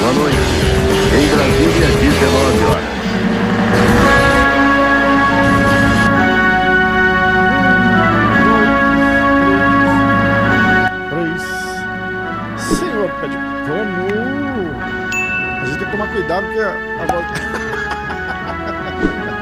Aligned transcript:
Boa 0.00 0.12
noite. 0.14 0.36
Em 1.14 1.26
Brasília, 1.28 1.88
19 2.00 2.64
horas. 2.64 2.92
Três. 11.10 11.42
Senhor, 12.58 13.08
pé 13.20 13.26
de 13.28 13.36
pano. 13.36 14.06
A 15.60 15.64
gente 15.66 15.78
tem 15.78 15.86
que 15.86 15.90
tomar 15.92 16.08
cuidado 16.12 16.46
porque 16.46 16.60
a 16.60 17.06
voz. 17.12 17.26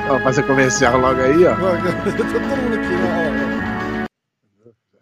Vamos 0.09 0.23
fazer 0.25 0.43
comercial 0.43 0.99
logo 0.99 1.23
aí, 1.23 1.47
ó. 1.47 1.55
Tá 1.57 2.25
todo 2.25 2.41
mundo 2.41 2.75
aqui, 2.75 2.95
né? 2.95 3.50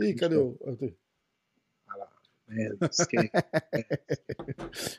Ih, 0.09 0.15
cadê 0.15 0.37
o. 0.37 0.57
Arthur? 0.67 0.93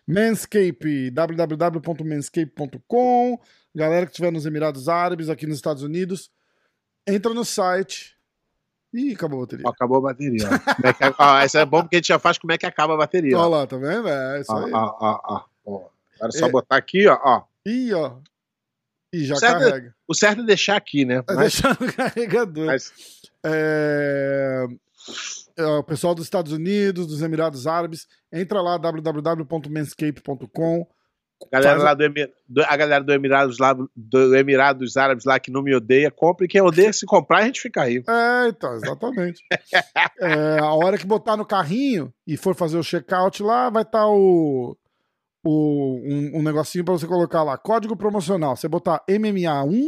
Manscape, 0.08 1.12
www.manscape.com. 1.12 3.40
Galera 3.76 4.06
que 4.06 4.12
estiver 4.12 4.32
nos 4.32 4.46
Emirados 4.46 4.88
Árabes, 4.90 5.30
aqui 5.30 5.46
nos 5.46 5.58
Estados 5.58 5.84
Unidos, 5.84 6.32
entra 7.08 7.34
no 7.34 7.46
site. 7.46 8.18
Ih, 8.94 9.14
acabou 9.14 9.40
a 9.40 9.42
bateria. 9.46 9.70
Acabou 9.70 9.98
a 10.00 10.02
bateria. 10.02 10.48
é 10.84 10.92
que, 10.94 11.04
ó, 11.20 11.38
essa 11.40 11.60
é 11.60 11.66
bom 11.66 11.82
porque 11.82 11.98
a 11.98 12.00
gente 12.00 12.08
já 12.08 12.18
faz 12.18 12.40
como 12.40 12.52
é 12.52 12.58
que 12.58 12.66
acaba 12.66 12.96
a 12.96 12.98
bateria. 12.98 13.38
Olha 13.38 13.48
lá, 13.48 13.68
tá 13.68 13.78
vendo? 13.78 14.08
É 14.10 14.42
isso 14.42 14.52
ó, 14.52 14.66
aí. 14.66 14.72
ó, 14.74 14.98
ó, 15.00 15.46
ó. 15.66 15.76
Agora 16.16 16.30
é 16.30 16.32
só 16.32 16.48
É. 16.48 16.52
botar 16.52 16.78
aqui, 16.78 17.08
ó, 17.08 17.20
ó. 17.24 17.44
Ih, 17.66 17.94
ó. 17.94 18.18
Ih, 19.14 19.26
já 19.26 19.36
Certo. 19.36 19.60
carrega. 19.60 19.96
O 20.08 20.16
certo 20.16 20.42
é 20.42 20.46
deixar 20.46 20.76
aqui, 20.78 21.06
né? 21.06 21.24
Mas, 21.28 21.38
deixar 21.38 21.80
no 21.80 21.88
carregador. 21.94 22.66
mas 22.66 22.92
É, 23.46 24.66
é, 24.66 24.68
o 25.58 25.84
pessoal 25.84 26.14
dos 26.16 26.26
Estados 26.26 26.52
Unidos, 26.52 27.08
dos 27.08 27.22
Emirados 27.22 27.66
Árabes, 27.68 28.08
entra 28.32 28.62
lá 28.62 28.78
www.manscape.com. 28.78 30.88
a 31.52 31.60
galera 31.60 31.84
lá 31.84 31.94
do, 31.94 32.04
do- 32.48 32.64
a 32.64 32.78
galera 32.78 33.04
do 33.04 33.14
Emirados 33.14 33.58
lá 33.60 33.74
do 33.96 34.36
Emirados 34.36 34.98
Árabes 34.98 35.26
lá 35.26 35.40
que 35.40 35.52
não 35.52 35.62
me 35.64 35.76
odeia, 35.76 36.10
compre. 36.12 36.48
Quem 36.48 36.62
odeia, 36.62 36.92
se 36.94 37.06
comprar, 37.06 37.40
a 37.40 37.46
gente 37.46 37.62
fica 37.62 37.86
rico. 37.86 38.10
É, 38.10 38.48
então, 38.50 38.74
exatamente. 38.76 39.42
É, 40.22 40.60
a 40.60 40.74
hora 40.74 40.98
que 40.98 41.06
botar 41.06 41.38
no 41.38 41.46
carrinho 41.46 42.14
e 42.28 42.36
for 42.36 42.54
fazer 42.54 42.78
o 42.78 42.84
checkout 42.84 43.42
lá, 43.42 43.70
vai 43.70 43.84
estar 43.84 44.06
o, 44.08 44.78
o 45.46 46.00
um, 46.04 46.40
um 46.40 46.44
negocinho 46.44 46.84
para 46.84 46.94
você 46.94 47.08
colocar 47.08 47.42
lá, 47.44 47.58
código 47.58 47.96
promocional. 47.96 48.56
Você 48.56 48.68
botar 48.68 49.02
MMA1, 49.10 49.88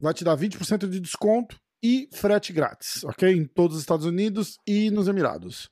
vai 0.00 0.14
te 0.14 0.22
dar 0.24 0.36
20% 0.36 0.88
de 0.88 1.00
desconto 1.00 1.58
e 1.82 2.08
frete 2.12 2.52
grátis, 2.52 3.02
ok? 3.04 3.30
Em 3.32 3.44
todos 3.46 3.76
os 3.76 3.82
Estados 3.82 4.04
Unidos 4.06 4.58
e 4.66 4.90
nos 4.90 5.08
Emirados. 5.08 5.70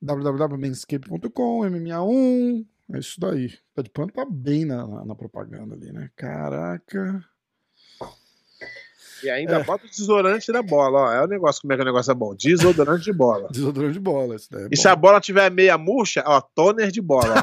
www.manscape.com, 0.00 1.60
MMA1, 1.60 2.66
é 2.94 2.98
isso 2.98 3.18
daí. 3.20 3.56
Tá 3.74 3.82
de 3.82 3.90
pano 3.90 4.10
tá 4.12 4.24
bem 4.28 4.64
na, 4.64 4.86
na- 5.04 5.14
propaganda 5.14 5.74
ali, 5.74 5.92
né? 5.92 6.10
Caraca. 6.16 7.24
E 9.22 9.30
ainda 9.30 9.60
bota 9.64 9.86
o 9.86 9.88
desodorante 9.88 10.52
na 10.52 10.60
bola, 10.62 10.98
ó. 10.98 11.12
É 11.12 11.22
o 11.24 11.26
negócio, 11.26 11.62
como 11.62 11.72
é 11.72 11.76
que 11.76 11.82
o 11.82 11.84
negócio 11.86 12.10
é 12.10 12.14
bom. 12.14 12.34
Desodorante 12.34 13.04
de 13.04 13.12
bola. 13.12 13.48
Desodorante 13.52 13.94
de 13.94 14.00
bola, 14.00 14.36
isso 14.36 14.48
daí 14.50 14.64
é 14.64 14.66
E 14.66 14.68
bom. 14.70 14.76
se 14.76 14.86
a 14.88 14.94
bola 14.94 15.18
tiver 15.20 15.50
meia 15.50 15.78
murcha, 15.78 16.22
ó, 16.26 16.42
toner 16.42 16.90
de 16.90 17.00
bola. 17.00 17.34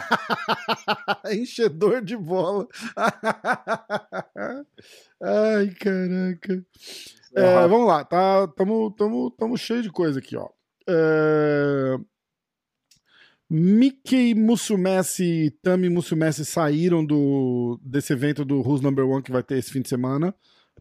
Enchedor 1.32 2.04
de 2.04 2.16
bola. 2.16 2.68
Ai, 5.22 5.70
caraca. 5.80 6.64
É, 7.36 7.68
vamos 7.68 7.88
lá, 7.88 8.04
tá, 8.04 8.48
tamo, 8.50 8.92
tamo, 8.92 9.32
tamo 9.32 9.58
cheio 9.58 9.82
de 9.82 9.92
coisa 9.92 10.20
aqui, 10.20 10.36
ó. 10.36 10.50
É, 10.88 11.98
Mickey 13.50 14.34
Musumeci 14.34 15.46
e 15.46 15.52
Tami 15.52 15.90
Musumeci 15.90 16.46
saíram 16.46 17.06
do, 17.06 17.78
desse 17.84 18.14
evento 18.14 18.46
do 18.46 18.62
Who's 18.62 18.82
Number 18.82 19.06
One 19.06 19.22
que 19.22 19.32
vai 19.32 19.44
ter 19.44 19.58
esse 19.58 19.72
fim 19.72 19.82
de 19.82 19.90
semana, 19.90 20.34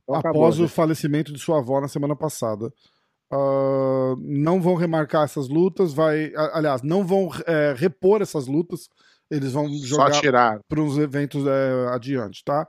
Então 0.03 0.15
após 0.15 0.37
acabou, 0.37 0.53
o 0.53 0.63
né? 0.63 0.69
falecimento 0.69 1.33
de 1.33 1.39
sua 1.41 1.59
avó 1.59 1.81
na 1.81 1.89
semana 1.89 2.15
passada. 2.15 2.73
Ah, 3.31 4.15
não 4.19 4.61
vão 4.61 4.75
remarcar 4.75 5.25
essas 5.25 5.49
lutas, 5.49 5.93
vai, 5.93 6.33
aliás, 6.53 6.83
não 6.83 7.05
vão 7.05 7.29
é, 7.47 7.75
repor 7.77 8.23
essas 8.23 8.47
lutas, 8.47 8.89
eles 9.31 9.53
vão 9.53 9.69
jogar 9.69 10.61
para 10.69 10.81
uns 10.81 10.97
eventos 10.97 11.47
é, 11.47 11.89
adiante, 11.89 12.45
tá? 12.45 12.69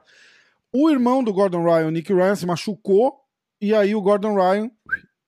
O 0.74 0.90
irmão 0.90 1.24
do 1.24 1.34
Gordon 1.34 1.64
Ryan, 1.64 1.92
Nick 1.92 2.14
Ryan, 2.14 2.36
se 2.36 2.46
machucou 2.46 3.21
e 3.62 3.74
aí 3.76 3.94
o 3.96 4.02
Gordon 4.02 4.36
Ryan 4.36 4.70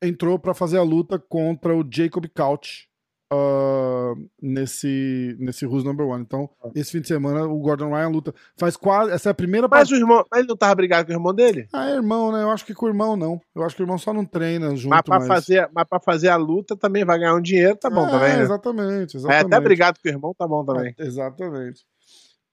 entrou 0.02 0.38
para 0.40 0.54
fazer 0.54 0.78
a 0.78 0.84
luta 0.84 1.18
contra 1.20 1.76
o 1.76 1.86
Jacob 1.90 2.26
Couch 2.36 2.88
ah, 3.32 4.14
nesse 4.42 5.36
nesse 5.40 5.66
Who's 5.66 5.84
Number 5.84 6.06
One. 6.06 6.24
Então, 6.24 6.50
esse 6.76 6.92
fim 6.92 7.02
de 7.02 7.08
semana 7.08 7.46
o 7.46 7.58
Gordon 7.60 7.90
Ryan 7.90 8.10
luta 8.10 8.34
faz 8.58 8.76
quase 8.76 9.12
essa 9.12 9.30
é 9.30 9.32
a 9.32 9.34
primeira 9.34 9.68
Mas 9.68 9.90
partida. 9.90 9.98
o 9.98 10.02
irmão, 10.04 10.26
mas 10.30 10.40
ele 10.40 10.48
não 10.50 10.58
tava 10.58 10.76
brigado 10.76 11.06
com 11.08 11.14
o 11.14 11.16
irmão 11.16 11.34
dele? 11.34 11.68
Ah, 11.74 11.90
é 11.90 11.94
irmão, 11.96 12.32
né? 12.32 12.44
Eu 12.44 12.50
acho 12.52 12.66
que 12.66 12.74
com 12.74 12.86
o 12.86 12.90
irmão 12.90 13.16
não. 13.16 13.40
Eu 13.56 13.64
acho 13.64 13.76
que 13.76 13.82
o 13.82 13.86
irmão 13.86 13.98
só 13.98 14.14
não 14.14 14.26
treina 14.26 14.76
junto, 14.76 14.90
Mas 14.92 15.02
pra, 15.02 15.20
mas... 15.20 15.28
fazer, 15.28 15.70
mas 15.74 15.86
pra 15.88 16.00
fazer 16.00 16.30
a 16.30 16.36
luta 16.36 16.76
também 16.76 17.04
vai 17.06 17.18
ganhar 17.18 17.34
um 17.36 17.42
dinheiro, 17.42 17.76
tá 17.78 17.90
bom 17.90 18.06
É, 18.08 18.12
também, 18.12 18.38
né? 18.38 18.42
Exatamente, 18.44 19.16
É, 19.16 19.20
exatamente. 19.20 19.46
até 19.46 19.60
brigado 19.60 20.00
com 20.04 20.08
o 20.08 20.12
irmão, 20.12 20.34
tá 20.38 20.48
bom 20.48 20.64
também. 20.66 20.94
É, 21.00 21.04
exatamente. 21.06 21.82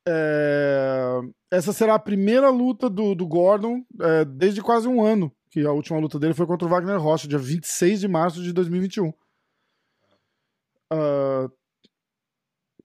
É, 0.08 1.20
Essa 1.52 1.72
será 1.72 1.94
a 1.94 1.98
primeira 1.98 2.48
luta 2.48 2.88
do, 2.88 3.14
do 3.14 3.26
Gordon 3.26 3.82
é, 4.00 4.24
desde 4.24 4.62
quase 4.62 4.88
um 4.88 5.04
ano. 5.04 5.30
Que 5.50 5.66
a 5.66 5.72
última 5.72 5.98
luta 5.98 6.18
dele 6.18 6.34
foi 6.34 6.46
contra 6.46 6.66
o 6.66 6.70
Wagner 6.70 6.98
Rocha, 7.00 7.26
dia 7.28 7.38
26 7.38 8.00
de 8.00 8.08
março 8.08 8.42
de 8.42 8.52
2021. 8.52 9.12
Ah, 10.92 11.48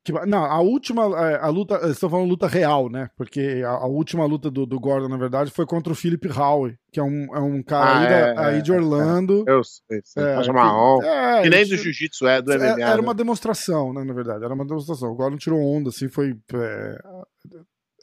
que- 0.04 0.12
não, 0.28 0.44
a 0.46 0.60
última. 0.62 1.04
é, 1.32 1.36
A 1.38 1.48
luta. 1.48 1.76
Estão 1.90 2.10
falando 2.10 2.30
luta 2.30 2.48
real, 2.48 2.90
né? 2.90 3.10
Porque 3.18 3.64
a, 3.66 3.70
a 3.72 3.86
última 3.88 4.24
luta 4.26 4.52
do, 4.52 4.66
do 4.66 4.80
Gordon, 4.80 5.08
na 5.10 5.18
verdade, 5.18 5.50
foi 5.52 5.66
contra 5.66 5.92
o 5.92 5.96
Philip 5.96 6.28
Howe, 6.30 6.78
que 6.92 7.00
é 7.00 7.04
um, 7.04 7.36
é 7.36 7.40
um 7.40 7.64
cara 7.64 7.86
Ah, 7.86 8.00
aí, 8.00 8.08
da- 8.10 8.16
é, 8.44 8.46
aí 8.56 8.62
de 8.62 8.72
é, 8.72 8.76
Orlando. 8.76 9.44
Eu 9.48 9.64
sei, 9.64 10.02
sei. 10.04 10.24
É, 10.24 10.36
faixa 10.36 10.52
que- 10.52 10.56
marrom. 10.56 11.02
é, 11.02 11.42
que 11.44 11.50
nem 11.50 11.62
isso- 11.64 11.72
do 11.72 11.78
jiu-jitsu 11.78 12.28
é, 12.28 12.42
do 12.42 12.52
é, 12.52 12.56
MMA. 12.58 12.82
Era 12.82 12.96
né? 12.98 13.02
uma 13.02 13.14
demonstração, 13.16 13.94
né, 13.94 14.04
na 14.04 14.14
verdade. 14.14 14.44
Era 14.44 14.54
uma 14.54 14.66
demonstração. 14.66 15.10
O 15.12 15.16
Gordon 15.16 15.38
tirou 15.38 15.60
onda, 15.60 15.90
assim, 15.90 16.08
foi. 16.08 16.38
É, 16.54 17.00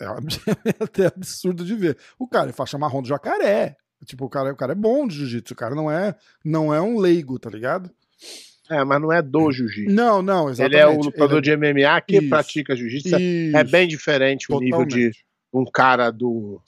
é 0.01 0.07
até 0.83 1.07
absurdo 1.07 1.65
de 1.65 1.75
ver. 1.77 1.97
O 2.19 2.27
cara 2.27 2.51
é 2.51 2.53
faixa 2.53 2.77
marrom 2.79 3.03
do 3.03 3.09
jacaré. 3.09 3.77
Tipo, 4.05 4.25
o 4.25 4.29
cara, 4.29 4.53
o 4.53 4.57
cara 4.57 4.73
é 4.73 4.75
bom 4.75 5.07
de 5.07 5.17
jiu-jitsu. 5.17 5.55
O 5.55 5.57
cara 5.57 5.75
não 5.75 5.91
é, 5.91 6.15
não 6.45 6.73
é 6.75 6.81
um 6.81 6.99
leigo, 6.99 7.39
tá 7.39 7.49
ligado? 7.51 7.91
É, 8.71 8.83
mas 8.85 9.01
não 9.01 9.13
é 9.13 9.21
do 9.23 9.51
jiu-jitsu. 9.53 9.95
Não, 9.95 10.23
não, 10.23 10.45
Ele 10.45 10.53
exatamente. 10.53 10.77
é 10.81 10.87
o 10.87 11.01
lutador 11.01 11.39
Ele 11.39 11.43
de 11.43 11.57
MMA 11.57 12.01
que 12.01 12.17
Isso. 12.19 12.29
pratica 12.29 12.75
jiu-jitsu. 12.77 13.15
É- 13.15 13.21
Isso, 13.21 13.57
É 13.57 13.65
bem 13.65 13.87
diferente 13.89 14.47
o 14.53 14.59
nível 14.61 14.85
de 14.85 15.11
totalmente. 15.11 15.25
um 15.53 15.65
cara 15.65 16.11
do. 16.11 16.61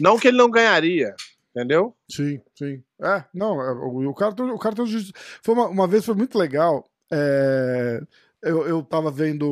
Não 0.00 0.18
que 0.18 0.28
ele 0.28 0.36
não 0.36 0.50
ganharia, 0.50 1.14
entendeu? 1.54 1.94
Sim, 2.10 2.40
sim. 2.56 2.82
É, 3.02 3.24
não, 3.34 3.60
é, 3.60 3.72
o, 3.72 4.08
o 4.10 4.14
cara, 4.14 4.34
tem- 4.34 4.50
o 4.50 4.58
cara 4.58 4.74
tem 4.74 4.84
um 4.84 4.88
jiu-jitsu. 4.88 5.12
Foi 5.42 5.54
uma, 5.54 5.68
uma 5.68 5.86
vez 5.86 6.04
foi 6.04 6.14
muito 6.14 6.38
legal. 6.38 6.84
é, 7.12 8.00
eu, 8.42 8.66
eu 8.68 8.82
tava 8.84 9.10
vendo 9.10 9.48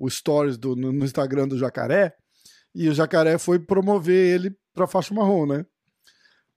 o 0.00 0.08
stories 0.08 0.56
do, 0.56 0.76
no, 0.76 0.92
no 0.92 1.04
Instagram 1.04 1.48
do 1.48 1.58
Jacaré 1.58 2.14
e 2.72 2.88
o 2.88 2.94
Jacaré 2.94 3.36
foi 3.38 3.58
promover 3.58 4.34
ele 4.34 4.54
pra 4.72 4.86
faixa 4.86 5.12
marrom, 5.12 5.46
né? 5.46 5.66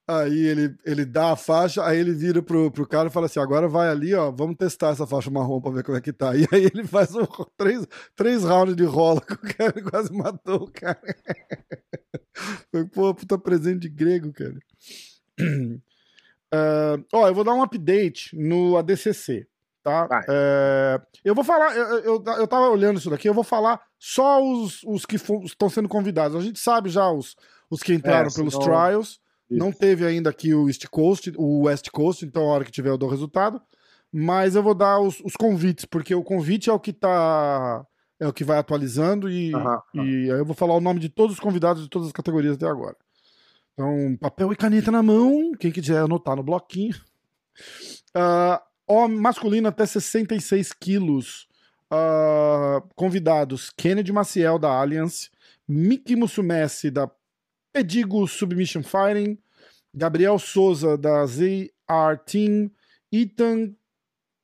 Aí 0.06 0.38
ele, 0.48 0.76
ele 0.86 1.06
dá 1.06 1.32
a 1.32 1.36
faixa, 1.38 1.82
aí 1.86 1.98
ele 1.98 2.14
vira 2.14 2.44
pro, 2.44 2.70
pro 2.70 2.86
cara 2.86 3.08
e 3.08 3.12
fala 3.12 3.28
assim: 3.28 3.40
agora 3.40 3.70
vai 3.70 3.88
ali, 3.88 4.14
ó, 4.14 4.32
vamos 4.32 4.58
testar 4.58 4.90
essa 4.90 5.08
faixa 5.08 5.32
marrom 5.32 5.62
pra 5.62 5.72
ver 5.72 5.84
como 5.84 5.98
é 5.98 6.02
que 6.02 6.12
tá. 6.12 6.34
E 6.36 6.46
aí 6.52 6.66
ele 6.66 6.86
faz 6.86 7.16
um, 7.16 7.26
três, 7.56 7.88
três 8.16 8.44
rounds 8.44 8.76
de 8.76 8.84
rola 8.84 9.22
com 9.22 9.34
o 9.34 9.38
cara 9.38 9.74
e 9.78 9.82
quase 9.82 10.12
matou 10.12 10.64
o 10.64 10.72
cara. 10.72 11.00
Foi, 12.70 12.86
pô, 12.86 13.14
puta 13.16 13.38
presente 13.38 13.80
de 13.80 13.90
grego, 13.90 14.34
cara. 14.34 14.58
Ah, 16.52 16.98
ó, 17.14 17.28
eu 17.28 17.34
vou 17.34 17.44
dar 17.44 17.54
um 17.54 17.64
update 17.64 18.36
no 18.36 18.78
ADCC, 18.78 19.48
tá? 19.82 20.08
É, 20.30 21.02
eu 21.24 21.34
vou 21.34 21.44
falar, 21.44 21.76
eu, 21.76 22.00
eu, 22.00 22.24
eu 22.26 22.48
tava 22.48 22.70
olhando 22.70 23.00
isso 23.00 23.10
daqui, 23.10 23.28
eu 23.28 23.34
vou 23.34 23.44
falar 23.44 23.82
só 23.98 24.44
os, 24.44 24.84
os 24.84 25.06
que 25.06 25.16
estão 25.16 25.70
sendo 25.70 25.88
convidados. 25.90 26.36
A 26.38 26.42
gente 26.42 26.60
sabe 26.60 26.90
já 26.90 27.10
os, 27.10 27.36
os 27.70 27.82
que 27.82 27.94
entraram 27.94 28.28
É, 28.28 28.34
pelos 28.34 28.58
trials. 28.58 29.23
Isso. 29.54 29.60
Não 29.60 29.72
teve 29.72 30.06
ainda 30.06 30.30
aqui 30.30 30.54
o 30.54 30.68
East 30.68 30.86
Coast, 30.88 31.34
o 31.38 31.64
West 31.64 31.90
Coast, 31.90 32.26
então 32.26 32.44
a 32.44 32.54
hora 32.54 32.66
que 32.66 32.72
tiver 32.72 32.90
eu 32.90 32.98
dou 32.98 33.08
o 33.08 33.12
resultado. 33.12 33.62
Mas 34.12 34.56
eu 34.56 34.62
vou 34.62 34.76
dar 34.76 35.00
os, 35.00 35.20
os 35.22 35.36
convites, 35.36 35.86
porque 35.86 36.14
o 36.14 36.24
convite 36.24 36.70
é 36.70 36.74
o 36.74 36.80
que 36.80 36.94
tá. 36.94 37.86
É 38.20 38.28
o 38.28 38.34
que 38.34 38.44
vai 38.44 38.58
atualizando 38.58 39.30
e, 39.30 39.54
Aham, 39.54 39.82
e 39.96 40.32
aí 40.32 40.40
eu 40.40 40.46
vou 40.46 40.56
falar 40.56 40.76
o 40.76 40.80
nome 40.80 41.00
de 41.00 41.10
todos 41.10 41.34
os 41.34 41.40
convidados 41.40 41.82
de 41.82 41.90
todas 41.90 42.08
as 42.08 42.14
categorias 42.14 42.56
até 42.56 42.68
agora. 42.68 42.96
Então, 43.74 44.16
papel 44.22 44.54
e 44.54 44.56
caneta 44.56 44.92
na 44.92 45.02
mão, 45.02 45.52
quem 45.60 45.72
quiser 45.72 45.98
anotar 45.98 46.36
no 46.36 46.44
bloquinho. 46.44 46.96
Homem 48.88 49.18
masculino 49.18 49.68
até 49.68 49.86
66 49.86 50.74
quilos. 50.74 51.48
Ah, 51.90 52.82
convidados: 52.96 53.70
Kennedy 53.70 54.12
Maciel, 54.12 54.58
da 54.58 54.70
Alliance, 54.70 55.30
Miki 55.68 56.16
Musumeci, 56.16 56.90
da 56.90 57.10
Pedigo 57.72 58.28
Submission 58.28 58.84
Fighting, 58.84 59.38
Gabriel 59.94 60.40
Souza, 60.40 60.98
da 60.98 61.26
ZR 61.26 62.18
Team, 62.26 62.72
Ethan 63.12 63.76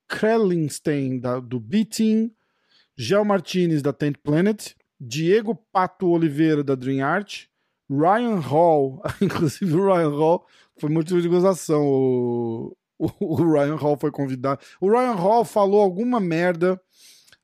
Krellinstein, 0.07 1.19
da, 1.19 1.39
do 1.39 1.59
B-Team, 1.59 2.31
Gel 2.95 3.25
Martinez, 3.25 3.81
da 3.81 3.93
Tent 3.93 4.17
Planet, 4.23 4.75
Diego 4.99 5.55
Pato 5.71 6.09
Oliveira, 6.09 6.63
da 6.63 6.75
Dream 6.75 7.03
Art, 7.03 7.47
Ryan 7.89 8.39
Hall, 8.39 9.01
inclusive 9.21 9.73
o 9.73 9.85
Ryan 9.85 10.09
Hall 10.09 10.45
foi 10.77 10.89
motivo 10.89 11.21
de 11.21 11.27
gozação. 11.27 11.85
O, 11.85 12.75
o, 12.97 13.09
o 13.19 13.51
Ryan 13.53 13.75
Hall 13.75 13.97
foi 13.97 14.11
convidado. 14.11 14.61
O 14.79 14.89
Ryan 14.89 15.13
Hall 15.13 15.45
falou 15.45 15.81
alguma 15.81 16.19
merda 16.19 16.79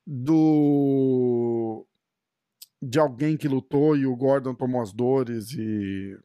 do 0.06 1.86
de 2.81 3.00
alguém 3.00 3.36
que 3.36 3.48
lutou 3.48 3.98
e 3.98 4.06
o 4.06 4.16
Gordon 4.16 4.54
tomou 4.54 4.81
as 4.81 4.94
dores 4.94 5.52
e 5.54 6.16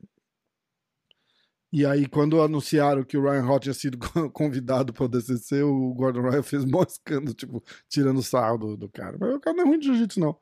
e 1.72 1.87
aí 1.87 2.06
quando 2.06 2.43
anunciaram 2.43 3.05
que 3.05 3.17
o 3.17 3.22
Ryan 3.22 3.43
Hall 3.43 3.61
tinha 3.61 3.75
sido 3.75 3.99
convidado 4.32 4.93
para 4.93 5.05
o 5.05 5.08
DCC, 5.08 5.62
o 5.62 5.94
Gordon 5.94 6.22
Ryan 6.22 6.43
fez 6.43 6.64
mó 6.64 6.82
escândalo, 6.82 7.34
tipo, 7.34 7.62
tirando 7.88 8.22
sarro 8.22 8.58
do, 8.58 8.76
do 8.76 8.88
cara. 8.88 9.17
Mas 9.19 9.34
o 9.34 9.40
cara 9.40 9.56
não 9.56 9.64
é 9.64 9.67
ruim 9.69 9.78
de 9.78 9.87
jiu-jitsu, 9.87 10.20
não. 10.20 10.37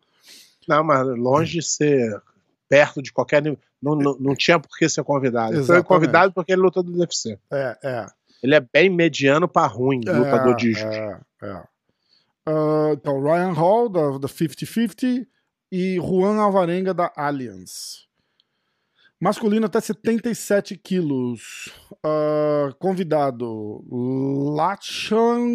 Não, 0.67 0.85
mas 0.85 1.07
longe 1.07 1.59
de 1.59 1.65
ser 1.65 2.23
perto 2.69 3.03
de 3.03 3.13
qualquer 3.13 3.43
nível. 3.43 3.59
Não, 3.81 3.95
não, 3.95 4.19
não 4.19 4.35
tinha 4.35 4.59
por 4.59 4.77
que 4.77 4.89
ser 4.89 5.05
convidado. 5.05 5.55
Ele 5.55 5.65
foi 5.65 5.83
convidado 5.83 6.33
porque 6.33 6.53
ele 6.53 6.63
lutou 6.63 6.83
do 6.83 6.99
UFC. 6.99 7.39
É, 7.51 7.79
é. 7.83 8.07
Ele 8.43 8.55
é 8.55 8.61
bem 8.61 8.91
mediano 8.91 9.49
para 9.49 9.67
ruim, 9.67 10.01
É, 10.07 10.13
lutador 10.13 10.57
de 10.57 10.73
jiu 10.73 10.87
É, 10.89 11.21
é. 11.43 11.63
Ah, 12.47 12.91
então, 12.93 13.23
Ryan 13.23 13.53
Hall, 13.53 13.89
da, 13.89 14.19
da 14.19 14.29
50-50, 14.29 15.27
e 15.71 15.97
Juan 15.97 16.41
Alvarenga, 16.41 16.95
da 16.95 17.13
Alliance. 17.15 18.08
Masculino 19.21 19.67
até 19.67 19.81
77 19.81 20.77
quilos. 20.77 21.73
Ah, 22.05 22.73
convidado: 22.79 23.85
Lachan 24.55 25.47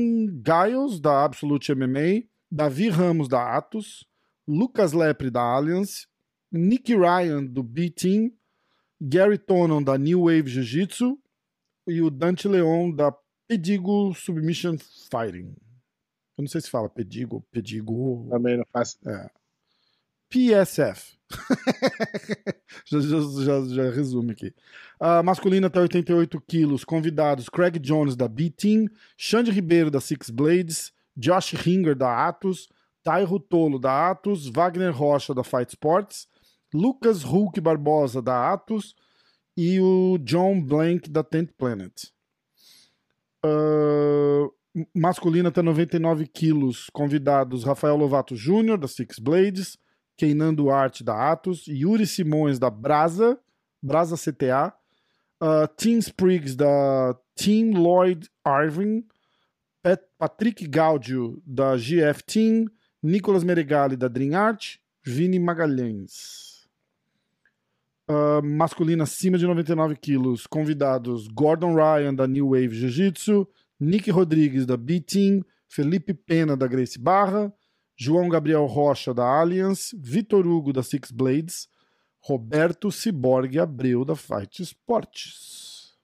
Giles, 0.46 1.00
da 1.00 1.24
Absolute 1.24 1.74
MMA, 1.74 2.28
Davi 2.52 2.90
Ramos, 2.90 3.28
da 3.28 3.56
Atos, 3.56 4.06
Lucas 4.48 4.92
Lepre, 4.92 5.30
da 5.30 5.42
Alliance, 5.42 6.08
Nick 6.52 6.94
Ryan, 6.94 7.46
do 7.46 7.64
B-Team, 7.64 8.32
Gary 9.00 9.38
Tonon, 9.38 9.82
da 9.82 9.98
New 9.98 10.24
Wave 10.24 10.50
Jiu-Jitsu, 10.50 11.18
e 11.88 12.02
o 12.02 12.10
Dante 12.10 12.48
Leon, 12.48 12.92
da 12.92 13.14
Pedigo 13.48 14.14
Submission 14.14 14.78
Fighting. 15.10 15.56
Eu 16.38 16.42
não 16.42 16.48
sei 16.48 16.62
se 16.62 16.70
fala 16.70 16.90
Pedigo, 16.90 17.46
Pedigo. 17.52 18.28
Também 18.30 18.58
não 18.58 18.66
faço. 18.72 18.98
É. 19.08 19.30
PSF. 20.30 21.18
já, 22.86 23.00
já, 23.00 23.62
já, 23.68 23.90
resume 23.92 24.32
aqui. 24.32 24.54
Uh, 25.00 25.24
masculino 25.24 25.68
até 25.68 25.80
88 25.80 26.42
quilos. 26.42 26.84
Convidados: 26.84 27.50
Craig 27.50 27.80
Jones, 27.80 28.16
da 28.16 28.28
B-Team, 28.28 28.88
Xande 29.18 29.52
Ribeiro, 29.52 29.92
da 29.92 30.00
Six 30.00 30.30
Blades, 30.30 30.92
Josh 31.16 31.54
Ringer, 31.54 31.96
da 31.96 32.28
Atos, 32.28 32.70
Tairo 33.04 33.40
Tolo, 33.40 33.80
da 33.80 34.12
Atos, 34.12 34.48
Wagner 34.48 34.92
Rocha, 34.92 35.34
da 35.34 35.44
Fight 35.44 35.70
Sports, 35.70 36.28
Lucas 36.74 37.24
Hulk 37.24 37.60
Barbosa, 37.60 38.22
da 38.22 38.54
Atos, 38.54 38.96
e 39.56 39.80
o 39.80 40.18
John 40.20 40.62
Blank, 40.62 41.10
da 41.10 41.24
Tent 41.24 41.50
Planet. 41.58 42.12
Uh, 43.46 44.52
masculino 44.96 45.50
até 45.50 45.62
99 45.62 46.28
quilos. 46.28 46.90
Convidados: 46.92 47.64
Rafael 47.64 47.96
Lovato 47.96 48.36
Jr., 48.36 48.78
da 48.78 48.88
Six 48.88 49.20
Blades, 49.20 49.78
Keinan 50.18 50.54
Duarte, 50.54 51.04
da 51.04 51.32
Atos, 51.32 51.66
Yuri 51.68 52.06
Simões, 52.06 52.60
da 52.60 52.70
Brasa, 52.70 53.38
Brasa 53.82 54.16
CTA, 54.16 54.74
uh, 55.42 55.68
Tim 55.76 55.98
Spriggs, 56.00 56.56
da 56.56 57.18
Team 57.36 57.72
Lloyd 57.72 58.28
Irving, 58.46 59.04
Pat- 59.82 60.08
Patrick 60.18 60.68
Gaudio, 60.68 61.42
da 61.46 61.76
GF 61.76 62.22
Team, 62.26 62.68
Nicolas 63.02 63.44
Meregali, 63.44 63.98
da 63.98 64.08
Dream 64.08 64.34
Art, 64.36 64.80
Vini 65.04 65.40
Magalhães. 65.40 66.54
Uh, 68.10 68.42
masculino 68.44 69.04
acima 69.04 69.38
de 69.38 69.46
99 69.46 69.96
quilos. 69.96 70.46
Convidados: 70.46 71.28
Gordon 71.28 71.74
Ryan, 71.74 72.14
da 72.14 72.28
New 72.28 72.50
Wave 72.50 72.70
Jiu-Jitsu, 72.76 73.48
Nick 73.80 74.12
Rodrigues, 74.12 74.66
da 74.66 74.76
B-Team, 74.78 75.42
Felipe 75.68 76.14
Pena, 76.14 76.56
da 76.56 76.68
Grace 76.68 77.00
Barra, 77.00 77.52
João 77.96 78.28
Gabriel 78.30 78.66
Rocha, 78.66 79.14
da 79.14 79.24
Alliance, 79.24 79.96
Vitor 80.00 80.46
Hugo, 80.48 80.74
da 80.74 80.84
Six 80.84 81.12
Blades, 81.12 81.68
Roberto 82.20 82.92
Ciborgue 82.92 83.60
Abreu, 83.60 84.04
da 84.06 84.16
Fight 84.16 84.62
Sports. 84.62 85.96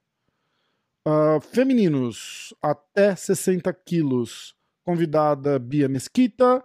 Ah, 1.05 1.39
femininos, 1.41 2.53
até 2.61 3.15
60 3.15 3.73
quilos. 3.73 4.55
Convidada 4.83 5.59
Bia 5.59 5.87
Mesquita, 5.87 6.63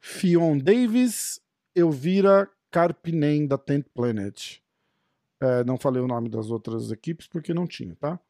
Fion 0.00 0.58
Davis, 0.58 1.40
Elvira 1.74 2.48
Carpinem, 2.70 3.46
da 3.46 3.56
Tent 3.58 3.86
Planet. 3.94 4.60
É, 5.40 5.64
não 5.64 5.76
falei 5.78 6.02
o 6.02 6.06
nome 6.06 6.28
das 6.28 6.50
outras 6.50 6.90
equipes 6.90 7.26
porque 7.26 7.52
não 7.52 7.66
tinha, 7.66 7.96
tá? 7.96 8.20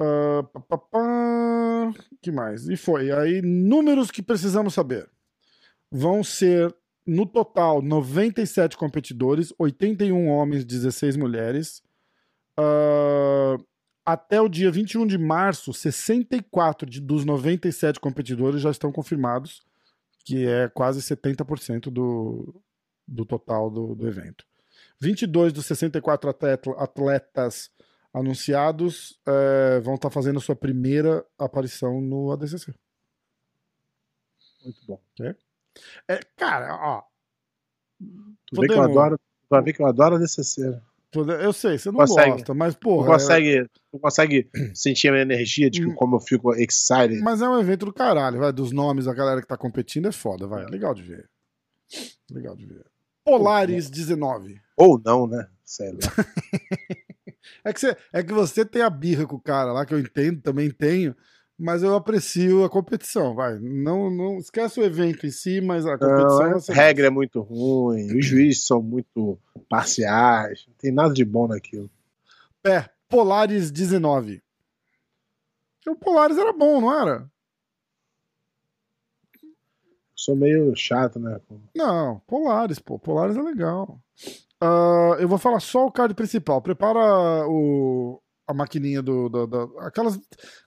Ah, 0.00 0.42
pá, 0.52 0.60
pá, 0.60 0.78
pá. 0.78 1.94
que 2.20 2.32
mais? 2.32 2.68
E 2.68 2.76
foi. 2.76 3.12
Aí, 3.12 3.40
números 3.40 4.10
que 4.10 4.22
precisamos 4.22 4.74
saber. 4.74 5.08
Vão 5.94 6.24
ser, 6.24 6.74
no 7.06 7.26
total, 7.26 7.82
97 7.82 8.76
competidores, 8.78 9.52
81 9.58 10.26
homens, 10.28 10.64
16 10.64 11.16
mulheres. 11.16 11.82
Ah, 12.56 13.56
até 14.04 14.40
o 14.40 14.48
dia 14.48 14.70
21 14.70 15.06
de 15.06 15.18
março, 15.18 15.72
64 15.72 16.88
de- 16.88 17.00
dos 17.00 17.24
97 17.24 18.00
competidores 18.00 18.60
já 18.62 18.70
estão 18.70 18.90
confirmados, 18.90 19.62
que 20.24 20.46
é 20.46 20.68
quase 20.68 21.02
70% 21.02 21.90
do, 21.90 22.54
do 23.06 23.24
total 23.26 23.70
do, 23.70 23.94
do 23.94 24.08
evento. 24.08 24.44
22 24.98 25.52
dos 25.52 25.66
64 25.66 26.30
atleta- 26.30 26.70
atletas 26.78 27.70
anunciados 28.14 29.18
eh, 29.26 29.80
vão 29.80 29.94
estar 29.94 30.10
fazendo 30.10 30.38
a 30.38 30.40
sua 30.40 30.54
primeira 30.54 31.24
aparição 31.38 32.00
no 32.00 32.30
ADCC. 32.32 32.72
Muito 34.64 34.80
bom. 34.86 35.00
É, 36.08 36.20
cara, 36.36 36.74
ó. 36.80 37.02
Tu 38.46 38.60
vê 38.60 38.66
que 38.68 38.74
eu 38.74 38.82
adoro. 38.82 39.16
Tu 39.18 39.48
vai 39.50 39.62
ver 39.62 39.72
que 39.72 39.82
eu 39.82 39.86
adoro 39.86 40.16
toda- 41.10 41.34
Eu 41.34 41.52
sei, 41.52 41.78
você 41.78 41.90
não 41.90 41.98
Consegue. 41.98 42.30
gosta, 42.32 42.54
mas 42.54 42.74
Tu 42.74 42.80
porra. 42.80 43.12
consegue, 43.12 43.68
tu 43.92 43.98
consegue 43.98 44.50
sentir 44.74 45.08
a 45.08 45.12
minha 45.12 45.22
energia 45.22 45.70
de 45.70 45.80
que 45.82 45.86
Hum. 45.88 45.94
como 45.94 46.16
eu 46.16 46.20
fico 46.20 46.54
é- 46.54 46.62
excited. 46.62 47.20
mas 47.20 47.42
é 47.42 47.48
um 47.48 47.58
evento 47.60 47.84
do 47.86 47.92
caralho, 47.92 48.38
vai. 48.38 48.52
Dos 48.52 48.72
nomes 48.72 49.04
da 49.04 49.14
galera 49.14 49.40
que 49.40 49.46
tá 49.46 49.56
competindo 49.56 50.08
é 50.08 50.12
foda, 50.12 50.46
vai. 50.46 50.64
Legal 50.66 50.94
de 50.94 51.02
ver. 51.02 51.28
Legal 52.30 52.56
de 52.56 52.66
ver. 52.66 52.84
Polaris 53.24 53.88
19. 53.90 54.60
Ou 54.76 55.00
não, 55.04 55.26
né? 55.26 55.46
Lá. 55.78 55.98
É 57.64 57.72
que, 57.72 57.80
você, 57.80 57.96
é 58.12 58.22
que 58.22 58.32
você 58.32 58.64
tem 58.64 58.82
a 58.82 58.90
birra 58.90 59.26
com 59.26 59.36
o 59.36 59.40
cara 59.40 59.72
lá, 59.72 59.84
que 59.86 59.92
eu 59.94 59.98
entendo, 59.98 60.40
também 60.40 60.70
tenho, 60.70 61.14
mas 61.62 61.84
eu 61.84 61.94
aprecio 61.94 62.64
a 62.64 62.68
competição, 62.68 63.36
vai. 63.36 63.56
Não, 63.60 64.10
não 64.10 64.38
esquece 64.38 64.80
o 64.80 64.84
evento 64.84 65.24
em 65.24 65.30
si, 65.30 65.60
mas 65.60 65.86
a 65.86 65.96
competição 65.96 66.50
Não, 66.50 66.56
é 66.56 66.60
a 66.68 66.74
regra 66.74 67.06
é 67.06 67.10
muito 67.10 67.40
ruim, 67.40 68.18
os 68.18 68.26
juízes 68.26 68.66
são 68.66 68.82
muito 68.82 69.38
parciais, 69.68 70.64
não 70.66 70.74
tem 70.74 70.90
nada 70.90 71.14
de 71.14 71.24
bom 71.24 71.46
naquilo. 71.46 71.88
É, 72.66 72.84
Polaris 73.08 73.70
19. 73.70 74.42
O 75.86 75.94
Polaris 75.94 76.36
era 76.36 76.52
bom, 76.52 76.80
não 76.80 77.00
era? 77.00 77.30
Sou 80.16 80.34
meio 80.36 80.74
chato, 80.74 81.18
né? 81.18 81.40
Não, 81.76 82.20
Polaris, 82.26 82.78
pô. 82.78 82.98
Polaris 82.98 83.36
é 83.36 83.42
legal. 83.42 84.00
Ah, 84.60 85.16
eu 85.18 85.26
vou 85.26 85.38
falar 85.38 85.58
só 85.58 85.86
o 85.86 85.90
card 85.90 86.14
principal. 86.14 86.62
Prepara 86.62 87.46
o, 87.48 88.21
a 88.52 88.54
maquininha 88.54 89.02
do, 89.02 89.28
do- 89.28 89.46
do- 89.46 89.78
Aquelas. 89.80 90.18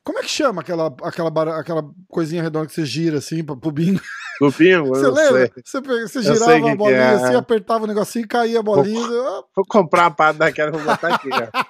Como 0.03 0.19
é 0.19 0.21
que 0.21 0.29
chama 0.29 0.61
aquela, 0.61 0.87
aquela, 1.03 1.59
aquela 1.59 1.83
coisinha 2.09 2.41
redonda 2.43 2.67
que 2.67 2.73
você 2.73 2.85
gira 2.85 3.17
assim 3.19 3.43
pra, 3.43 3.55
pro 3.55 3.71
bingo? 3.71 4.01
Do 4.39 4.51
bingo, 4.51 4.89
Você 4.89 5.07
lembra? 5.07 5.49
Você, 5.63 5.79
você 5.81 6.21
girava 6.21 6.71
a 6.71 6.75
bolinha 6.75 6.97
é. 6.99 7.13
assim, 7.15 7.35
apertava 7.35 7.85
o 7.85 7.87
negocinho, 7.87 8.27
caía 8.27 8.59
a 8.59 8.63
bolinha. 8.63 8.99
ah, 9.07 9.43
Vou 9.55 9.65
comprar 9.65 10.03
uma 10.03 10.11
parada 10.11 10.39
daquela 10.39 10.69
e 10.69 10.73
vou 10.73 10.83
botar 10.83 11.15
aqui, 11.15 11.29
cara. 11.29 11.51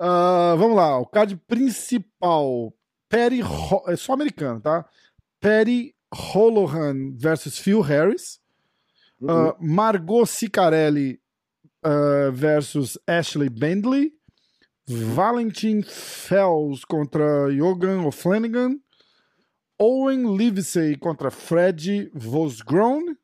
Ah, 0.00 0.54
vamos 0.56 0.76
lá, 0.76 0.96
o 0.98 1.06
card 1.06 1.36
principal. 1.48 2.72
Perry. 3.08 3.42
Ho- 3.42 3.82
É 3.88 3.96
só 3.96 4.12
americano, 4.12 4.60
tá? 4.60 4.84
Perry 5.40 5.94
Holohan 6.34 7.16
versus 7.16 7.58
Phil 7.58 7.80
Harris. 7.80 8.38
Uhum. 9.20 9.48
Uh, 9.48 9.54
Margot 9.60 10.24
Cicarelli 10.26 11.20
uh, 11.84 12.30
versus 12.32 12.98
Ashley 13.06 13.48
Bentley. 13.48 14.12
Valentin 14.88 15.82
Fells 15.82 16.84
contra 16.84 17.50
Jogan 17.52 18.06
O'Flanagan. 18.06 18.80
Owen 19.78 20.36
Livesey 20.36 20.96
contra 20.96 21.30
Fred 21.30 22.10
Vosgroen. 22.14 23.16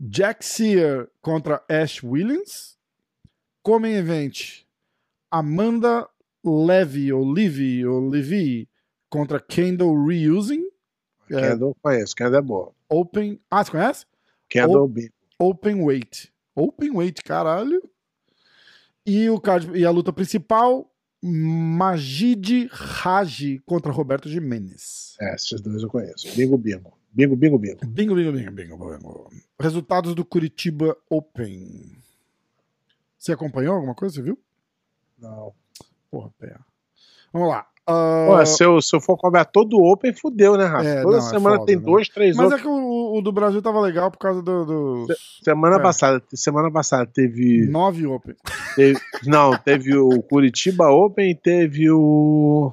Jack 0.00 0.42
Sear 0.42 1.08
contra 1.22 1.62
Ash 1.68 2.02
Williams. 2.02 2.76
Comem 3.62 3.96
Event. 3.96 4.64
Amanda 5.30 6.08
Levy, 6.44 7.12
ou 7.12 7.32
Livy, 7.32 7.84
ou 7.86 8.08
Levi, 8.08 8.68
contra 9.08 9.40
Kendall 9.40 9.96
Reusing. 10.06 10.64
É, 11.30 11.50
Kendall 11.50 11.76
conheço, 11.82 12.14
Kendall 12.14 12.38
é 12.38 12.42
boa. 12.42 12.72
Open. 12.88 13.40
Ah, 13.50 13.64
você 13.64 13.70
conhece? 13.70 14.06
Kendall 14.48 14.86
o... 14.86 14.94
Open 15.38 15.82
Weight. 15.82 16.32
Open 16.54 16.90
Weight, 16.96 17.22
caralho. 17.22 17.82
E, 19.06 19.28
o 19.28 19.40
card, 19.40 19.70
e 19.78 19.84
a 19.84 19.90
luta 19.90 20.12
principal, 20.12 20.90
Majid 21.22 22.68
Raji 22.70 23.62
contra 23.66 23.92
Roberto 23.92 24.28
Jimenez. 24.28 25.16
É, 25.20 25.34
esses 25.34 25.60
dois 25.60 25.82
eu 25.82 25.88
conheço. 25.88 26.34
Bingo, 26.34 26.56
bingo. 26.56 26.98
Bingo, 27.12 27.36
bingo, 27.36 27.58
bingo. 27.58 27.86
Bingo, 27.86 28.14
bingo, 28.14 28.32
bingo, 28.32 28.50
bingo, 28.50 28.76
bingo. 28.76 29.30
Resultados 29.60 30.14
do 30.14 30.24
Curitiba 30.24 30.96
Open. 31.08 31.96
Você 33.16 33.32
acompanhou 33.32 33.74
alguma 33.74 33.94
coisa, 33.94 34.16
você 34.16 34.22
viu? 34.22 34.38
Não. 35.18 35.54
Porra, 36.10 36.30
pé. 36.38 36.58
Vamos 37.32 37.48
lá. 37.48 37.66
Uh... 37.88 38.26
Pô, 38.28 38.46
se, 38.46 38.64
eu, 38.64 38.80
se 38.80 38.96
eu 38.96 39.00
for 39.00 39.16
cobrar 39.18 39.44
todo 39.44 39.76
o 39.76 39.92
Open, 39.92 40.14
fudeu, 40.14 40.56
né, 40.56 40.64
Rafa? 40.64 40.88
É, 40.88 41.02
Toda 41.02 41.18
não, 41.18 41.26
é 41.26 41.30
semana 41.30 41.56
é 41.56 41.58
foda, 41.58 41.66
tem 41.66 41.76
né? 41.76 41.82
dois, 41.82 42.08
três 42.08 42.34
Mas 42.34 42.52
é 42.52 42.58
que 42.58 42.66
o, 42.66 43.18
o, 43.18 43.20
do 43.20 43.30
Brasil 43.30 43.60
tava 43.60 43.78
legal 43.80 44.10
por 44.10 44.18
causa 44.18 44.42
do. 44.42 44.64
do... 44.64 45.06
Semana 45.42 45.76
é. 45.76 45.78
passada, 45.80 46.22
semana 46.32 46.70
passada 46.70 47.06
teve. 47.06 47.66
Nove 47.66 48.06
Open. 48.06 48.34
Teve, 48.74 48.98
não, 49.26 49.56
teve 49.58 49.96
o 49.96 50.22
Curitiba 50.22 50.88
Open 50.88 51.30
e 51.30 51.34
teve 51.34 51.90
o. 51.90 52.72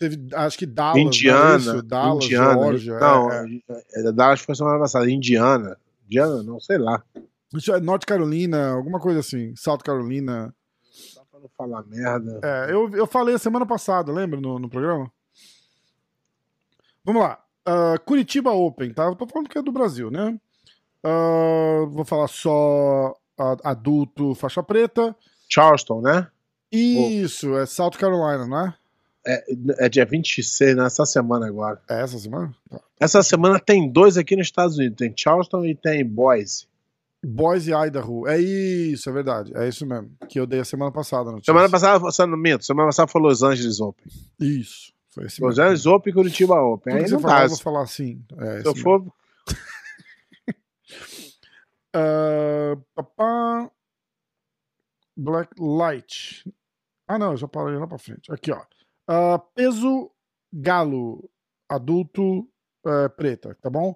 Teve, 0.00 0.18
acho 0.34 0.58
que 0.58 0.66
Dallas. 0.66 1.00
Indiana. 1.00 1.56
Isso? 1.58 1.82
Dallas, 1.82 2.24
Indiana. 2.24 2.54
Georgia. 2.54 2.98
Não, 2.98 3.30
é, 3.30 3.46
é. 3.94 4.12
Dallas 4.12 4.40
foi 4.40 4.56
semana 4.56 4.80
passada. 4.80 5.08
Indiana. 5.08 5.76
Indiana, 6.06 6.42
não, 6.42 6.58
sei 6.58 6.76
lá. 6.76 7.00
Isso 7.54 7.72
é 7.72 7.78
Norte 7.78 8.04
Carolina, 8.04 8.72
alguma 8.72 8.98
coisa 8.98 9.20
assim. 9.20 9.54
South 9.54 9.78
Carolina 9.78 10.52
não 11.42 11.50
falar 11.56 11.84
merda. 11.84 12.40
É, 12.42 12.72
eu, 12.72 12.88
eu 12.90 13.06
falei 13.06 13.36
semana 13.38 13.66
passada, 13.66 14.12
lembra 14.12 14.40
no, 14.40 14.58
no 14.58 14.68
programa? 14.68 15.10
Vamos 17.04 17.22
lá. 17.22 17.42
Uh, 17.66 18.00
Curitiba 18.04 18.52
Open, 18.52 18.92
tá? 18.92 19.04
Eu 19.04 19.16
tô 19.16 19.26
falando 19.26 19.48
que 19.48 19.58
é 19.58 19.62
do 19.62 19.72
Brasil, 19.72 20.10
né? 20.10 20.38
Uh, 21.04 21.88
vou 21.90 22.04
falar 22.04 22.28
só 22.28 23.16
adulto 23.64 24.34
faixa 24.36 24.62
preta. 24.62 25.16
Charleston, 25.48 26.00
né? 26.00 26.28
Isso, 26.70 27.56
é 27.58 27.66
South 27.66 27.92
Carolina, 27.98 28.46
não 28.46 28.66
é? 28.66 28.74
É, 29.26 29.44
é 29.86 29.88
dia 29.88 30.04
26, 30.04 30.76
nessa 30.76 31.02
né? 31.02 31.06
semana 31.06 31.46
agora. 31.46 31.80
É 31.88 32.02
essa 32.02 32.18
semana? 32.18 32.54
Tá. 32.70 32.80
Essa 32.98 33.22
semana 33.22 33.58
tem 33.58 33.90
dois 33.90 34.16
aqui 34.16 34.36
nos 34.36 34.46
Estados 34.46 34.78
Unidos. 34.78 34.96
Tem 34.96 35.12
Charleston 35.16 35.64
e 35.64 35.74
tem 35.74 36.04
Boise. 36.04 36.66
Boise, 37.24 37.72
Idaho. 37.72 38.26
É 38.26 38.38
isso, 38.38 39.08
é 39.08 39.12
verdade. 39.12 39.52
É 39.56 39.68
isso 39.68 39.86
mesmo. 39.86 40.10
Que 40.28 40.40
eu 40.40 40.46
dei 40.46 40.60
a 40.60 40.64
semana 40.64 40.90
passada. 40.90 41.30
Notícia. 41.30 41.52
Semana 41.52 41.70
passada, 41.70 42.30
não 42.30 42.36
minto, 42.36 42.64
semana 42.64 42.88
passada 42.88 43.08
foi 43.08 43.20
Los 43.20 43.42
Angeles 43.42 43.80
Open. 43.80 44.04
Isso. 44.40 44.92
Foi 45.10 45.26
esse 45.26 45.40
Los 45.40 45.58
Angeles 45.58 45.86
Open 45.86 46.10
e 46.10 46.14
Curitiba 46.14 46.60
Open. 46.60 46.94
Aí 46.94 47.08
não 47.08 47.20
falar, 47.20 47.44
eu 47.44 47.48
vou 47.50 47.58
falar 47.58 47.82
assim. 47.82 48.24
É, 48.38 48.60
Se 48.62 48.66
eu 48.66 48.74
for. 48.74 49.00
uh, 51.94 52.76
papá... 52.94 53.70
Black 55.16 55.52
Light. 55.60 56.50
Ah, 57.06 57.18
não, 57.18 57.36
já 57.36 57.46
parei 57.46 57.76
lá 57.76 57.86
pra 57.86 57.98
frente. 57.98 58.32
Aqui, 58.32 58.50
ó. 58.50 58.62
Uh, 59.08 59.38
peso 59.54 60.10
galo 60.52 61.28
adulto 61.68 62.40
uh, 62.86 63.10
preta, 63.16 63.56
tá 63.60 63.68
bom? 63.68 63.94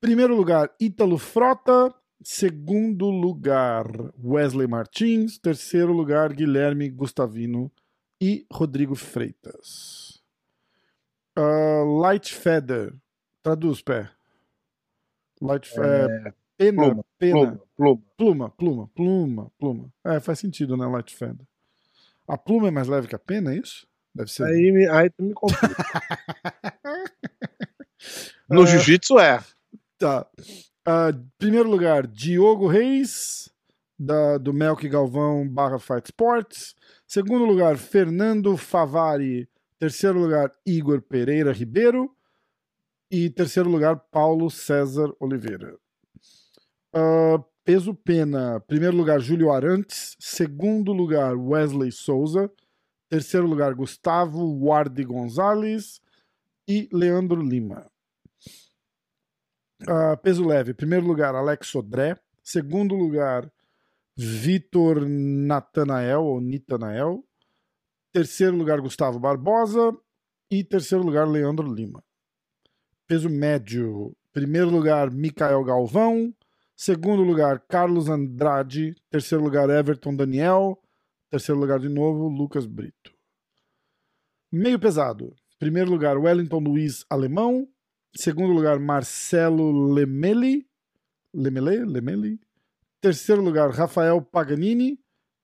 Primeiro 0.00 0.34
lugar, 0.34 0.70
Ítalo 0.80 1.16
Frota. 1.16 1.94
Segundo 2.24 3.10
lugar, 3.10 3.86
Wesley 4.22 4.66
Martins. 4.66 5.38
Terceiro 5.38 5.92
lugar, 5.92 6.32
Guilherme 6.32 6.88
Gustavino 6.88 7.70
e 8.20 8.46
Rodrigo 8.50 8.94
Freitas. 8.94 10.22
Uh, 11.38 12.00
Light 12.00 12.32
Feather. 12.32 12.94
Traduz, 13.42 13.82
pé. 13.82 14.08
Light 15.40 15.68
é... 15.78 16.28
é... 16.28 16.34
Pena, 16.56 16.82
pluma, 16.82 17.04
pena. 17.18 17.60
Pluma, 17.76 18.02
pluma, 18.16 18.50
pluma, 18.50 18.88
pluma, 18.94 19.52
pluma. 19.58 19.92
É, 20.04 20.20
faz 20.20 20.38
sentido, 20.38 20.76
né, 20.76 20.86
Light 20.86 21.12
Feather. 21.12 21.44
A 22.28 22.38
pluma 22.38 22.68
é 22.68 22.70
mais 22.70 22.86
leve 22.86 23.08
que 23.08 23.16
a 23.16 23.18
pena, 23.18 23.52
é 23.52 23.58
isso? 23.58 23.86
Deve 24.14 24.30
ser. 24.30 24.44
Aí, 24.44 24.88
aí 24.88 25.10
tu 25.10 25.24
me 25.24 25.34
complica. 25.34 25.58
no 28.48 28.66
jiu-jitsu 28.66 29.18
é. 29.18 29.42
Tá. 29.98 30.26
Uh, 30.86 31.14
primeiro 31.38 31.70
lugar, 31.70 32.06
Diogo 32.06 32.66
Reis, 32.66 33.48
da, 33.98 34.36
do 34.36 34.52
Melk 34.52 34.88
Galvão 34.88 35.48
barra 35.48 35.78
Fight 35.78 36.06
Sports. 36.06 36.74
Segundo 37.06 37.44
lugar, 37.44 37.76
Fernando 37.76 38.56
Favari. 38.56 39.48
Terceiro 39.78 40.18
lugar, 40.18 40.52
Igor 40.66 41.00
Pereira 41.00 41.52
Ribeiro. 41.52 42.10
E 43.10 43.30
terceiro 43.30 43.68
lugar, 43.68 43.96
Paulo 44.10 44.50
César 44.50 45.12
Oliveira. 45.20 45.76
Uh, 46.94 47.44
peso 47.64 47.94
pena. 47.94 48.58
Primeiro 48.60 48.96
lugar, 48.96 49.20
Júlio 49.20 49.52
Arantes. 49.52 50.16
Segundo 50.18 50.92
lugar, 50.92 51.36
Wesley 51.36 51.92
Souza. 51.92 52.50
Terceiro 53.08 53.46
lugar, 53.46 53.74
Gustavo 53.74 54.42
Wardi 54.64 55.04
Gonzalez. 55.04 56.00
E 56.66 56.88
Leandro 56.92 57.40
Lima. 57.42 57.91
Uh, 59.82 60.16
peso 60.22 60.46
leve, 60.46 60.74
primeiro 60.74 61.06
lugar, 61.06 61.34
Alex 61.34 61.68
Sodré. 61.68 62.16
Segundo 62.42 62.94
lugar, 62.94 63.50
Vitor 64.16 65.06
Natanael, 65.08 66.22
ou 66.22 66.40
Nitanael. 66.40 67.24
Terceiro 68.12 68.56
lugar, 68.56 68.80
Gustavo 68.80 69.18
Barbosa. 69.18 69.96
E 70.50 70.62
terceiro 70.62 71.02
lugar, 71.02 71.26
Leandro 71.26 71.72
Lima. 71.72 72.04
Peso 73.06 73.28
médio, 73.28 74.14
primeiro 74.32 74.70
lugar, 74.70 75.10
Micael 75.10 75.64
Galvão. 75.64 76.32
Segundo 76.76 77.22
lugar, 77.22 77.60
Carlos 77.68 78.08
Andrade. 78.08 78.94
Terceiro 79.10 79.42
lugar, 79.42 79.70
Everton 79.70 80.14
Daniel. 80.14 80.78
Terceiro 81.30 81.60
lugar, 81.60 81.78
de 81.80 81.88
novo, 81.88 82.28
Lucas 82.28 82.66
Brito. 82.66 83.12
Meio 84.50 84.78
pesado. 84.78 85.34
Primeiro 85.58 85.90
lugar, 85.90 86.18
Wellington 86.18 86.58
Luiz 86.58 87.06
Alemão. 87.08 87.66
Segundo 88.14 88.52
lugar, 88.52 88.78
Marcelo 88.78 89.92
Lemeli. 89.92 90.66
Lemele? 91.34 91.84
Lemeli. 91.84 92.40
Terceiro 93.00 93.42
lugar, 93.42 93.70
Rafael 93.70 94.20
Paganini. 94.20 94.98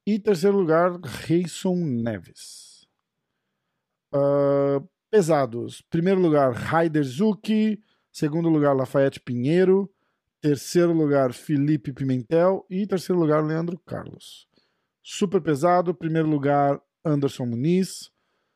E 0.07 0.19
terceiro 0.19 0.59
lugar, 0.59 0.99
Reison 1.03 1.77
Neves. 1.77 2.87
Uh, 4.13 4.87
pesados. 5.11 5.83
Primeiro 5.83 6.21
lugar, 6.21 6.53
Raider 6.53 7.05
Zucchi. 7.05 7.83
Segundo 8.13 8.49
lugar, 8.49 8.75
Lafayette 8.75 9.21
Pinheiro. 9.21 9.91
Terceiro 10.41 10.93
lugar, 10.93 11.33
Felipe 11.33 11.93
Pimentel. 11.93 12.65
E 12.71 12.87
terceiro 12.87 13.21
lugar, 13.21 13.45
Leandro 13.45 13.79
Carlos. 13.79 14.47
Super 15.03 15.41
pesado. 15.41 15.95
Primeiro 15.95 16.29
lugar, 16.29 16.81
Anderson 17.05 17.47
Muniz. 17.47 18.11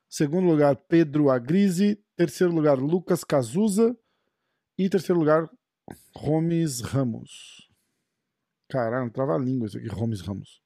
Segundo 0.09 0.47
lugar, 0.47 0.77
Pedro 0.77 1.31
Agrise. 1.31 1.99
Terceiro 2.15 2.53
lugar, 2.53 2.79
Lucas 2.79 3.25
Cazuza. 3.25 3.97
E 4.83 4.89
terceiro 4.89 5.21
lugar, 5.21 5.49
Gomes 6.13 6.81
Ramos. 6.81 7.71
Caralho, 8.69 9.13
trava 9.13 9.37
a 9.37 9.39
língua 9.39 9.69
isso 9.69 9.79
aqui, 9.79 9.87
Gomes 9.87 10.21
Ramos. 10.23 10.61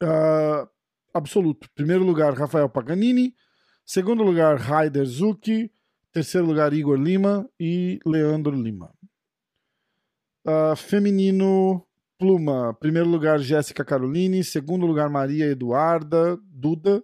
Uh, 0.00 0.68
absoluto. 1.12 1.68
Primeiro 1.74 2.04
lugar, 2.04 2.32
Rafael 2.34 2.68
Paganini. 2.68 3.34
Segundo 3.84 4.22
lugar, 4.22 4.58
Raider 4.58 5.04
Zucchi. 5.04 5.72
Terceiro 6.12 6.46
lugar, 6.46 6.72
Igor 6.72 6.96
Lima 6.96 7.50
e 7.58 7.98
Leandro 8.06 8.54
Lima. 8.54 8.94
Uh, 10.46 10.76
feminino, 10.76 11.84
Pluma. 12.16 12.74
Primeiro 12.74 13.08
lugar, 13.08 13.40
Jéssica 13.40 13.84
Caroline. 13.84 14.44
Segundo 14.44 14.86
lugar, 14.86 15.10
Maria 15.10 15.46
Eduarda 15.46 16.38
Duda. 16.44 17.02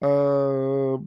Uh, 0.00 1.04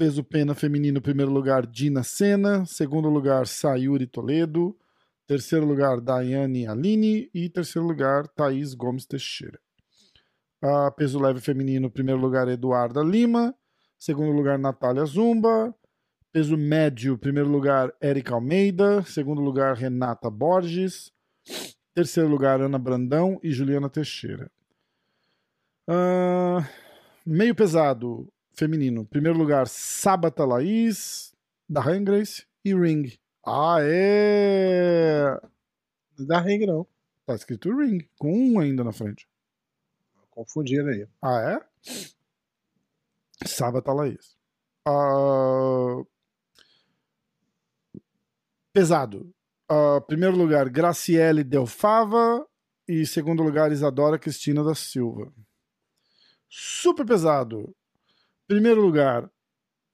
Peso 0.00 0.24
pena 0.24 0.54
feminino, 0.54 0.98
primeiro 1.02 1.30
lugar, 1.30 1.66
Dina 1.66 2.02
Senna. 2.02 2.64
Segundo 2.64 3.10
lugar, 3.10 3.46
Sayuri 3.46 4.06
Toledo. 4.06 4.74
Terceiro 5.26 5.66
lugar, 5.66 6.00
Daiane 6.00 6.66
Aline. 6.66 7.30
E 7.34 7.50
terceiro 7.50 7.86
lugar, 7.86 8.26
Thaís 8.28 8.72
Gomes 8.72 9.04
Teixeira. 9.04 9.60
A 10.62 10.90
peso 10.90 11.20
leve 11.20 11.38
feminino, 11.38 11.90
primeiro 11.90 12.18
lugar, 12.18 12.48
Eduarda 12.48 13.02
Lima. 13.02 13.54
Segundo 13.98 14.32
lugar, 14.32 14.58
Natália 14.58 15.04
Zumba. 15.04 15.74
Peso 16.32 16.56
médio, 16.56 17.18
primeiro 17.18 17.50
lugar, 17.50 17.94
Érica 18.00 18.32
Almeida. 18.32 19.02
Segundo 19.02 19.42
lugar, 19.42 19.76
Renata 19.76 20.30
Borges. 20.30 21.12
Terceiro 21.94 22.30
lugar, 22.30 22.62
Ana 22.62 22.78
Brandão 22.78 23.38
e 23.42 23.52
Juliana 23.52 23.90
Teixeira. 23.90 24.50
Uh, 25.86 26.64
meio 27.26 27.54
pesado, 27.54 28.32
feminino. 28.60 29.06
Primeiro 29.06 29.38
lugar, 29.38 29.66
Sabata 29.66 30.44
Laís, 30.44 31.34
da 31.66 31.80
Ryan 31.80 32.04
Grace 32.04 32.46
e 32.62 32.74
Ring. 32.74 33.18
Ah, 33.44 33.78
é. 33.80 35.40
Da 36.18 36.38
Ring 36.40 36.66
não. 36.66 36.86
Tá 37.24 37.34
escrito 37.34 37.74
Ring, 37.74 38.06
com 38.18 38.30
um 38.30 38.60
ainda 38.60 38.84
na 38.84 38.92
frente. 38.92 39.26
Confundiram 40.30 40.88
aí. 40.88 41.08
Ah, 41.22 41.40
é? 41.40 41.60
Sábado 43.46 43.82
tá 43.82 43.94
Laís. 43.94 44.36
Uh... 44.86 46.06
Pesado. 48.72 49.32
Uh, 49.72 50.00
primeiro 50.06 50.36
lugar, 50.36 50.68
Graciele 50.68 51.42
Delfava. 51.42 52.46
E 52.86 53.06
segundo 53.06 53.42
lugar, 53.42 53.72
Isadora 53.72 54.18
Cristina 54.18 54.62
da 54.62 54.74
Silva. 54.74 55.32
Super 56.48 57.06
pesado. 57.06 57.74
Primeiro 58.50 58.80
lugar, 58.80 59.30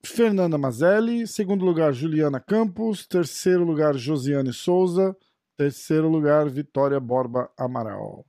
Fernanda 0.02 0.56
Mazelli. 0.56 1.26
Segundo 1.26 1.62
lugar, 1.62 1.92
Juliana 1.92 2.40
Campos. 2.40 3.06
Terceiro 3.06 3.64
lugar, 3.64 3.94
Josiane 3.94 4.50
Souza. 4.50 5.14
Terceiro 5.58 6.08
lugar, 6.08 6.48
Vitória 6.48 6.98
Borba 6.98 7.50
Amaral. 7.54 8.24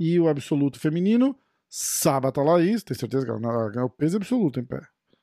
E 0.00 0.18
o 0.18 0.28
absoluto 0.30 0.80
feminino, 0.80 1.38
Sábata 1.68 2.40
Laís. 2.40 2.82
Tem 2.82 2.96
certeza 2.96 3.26
que 3.26 3.30
ela 3.30 3.70
ganhou 3.70 3.90
peso 3.90 4.16
absoluto 4.16 4.58
em 4.58 4.64
pé. 4.64 4.80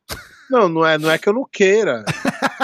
Não, 0.52 0.70
não 0.70 0.86
é, 0.86 1.00
não 1.00 1.10
é 1.10 1.18
que 1.18 1.28
eu 1.28 1.34
não 1.34 1.46
queira. 1.46 2.06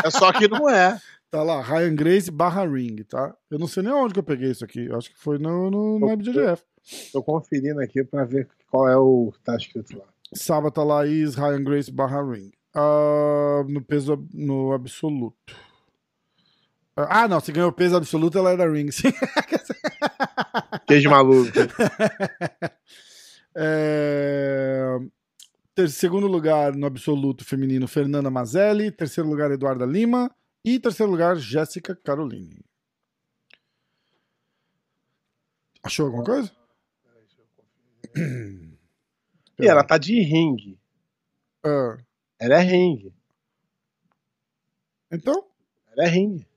É 0.06 0.12
só 0.12 0.32
que 0.32 0.48
não 0.48 0.70
é. 0.70 1.00
Tá 1.32 1.42
lá, 1.44 1.62
Ryan 1.62 1.96
Grace 1.96 2.30
barra 2.30 2.66
Ring, 2.68 3.04
tá? 3.04 3.36
Eu 3.52 3.60
não 3.60 3.68
sei 3.68 3.84
nem 3.84 3.94
onde 3.94 4.14
que 4.14 4.20
eu 4.20 4.24
peguei 4.24 4.50
isso 4.50 4.66
aqui. 4.66 4.86
Eu 4.86 4.98
acho 4.98 5.12
que 5.12 5.18
foi 5.18 5.38
no, 5.38 5.70
no, 5.70 6.00
no 6.00 6.12
IBJJF. 6.12 6.64
Tô 7.12 7.22
conferindo 7.22 7.80
aqui 7.80 8.04
pra 8.04 8.26
ver 8.26 8.48
qual 8.70 8.90
é 8.90 8.98
o 8.98 9.32
que 9.32 9.40
tá 9.42 9.56
escrito 9.56 9.98
lá. 9.98 10.06
Sábata 10.34 10.84
Laís, 10.84 11.36
Ryan 11.36 11.64
Grace 11.64 11.92
barra 11.92 12.22
Ring. 12.22 12.52
Uh, 12.76 13.64
no 13.68 13.82
peso 13.82 14.28
no 14.34 14.74
absoluto. 14.74 15.54
Uh, 16.98 17.08
ah, 17.10 17.28
não, 17.28 17.40
se 17.40 17.52
ganhou 17.52 17.72
peso 17.72 17.96
absoluto, 17.96 18.38
ela 18.38 18.52
era 18.52 18.72
Ring. 18.72 18.92
Sim. 18.92 19.12
Queijo 20.88 21.10
maluco. 21.10 21.52
é... 23.56 24.98
Ter, 25.74 25.90
segundo 25.90 26.28
lugar 26.28 26.76
no 26.76 26.86
absoluto 26.86 27.44
feminino, 27.46 27.88
Fernanda 27.88 28.30
Mazelli. 28.30 28.92
Terceiro 28.92 29.30
lugar, 29.30 29.52
Eduarda 29.52 29.86
Lima. 29.86 30.30
E 30.64 30.80
terceiro 30.80 31.12
lugar, 31.12 31.38
Jéssica 31.38 31.96
Caroline. 31.96 32.64
Achou 35.82 36.08
alguma 36.08 36.24
coisa? 36.24 36.52
E 39.60 39.68
ela 39.68 39.84
tá 39.84 39.98
de 39.98 40.20
ringue. 40.22 40.78
Ah, 41.66 41.98
Ela 42.40 42.56
é 42.56 42.62
ringue. 42.62 43.14
então? 45.12 45.44
Ela 45.92 46.08
é 46.08 46.10
ringue. 46.10 46.48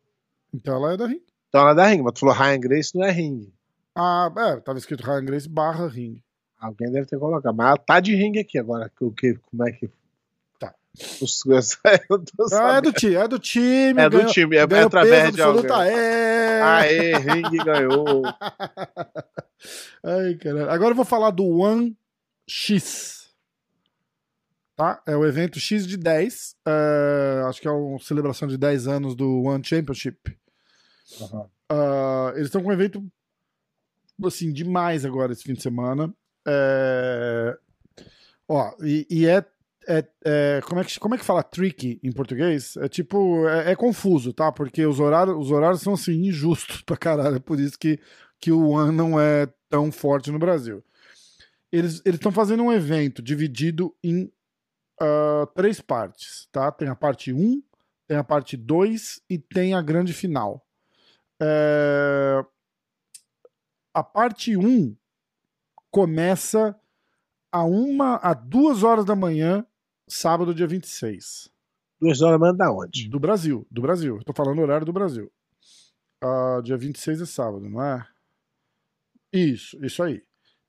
Então 0.55 0.77
ela 0.77 0.93
é 0.93 0.97
da 0.97 1.07
Ring. 1.07 1.23
Então 1.49 1.61
ela 1.63 1.71
é 1.71 1.75
da 1.75 1.87
ringue, 1.87 2.03
mas 2.03 2.13
tu 2.13 2.21
falou 2.21 2.35
Ryan 2.35 2.61
Grace 2.61 2.95
não 2.95 3.05
é 3.05 3.11
ringue. 3.11 3.53
Ah, 3.95 4.31
é, 4.37 4.57
tava 4.61 4.79
escrito 4.79 5.03
Ryan 5.03 5.25
Grace 5.25 5.49
barra 5.49 5.89
Ring. 5.89 6.23
Alguém 6.61 6.91
deve 6.93 7.07
ter 7.07 7.19
colocado. 7.19 7.55
Mas 7.55 7.69
ela 7.69 7.77
tá 7.79 7.99
de 8.01 8.15
ringue 8.15 8.39
aqui 8.39 8.59
agora. 8.59 8.91
O 9.01 9.11
que, 9.11 9.35
como 9.51 9.67
é 9.67 9.73
que. 9.73 9.91
Tá. 10.59 10.75
Os- 11.21 11.43
Ah, 12.53 12.77
é 12.77 12.81
do 12.83 12.93
time, 12.93 13.15
é 13.15 13.27
do 13.27 13.39
time. 13.39 14.01
É 14.01 14.09
do 14.11 14.17
ganhou- 14.19 14.31
time, 14.33 14.57
é 14.57 14.67
ganhou 14.67 14.87
através 14.87 15.35
de 15.35 15.43
alguém. 15.43 15.65
É. 15.89 16.61
Aê, 16.63 17.13
ringue 17.17 17.57
ganhou. 17.65 18.23
Ai, 20.05 20.35
caralho. 20.35 20.71
Agora 20.71 20.91
eu 20.93 20.97
vou 20.97 21.05
falar 21.05 21.31
do 21.31 21.47
One 21.47 21.97
X. 22.47 23.31
Tá? 24.77 25.03
É 25.07 25.17
o 25.17 25.25
evento 25.27 25.61
X 25.61 25.87
de 25.87 25.97
10. 25.97 26.57
é, 26.67 27.43
acho 27.47 27.61
que 27.61 27.69
é 27.69 27.71
uma 27.71 27.99
celebração 27.99 28.49
de 28.49 28.57
10 28.57 28.87
anos 28.89 29.15
do 29.15 29.43
One 29.43 29.65
Championship. 29.65 30.37
Aham. 31.21 31.49
Ah, 31.71 32.33
eles 32.35 32.47
estão 32.47 32.63
com 32.63 32.69
um 32.69 32.73
evento 32.73 33.03
assim, 34.25 34.53
demais 34.53 35.05
agora 35.05 35.33
esse 35.33 35.43
fim 35.43 35.55
de 35.55 35.63
semana. 35.63 36.13
É... 36.47 37.57
Ó, 38.49 38.73
e, 38.83 39.07
e 39.09 39.27
é, 39.27 39.45
é, 39.89 40.05
é- 40.25 40.61
como, 40.65 40.81
é 40.81 40.85
que, 40.85 40.99
como 40.99 41.15
é 41.15 41.19
que 41.19 41.25
fala 41.25 41.43
tricky 41.43 41.99
em 42.03 42.13
português? 42.13 42.77
É 42.77 42.89
tipo, 42.89 43.47
é, 43.49 43.73
é 43.73 43.77
confuso, 43.77 44.33
tá? 44.33 44.51
Porque 44.53 44.85
os 44.85 45.01
horários, 45.01 45.37
os 45.37 45.51
horários 45.51 45.81
são 45.81 45.95
assim, 45.95 46.13
injustos 46.27 46.83
pra 46.87 46.97
caralho. 46.97 47.37
É 47.37 47.41
por 47.41 47.59
isso 47.59 47.79
que, 47.79 47.99
que 48.39 48.53
o 48.53 48.71
One 48.71 48.95
não 48.95 49.19
é 49.21 49.47
tão 49.69 49.91
forte 49.91 50.31
no 50.31 50.39
Brasil. 50.39 50.85
Eles 51.73 52.03
estão 52.05 52.31
fazendo 52.31 52.63
um 52.63 52.73
evento 52.73 53.23
dividido 53.23 53.95
em 54.05 54.31
ah, 55.01 55.47
três 55.55 55.81
partes, 55.81 56.49
tá? 56.53 56.73
Tem 56.73 56.89
a 56.89 56.97
parte 56.97 57.33
1, 57.33 57.63
tem 58.09 58.17
a 58.19 58.25
parte 58.25 58.57
2 58.57 59.23
e 59.31 59.39
tem 59.39 59.75
a 59.75 59.83
grande 59.83 60.13
final. 60.13 60.67
É, 61.41 62.45
A 63.95 64.03
parte 64.03 64.57
1 64.57 64.97
começa 65.91 66.79
a 67.53 67.65
uma 67.65 68.17
a 68.17 68.35
duas 68.35 68.83
horas 68.83 69.05
da 69.05 69.17
manhã, 69.17 69.67
sábado, 70.09 70.55
dia 70.55 70.67
26. 70.67 71.51
Duas 72.01 72.23
horas 72.23 72.41
manda 72.41 72.71
onde? 72.73 73.09
Do 73.09 73.21
Brasil, 73.21 73.67
do 73.71 73.83
Brasil. 73.83 74.21
Tô 74.25 74.33
falando 74.33 74.61
horário 74.61 74.87
do 74.87 74.93
Brasil. 74.93 75.31
Ah, 76.23 76.61
dia 76.65 76.77
26 76.77 77.23
é 77.23 77.27
sábado, 77.27 77.69
não 77.69 77.83
é? 77.83 78.07
Isso, 79.33 79.85
isso 79.85 80.03
aí. 80.03 80.23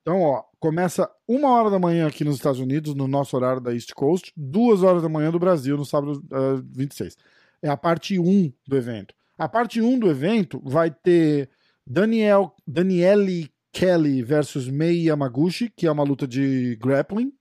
Então, 0.03 0.21
ó, 0.21 0.43
começa 0.59 1.09
uma 1.25 1.49
hora 1.49 1.69
da 1.69 1.79
manhã 1.79 2.07
aqui 2.07 2.25
nos 2.25 2.35
Estados 2.35 2.59
Unidos, 2.59 2.93
no 2.93 3.07
nosso 3.07 3.37
horário 3.37 3.61
da 3.61 3.73
East 3.73 3.93
Coast, 3.93 4.33
duas 4.35 4.83
horas 4.83 5.01
da 5.01 5.07
manhã 5.07 5.31
do 5.31 5.39
Brasil, 5.39 5.77
no 5.77 5.85
sábado 5.85 6.21
ah, 6.29 6.61
26. 6.75 7.17
É 7.61 7.69
a 7.69 7.77
parte 7.77 8.19
1 8.19 8.51
do 8.67 8.75
evento. 8.75 9.15
A 9.37 9.47
parte 9.47 9.81
1 9.81 9.99
do 9.99 10.09
evento 10.09 10.61
vai 10.65 10.91
ter 10.91 11.49
Daniel, 11.87 12.53
Daniele 12.67 13.49
Kelly 13.71 14.21
versus 14.21 14.67
Mei 14.67 15.07
Yamaguchi, 15.07 15.69
que 15.69 15.87
é 15.87 15.91
uma 15.91 16.03
luta 16.03 16.27
de 16.27 16.77
grappling. 16.81 17.31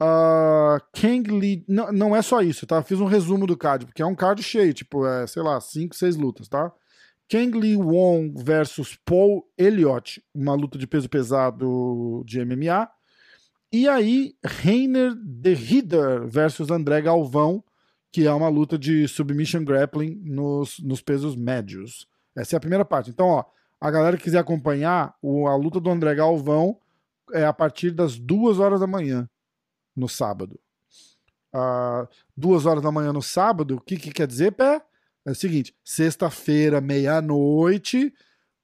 Ah, 0.00 0.80
Kang 0.94 1.30
Lee. 1.30 1.66
Não, 1.68 1.92
não 1.92 2.16
é 2.16 2.22
só 2.22 2.40
isso, 2.40 2.66
tá? 2.66 2.82
Fiz 2.82 2.98
um 2.98 3.04
resumo 3.04 3.46
do 3.46 3.58
card, 3.58 3.84
porque 3.84 4.00
é 4.00 4.06
um 4.06 4.14
card 4.14 4.42
cheio, 4.42 4.72
tipo, 4.72 5.06
é, 5.06 5.26
sei 5.26 5.42
lá, 5.42 5.60
5, 5.60 5.94
6 5.94 6.16
lutas, 6.16 6.48
tá? 6.48 6.72
Kang 7.28 7.58
Lee 7.58 7.76
Wong 7.76 8.32
versus 8.42 8.98
Paul 9.04 9.46
Elliott, 9.56 10.22
uma 10.34 10.54
luta 10.54 10.78
de 10.78 10.86
peso 10.86 11.08
pesado 11.08 12.22
de 12.24 12.42
MMA. 12.44 12.90
E 13.70 13.86
aí, 13.86 14.34
Reiner 14.42 15.14
de 15.14 15.52
Ridder 15.52 16.26
versus 16.26 16.70
André 16.70 17.02
Galvão, 17.02 17.62
que 18.10 18.26
é 18.26 18.32
uma 18.32 18.48
luta 18.48 18.78
de 18.78 19.06
submission 19.06 19.62
grappling 19.62 20.18
nos, 20.24 20.78
nos 20.78 21.02
pesos 21.02 21.36
médios. 21.36 22.08
Essa 22.34 22.56
é 22.56 22.58
a 22.58 22.60
primeira 22.60 22.84
parte. 22.84 23.10
Então, 23.10 23.26
ó, 23.26 23.44
a 23.78 23.90
galera 23.90 24.16
que 24.16 24.24
quiser 24.24 24.38
acompanhar, 24.38 25.14
a 25.22 25.56
luta 25.56 25.78
do 25.78 25.90
André 25.90 26.14
Galvão 26.14 26.80
é 27.32 27.44
a 27.44 27.52
partir 27.52 27.90
das 27.90 28.18
duas 28.18 28.58
horas 28.58 28.80
da 28.80 28.86
manhã, 28.86 29.28
no 29.94 30.08
sábado. 30.08 30.58
Ah, 31.52 32.08
duas 32.34 32.64
horas 32.64 32.82
da 32.82 32.90
manhã 32.90 33.12
no 33.12 33.22
sábado, 33.22 33.76
o 33.76 33.80
que, 33.80 33.96
que 33.96 34.12
quer 34.12 34.26
dizer, 34.26 34.52
Pé? 34.52 34.82
É 35.28 35.32
o 35.32 35.34
seguinte, 35.34 35.74
sexta-feira, 35.84 36.80
meia-noite, 36.80 38.12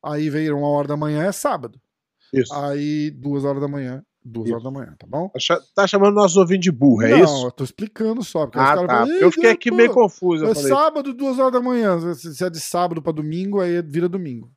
aí 0.02 0.30
veio 0.30 0.56
uma 0.56 0.68
hora 0.68 0.88
da 0.88 0.96
manhã, 0.96 1.24
é 1.24 1.32
sábado. 1.32 1.78
Isso. 2.32 2.52
Aí, 2.54 3.10
duas 3.10 3.44
horas 3.44 3.60
da 3.60 3.68
manhã, 3.68 4.02
duas 4.24 4.46
Isso. 4.46 4.54
horas 4.54 4.64
da 4.64 4.70
manhã, 4.70 4.94
tá 4.98 5.06
bom? 5.06 5.28
Tá 5.28 5.60
Tá 5.74 5.86
chamando 5.86 6.14
nosso 6.14 6.40
ouvinte 6.40 6.62
de 6.62 6.72
burro, 6.72 7.02
é 7.02 7.10
Não, 7.10 7.24
isso? 7.24 7.46
eu 7.46 7.50
tô 7.52 7.64
explicando 7.64 8.24
só. 8.24 8.46
Porque 8.46 8.58
Ah, 8.58 8.76
tá. 8.76 8.86
falam, 8.86 9.08
eu 9.12 9.30
fiquei 9.30 9.50
"Ih, 9.50 9.52
aqui 9.52 9.70
pô, 9.70 9.76
meio 9.76 9.92
confuso. 9.92 10.46
É 10.46 10.54
falei, 10.54 10.70
sábado, 10.70 11.12
duas 11.12 11.38
horas 11.38 11.52
da 11.52 11.60
manhã. 11.60 11.98
Se 12.14 12.42
é 12.44 12.48
de 12.48 12.60
sábado 12.60 13.02
pra 13.02 13.12
domingo, 13.12 13.60
aí 13.60 13.82
vira 13.82 14.08
domingo. 14.08 14.50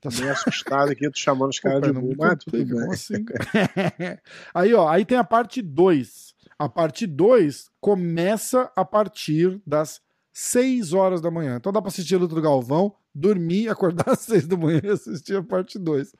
Tá 0.00 0.08
meio 0.18 0.32
assustado 0.32 0.90
aqui, 0.92 1.08
tô 1.10 1.16
chamando 1.18 1.50
os 1.50 1.60
caras 1.60 1.82
de 1.82 1.92
não 1.92 2.00
burro, 2.00 2.14
mas 2.18 2.38
tudo 2.44 2.64
bem. 2.64 2.90
assim? 2.90 3.24
aí, 4.54 4.72
ó, 4.74 4.88
aí 4.88 5.04
tem 5.04 5.18
a 5.18 5.24
parte 5.24 5.60
2. 5.62 6.34
A 6.58 6.68
parte 6.68 7.06
2 7.06 7.68
começa 7.80 8.70
a 8.76 8.84
partir 8.84 9.60
das 9.66 10.00
6 10.36 10.92
horas 10.92 11.20
da 11.20 11.30
manhã. 11.30 11.56
Então 11.56 11.72
dá 11.72 11.80
pra 11.80 11.88
assistir 11.88 12.16
a 12.16 12.18
luta 12.18 12.34
do 12.34 12.42
Galvão, 12.42 12.92
dormir, 13.14 13.68
acordar 13.70 14.10
às 14.10 14.18
6 14.20 14.48
da 14.48 14.56
manhã 14.56 14.80
e 14.82 14.88
assistir 14.90 15.36
a 15.36 15.42
parte 15.42 15.78
2. 15.78 16.12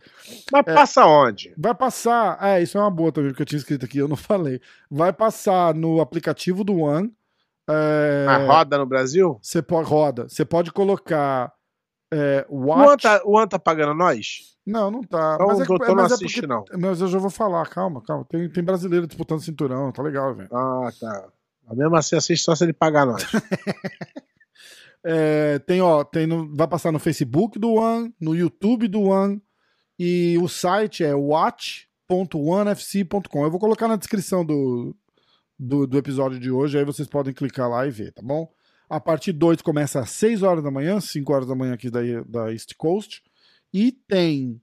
Mas 0.52 0.62
É. 0.66 0.72
passa 0.74 1.04
onde? 1.04 1.52
Vai 1.58 1.74
passar. 1.74 2.38
É, 2.40 2.62
isso 2.62 2.78
é 2.78 2.80
uma 2.80 2.90
boa 2.90 3.10
também, 3.10 3.30
porque 3.30 3.42
eu 3.42 3.46
tinha 3.46 3.58
escrito 3.58 3.84
aqui, 3.84 3.98
eu 3.98 4.06
não 4.08 4.14
falei. 4.16 4.60
Vai 4.88 5.12
passar 5.12 5.74
no 5.74 6.00
aplicativo 6.00 6.62
do 6.62 6.76
One. 6.78 7.12
É, 7.68 8.26
A 8.28 8.36
roda 8.46 8.78
no 8.78 8.86
Brasil? 8.86 9.38
Você 9.42 9.60
pode 9.60 9.88
roda. 9.88 10.28
Você 10.28 10.44
pode 10.44 10.70
colocar 10.70 11.52
é, 12.12 12.46
O 12.48 12.72
An 12.72 12.84
watch. 12.86 13.02
tá, 13.02 13.20
o 13.24 13.36
An 13.38 13.48
tá 13.48 13.58
pagando 13.58 13.94
nós? 13.94 14.54
Não, 14.66 14.90
não 14.90 15.02
tá. 15.02 15.32
Então 15.34 15.46
mas 15.48 15.58
o 15.58 15.62
é, 15.62 15.66
doutor 15.66 15.88
não 15.88 15.94
mas 16.04 16.12
é 16.12 16.14
assiste, 16.14 16.40
porque- 16.42 16.46
não. 16.46 16.64
Mas 16.78 17.00
eu 17.00 17.08
já 17.08 17.18
vou 17.18 17.30
falar, 17.30 17.66
calma, 17.68 18.00
calma. 18.02 18.24
Tem, 18.28 18.48
tem 18.48 18.62
brasileiro 18.62 19.06
disputando 19.06 19.40
cinturão, 19.40 19.90
tá 19.92 20.02
legal, 20.02 20.34
velho. 20.34 20.48
Ah, 20.54 20.90
tá. 21.00 21.28
Mesmo 21.72 21.96
assim 21.96 22.16
assiste 22.16 22.44
só 22.44 22.54
se 22.54 22.64
ele 22.64 22.72
pagar 22.72 23.06
nós. 23.06 23.24
É, 25.06 25.58
tem, 25.58 25.82
ó, 25.82 26.02
tem 26.02 26.26
no, 26.26 26.50
vai 26.56 26.66
passar 26.66 26.90
no 26.90 26.98
Facebook 26.98 27.58
do 27.58 27.74
One, 27.74 28.10
no 28.18 28.34
YouTube 28.34 28.88
do 28.88 29.02
One 29.02 29.38
e 29.98 30.38
o 30.38 30.48
site 30.48 31.04
é 31.04 31.14
watch.onefc.com. 31.14 33.44
Eu 33.44 33.50
vou 33.50 33.60
colocar 33.60 33.86
na 33.86 33.96
descrição 33.96 34.46
do, 34.46 34.96
do, 35.58 35.86
do 35.86 35.98
episódio 35.98 36.40
de 36.40 36.50
hoje, 36.50 36.78
aí 36.78 36.86
vocês 36.86 37.06
podem 37.06 37.34
clicar 37.34 37.68
lá 37.68 37.86
e 37.86 37.90
ver, 37.90 38.12
tá 38.12 38.22
bom? 38.22 38.50
A 38.88 38.98
parte 38.98 39.30
2 39.30 39.60
começa 39.60 40.00
às 40.00 40.08
6 40.08 40.42
horas 40.42 40.64
da 40.64 40.70
manhã, 40.70 40.98
5 40.98 41.30
horas 41.32 41.46
da 41.46 41.54
manhã 41.54 41.74
aqui 41.74 41.90
da, 41.90 42.00
da 42.26 42.50
East 42.50 42.72
Coast. 42.78 43.22
E 43.72 43.92
tem, 43.92 44.58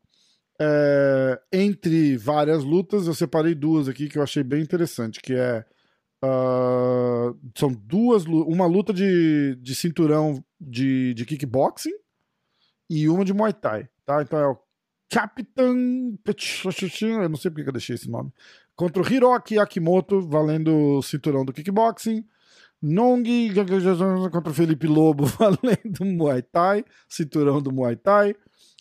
é, 0.59 1.39
entre 1.51 2.17
várias 2.17 2.63
lutas, 2.63 3.05
eu 3.05 3.13
separei 3.13 3.53
duas 3.53 3.87
aqui 3.87 4.09
que 4.09 4.17
eu 4.17 4.23
achei 4.23 4.41
bem 4.43 4.63
interessante, 4.63 5.21
que 5.21 5.35
é 5.35 5.63
Uh, 6.23 7.35
são 7.55 7.71
duas, 7.71 8.25
uma 8.25 8.67
luta 8.67 8.93
de, 8.93 9.55
de 9.55 9.73
cinturão 9.73 10.43
de, 10.59 11.13
de 11.15 11.25
kickboxing 11.25 11.93
e 12.89 13.09
uma 13.09 13.25
de 13.25 13.33
Muay 13.33 13.53
Thai, 13.53 13.89
tá? 14.05 14.21
Então 14.21 14.39
é 14.39 14.47
o 14.47 14.57
Capitão. 15.11 15.75
Eu 17.01 17.29
não 17.29 17.35
sei 17.35 17.51
porque 17.51 17.67
eu 17.67 17.73
deixei 17.73 17.95
esse 17.95 18.09
nome. 18.09 18.31
Contra 18.75 19.03
o 19.03 19.13
Hiroki 19.13 19.59
Akimoto, 19.59 20.21
valendo 20.21 20.97
o 20.97 21.01
cinturão 21.01 21.43
do 21.43 21.51
kickboxing. 21.51 22.25
Nong 22.81 23.53
contra 24.31 24.49
o 24.49 24.53
Felipe 24.53 24.87
Lobo, 24.87 25.25
valendo 25.37 26.05
Muay 26.05 26.41
Thai, 26.41 26.83
cinturão 27.07 27.61
do 27.61 27.71
Muay 27.71 27.95
Thai. 27.95 28.35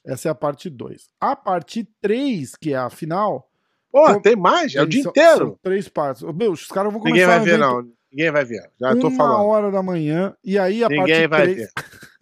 Essa 0.07 0.29
é 0.29 0.31
a 0.31 0.35
parte 0.35 0.71
2. 0.71 1.11
A 1.21 1.37
parte 1.37 1.85
3, 2.01 2.55
que 2.57 2.73
é 2.73 2.77
a 2.77 2.89
final. 2.89 3.50
Pô, 3.91 4.21
tem 4.21 4.37
mais? 4.37 4.75
É 4.75 4.83
o 4.83 4.87
dia 4.87 5.03
inteiro. 5.03 5.39
São 5.39 5.59
três 5.63 5.89
partes. 5.89 6.23
Meu, 6.23 6.53
os 6.53 6.67
caras 6.67 6.93
vão 6.93 7.01
começar 7.01 7.17
Ninguém 7.17 7.27
vai 7.27 7.41
ver, 7.41 7.59
não. 7.59 7.89
Ninguém 8.11 8.31
vai 8.31 8.45
ver. 8.45 8.71
Já 8.81 8.97
tô 8.97 9.11
falando. 9.11 9.35
Uma 9.37 9.45
hora 9.45 9.71
da 9.71 9.83
manhã. 9.83 10.35
E 10.45 10.59
aí 10.59 10.83
a 10.83 10.89
Ninguém 10.89 11.29
parte 11.29 11.29
vai 11.29 11.43
3... 11.43 11.57
ver. 11.57 11.71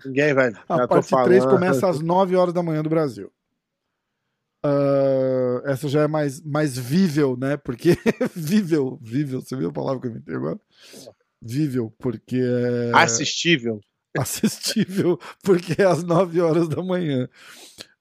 Ninguém 0.04 0.34
vai 0.34 0.50
ver. 0.50 0.60
a 0.68 0.88
parte 0.88 1.24
3 1.24 1.46
começa 1.46 1.88
às 1.88 2.00
9 2.00 2.36
horas 2.36 2.54
da 2.54 2.62
manhã 2.62 2.82
do 2.82 2.90
Brasil. 2.90 3.32
Uh, 4.64 5.66
essa 5.66 5.88
já 5.88 6.02
é 6.02 6.08
mais, 6.08 6.40
mais 6.42 6.76
vível, 6.76 7.36
né? 7.36 7.56
Porque. 7.56 7.96
vível, 8.34 8.98
vível. 9.00 9.40
Você 9.40 9.56
viu 9.56 9.68
a 9.68 9.72
palavra 9.72 10.00
que 10.00 10.06
eu 10.08 10.10
inventei 10.10 10.34
agora? 10.34 10.58
Vível, 11.40 11.94
porque 11.98 12.36
é. 12.36 12.90
Assistível. 12.94 13.80
Assistível, 14.16 15.18
porque 15.42 15.80
é 15.80 15.84
às 15.84 16.02
9 16.02 16.40
horas 16.40 16.68
da 16.68 16.82
manhã. 16.82 17.28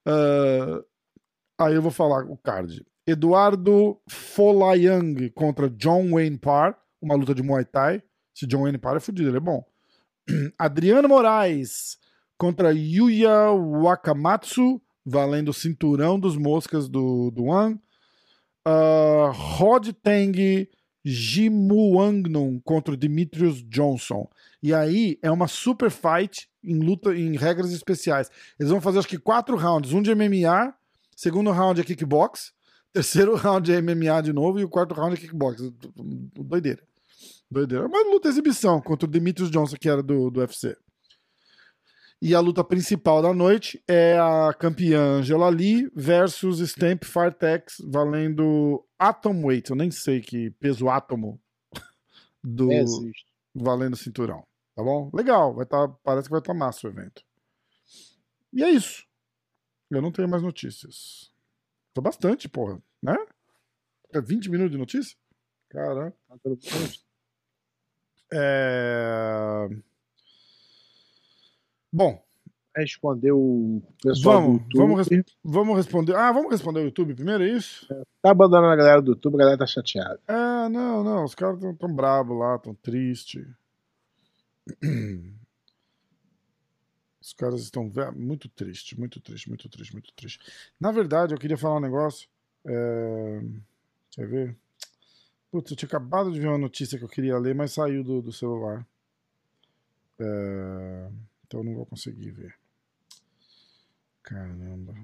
Uh, 0.08 0.84
aí 1.58 1.75
eu 1.75 1.82
vou 1.82 1.91
falar 1.91 2.25
o 2.25 2.38
card. 2.38 2.84
Eduardo 3.08 3.98
Folayang 4.10 5.30
contra 5.30 5.70
John 5.70 6.12
Wayne 6.12 6.38
Parr, 6.38 6.76
uma 7.02 7.15
luta 7.15 7.34
de 7.34 7.41
Muay 7.41 7.63
Thai. 7.63 8.04
Esse 8.36 8.46
John 8.46 8.63
Wayne 8.63 8.78
Parr 8.78 8.98
é 8.98 9.00
fodido, 9.00 9.30
ele 9.30 9.38
é 9.38 9.39
bom. 9.39 9.65
Adriano 10.60 11.08
Moraes 11.08 11.98
contra 12.38 12.74
Yuya 12.74 13.50
Wakamatsu, 13.52 14.82
valendo 15.06 15.50
o 15.50 15.54
cinturão 15.54 16.20
dos 16.20 16.36
moscas 16.36 16.89
do, 16.89 17.32
do 17.32 17.46
One. 17.46 17.80
Uh, 18.67 19.32
Rod 19.32 19.88
Tang 20.04 20.70
Jimuangnon 21.06 22.60
contra 22.60 22.93
o 22.93 22.98
Dimitrios 22.98 23.63
Johnson. 23.63 24.30
E 24.62 24.74
aí 24.74 25.17
é 25.22 25.32
uma 25.32 25.48
super 25.48 25.89
fight 25.89 26.50
em 26.62 26.80
luta 26.80 27.15
em 27.15 27.38
regras 27.38 27.72
especiais. 27.72 28.30
Eles 28.60 28.70
vão 28.70 28.82
fazer 28.82 29.00
acho 29.00 29.08
que 29.08 29.17
quatro 29.17 29.56
rounds, 29.56 29.93
um 29.93 30.02
de 30.02 30.13
MMA, 30.13 30.74
segundo 31.15 31.52
round 31.52 31.80
é 31.80 31.84
kickbox, 31.86 32.52
terceiro 32.93 33.36
round 33.36 33.71
é 33.71 33.82
MMA 33.82 34.21
de 34.23 34.34
novo 34.34 34.60
e 34.60 34.63
o 34.63 34.69
quarto 34.69 34.93
round 34.93 35.15
é 35.15 35.19
kickbox. 35.19 35.62
Doideira. 36.36 36.82
Doideira. 37.50 37.86
É 37.86 37.88
uma 37.88 38.12
luta 38.12 38.28
exibição 38.28 38.82
contra 38.82 39.08
o 39.08 39.12
Dimitrios 39.12 39.50
Johnson, 39.50 39.76
que 39.80 39.89
era 39.89 40.04
do, 40.04 40.30
do 40.30 40.39
UFC. 40.39 40.76
E 42.19 42.34
a 42.34 42.39
luta 42.39 42.63
principal 42.63 43.21
da 43.21 43.32
noite 43.32 43.82
é 43.88 44.17
a 44.17 44.52
campeã 44.52 45.19
Angela 45.19 45.50
Lee 45.50 45.88
versus 45.95 46.60
Stamp 46.60 47.04
Firetex, 47.04 47.78
valendo 47.88 48.84
Atom 48.97 49.45
Weight. 49.45 49.69
Eu 49.69 49.76
nem 49.76 49.91
sei 49.91 50.19
que 50.19 50.50
peso 50.60 50.89
átomo 50.89 51.39
do 52.43 52.69
valendo 53.54 53.95
cinturão. 53.95 54.43
Tá 54.76 54.84
bom? 54.84 55.12
Legal. 55.13 55.54
Vai 55.54 55.65
tá, 55.67 55.88
parece 56.04 56.28
que 56.28 56.32
vai 56.32 56.39
estar 56.39 56.54
tá 56.54 56.58
massa 56.58 56.88
o 56.88 56.89
evento. 56.89 57.23
E 58.52 58.63
é 58.63 58.69
isso. 58.71 59.06
Eu 59.91 60.02
não 60.02 60.12
tenho 60.12 60.28
mais 60.28 60.41
notícias. 60.41 61.32
Tô 61.97 62.01
bastante, 62.01 62.47
porra. 62.47 62.79
Né? 63.01 63.17
É 64.13 64.21
20 64.21 64.51
minutos 64.51 64.71
de 64.71 64.77
notícia? 64.77 65.17
Caramba. 65.67 66.13
É... 68.31 69.67
Bom. 71.91 72.23
Responder 72.75 73.31
o 73.31 73.81
pessoal 73.99 74.43
vamos. 74.43 74.62
Vamos, 74.75 75.07
res 75.07 75.23
vamos 75.43 75.75
responder. 75.75 76.15
Ah, 76.15 76.31
vamos 76.31 76.51
responder 76.51 76.81
o 76.81 76.86
YouTube 76.86 77.15
primeiro, 77.15 77.43
é 77.43 77.49
isso? 77.49 77.91
É, 77.91 78.03
tá 78.21 78.29
abandonando 78.29 78.73
a 78.73 78.75
galera 78.75 79.01
do 79.01 79.13
YouTube, 79.13 79.33
a 79.33 79.39
galera 79.39 79.57
tá 79.57 79.65
chateada. 79.65 80.19
É, 80.27 80.69
não, 80.69 81.03
não. 81.03 81.23
Os 81.23 81.33
caras 81.33 81.60
tão, 81.60 81.73
tão 81.73 81.91
bravos 81.91 82.38
lá, 82.38 82.60
tão 82.60 82.75
tristes. 82.75 83.43
Os 87.27 87.33
caras 87.33 87.61
estão 87.61 87.91
muito 88.15 88.47
tristes, 88.47 88.97
muito 88.97 89.19
triste, 89.19 89.49
muito 89.49 89.67
triste, 89.67 89.91
muito 89.91 90.13
triste. 90.13 90.39
Na 90.79 90.93
verdade, 90.93 91.33
eu 91.33 91.37
queria 91.37 91.57
falar 91.57 91.75
um 91.75 91.81
negócio. 91.81 92.29
É... 92.63 93.41
Quer 94.11 94.27
ver? 94.29 94.57
Putz, 95.51 95.71
eu 95.71 95.75
tinha 95.75 95.87
acabado 95.87 96.31
de 96.31 96.39
ver 96.39 96.47
uma 96.47 96.57
notícia 96.57 96.97
que 96.97 97.03
eu 97.03 97.09
queria 97.09 97.37
ler, 97.37 97.53
mas 97.53 97.73
saiu 97.73 98.01
do, 98.01 98.21
do 98.21 98.31
celular. 98.31 98.87
É... 100.17 101.09
Então 101.45 101.59
eu 101.59 101.63
não 101.65 101.75
vou 101.75 101.85
conseguir 101.85 102.31
ver. 102.31 102.55
Caramba. 104.23 104.95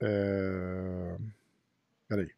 É... 0.00 1.16
Peraí. 2.06 2.37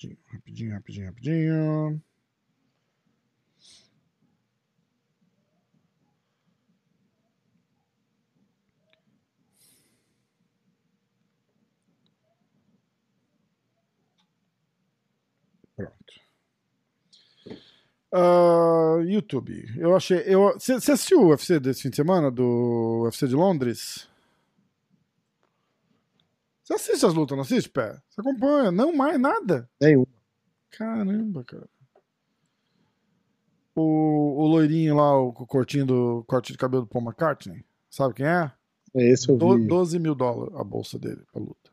Rapidinho, 0.00 0.16
rapidinho, 0.32 0.74
rapidinho, 0.74 1.06
rapidinho. 1.06 2.02
Pronto. 15.76 16.20
Uh, 18.12 19.02
YouTube. 19.02 19.66
Eu 19.76 19.94
achei. 19.94 20.22
Eu, 20.26 20.54
você 20.54 20.74
assistiu 20.74 21.20
o 21.20 21.28
UFC 21.28 21.60
desse 21.60 21.82
fim 21.82 21.90
de 21.90 21.96
semana? 21.96 22.30
Do 22.30 23.02
UFC 23.04 23.28
de 23.28 23.34
Londres? 23.34 24.09
Você 26.70 26.92
assiste 26.92 27.04
as 27.04 27.14
lutas, 27.14 27.36
não 27.36 27.42
assiste, 27.42 27.68
pé? 27.68 28.00
Você 28.08 28.20
acompanha? 28.20 28.70
Não 28.70 28.94
mais 28.94 29.18
nada? 29.18 29.68
Nenhum. 29.80 30.06
Caramba, 30.70 31.42
cara. 31.42 31.68
O, 33.74 34.44
o 34.44 34.46
loirinho 34.46 34.94
lá, 34.94 35.18
o 35.18 35.32
cortinho 35.32 35.84
do 35.84 36.24
corte 36.28 36.52
de 36.52 36.58
cabelo 36.58 36.84
do 36.84 36.88
Paul 36.88 37.04
McCartney, 37.04 37.64
sabe 37.88 38.14
quem 38.14 38.26
é? 38.26 38.52
É 38.94 39.02
esse 39.10 39.28
eu 39.28 39.36
vi. 39.36 39.66
12 39.66 39.98
mil 39.98 40.14
dólares 40.14 40.54
a 40.54 40.62
bolsa 40.62 40.96
dele 40.96 41.22
pra 41.32 41.40
luta. 41.42 41.70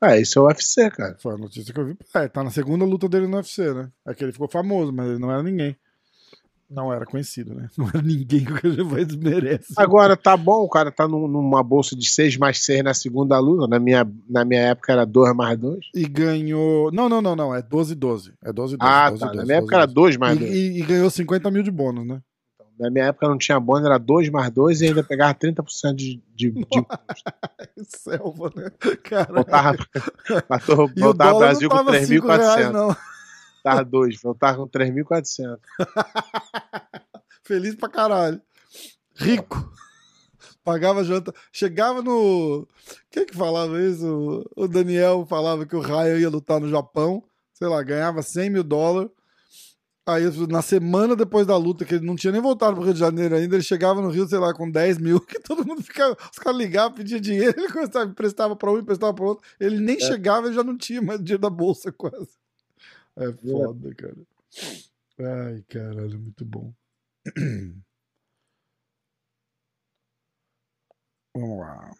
Ah, 0.00 0.18
isso 0.18 0.38
é 0.38 0.42
o 0.42 0.46
UFC, 0.46 0.90
cara. 0.90 1.16
Foi 1.20 1.34
a 1.34 1.38
notícia 1.38 1.72
que 1.72 1.78
eu 1.78 1.86
vi. 1.86 1.96
É, 2.14 2.26
tá 2.28 2.42
na 2.42 2.50
segunda 2.50 2.84
luta 2.84 3.08
dele 3.08 3.28
no 3.28 3.36
UFC, 3.36 3.72
né? 3.72 3.92
É 4.04 4.12
que 4.12 4.24
ele 4.24 4.32
ficou 4.32 4.48
famoso, 4.48 4.92
mas 4.92 5.08
ele 5.08 5.18
não 5.20 5.30
era 5.30 5.42
ninguém. 5.42 5.76
Não 6.74 6.92
era 6.92 7.06
conhecido, 7.06 7.54
né? 7.54 7.68
Não 7.78 7.88
era 7.88 8.02
ninguém 8.02 8.44
que 8.44 8.52
o 8.52 8.60
cara 8.60 8.84
vai 8.84 9.04
desmerece. 9.04 9.72
Agora, 9.76 10.16
tá 10.16 10.36
bom, 10.36 10.64
o 10.64 10.68
cara 10.68 10.90
tá 10.90 11.06
num, 11.06 11.28
numa 11.28 11.62
bolsa 11.62 11.94
de 11.94 12.08
6 12.08 12.36
mais 12.36 12.58
6 12.64 12.82
na 12.82 12.92
segunda 12.92 13.38
luta. 13.38 13.68
Na 13.68 13.78
minha, 13.78 14.04
na 14.28 14.44
minha 14.44 14.60
época 14.60 14.92
era 14.92 15.04
2 15.04 15.36
mais 15.36 15.56
2. 15.56 15.78
E 15.94 16.04
ganhou. 16.06 16.90
Não, 16.90 17.08
não, 17.08 17.22
não, 17.22 17.36
não. 17.36 17.54
É 17.54 17.62
12 17.62 17.94
12. 17.94 18.32
É 18.42 18.52
12 18.52 18.76
12. 18.76 18.78
Ah, 18.80 19.10
12, 19.10 19.20
tá. 19.20 19.26
12, 19.26 19.36
na 19.38 19.44
minha 19.44 19.60
12, 19.60 19.64
época 19.64 19.76
12. 19.76 19.82
era 19.82 19.86
2 19.86 20.16
mais 20.16 20.38
2. 20.38 20.50
E, 20.50 20.56
e, 20.56 20.80
e, 20.80 20.82
ganhou 20.82 21.08
50 21.08 21.50
mil 21.52 21.62
de 21.62 21.70
bônus, 21.70 22.06
né? 22.06 22.20
Então, 22.54 22.66
na 22.80 22.90
minha 22.90 23.04
época 23.04 23.28
não 23.28 23.38
tinha 23.38 23.60
bônus, 23.60 23.86
era 23.86 23.98
2 23.98 24.28
mais 24.30 24.50
2 24.50 24.80
e 24.80 24.86
ainda 24.88 25.04
pegava 25.04 25.32
30% 25.32 25.94
de, 25.94 26.20
de, 26.34 26.50
de 26.50 26.64
Selva, 27.86 28.50
né? 28.56 28.70
Cara. 29.04 29.32
Voltava, 29.32 29.78
voltava, 30.28 30.92
voltava 30.96 31.38
Brasil 31.38 31.70
com 31.70 31.76
3.400. 31.76 32.96
Tava 33.64 33.82
2, 33.82 34.20
voltava 34.20 34.58
com 34.58 34.68
3.400. 34.68 35.58
Feliz 37.42 37.74
pra 37.74 37.88
caralho. 37.88 38.38
Rico. 39.14 39.72
Pagava 40.62 41.02
janta. 41.02 41.32
Chegava 41.50 42.02
no. 42.02 42.68
Quem 43.10 43.24
que 43.24 43.34
falava 43.34 43.80
isso? 43.80 44.44
O 44.54 44.68
Daniel 44.68 45.24
falava 45.26 45.64
que 45.64 45.74
o 45.74 45.80
Ryan 45.80 46.18
ia 46.18 46.28
lutar 46.28 46.60
no 46.60 46.68
Japão. 46.68 47.24
Sei 47.54 47.66
lá, 47.66 47.82
ganhava 47.82 48.20
100 48.20 48.50
mil 48.50 48.62
dólares. 48.62 49.10
Aí, 50.06 50.24
na 50.46 50.60
semana 50.60 51.16
depois 51.16 51.46
da 51.46 51.56
luta, 51.56 51.86
que 51.86 51.94
ele 51.94 52.04
não 52.04 52.16
tinha 52.16 52.32
nem 52.34 52.42
voltado 52.42 52.74
pro 52.74 52.84
Rio 52.84 52.92
de 52.92 53.00
Janeiro 53.00 53.34
ainda, 53.34 53.56
ele 53.56 53.62
chegava 53.62 54.02
no 54.02 54.10
Rio, 54.10 54.28
sei 54.28 54.38
lá, 54.38 54.52
com 54.52 54.70
10 54.70 54.98
mil, 54.98 55.18
que 55.24 55.40
todo 55.40 55.66
mundo 55.66 55.82
ficava. 55.82 56.14
Os 56.30 56.38
caras 56.38 56.58
ligavam, 56.58 56.94
pediam 56.94 57.18
dinheiro, 57.18 57.54
ele 57.58 57.72
começava, 57.72 58.10
emprestava 58.10 58.54
pra 58.54 58.70
um, 58.70 58.78
emprestava 58.78 59.14
pra 59.14 59.24
outro. 59.24 59.42
Ele 59.58 59.80
nem 59.80 59.96
é. 59.96 60.00
chegava 60.00 60.50
e 60.50 60.52
já 60.52 60.62
não 60.62 60.76
tinha 60.76 61.00
mais 61.00 61.18
dinheiro 61.20 61.40
da 61.40 61.48
bolsa, 61.48 61.90
quase. 61.90 62.43
É 63.16 63.32
foda, 63.32 63.90
é. 63.90 63.94
cara. 63.94 64.16
Ai, 65.18 65.62
caralho, 65.68 66.18
muito 66.18 66.44
bom. 66.44 66.74
Vamos 71.36 71.58
lá. 71.58 71.90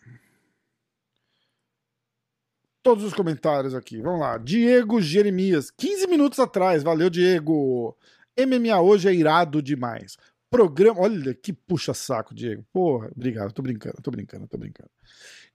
Todos 2.83 3.03
os 3.05 3.14
comentários 3.14 3.74
aqui. 3.74 4.00
Vamos 4.00 4.20
lá. 4.20 4.38
Diego 4.38 5.00
Jeremias, 5.00 5.70
15 5.70 6.07
minutos 6.07 6.38
atrás. 6.38 6.83
Valeu, 6.83 7.09
Diego. 7.11 7.96
MMA 8.38 8.81
hoje 8.81 9.09
é 9.09 9.14
irado 9.14 9.62
demais. 9.62 10.16
Programa. 10.50 11.00
Olha 11.00 11.35
que 11.35 11.53
puxa-saco, 11.53 12.35
Diego. 12.35 12.64
Porra, 12.72 13.11
obrigado. 13.14 13.53
Tô 13.53 13.62
brincando, 13.62 13.96
tô 14.03 14.11
brincando, 14.11 14.46
tô 14.46 14.59
brincando. 14.59 14.90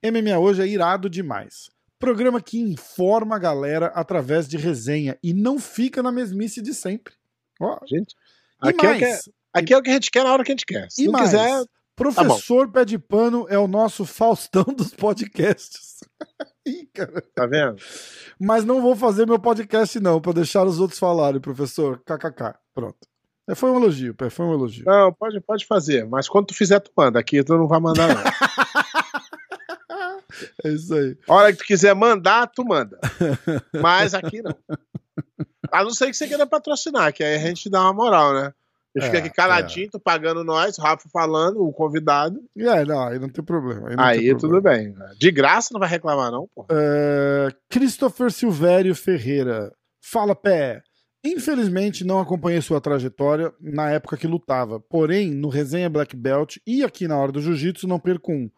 MMA 0.03 0.37
hoje 0.39 0.61
é 0.61 0.67
irado 0.67 1.09
demais. 1.09 1.69
Programa 1.99 2.41
que 2.41 2.59
informa 2.59 3.35
a 3.35 3.39
galera 3.39 3.87
através 3.87 4.47
de 4.47 4.57
resenha 4.57 5.17
e 5.21 5.33
não 5.33 5.59
fica 5.59 6.01
na 6.01 6.11
mesmice 6.11 6.61
de 6.61 6.73
sempre. 6.73 7.13
Ó, 7.59 7.77
gente, 7.85 8.15
aqui 8.59 8.85
é, 8.85 9.11
é, 9.11 9.19
aqui 9.53 9.73
é, 9.73 9.77
o 9.77 9.83
que 9.83 9.89
a 9.89 9.93
gente 9.93 10.09
quer 10.09 10.23
na 10.23 10.31
hora 10.31 10.43
que 10.43 10.51
a 10.51 10.53
gente 10.53 10.65
quer. 10.65 10.89
Se 10.89 11.03
e 11.03 11.05
não 11.05 11.13
mais, 11.13 11.31
quiser. 11.31 11.65
Professor 11.99 12.67
tá 12.67 12.71
Pé 12.71 12.85
de 12.85 12.97
Pano 12.97 13.45
é 13.49 13.59
o 13.59 13.67
nosso 13.67 14.05
Faustão 14.05 14.63
dos 14.63 14.93
podcasts. 14.93 15.99
Ih, 16.65 16.85
cara. 16.93 17.21
Tá 17.35 17.45
vendo? 17.45 17.75
Mas 18.39 18.63
não 18.63 18.81
vou 18.81 18.95
fazer 18.95 19.27
meu 19.27 19.37
podcast, 19.37 19.99
não, 19.99 20.21
para 20.21 20.31
deixar 20.31 20.65
os 20.65 20.79
outros 20.79 20.97
falarem, 20.97 21.41
professor. 21.41 22.01
KKK. 22.05 22.55
Pronto. 22.73 22.97
É, 23.49 23.55
foi 23.55 23.71
um 23.71 23.77
elogio, 23.77 24.13
Pé, 24.13 24.29
foi 24.29 24.45
um 24.45 24.53
elogio. 24.53 24.85
Não, 24.85 25.11
pode, 25.11 25.41
pode 25.41 25.65
fazer, 25.65 26.07
mas 26.07 26.29
quando 26.29 26.47
tu 26.47 26.53
fizer, 26.53 26.79
tu 26.79 26.91
manda. 26.95 27.19
Aqui 27.19 27.43
tu 27.43 27.57
não 27.57 27.67
vai 27.67 27.79
mandar, 27.81 28.07
não. 28.07 28.23
é 30.63 30.69
isso 30.69 30.93
aí. 30.93 31.17
A 31.27 31.33
hora 31.33 31.51
que 31.51 31.59
tu 31.59 31.65
quiser 31.65 31.93
mandar, 31.95 32.47
tu 32.47 32.63
manda. 32.65 32.99
Mas 33.81 34.13
aqui 34.13 34.41
não. 34.41 34.55
A 35.71 35.83
não 35.83 35.91
ser 35.91 36.07
que 36.07 36.15
você 36.15 36.27
queira 36.27 36.47
patrocinar, 36.47 37.13
que 37.13 37.23
aí 37.23 37.35
a 37.35 37.39
gente 37.39 37.69
dá 37.69 37.81
uma 37.81 37.93
moral, 37.93 38.33
né? 38.33 38.53
Eu 38.95 39.03
fico 39.03 39.15
é, 39.15 39.19
aqui 39.19 39.29
caladinho, 39.29 39.85
é. 39.85 39.89
tô 39.89 39.99
pagando 39.99 40.43
nós, 40.43 40.77
o 40.77 40.81
Rafa 40.81 41.07
falando, 41.13 41.61
o 41.61 41.71
convidado. 41.71 42.41
É, 42.57 42.83
não, 42.83 43.07
aí 43.07 43.19
não 43.19 43.29
tem 43.29 43.43
problema. 43.43 43.89
Aí, 43.89 43.95
aí 43.99 44.25
tem 44.25 44.37
tudo 44.37 44.59
bem. 44.61 44.95
De 45.17 45.31
graça 45.31 45.69
não 45.71 45.79
vai 45.79 45.87
reclamar, 45.87 46.31
não, 46.31 46.49
pô. 46.55 46.65
É, 46.71 47.49
Christopher 47.69 48.31
Silvério 48.31 48.95
Ferreira. 48.95 49.71
Fala, 50.01 50.35
pé. 50.35 50.81
Infelizmente 51.23 52.05
não 52.05 52.19
acompanhei 52.19 52.61
sua 52.61 52.79
trajetória 52.79 53.53
na 53.59 53.91
época 53.91 54.17
que 54.17 54.25
lutava. 54.25 54.79
Porém, 54.79 55.31
no 55.31 55.49
Resenha 55.49 55.89
Black 55.89 56.15
Belt 56.15 56.57
e 56.65 56.83
aqui 56.83 57.07
na 57.07 57.17
hora 57.17 57.31
do 57.31 57.41
Jiu-Jitsu 57.41 57.87
não 57.87 57.99
perco 57.99 58.31
um. 58.31 58.49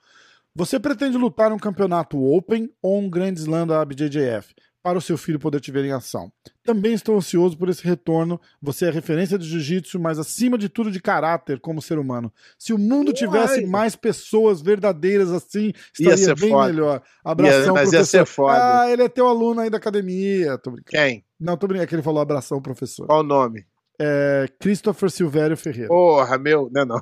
Você 0.55 0.79
pretende 0.79 1.17
lutar 1.17 1.51
um 1.51 1.59
campeonato 1.59 2.21
Open 2.21 2.69
ou 2.81 2.99
um 2.99 3.09
Grand 3.09 3.33
Slam 3.33 3.65
da 3.65 3.83
BJJF? 3.85 4.53
para 4.83 4.97
o 4.97 5.01
seu 5.01 5.17
filho 5.17 5.39
poder 5.39 5.59
te 5.59 5.71
ver 5.71 5.85
em 5.85 5.91
ação. 5.91 6.31
Também 6.63 6.93
estou 6.93 7.15
ansioso 7.15 7.57
por 7.57 7.69
esse 7.69 7.83
retorno. 7.83 8.39
Você 8.61 8.85
é 8.85 8.91
referência 8.91 9.37
de 9.37 9.47
jiu-jitsu, 9.47 9.99
mas 9.99 10.17
acima 10.17 10.57
de 10.57 10.69
tudo 10.69 10.91
de 10.91 10.99
caráter 10.99 11.59
como 11.59 11.81
ser 11.81 11.99
humano. 11.99 12.31
Se 12.57 12.73
o 12.73 12.77
mundo 12.77 13.13
tivesse 13.13 13.61
Uai. 13.61 13.65
mais 13.65 13.95
pessoas 13.95 14.61
verdadeiras 14.61 15.31
assim, 15.31 15.71
estaria 15.93 16.35
bem 16.35 16.49
foda. 16.49 16.67
melhor. 16.67 17.01
Abração, 17.23 17.59
ia, 17.59 17.73
mas 17.73 17.89
professor. 17.89 17.97
Ia 17.97 18.05
ser 18.05 18.25
foda. 18.25 18.81
Ah, 18.81 18.91
ele 18.91 19.03
é 19.03 19.09
teu 19.09 19.27
aluno 19.27 19.61
aí 19.61 19.69
da 19.69 19.77
academia. 19.77 20.57
Tô 20.57 20.71
brincando. 20.71 21.03
Quem? 21.03 21.23
Não, 21.39 21.55
tô 21.55 21.67
brincando. 21.67 21.83
É 21.83 21.87
que 21.87 21.95
ele 21.95 22.01
falou 22.01 22.21
abração, 22.21 22.61
professor. 22.61 23.05
Qual 23.05 23.19
o 23.19 23.23
nome? 23.23 23.65
É 23.99 24.47
Christopher 24.59 25.09
Silvério 25.09 25.55
Ferreira. 25.55 25.87
Porra, 25.87 26.37
meu. 26.37 26.69
Não, 26.71 26.85
não. 26.85 27.01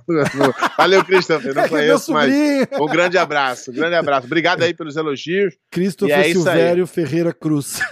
Valeu, 0.78 1.04
Christopher. 1.06 1.56
Não 1.56 1.64
é 1.64 1.70
conheço, 1.70 2.12
mas. 2.12 2.32
Um 2.80 2.86
grande 2.88 3.18
abraço, 3.18 3.72
um 3.72 3.74
grande 3.74 3.96
abraço. 3.96 4.28
Obrigado 4.28 4.64
aí 4.64 4.74
pelos 4.74 4.96
elogios. 4.98 5.56
Christopher 5.72 6.20
é 6.20 6.24
Silvério 6.24 6.86
Ferreira 6.88 7.34
Cruz. 7.34 7.80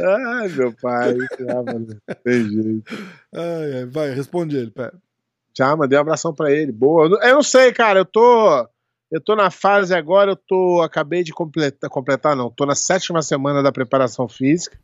Ai, 0.00 0.48
meu 0.48 0.72
pai. 0.80 1.16
Ah, 1.48 2.14
tem 2.22 2.44
jeito. 2.48 2.84
Ai, 3.34 3.72
ai, 3.78 3.86
vai, 3.86 4.10
responde 4.14 4.56
ele, 4.56 4.70
pé. 4.70 4.92
Já, 5.56 5.74
mandei 5.74 5.98
um 5.98 6.02
abração 6.02 6.32
pra 6.32 6.52
ele. 6.52 6.70
Boa. 6.70 7.06
Eu 7.06 7.34
não 7.34 7.42
sei, 7.42 7.72
cara. 7.72 8.00
Eu 8.00 8.04
tô. 8.04 8.68
Eu 9.10 9.20
tô 9.20 9.34
na 9.34 9.50
fase 9.50 9.92
agora, 9.94 10.32
eu 10.32 10.36
tô. 10.36 10.82
Acabei 10.82 11.24
de 11.24 11.32
completar, 11.32 11.90
completar 11.90 12.36
não. 12.36 12.48
Tô 12.48 12.64
na 12.64 12.76
sétima 12.76 13.22
semana 13.22 13.60
da 13.60 13.72
preparação 13.72 14.28
física 14.28 14.78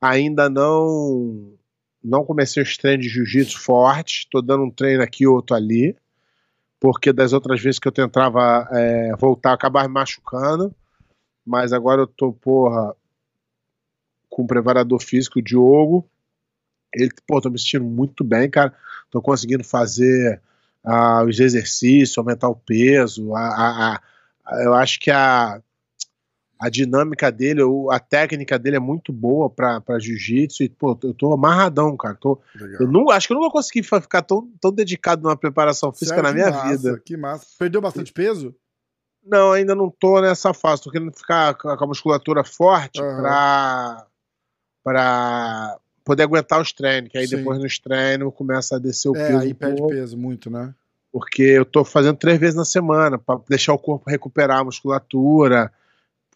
ainda 0.00 0.48
não 0.48 1.56
não 2.02 2.24
comecei 2.24 2.62
os 2.62 2.76
treinos 2.76 3.04
de 3.04 3.12
jiu-jitsu 3.12 3.58
forte, 3.58 4.20
estou 4.20 4.40
dando 4.40 4.64
um 4.64 4.70
treino 4.70 5.02
aqui 5.02 5.26
outro 5.26 5.56
ali, 5.56 5.96
porque 6.78 7.12
das 7.12 7.32
outras 7.32 7.60
vezes 7.60 7.80
que 7.80 7.88
eu 7.88 7.92
tentava 7.92 8.68
é, 8.70 9.16
voltar, 9.16 9.52
acabar 9.52 9.88
me 9.88 9.94
machucando, 9.94 10.72
mas 11.44 11.72
agora 11.72 12.02
eu 12.02 12.06
tô, 12.06 12.32
porra, 12.32 12.94
com 14.28 14.42
o 14.42 14.46
preparador 14.46 15.00
físico, 15.00 15.40
o 15.40 15.42
Diogo, 15.42 16.08
ele, 16.94 17.10
pô, 17.26 17.40
tô 17.40 17.50
me 17.50 17.58
sentindo 17.58 17.84
muito 17.84 18.22
bem, 18.22 18.48
cara, 18.48 18.72
tô 19.10 19.20
conseguindo 19.20 19.64
fazer 19.64 20.40
uh, 20.84 21.24
os 21.26 21.40
exercícios, 21.40 22.16
aumentar 22.16 22.48
o 22.48 22.54
peso, 22.54 23.34
a, 23.34 23.40
a, 23.40 24.00
a, 24.44 24.62
eu 24.62 24.74
acho 24.74 25.00
que 25.00 25.10
a 25.10 25.60
a 26.58 26.70
dinâmica 26.70 27.30
dele, 27.30 27.60
a 27.90 27.98
técnica 27.98 28.58
dele 28.58 28.76
é 28.76 28.80
muito 28.80 29.12
boa 29.12 29.50
pra, 29.50 29.80
pra 29.80 29.98
jiu-jitsu. 29.98 30.62
E, 30.62 30.68
pô, 30.68 30.98
eu 31.02 31.12
tô 31.12 31.32
amarradão, 31.32 31.96
cara. 31.96 32.14
Tô, 32.14 32.40
eu 32.80 32.90
não, 32.90 33.10
acho 33.10 33.26
que 33.26 33.34
eu 33.34 33.38
nunca 33.38 33.50
consegui 33.50 33.82
ficar 33.82 34.22
tão, 34.22 34.50
tão 34.60 34.72
dedicado 34.72 35.22
numa 35.22 35.36
preparação 35.36 35.92
física 35.92 36.16
Sério, 36.16 36.30
na 36.30 36.34
minha 36.34 36.50
massa, 36.50 36.76
vida. 36.76 37.02
Que 37.04 37.16
massa. 37.16 37.46
Perdeu 37.58 37.80
bastante 37.80 38.12
peso? 38.12 38.54
Não, 39.24 39.52
ainda 39.52 39.74
não 39.74 39.90
tô 39.90 40.20
nessa 40.20 40.54
fase. 40.54 40.82
Tô 40.82 40.90
querendo 40.90 41.12
ficar 41.12 41.54
com 41.54 41.68
a 41.68 41.86
musculatura 41.86 42.42
forte 42.42 43.02
uhum. 43.02 43.16
pra, 43.20 44.06
pra 44.82 45.78
poder 46.04 46.22
aguentar 46.22 46.60
os 46.60 46.72
treinos. 46.72 47.10
Que 47.10 47.18
aí 47.18 47.26
Sim. 47.26 47.36
depois 47.36 47.58
nos 47.58 47.78
treinos 47.78 48.32
começa 48.34 48.76
a 48.76 48.78
descer 48.78 49.10
o 49.10 49.16
é, 49.16 49.26
peso. 49.26 49.38
Aí 49.40 49.52
perde 49.52 49.86
peso 49.88 50.16
muito, 50.16 50.48
né? 50.48 50.72
Porque 51.12 51.42
eu 51.42 51.64
tô 51.64 51.84
fazendo 51.84 52.16
três 52.16 52.38
vezes 52.38 52.54
na 52.54 52.64
semana 52.64 53.18
para 53.18 53.40
deixar 53.48 53.74
o 53.74 53.78
corpo 53.78 54.08
recuperar 54.08 54.60
a 54.60 54.64
musculatura 54.64 55.72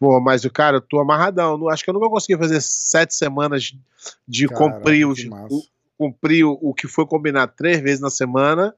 Pô, 0.01 0.19
mas 0.19 0.43
o 0.45 0.49
cara, 0.49 0.77
eu 0.77 0.81
tô 0.81 0.99
amarradão. 0.99 1.69
Acho 1.69 1.83
que 1.83 1.89
eu 1.91 1.93
nunca 1.93 2.09
consegui 2.09 2.35
fazer 2.35 2.59
sete 2.59 3.13
semanas 3.13 3.71
de 4.27 4.47
cumprir, 4.47 5.05
os, 5.05 5.19
o, 5.47 5.63
cumprir 5.95 6.43
o, 6.43 6.57
o 6.59 6.73
que 6.73 6.87
foi 6.87 7.05
combinado 7.05 7.53
três 7.55 7.79
vezes 7.79 7.99
na 7.99 8.09
semana. 8.09 8.73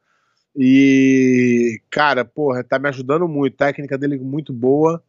E, 0.53 1.79
cara, 1.89 2.25
porra, 2.25 2.61
tá 2.61 2.77
me 2.77 2.89
ajudando 2.89 3.25
muito. 3.25 3.55
técnica 3.55 3.97
dele 3.97 4.19
muito 4.19 4.51
boa. 4.51 5.01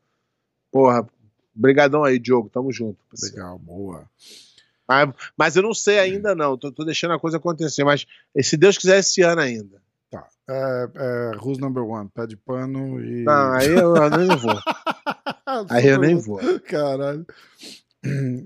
Porra, 0.71 1.05
brigadão 1.53 2.05
aí, 2.05 2.17
Diogo. 2.21 2.49
Tamo 2.49 2.71
junto. 2.71 2.97
Legal, 3.21 3.59
boa. 3.59 4.05
Mas, 4.87 5.11
mas 5.37 5.57
eu 5.57 5.65
não 5.65 5.75
sei 5.75 5.99
ainda, 5.99 6.33
não. 6.33 6.57
Tô, 6.57 6.71
tô, 6.71 6.85
deixando 6.85 7.15
a 7.15 7.19
coisa 7.19 7.39
acontecer. 7.39 7.83
Mas 7.83 8.07
se 8.41 8.57
Deus 8.57 8.79
quiser, 8.79 9.01
esse 9.01 9.21
ano 9.23 9.41
ainda. 9.41 9.83
Tá. 10.13 10.25
É, 10.49 10.89
é, 10.95 11.37
who's 11.39 11.59
number 11.59 11.83
one? 11.83 12.09
Pé 12.09 12.25
de 12.25 12.37
pano 12.37 13.05
e. 13.05 13.25
Não, 13.25 13.53
aí 13.53 13.67
eu, 13.67 13.97
eu 13.97 14.11
nem 14.11 14.29
vou. 14.37 14.55
aí 15.71 15.87
eu 15.87 15.99
nem 15.99 16.17
vou. 16.17 16.39
Caralho. 16.67 17.27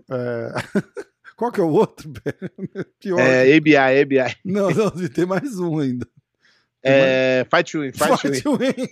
É... 0.08 0.52
Qual 1.38 1.52
que 1.52 1.61
é 1.61 1.64
o 1.64 1.70
outro? 1.70 2.12
Pior. 3.00 3.20
É, 3.20 3.56
ABI, 3.56 3.76
ABI. 3.76 4.37
Não, 4.44 4.70
não, 4.70 4.90
tem 4.90 5.24
mais 5.24 5.58
um 5.58 5.78
ainda. 5.78 6.06
É. 6.82 7.46
Fight 7.48 7.78
Win, 7.78 7.92
Fight, 7.92 8.18
fight 8.20 8.48
Win. 8.48 8.56
win. 8.56 8.88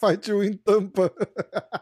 fight 0.00 0.32
Win 0.32 0.52
Tampa. 0.64 1.12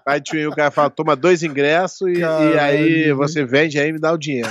Fight 0.07 0.33
Win, 0.33 0.47
o 0.47 0.55
cara 0.55 0.71
fala, 0.71 0.91
toma 0.91 1.17
dois 1.17 1.43
ingressos 1.43 2.09
e, 2.09 2.21
e 2.21 2.59
aí 2.59 3.13
você 3.13 3.45
vende 3.45 3.79
aí 3.79 3.89
e 3.89 3.93
me 3.93 3.99
dá 3.99 4.13
o 4.13 4.19
dinheiro. 4.19 4.49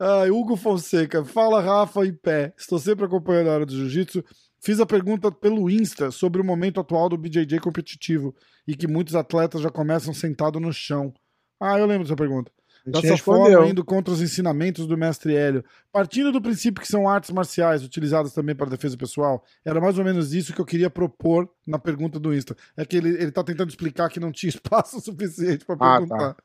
Ai, 0.00 0.30
Hugo 0.30 0.56
Fonseca, 0.56 1.24
fala 1.24 1.60
Rafa 1.60 2.04
em 2.04 2.12
pé. 2.12 2.52
Estou 2.58 2.78
sempre 2.80 3.04
acompanhando 3.04 3.50
a 3.50 3.54
hora 3.54 3.66
do 3.66 3.72
jiu-jitsu. 3.72 4.24
Fiz 4.60 4.80
a 4.80 4.86
pergunta 4.86 5.30
pelo 5.30 5.70
Insta 5.70 6.10
sobre 6.10 6.40
o 6.40 6.44
momento 6.44 6.80
atual 6.80 7.08
do 7.08 7.16
BJJ 7.16 7.60
competitivo 7.60 8.34
e 8.66 8.76
que 8.76 8.86
muitos 8.86 9.14
atletas 9.14 9.60
já 9.60 9.70
começam 9.70 10.14
sentado 10.14 10.60
no 10.60 10.72
chão. 10.72 11.12
Ah, 11.60 11.78
eu 11.78 11.86
lembro 11.86 12.04
dessa 12.04 12.16
pergunta. 12.16 12.50
Dessa 12.84 13.16
forma, 13.16 13.68
indo 13.68 13.84
contra 13.84 14.12
os 14.12 14.20
ensinamentos 14.20 14.88
do 14.88 14.98
mestre 14.98 15.36
Hélio. 15.36 15.64
Partindo 15.92 16.32
do 16.32 16.42
princípio 16.42 16.82
que 16.82 16.88
são 16.88 17.08
artes 17.08 17.30
marciais 17.30 17.84
utilizadas 17.84 18.32
também 18.32 18.56
para 18.56 18.68
defesa 18.68 18.96
pessoal, 18.96 19.44
era 19.64 19.80
mais 19.80 19.98
ou 19.98 20.04
menos 20.04 20.34
isso 20.34 20.52
que 20.52 20.60
eu 20.60 20.64
queria 20.64 20.90
propor 20.90 21.48
na 21.64 21.78
pergunta 21.78 22.18
do 22.18 22.34
Insta. 22.34 22.56
É 22.76 22.84
que 22.84 22.96
ele, 22.96 23.10
ele 23.10 23.30
tá 23.30 23.44
tentando 23.44 23.68
explicar 23.68 24.08
que 24.08 24.18
não 24.18 24.32
tinha 24.32 24.50
espaço 24.50 25.00
suficiente 25.00 25.64
para 25.64 25.76
perguntar. 25.76 26.16
Ah, 26.16 26.34
tá. 26.34 26.36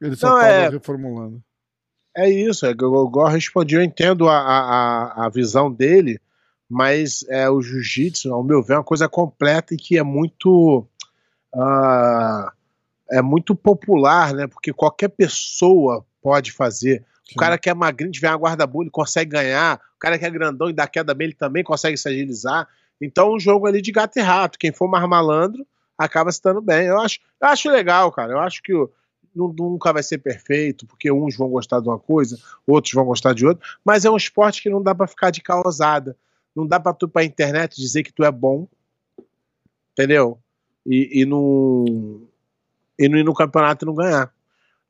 Ele 0.00 0.16
só 0.16 0.38
estava 0.38 0.46
é... 0.46 0.68
reformulando. 0.70 1.42
É 2.16 2.30
isso, 2.30 2.64
é, 2.64 2.70
o 2.70 3.08
Gor 3.08 3.28
respondi, 3.28 3.74
eu 3.74 3.82
entendo 3.82 4.28
a, 4.28 4.38
a, 4.38 5.26
a 5.26 5.28
visão 5.28 5.70
dele, 5.70 6.20
mas 6.70 7.24
é, 7.28 7.50
o 7.50 7.60
jiu-jitsu, 7.60 8.32
ao 8.32 8.44
meu 8.44 8.62
ver, 8.62 8.74
é 8.74 8.76
uma 8.76 8.84
coisa 8.84 9.08
completa 9.08 9.74
e 9.74 9.76
que 9.76 9.98
é 9.98 10.02
muito. 10.02 10.86
Uh, 11.54 12.50
é 13.10 13.22
muito 13.22 13.54
popular, 13.54 14.34
né? 14.34 14.46
Porque 14.46 14.72
qualquer 14.72 15.08
pessoa 15.08 16.04
pode 16.20 16.52
fazer. 16.52 17.04
Sim. 17.24 17.34
O 17.34 17.38
cara 17.38 17.58
que 17.58 17.70
é 17.70 17.74
magrinho, 17.74 18.10
tiver 18.10 18.30
uma 18.30 18.38
guarda-bulha, 18.38 18.86
ele 18.86 18.90
consegue 18.90 19.30
ganhar. 19.30 19.80
O 19.96 19.98
cara 19.98 20.18
que 20.18 20.24
é 20.24 20.30
grandão 20.30 20.68
e 20.68 20.72
dá 20.72 20.86
queda 20.86 21.14
bem, 21.14 21.26
ele 21.26 21.34
também 21.34 21.62
consegue 21.62 21.96
se 21.96 22.08
agilizar. 22.08 22.68
Então, 23.00 23.34
um 23.34 23.40
jogo 23.40 23.66
ali 23.66 23.80
de 23.80 23.92
gato 23.92 24.18
e 24.18 24.22
rato. 24.22 24.58
Quem 24.58 24.72
for 24.72 24.88
mais 24.88 25.08
malandro 25.08 25.66
acaba 25.96 26.30
se 26.32 26.42
dando 26.42 26.60
bem. 26.60 26.86
Eu 26.86 27.00
acho, 27.00 27.20
eu 27.40 27.48
acho 27.48 27.70
legal, 27.70 28.10
cara. 28.10 28.32
Eu 28.32 28.38
acho 28.40 28.62
que 28.62 28.72
nunca 29.34 29.92
vai 29.92 30.02
ser 30.02 30.18
perfeito, 30.18 30.86
porque 30.86 31.10
uns 31.10 31.36
vão 31.36 31.48
gostar 31.48 31.80
de 31.80 31.88
uma 31.88 31.98
coisa, 31.98 32.38
outros 32.66 32.94
vão 32.94 33.04
gostar 33.04 33.34
de 33.34 33.44
outra, 33.44 33.66
mas 33.84 34.04
é 34.04 34.10
um 34.10 34.16
esporte 34.16 34.62
que 34.62 34.70
não 34.70 34.82
dá 34.82 34.94
para 34.94 35.08
ficar 35.08 35.30
de 35.30 35.42
causada. 35.42 36.16
Não 36.54 36.66
dá 36.66 36.78
para 36.78 36.94
tu 36.94 37.08
para 37.08 37.24
internet 37.24 37.74
dizer 37.76 38.04
que 38.04 38.12
tu 38.12 38.24
é 38.24 38.30
bom, 38.30 38.68
entendeu? 39.92 40.38
E, 40.86 41.22
e, 41.22 41.24
no, 41.24 42.22
e 42.98 43.08
no 43.08 43.18
ir 43.18 43.24
no 43.24 43.34
campeonato 43.34 43.86
não 43.86 43.94
ganhar. 43.94 44.32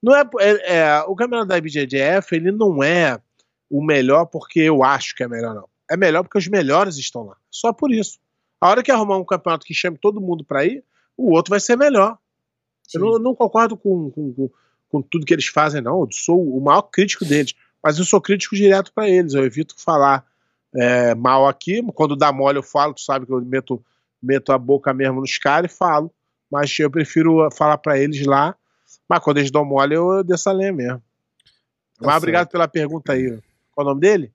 Não 0.02 0.14
é, 0.14 0.28
é, 0.40 0.76
é, 0.76 1.00
o 1.06 1.14
campeonato 1.14 1.48
da 1.48 1.58
IBJJF, 1.58 2.34
ele 2.34 2.50
não 2.50 2.82
é 2.82 3.18
o 3.70 3.82
melhor 3.82 4.26
porque 4.26 4.60
eu 4.60 4.82
acho 4.82 5.14
que 5.14 5.22
é 5.22 5.28
melhor, 5.28 5.54
não. 5.54 5.68
É 5.90 5.96
melhor 5.96 6.22
porque 6.22 6.38
os 6.38 6.48
melhores 6.48 6.96
estão 6.96 7.24
lá. 7.24 7.36
Só 7.50 7.72
por 7.72 7.92
isso. 7.92 8.18
A 8.60 8.68
hora 8.68 8.82
que 8.82 8.90
arrumar 8.90 9.16
um 9.18 9.24
campeonato 9.24 9.66
que 9.66 9.74
chame 9.74 9.98
todo 9.98 10.20
mundo 10.20 10.44
para 10.44 10.64
ir, 10.64 10.84
o 11.16 11.32
outro 11.32 11.50
vai 11.50 11.60
ser 11.60 11.76
melhor. 11.76 12.18
Eu 12.92 13.00
não, 13.00 13.18
não 13.18 13.34
concordo 13.34 13.76
com, 13.76 14.10
com, 14.10 14.32
com, 14.32 14.50
com 14.88 15.02
tudo 15.02 15.26
que 15.26 15.32
eles 15.32 15.46
fazem, 15.46 15.80
não. 15.80 16.00
Eu 16.00 16.08
sou 16.12 16.56
o 16.56 16.60
maior 16.60 16.82
crítico 16.82 17.24
deles. 17.24 17.54
Mas 17.82 17.98
eu 17.98 18.04
sou 18.04 18.20
crítico 18.20 18.56
direto 18.56 18.92
para 18.92 19.08
eles. 19.08 19.34
Eu 19.34 19.44
evito 19.44 19.74
falar 19.76 20.24
é, 20.74 21.14
mal 21.14 21.46
aqui. 21.46 21.82
Quando 21.94 22.16
dá 22.16 22.32
mole, 22.32 22.58
eu 22.58 22.62
falo. 22.62 22.94
Tu 22.94 23.02
sabe 23.02 23.26
que 23.26 23.32
eu 23.32 23.40
meto, 23.42 23.84
meto 24.24 24.52
a 24.52 24.58
boca 24.58 24.92
mesmo 24.94 25.20
nos 25.20 25.38
caras 25.38 25.72
e 25.72 25.76
falo. 25.76 26.12
Mas 26.50 26.76
eu 26.78 26.90
prefiro 26.90 27.48
falar 27.50 27.78
para 27.78 27.98
eles 27.98 28.24
lá. 28.26 28.56
Mas 29.08 29.20
quando 29.20 29.38
eles 29.38 29.50
dão 29.50 29.64
mole, 29.64 29.94
eu 29.94 30.24
desço 30.24 30.48
a 30.48 30.52
lenha 30.52 30.72
mesmo. 30.72 31.02
Tá 31.98 32.06
Mas 32.06 32.16
obrigado 32.16 32.48
pela 32.48 32.66
pergunta 32.66 33.12
aí. 33.12 33.38
Qual 33.72 33.86
é 33.86 33.90
o 33.90 33.92
nome 33.92 34.00
dele? 34.00 34.32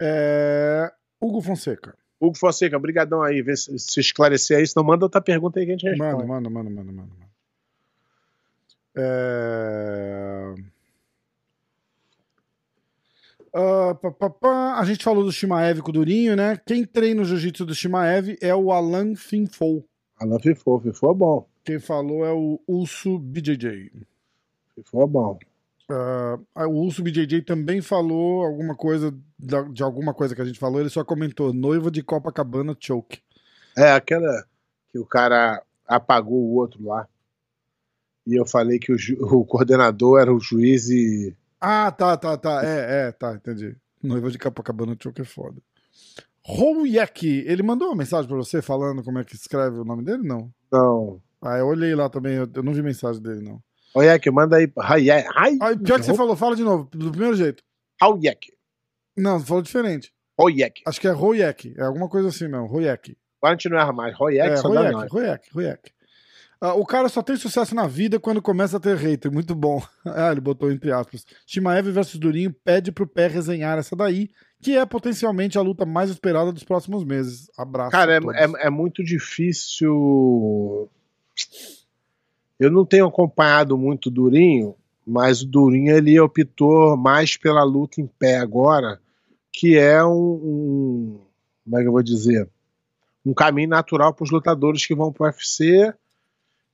É, 0.00 0.90
Hugo 1.20 1.40
Fonseca. 1.40 1.94
Hugo 2.20 2.36
Fonseca, 2.36 2.78
brigadão 2.78 3.22
aí. 3.22 3.42
Vê 3.42 3.56
se, 3.56 3.78
se 3.78 4.00
esclarecer 4.00 4.58
aí. 4.58 4.66
Senão 4.66 4.86
manda 4.86 5.04
outra 5.04 5.20
pergunta 5.20 5.58
aí 5.58 5.66
que 5.66 5.72
a 5.72 5.74
gente 5.74 5.88
responde. 5.88 6.26
Mano, 6.26 6.28
mano, 6.28 6.50
mano, 6.50 6.70
mano. 6.70 6.92
mano. 6.92 7.30
É... 8.96 10.54
Ah, 13.52 13.94
pá, 14.00 14.10
pá, 14.10 14.30
pá. 14.30 14.78
A 14.78 14.84
gente 14.84 15.02
falou 15.04 15.24
do 15.24 15.32
Shimaev 15.32 15.80
com 15.80 15.90
o 15.90 15.92
Durinho, 15.92 16.36
né? 16.36 16.56
Quem 16.64 16.84
treina 16.84 17.22
o 17.22 17.24
jiu-jitsu 17.24 17.66
do 17.66 17.74
Shimaev 17.74 18.36
é 18.40 18.54
o 18.54 18.70
Alan 18.72 19.14
Finfou. 19.16 19.84
Alan 20.18 20.38
Fifou, 20.38 20.80
Fifou 20.80 21.12
é 21.12 21.14
bom. 21.14 21.46
Quem 21.64 21.78
falou 21.78 22.24
é 22.24 22.32
o 22.32 22.60
Urso 22.66 23.18
BJJ. 23.18 23.90
Fifou 24.74 25.02
é 25.02 25.06
bom. 25.06 25.38
Ah, 25.88 26.68
o 26.68 26.84
Urso 26.84 27.02
BJJ 27.02 27.42
também 27.42 27.80
falou 27.80 28.44
alguma 28.44 28.76
coisa 28.76 29.12
da- 29.38 29.62
de 29.62 29.82
alguma 29.82 30.14
coisa 30.14 30.34
que 30.36 30.40
a 30.40 30.44
gente 30.44 30.58
falou. 30.58 30.78
Ele 30.80 30.88
só 30.88 31.02
comentou: 31.04 31.52
noiva 31.52 31.90
de 31.90 32.02
Copacabana 32.02 32.76
choke. 32.78 33.20
É 33.76 33.90
aquela 33.92 34.44
que 34.92 34.98
o 34.98 35.04
cara 35.06 35.60
apagou 35.86 36.38
o 36.38 36.54
outro 36.54 36.84
lá. 36.84 37.08
E 38.26 38.38
eu 38.38 38.46
falei 38.46 38.78
que 38.78 38.92
o, 38.92 38.96
o 39.40 39.44
coordenador 39.44 40.20
era 40.20 40.32
o 40.32 40.38
juiz 40.38 40.88
e. 40.88 41.34
Ah, 41.60 41.90
tá, 41.90 42.16
tá, 42.16 42.36
tá. 42.36 42.64
É, 42.64 43.08
é, 43.08 43.12
tá, 43.12 43.34
entendi. 43.34 43.76
Noiva 44.02 44.30
de 44.30 44.38
Copacabana 44.38 44.96
choke 45.00 45.20
é 45.20 45.24
foda. 45.24 45.60
Rouyek, 46.42 47.44
ele 47.46 47.62
mandou 47.62 47.88
uma 47.88 47.96
mensagem 47.96 48.26
pra 48.26 48.36
você 48.36 48.62
falando 48.62 49.02
como 49.04 49.18
é 49.18 49.24
que 49.24 49.34
escreve 49.34 49.78
o 49.78 49.84
nome 49.84 50.02
dele? 50.02 50.22
Não. 50.22 50.50
Não. 50.72 51.20
Ah, 51.42 51.58
eu 51.58 51.66
olhei 51.66 51.94
lá 51.94 52.08
também, 52.08 52.34
eu, 52.34 52.48
eu 52.54 52.62
não 52.62 52.72
vi 52.72 52.82
mensagem 52.82 53.22
dele, 53.22 53.42
não. 53.42 53.62
Oyek, 53.94 54.30
manda 54.30 54.56
aí. 54.56 54.72
Hayek. 54.78 55.28
Ah, 55.60 55.76
pior 55.76 55.98
que 55.98 56.06
você 56.06 56.14
falou, 56.14 56.36
fala 56.36 56.56
de 56.56 56.62
novo, 56.62 56.88
do 56.92 57.10
primeiro 57.10 57.36
jeito. 57.36 57.62
Hayek. 58.00 58.52
Não, 59.16 59.40
falou 59.40 59.62
diferente. 59.62 60.12
Oyek. 60.38 60.82
Acho 60.86 61.00
que 61.00 61.08
é 61.08 61.10
Royek, 61.10 61.74
é 61.76 61.82
alguma 61.82 62.08
coisa 62.08 62.28
assim 62.28 62.48
mesmo, 62.48 62.66
Royek. 62.66 63.16
Agora 63.42 63.54
a 63.54 63.56
gente 63.56 63.68
não 63.68 63.78
erra 63.78 63.92
mais. 63.92 64.16
Royek 64.16 64.48
É, 64.48 64.56
só 64.56 64.68
nós. 64.68 65.10
Ah, 66.60 66.74
o 66.74 66.84
cara 66.84 67.08
só 67.08 67.22
tem 67.22 67.36
sucesso 67.36 67.74
na 67.74 67.86
vida 67.86 68.20
quando 68.20 68.42
começa 68.42 68.76
a 68.76 68.80
ter 68.80 68.94
hater, 68.96 69.32
muito 69.32 69.54
bom. 69.54 69.82
ah, 70.04 70.30
ele 70.30 70.40
botou 70.42 70.70
entre 70.70 70.92
aspas. 70.92 71.24
Shimaev 71.46 71.90
versus 71.90 72.18
Durinho 72.18 72.52
pede 72.64 72.92
pro 72.92 73.06
pé 73.06 73.28
resenhar 73.28 73.78
essa 73.78 73.96
daí, 73.96 74.28
que 74.60 74.76
é 74.76 74.84
potencialmente 74.84 75.56
a 75.56 75.62
luta 75.62 75.86
mais 75.86 76.10
esperada 76.10 76.52
dos 76.52 76.62
próximos 76.64 77.02
meses. 77.02 77.50
Abraço. 77.56 77.92
Cara, 77.92 78.14
é, 78.16 78.18
é, 78.44 78.66
é 78.66 78.70
muito 78.70 79.02
difícil. 79.02 80.88
Eu 82.58 82.70
não 82.70 82.84
tenho 82.84 83.06
acompanhado 83.06 83.78
muito 83.78 84.06
o 84.06 84.10
Durinho, 84.10 84.74
mas 85.06 85.40
o 85.40 85.46
Durinho 85.46 85.96
ele 85.96 86.20
optou 86.20 86.94
mais 86.96 87.36
pela 87.38 87.64
luta 87.64 88.02
em 88.02 88.06
pé 88.06 88.36
agora, 88.36 89.00
que 89.50 89.78
é 89.78 90.04
um, 90.04 90.10
um- 90.12 91.20
como 91.64 91.78
é 91.78 91.82
que 91.82 91.88
eu 91.88 91.92
vou 91.92 92.02
dizer, 92.02 92.46
um 93.24 93.32
caminho 93.32 93.68
natural 93.70 94.12
para 94.12 94.24
os 94.24 94.30
lutadores 94.30 94.84
que 94.84 94.94
vão 94.94 95.10
para 95.12 95.24
o 95.24 95.26
UFC 95.26 95.94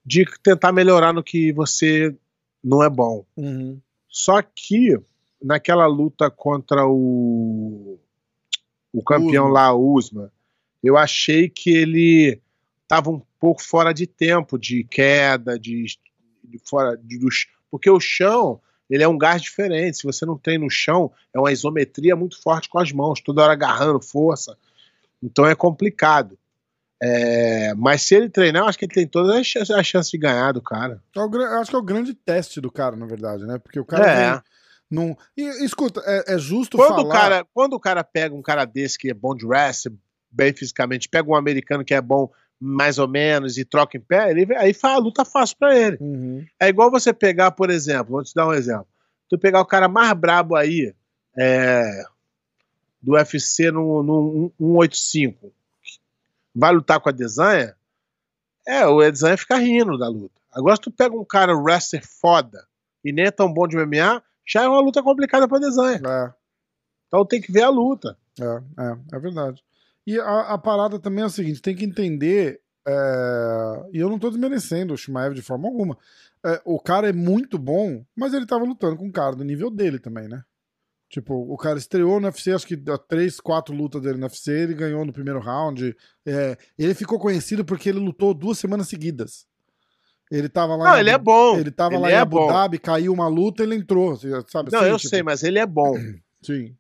de 0.07 0.25
tentar 0.41 0.71
melhorar 0.71 1.13
no 1.13 1.23
que 1.23 1.53
você 1.53 2.15
não 2.63 2.83
é 2.83 2.89
bom. 2.89 3.27
Uhum. 3.37 3.81
Só 4.09 4.41
que 4.41 4.97
naquela 5.43 5.87
luta 5.87 6.31
contra 6.31 6.87
o, 6.87 7.99
o 8.93 9.03
campeão 9.03 9.47
Usman. 9.47 9.53
lá, 9.53 9.75
o 9.75 9.95
Usman, 9.95 10.31
eu 10.83 10.97
achei 10.97 11.49
que 11.49 11.71
ele 11.71 12.41
estava 12.83 13.11
um 13.11 13.21
pouco 13.41 13.63
fora 13.63 13.93
de 13.93 14.07
tempo, 14.07 14.57
de 14.57 14.85
queda, 14.85 15.59
de, 15.59 15.85
de 16.45 16.59
fora 16.65 16.97
de, 16.97 17.19
dos, 17.19 17.49
porque 17.69 17.91
o 17.91 17.99
chão 17.99 18.61
ele 18.89 19.03
é 19.03 19.09
um 19.09 19.19
gás 19.19 19.43
diferente. 19.43 19.99
Se 19.99 20.05
você 20.05 20.25
não 20.25 20.39
tem 20.39 20.59
no 20.59 20.71
chão, 20.71 21.11
é 21.35 21.39
uma 21.41 21.51
isometria 21.51 22.15
muito 22.15 22.41
forte 22.41 22.69
com 22.69 22.79
as 22.79 22.93
mãos, 22.93 23.21
toda 23.21 23.43
hora 23.43 23.53
agarrando 23.53 24.01
força. 24.01 24.57
Então 25.21 25.45
é 25.45 25.57
complicado. 25.57 26.39
É, 27.03 27.75
mas 27.75 28.03
se 28.03 28.15
ele 28.15 28.29
treinar, 28.29 28.63
eu 28.63 28.69
acho 28.69 28.79
que 28.79 28.85
ele 28.87 28.95
tem 28.95 29.07
todas 29.07 29.35
as 29.37 29.47
chances, 29.47 29.71
as 29.71 29.87
chances 29.87 30.11
de 30.11 30.19
ganhar 30.19 30.53
do 30.53 30.63
cara. 30.63 31.03
É 31.15 31.19
eu 31.19 31.61
acho 31.61 31.71
que 31.71 31.77
é 31.77 31.79
o 31.79 31.83
grande 31.83 32.15
teste 32.15 32.61
do 32.61 32.71
cara, 32.71 32.97
na 32.97 33.07
verdade, 33.07 33.45
né? 33.45 33.59
Porque 33.59 33.79
o 33.79 33.85
cara 33.85 34.11
É. 34.11 34.31
vem 34.33 34.43
num... 34.91 35.17
E, 35.37 35.43
escuta, 35.65 36.01
é, 36.07 36.35
é 36.35 36.39
justo 36.39 36.79
Quando 36.79 36.97
falar... 36.97 37.03
o, 37.03 37.09
cara, 37.09 37.47
quando 37.53 37.73
o 37.75 37.81
cara 37.81 38.03
pega 38.03 38.35
um 38.35 38.43
cara 38.43 38.65
desse 38.65 38.99
que 38.99 39.11
é 39.11 39.15
bom 39.15 39.35
de 39.35 39.45
wrestling, 39.45 39.99
bem 40.31 40.55
fisicamente, 40.55 41.09
pega 41.09 41.29
um 41.29 41.35
americano 41.37 41.85
que 41.85 41.95
é 41.95 42.01
bom 42.01 42.31
mais 42.59 42.99
ou 42.99 43.07
menos 43.07 43.59
e 43.59 43.65
troca 43.65 43.99
em 43.99 44.01
pé, 44.01 44.31
ele, 44.31 44.55
aí 44.57 44.75
a 44.83 44.97
luta 44.99 45.25
fácil 45.25 45.57
pra 45.59 45.77
ele. 45.77 45.99
Uhum. 46.01 46.45
É 46.59 46.69
igual 46.69 46.91
você 46.91 47.13
pegar, 47.13 47.51
por 47.51 47.69
exemplo, 47.69 48.13
vou 48.13 48.25
te 48.25 48.35
dar 48.35 48.47
um 48.49 48.55
exemplo. 48.55 48.87
Tu 49.29 49.39
pegar 49.39 49.61
o 49.61 49.67
cara 49.67 49.89
mais 49.89 50.13
brabo 50.15 50.57
aí, 50.57 50.95
é, 51.37 52.05
do 53.03 53.13
UFC 53.13 53.71
no, 53.71 54.03
no 54.03 54.53
185, 54.59 55.53
vai 56.57 56.73
lutar 56.73 56.99
com 57.01 57.09
a 57.09 57.13
Desanha, 57.13 57.77
é, 58.67 58.87
o 58.87 58.99
Desanha 59.01 59.37
fica 59.37 59.57
rindo 59.57 59.97
da 59.99 60.09
luta. 60.09 60.41
Agora, 60.53 60.75
se 60.77 60.83
tu 60.83 60.91
pega 60.91 61.15
um 61.15 61.25
cara 61.25 61.55
wrestler 61.55 62.03
foda 62.05 62.67
e 63.05 63.13
nem 63.13 63.27
é 63.27 63.31
tão 63.31 63.53
bom 63.53 63.69
de 63.69 63.77
MMA, 63.77 64.23
já 64.49 64.63
é 64.63 64.69
uma 64.69 64.81
luta 64.81 65.03
complicada 65.03 65.47
pra 65.47 65.59
Desanha. 65.59 66.01
É. 66.05 66.33
Então 67.07 67.25
tem 67.25 67.41
que 67.41 67.53
ver 67.53 67.63
a 67.63 67.69
luta. 67.69 68.17
É, 68.41 68.45
é, 68.45 69.17
é 69.17 69.19
verdade. 69.19 69.63
E 70.07 70.19
a, 70.19 70.41
a 70.55 70.59
parada 70.59 70.99
também 70.99 71.23
é 71.23 71.27
o 71.27 71.31
seguinte: 71.31 71.61
tem 71.63 71.77
que 71.77 71.85
entender. 71.85 72.61
é, 72.87 73.89
E 73.93 73.99
eu 73.99 74.09
não 74.09 74.19
tô 74.19 74.31
desmerecendo 74.31 74.95
o 74.95 74.97
Shimaev 74.97 75.35
de 75.35 75.43
forma 75.43 75.69
alguma. 75.69 75.97
É, 76.45 76.61
o 76.65 76.81
cara 76.81 77.09
é 77.09 77.13
muito 77.13 77.59
bom, 77.59 78.05
mas 78.17 78.33
ele 78.33 78.47
tava 78.47 78.65
lutando 78.65 78.97
com 78.97 79.07
um 79.07 79.13
cara 79.13 79.37
do 79.37 79.45
nível 79.45 79.71
dele 79.71 79.99
também, 79.99 80.27
né? 80.29 80.43
Tipo, 81.09 81.35
o 81.35 81.57
cara 81.57 81.79
estreou 81.79 82.19
no 82.19 82.27
UFC, 82.27 82.53
acho 82.53 82.67
que 82.67 82.77
três, 83.09 83.39
quatro 83.39 83.75
lutas 83.75 84.03
dele 84.03 84.19
no 84.19 84.25
UFC, 84.27 84.51
ele 84.51 84.75
ganhou 84.75 85.05
no 85.05 85.13
primeiro 85.13 85.39
round. 85.39 85.97
É, 86.27 86.57
ele 86.77 86.95
ficou 86.95 87.19
conhecido 87.19 87.65
porque 87.65 87.89
ele 87.89 88.01
lutou 88.01 88.35
duas 88.35 88.59
semanas 88.59 88.89
seguidas. 88.89 89.47
Ele 90.31 90.49
tava 90.49 90.75
lá 90.75 90.85
Não, 90.91 90.97
em 90.97 91.01
ele 91.01 91.11
é 91.11 91.19
bom. 91.19 91.57
Ele 91.59 91.71
tava 91.71 91.95
Ele 91.95 92.03
lá 92.03 92.11
em 92.11 92.15
é 92.15 92.19
Abu 92.19 92.37
bom. 92.39 92.49
Dhabi, 92.49 92.79
caiu 92.81 93.13
uma 93.13 93.29
luta, 93.29 93.63
ele 93.63 93.77
entrou, 93.77 94.17
sabe? 94.49 94.73
Não, 94.73 94.81
assim, 94.81 94.89
eu 94.91 94.97
tipo, 94.97 95.09
sei, 95.09 95.23
mas 95.23 95.45
ele 95.45 95.59
é 95.61 95.67
bom. 95.67 95.95
Sim. 96.43 96.75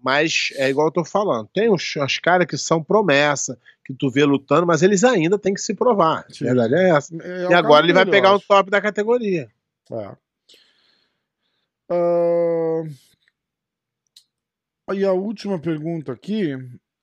Mas 0.00 0.50
é 0.54 0.70
igual 0.70 0.86
eu 0.86 0.92
tô 0.92 1.04
falando. 1.04 1.48
Tem 1.52 1.68
os, 1.68 1.96
os 1.96 2.18
caras 2.18 2.46
que 2.46 2.56
são 2.56 2.80
promessa, 2.84 3.58
que 3.84 3.92
tu 3.92 4.08
vê 4.08 4.24
lutando, 4.24 4.64
mas 4.64 4.82
eles 4.82 5.02
ainda 5.02 5.36
têm 5.36 5.52
que 5.52 5.60
se 5.60 5.74
provar. 5.74 6.24
A 6.30 6.32
Sim. 6.32 6.44
verdade 6.44 6.74
é 6.74 6.90
essa. 6.90 7.16
É 7.20 7.42
e 7.42 7.46
o 7.46 7.56
agora 7.56 7.84
ele 7.84 7.92
vai 7.92 8.06
pegar 8.06 8.32
o 8.32 8.36
acho. 8.36 8.46
top 8.46 8.70
da 8.70 8.80
categoria. 8.80 9.48
É. 9.90 10.16
Ah, 11.88 12.82
E 14.94 15.04
a 15.04 15.12
última 15.12 15.58
pergunta 15.58 16.12
aqui 16.12 16.52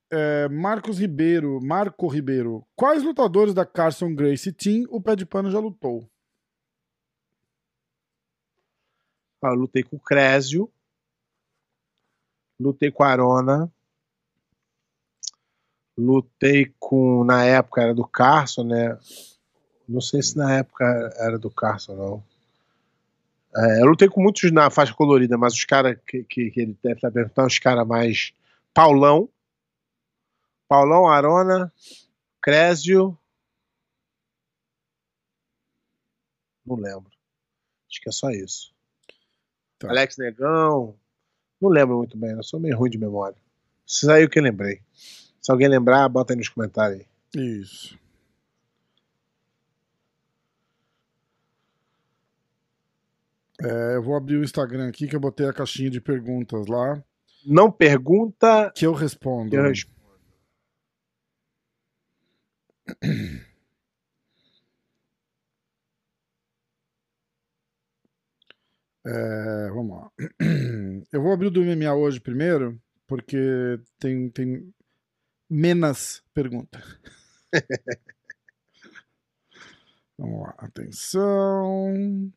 é 0.10 0.48
Marcos 0.48 1.00
Ribeiro, 1.00 1.60
Marco 1.62 2.08
Ribeiro. 2.08 2.66
Quais 2.78 3.04
lutadores 3.04 3.54
da 3.54 3.66
Carson 3.66 4.16
Gracie 4.16 4.54
Team 4.54 4.86
o 4.90 5.02
pé 5.02 5.18
de 5.18 5.26
pano 5.26 5.52
já 5.52 5.60
lutou? 5.60 6.10
Ah, 9.42 9.50
Eu 9.50 9.56
lutei 9.56 9.84
com 9.84 9.98
o 9.98 10.00
Crésio. 10.00 10.72
Lutei 12.58 12.90
com 12.90 13.04
a 13.04 13.10
Arona. 13.10 13.70
Lutei 15.98 16.74
com. 16.80 17.26
Na 17.26 17.44
época 17.44 17.82
era 17.82 17.94
do 17.94 18.08
Carson, 18.08 18.64
né? 18.64 18.98
Não 19.90 20.00
sei 20.00 20.22
se 20.24 20.38
na 20.38 20.54
época 20.56 20.86
era 21.18 21.38
do 21.38 21.52
Carson, 21.52 21.96
não. 21.96 22.24
É, 23.56 23.82
eu 23.82 23.86
lutei 23.86 24.10
com 24.10 24.22
muitos 24.22 24.52
na 24.52 24.70
faixa 24.70 24.94
colorida, 24.94 25.38
mas 25.38 25.54
os 25.54 25.64
caras 25.64 25.98
que, 26.08 26.24
que, 26.24 26.50
que 26.50 26.62
ele 26.62 26.78
deve 26.82 26.96
estar 26.96 27.12
perguntando, 27.12 27.48
os 27.48 27.60
caras 27.60 27.88
mais. 27.88 28.34
Paulão. 28.74 29.30
Paulão, 30.68 31.08
Arona, 31.08 31.72
Crésio. 32.42 33.18
Não 36.66 36.76
lembro. 36.76 37.12
Acho 37.90 38.02
que 38.02 38.10
é 38.10 38.12
só 38.12 38.32
isso. 38.32 38.74
Tá. 39.78 39.90
Alex 39.90 40.18
Negão. 40.18 40.96
Não 41.62 41.70
lembro 41.70 41.98
muito 41.98 42.18
bem, 42.18 42.32
eu 42.32 42.44
sou 42.44 42.60
meio 42.60 42.78
ruim 42.78 42.90
de 42.90 42.98
memória. 42.98 43.38
Isso 43.86 44.10
aí 44.10 44.24
é 44.24 44.26
o 44.26 44.30
que 44.30 44.40
eu 44.40 44.44
lembrei. 44.44 44.82
Se 45.42 45.52
alguém 45.52 45.68
lembrar, 45.68 46.10
bota 46.10 46.34
aí 46.34 46.38
nos 46.38 46.50
comentários 46.50 47.02
aí. 47.02 47.42
Isso. 47.42 48.00
É, 53.62 53.96
eu 53.96 54.02
vou 54.02 54.16
abrir 54.16 54.38
o 54.38 54.44
Instagram 54.44 54.88
aqui 54.88 55.08
que 55.08 55.16
eu 55.16 55.20
botei 55.20 55.48
a 55.48 55.54
caixinha 55.54 55.90
de 55.90 56.02
perguntas 56.02 56.68
lá. 56.68 57.04
Não 57.46 57.72
pergunta. 57.72 58.72
Que 58.76 58.86
eu 58.86 58.94
respondo. 58.94 59.50
Que 59.50 59.58
eu 59.58 59.64
respondo. 59.64 59.94
É, 69.06 69.70
vamos 69.70 69.98
lá. 69.98 70.12
Eu 71.12 71.22
vou 71.22 71.34
abrir 71.34 71.48
o 71.48 71.52
do 71.52 71.62
MMA 71.62 71.94
hoje 71.94 72.22
primeiro, 72.22 72.82
porque 73.06 73.78
tem, 74.00 74.30
tem 74.30 74.74
menos 75.50 76.24
pergunta. 76.34 76.82
vamos 80.18 80.44
lá, 80.44 80.56
atenção. 80.58 82.32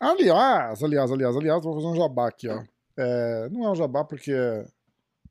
Aliás, 0.00 0.82
aliás, 0.82 1.10
aliás, 1.10 1.36
aliás, 1.36 1.62
vou 1.62 1.74
fazer 1.74 1.86
um 1.86 1.96
jabá 1.96 2.28
aqui, 2.28 2.48
ó. 2.48 2.62
É, 2.96 3.48
não 3.50 3.64
é 3.64 3.70
um 3.70 3.74
jabá 3.74 4.04
porque. 4.04 4.34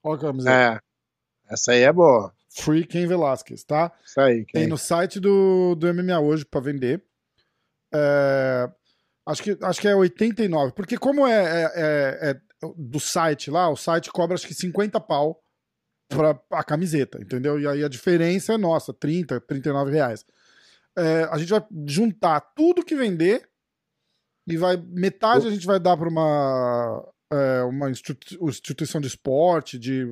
Olha 0.03 0.15
a 0.17 0.21
camiseta. 0.21 0.55
É. 0.55 1.53
Essa 1.53 1.71
aí 1.73 1.81
é 1.81 1.91
boa. 1.91 2.33
Free 2.49 2.85
Ken 2.85 3.05
Velasquez, 3.07 3.63
tá? 3.63 3.91
Isso 4.05 4.19
aí. 4.19 4.45
Tem 4.45 4.67
no 4.67 4.77
site 4.77 5.19
do, 5.19 5.75
do 5.75 5.93
MMA 5.93 6.19
hoje 6.19 6.45
pra 6.45 6.59
vender. 6.59 7.03
É, 7.93 8.69
acho, 9.25 9.43
que, 9.43 9.57
acho 9.61 9.81
que 9.81 9.87
é 9.87 9.95
89. 9.95 10.73
Porque 10.73 10.97
como 10.97 11.27
é, 11.27 11.33
é, 11.33 11.71
é- 11.75 12.29
é 12.31 12.41
do 12.75 12.99
site 12.99 13.51
lá, 13.51 13.69
o 13.69 13.75
site 13.75 14.11
cobra 14.11 14.33
acho 14.35 14.47
que 14.47 14.53
50 14.53 14.99
pau 14.99 15.41
pra 16.09 16.39
a 16.51 16.63
camiseta, 16.63 17.21
entendeu? 17.21 17.59
E 17.59 17.67
aí 17.67 17.83
a 17.83 17.89
diferença 17.89 18.53
é 18.53 18.57
nossa, 18.57 18.93
30, 18.93 19.39
39 19.41 19.91
reais. 19.91 20.25
É, 20.97 21.27
a 21.31 21.37
gente 21.37 21.49
vai 21.49 21.63
juntar 21.85 22.39
tudo 22.55 22.83
que 22.83 22.95
vender 22.95 23.46
e 24.47 24.57
vai 24.57 24.77
metade 24.77 25.47
a 25.47 25.51
gente 25.51 25.65
vai 25.65 25.79
dar 25.79 25.97
para 25.97 26.07
uma 26.09 27.03
é, 27.31 27.61
uma 27.63 27.89
institu- 27.91 28.47
instituição 28.47 29.01
de 29.01 29.07
esporte, 29.07 29.77
de 29.77 30.05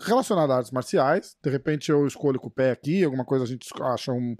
relacionada 0.00 0.52
a 0.52 0.56
artes 0.56 0.72
marciais. 0.72 1.36
De 1.42 1.48
repente 1.48 1.90
eu 1.90 2.06
escolho 2.06 2.40
com 2.40 2.48
o 2.48 2.50
pé 2.50 2.72
aqui, 2.72 3.04
alguma 3.04 3.24
coisa 3.24 3.44
a 3.44 3.46
gente 3.46 3.68
acha 3.80 4.12
um- 4.12 4.36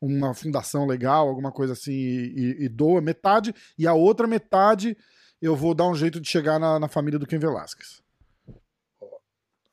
uma 0.00 0.34
fundação 0.34 0.84
legal, 0.86 1.26
alguma 1.28 1.50
coisa 1.50 1.72
assim 1.72 1.92
e, 1.92 2.34
e, 2.60 2.64
e 2.64 2.68
doa 2.68 3.00
metade 3.00 3.54
e 3.78 3.86
a 3.86 3.94
outra 3.94 4.26
metade 4.26 4.96
eu 5.40 5.56
vou 5.56 5.74
dar 5.74 5.88
um 5.88 5.94
jeito 5.94 6.20
de 6.20 6.28
chegar 6.28 6.58
na, 6.58 6.78
na 6.78 6.88
família 6.88 7.18
do 7.18 7.26
Ken 7.26 7.38
Velasquez. 7.38 8.02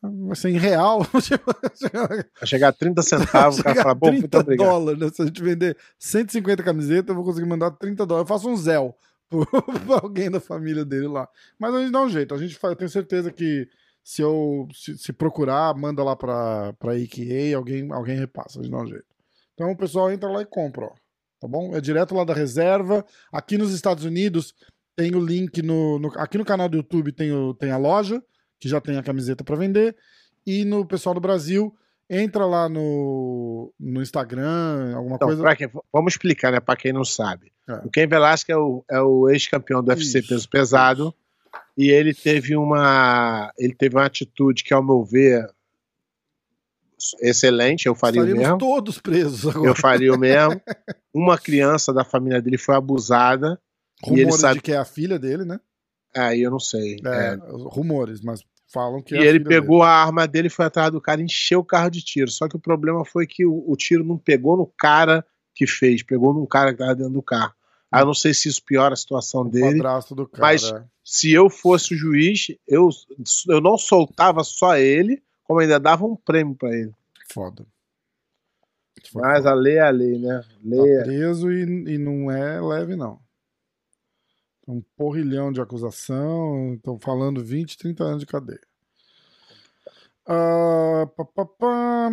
Vai 0.01 0.35
ser 0.35 0.49
em 0.49 0.57
real. 0.57 1.01
Vai 1.11 2.47
chegar 2.47 2.69
a 2.69 2.73
30 2.73 3.01
centavos, 3.01 3.59
o 3.59 3.63
cara 3.63 3.81
fala, 3.81 3.95
bom, 3.95 4.07
muito 4.11 4.21
30 4.27 4.39
obrigado. 4.39 4.67
dólares, 4.67 4.99
né? 4.99 5.09
Se 5.13 5.21
a 5.21 5.25
gente 5.25 5.43
vender 5.43 5.77
150 5.99 6.63
camisetas, 6.63 7.09
eu 7.09 7.15
vou 7.15 7.23
conseguir 7.23 7.47
mandar 7.47 7.71
30 7.71 8.05
dólares. 8.05 8.29
Eu 8.29 8.35
faço 8.35 8.49
um 8.49 8.55
Zell 8.57 8.95
pra 9.29 9.39
alguém 10.01 10.29
da 10.31 10.39
família 10.39 10.83
dele 10.83 11.07
lá. 11.07 11.27
Mas 11.59 11.73
a 11.75 11.79
gente 11.81 11.91
dá 11.91 12.01
um 12.01 12.09
jeito. 12.09 12.33
A 12.33 12.37
gente 12.37 12.55
faz, 12.55 12.71
eu 12.71 12.77
tenho 12.77 12.89
certeza 12.89 13.31
que 13.31 13.67
se 14.03 14.21
eu 14.21 14.67
se, 14.73 14.97
se 14.97 15.13
procurar, 15.13 15.75
manda 15.75 16.03
lá 16.03 16.15
pra, 16.15 16.73
pra 16.73 16.93
AKA, 16.93 17.55
alguém, 17.55 17.91
alguém 17.91 18.17
repassa. 18.17 18.59
A 18.59 18.63
gente 18.63 18.71
dá 18.71 18.79
um 18.79 18.87
jeito. 18.87 19.05
Então 19.53 19.71
o 19.71 19.77
pessoal 19.77 20.11
entra 20.11 20.29
lá 20.29 20.41
e 20.41 20.45
compra, 20.45 20.85
ó. 20.85 20.91
Tá 21.39 21.47
bom? 21.47 21.75
É 21.75 21.81
direto 21.81 22.13
lá 22.15 22.23
da 22.23 22.33
reserva. 22.33 23.05
Aqui 23.31 23.57
nos 23.57 23.73
Estados 23.73 24.03
Unidos 24.05 24.53
tem 24.95 25.15
o 25.15 25.23
link 25.23 25.61
no, 25.61 25.97
no- 25.99 26.11
aqui 26.19 26.37
no 26.37 26.45
canal 26.45 26.67
do 26.67 26.77
YouTube 26.77 27.11
tem, 27.11 27.31
o, 27.31 27.53
tem 27.53 27.71
a 27.71 27.77
loja 27.77 28.21
que 28.61 28.69
já 28.69 28.79
tem 28.79 28.95
a 28.97 29.03
camiseta 29.03 29.43
para 29.43 29.57
vender 29.57 29.93
e 30.47 30.63
no 30.63 30.85
pessoal 30.85 31.13
do 31.13 31.19
Brasil 31.19 31.75
entra 32.09 32.45
lá 32.45 32.69
no, 32.69 33.73
no 33.79 34.01
Instagram 34.01 34.93
alguma 34.95 35.15
Então, 35.17 35.27
coisa 35.27 35.55
quem- 35.55 35.69
vamos 35.91 36.13
explicar, 36.13 36.51
né? 36.51 36.59
Pra 36.61 36.75
quem 36.77 36.93
não 36.93 37.03
sabe. 37.03 37.51
É. 37.67 37.73
O 37.85 37.89
Ken 37.89 38.07
Velasquez 38.07 38.55
é 38.55 38.59
o, 38.59 38.83
é 38.89 39.01
o 39.01 39.29
ex-campeão 39.29 39.83
do 39.83 39.89
UFC 39.89 40.19
Isso, 40.19 40.27
peso 40.29 40.47
pesado. 40.49 41.13
E 41.77 41.89
ele 41.89 42.13
teve 42.13 42.55
uma. 42.55 43.51
Ele 43.57 43.73
teve 43.73 43.95
uma 43.95 44.05
atitude 44.05 44.63
que, 44.63 44.73
ao 44.73 44.83
meu 44.83 45.03
ver, 45.03 45.47
excelente. 47.21 47.85
Eu 47.87 47.95
faria 47.95 48.21
o 48.21 48.25
estaríamos 48.25 48.47
mesmo. 48.47 48.57
todos 48.59 48.99
presos 48.99 49.47
agora 49.47 49.69
Eu 49.69 49.75
faria 49.75 50.13
o 50.13 50.17
mesmo. 50.19 50.61
Uma 51.13 51.37
criança 51.37 51.93
da 51.93 52.03
família 52.05 52.41
dele 52.41 52.57
foi 52.57 52.75
abusada. 52.75 53.59
e 54.05 54.09
ele 54.11 54.21
rumores 54.23 54.41
sabe- 54.41 54.55
de 54.55 54.61
que 54.61 54.71
é 54.71 54.77
a 54.77 54.85
filha 54.85 55.17
dele 55.19 55.43
né 55.45 55.59
Aí 56.15 56.41
eu 56.41 56.51
não 56.51 56.59
sei. 56.59 56.97
é, 57.05 57.33
É. 57.33 57.37
rumores 57.69 58.21
mas 58.21 58.41
falam 58.71 59.01
que 59.01 59.15
é 59.15 59.17
E 59.17 59.21
a 59.21 59.25
ele 59.25 59.39
filha 59.39 59.49
pegou 59.49 59.83
a 59.83 59.89
arma 59.89 60.27
dele, 60.27 60.49
foi 60.49 60.65
atrás 60.65 60.91
do 60.91 61.01
cara 61.01 61.21
encheu 61.21 61.59
o 61.59 61.65
carro 61.65 61.89
de 61.89 62.01
tiro. 62.03 62.29
Só 62.31 62.47
que 62.47 62.55
o 62.55 62.59
problema 62.59 63.03
foi 63.05 63.25
que 63.27 63.45
o, 63.45 63.63
o 63.67 63.75
tiro 63.75 64.03
não 64.03 64.17
pegou 64.17 64.57
no 64.57 64.65
cara 64.65 65.25
que 65.53 65.67
fez, 65.67 66.03
pegou 66.03 66.33
num 66.33 66.45
cara 66.45 66.71
que 66.71 66.79
tava 66.79 66.95
dentro 66.95 67.13
do 67.13 67.21
carro. 67.21 67.53
Aí 67.91 68.01
eu 68.01 68.05
não 68.05 68.13
sei 68.13 68.33
se 68.33 68.47
isso 68.47 68.63
piora 68.63 68.93
a 68.93 68.97
situação 68.97 69.47
dele, 69.47 69.81
o 69.81 69.83
dele. 69.83 70.15
do 70.15 70.27
cara 70.27 70.41
mas- 70.41 70.63
é. 70.71 70.83
Se 71.03 71.31
eu 71.31 71.49
fosse 71.49 71.93
o 71.93 71.97
juiz, 71.97 72.47
eu, 72.67 72.87
eu 73.49 73.59
não 73.59 73.77
soltava 73.77 74.43
só 74.43 74.77
ele, 74.77 75.21
como 75.43 75.59
ainda 75.59 75.79
dava 75.79 76.05
um 76.05 76.15
prêmio 76.15 76.55
pra 76.55 76.69
ele. 76.69 76.91
foda 77.33 77.65
Foi 79.11 79.21
Mas 79.21 79.45
a 79.45 79.53
lei 79.53 79.75
é 79.77 79.81
a 79.81 79.89
lei, 79.89 80.17
né? 80.19 80.41
Lei 80.63 80.79
Tá 80.79 81.01
é- 81.01 81.03
preso 81.03 81.51
e, 81.51 81.63
e 81.63 81.97
não 81.97 82.31
é 82.31 82.61
leve, 82.61 82.95
não. 82.95 83.19
Um 84.67 84.81
porrilhão 84.95 85.51
de 85.51 85.59
acusação, 85.59 86.75
estão 86.75 86.99
falando 86.99 87.43
20, 87.43 87.77
30 87.77 88.03
anos 88.03 88.19
de 88.21 88.25
cadeia. 88.27 88.61
Ah, 90.25 91.07
pá, 91.15 91.25
pá, 91.25 91.45
pá. 91.45 92.11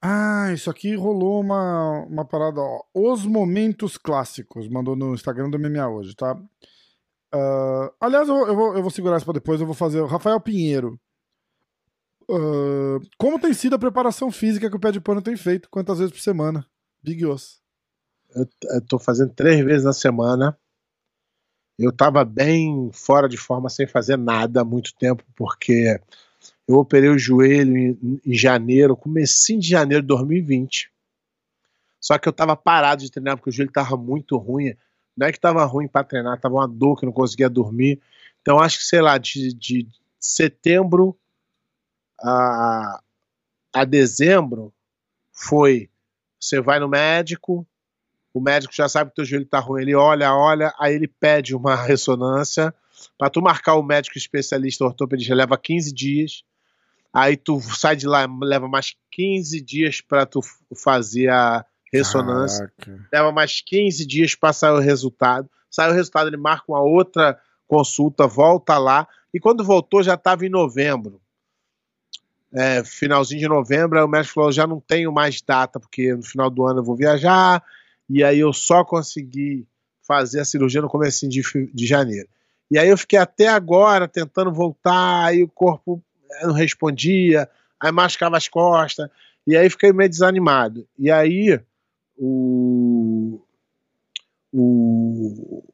Ah, 0.00 0.52
isso 0.52 0.68
aqui 0.68 0.94
rolou 0.96 1.40
uma, 1.40 2.04
uma 2.06 2.24
parada, 2.24 2.60
ó. 2.60 2.82
Os 2.92 3.24
momentos 3.24 3.96
clássicos, 3.96 4.68
mandou 4.68 4.96
no 4.96 5.14
Instagram 5.14 5.48
do 5.48 5.58
MMA 5.58 5.88
hoje, 5.88 6.14
tá? 6.14 6.36
Ah, 7.32 7.92
aliás, 8.00 8.28
eu, 8.28 8.36
eu 8.46 8.54
vou, 8.54 8.76
eu 8.76 8.82
vou 8.82 8.90
segurar 8.90 9.16
isso 9.16 9.24
pra 9.24 9.34
depois, 9.34 9.60
eu 9.60 9.66
vou 9.66 9.74
fazer. 9.74 10.04
Rafael 10.06 10.40
Pinheiro. 10.40 11.00
Ah, 12.30 12.98
como 13.18 13.38
tem 13.40 13.52
sido 13.54 13.74
a 13.74 13.78
preparação 13.78 14.30
física 14.30 14.68
que 14.70 14.76
o 14.76 14.80
pé 14.80 14.92
de 14.92 15.00
pano 15.00 15.22
tem 15.22 15.36
feito? 15.36 15.68
Quantas 15.70 15.98
vezes 15.98 16.12
por 16.12 16.20
semana? 16.20 16.66
Big 17.02 17.24
Os. 17.26 17.60
eu, 18.34 18.46
eu 18.74 18.86
tô 18.86 18.98
fazendo 18.98 19.32
três 19.34 19.64
vezes 19.64 19.84
na 19.84 19.92
semana. 19.92 20.56
Eu 21.78 21.92
tava 21.92 22.24
bem 22.24 22.90
fora 22.92 23.28
de 23.28 23.36
forma, 23.36 23.68
sem 23.68 23.86
fazer 23.86 24.16
nada 24.16 24.60
há 24.60 24.64
muito 24.64 24.94
tempo, 24.94 25.24
porque 25.34 26.00
eu 26.68 26.76
operei 26.76 27.08
o 27.08 27.18
joelho 27.18 27.76
em, 27.76 28.20
em 28.24 28.34
janeiro, 28.34 28.96
comecinho 28.96 29.60
de 29.60 29.68
janeiro 29.68 30.02
de 30.02 30.08
2020. 30.08 30.92
Só 32.00 32.18
que 32.18 32.28
eu 32.28 32.32
tava 32.32 32.56
parado 32.56 33.02
de 33.02 33.10
treinar 33.10 33.36
porque 33.36 33.50
o 33.50 33.52
joelho 33.52 33.72
tava 33.72 33.96
muito 33.96 34.36
ruim. 34.36 34.74
Não 35.16 35.26
é 35.26 35.32
que 35.32 35.40
tava 35.40 35.64
ruim 35.64 35.88
para 35.88 36.04
treinar, 36.04 36.40
tava 36.40 36.56
uma 36.56 36.68
dor 36.68 36.98
que 36.98 37.06
não 37.06 37.12
conseguia 37.12 37.48
dormir. 37.48 38.00
Então 38.40 38.58
acho 38.58 38.78
que, 38.78 38.84
sei 38.84 39.00
lá, 39.00 39.18
de, 39.18 39.54
de 39.54 39.86
setembro 40.18 41.16
a, 42.20 43.00
a 43.72 43.84
dezembro 43.84 44.72
foi 45.32 45.88
você 46.40 46.60
vai 46.60 46.80
no 46.80 46.88
médico, 46.88 47.66
o 48.34 48.40
médico 48.40 48.74
já 48.74 48.88
sabe 48.88 49.10
que 49.10 49.16
teu 49.16 49.24
joelho 49.24 49.46
tá 49.46 49.58
ruim, 49.58 49.82
ele 49.82 49.94
olha, 49.94 50.34
olha, 50.34 50.74
aí 50.78 50.94
ele 50.94 51.08
pede 51.08 51.54
uma 51.54 51.74
ressonância. 51.82 52.74
Para 53.18 53.30
tu 53.30 53.42
marcar 53.42 53.74
o 53.74 53.82
médico 53.82 54.16
especialista 54.16 54.84
ortopedista 54.84 55.34
leva 55.34 55.58
15 55.58 55.92
dias. 55.92 56.44
Aí 57.12 57.36
tu 57.36 57.60
sai 57.60 57.94
de 57.94 58.06
lá, 58.06 58.26
leva 58.42 58.66
mais 58.68 58.96
15 59.10 59.60
dias 59.60 60.00
para 60.00 60.24
tu 60.24 60.40
fazer 60.74 61.28
a 61.28 61.64
ressonância. 61.92 62.72
Caraca. 62.78 63.08
Leva 63.12 63.32
mais 63.32 63.60
15 63.60 64.06
dias 64.06 64.34
para 64.34 64.52
sair 64.52 64.72
o 64.72 64.78
resultado. 64.78 65.48
Sai 65.70 65.90
o 65.90 65.94
resultado, 65.94 66.28
ele 66.28 66.38
marca 66.38 66.64
uma 66.68 66.80
outra 66.80 67.38
consulta, 67.66 68.26
volta 68.26 68.78
lá. 68.78 69.06
E 69.32 69.38
quando 69.38 69.64
voltou, 69.64 70.02
já 70.02 70.14
estava 70.14 70.46
em 70.46 70.50
novembro. 70.50 71.20
É, 72.54 72.84
finalzinho 72.84 73.40
de 73.40 73.48
novembro, 73.48 73.98
aí 73.98 74.04
o 74.04 74.08
médico 74.08 74.34
falou: 74.34 74.52
já 74.52 74.66
não 74.66 74.78
tenho 74.78 75.10
mais 75.10 75.40
data, 75.40 75.80
porque 75.80 76.14
no 76.14 76.22
final 76.22 76.50
do 76.50 76.66
ano 76.66 76.80
eu 76.80 76.84
vou 76.84 76.94
viajar. 76.94 77.62
E 78.12 78.22
aí 78.22 78.40
eu 78.40 78.52
só 78.52 78.84
consegui 78.84 79.66
fazer 80.06 80.40
a 80.40 80.44
cirurgia 80.44 80.82
no 80.82 80.88
começo 80.88 81.26
de, 81.26 81.40
de 81.72 81.86
janeiro. 81.86 82.28
E 82.70 82.78
aí 82.78 82.88
eu 82.88 82.98
fiquei 82.98 83.18
até 83.18 83.48
agora 83.48 84.06
tentando 84.06 84.52
voltar, 84.52 85.24
aí 85.24 85.42
o 85.42 85.48
corpo 85.48 86.02
eh, 86.30 86.46
não 86.46 86.52
respondia, 86.52 87.48
aí 87.80 87.90
machucava 87.90 88.36
as 88.36 88.48
costas, 88.48 89.08
e 89.46 89.56
aí 89.56 89.70
fiquei 89.70 89.94
meio 89.94 90.10
desanimado. 90.10 90.86
E 90.98 91.10
aí 91.10 91.58
o, 92.18 93.40
o, 94.52 95.64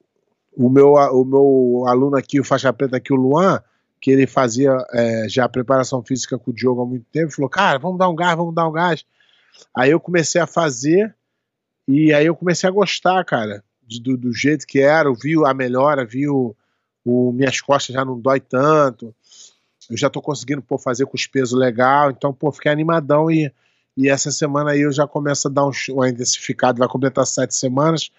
o, 0.57 0.71
meu, 0.71 0.93
o 0.93 1.25
meu 1.25 1.85
aluno 1.89 2.17
aqui, 2.17 2.39
o 2.39 2.45
faixa 2.45 2.73
preta 2.73 2.99
aqui, 2.99 3.13
o 3.13 3.17
Luan, 3.17 3.61
que 4.01 4.13
ele 4.13 4.29
fazia 4.29 4.77
é, 4.93 5.29
já 5.29 5.49
preparação 5.49 6.05
física 6.05 6.39
com 6.39 6.53
o 6.53 6.55
Diogo 6.55 6.83
há 6.83 6.87
muito 6.87 7.07
tempo, 7.11 7.35
falou, 7.35 7.51
cara, 7.51 7.81
vamos 7.81 7.99
dar 7.99 8.09
um 8.09 8.15
gás, 8.15 8.37
vamos 8.37 8.55
dar 8.55 8.69
um 8.69 8.73
gás. 8.73 9.05
Aí 9.75 9.91
eu 9.91 9.99
comecei 9.99 10.41
a 10.41 10.47
fazer, 10.47 11.17
e 11.89 12.15
aí 12.15 12.27
eu 12.27 12.37
comecei 12.37 12.69
a 12.69 12.73
gostar, 12.73 13.25
cara, 13.25 13.65
de- 13.87 14.01
do, 14.03 14.17
do 14.19 14.35
jeito 14.35 14.67
que 14.67 14.81
era, 14.81 15.09
eu 15.09 15.15
vi 15.15 15.35
a 15.47 15.55
melhora, 15.55 16.07
vi 16.07 16.29
o, 16.29 16.55
o- 17.05 17.33
minhas 17.33 17.61
costas 17.61 17.95
já 17.95 18.05
não 18.05 18.21
dói 18.21 18.41
tanto, 18.41 19.15
eu 19.91 19.97
já 19.97 20.11
tô 20.11 20.21
conseguindo 20.21 20.63
pô, 20.63 20.79
fazer 20.79 21.07
com 21.07 21.17
os 21.17 21.27
pesos 21.27 21.59
legal, 21.59 22.11
então, 22.11 22.33
pô, 22.33 22.53
fiquei 22.53 22.71
animadão 22.71 23.31
e, 23.31 23.53
e 23.97 24.09
essa 24.09 24.31
semana 24.31 24.73
aí 24.73 24.83
eu 24.83 24.93
já 24.93 25.07
começo 25.07 25.49
a 25.49 25.51
dar 25.51 25.67
um, 25.67 25.71
uma 25.91 26.09
intensificado, 26.09 26.79
vai 26.79 26.89
completar 26.89 27.27
sete 27.27 27.55
semanas, 27.55 28.11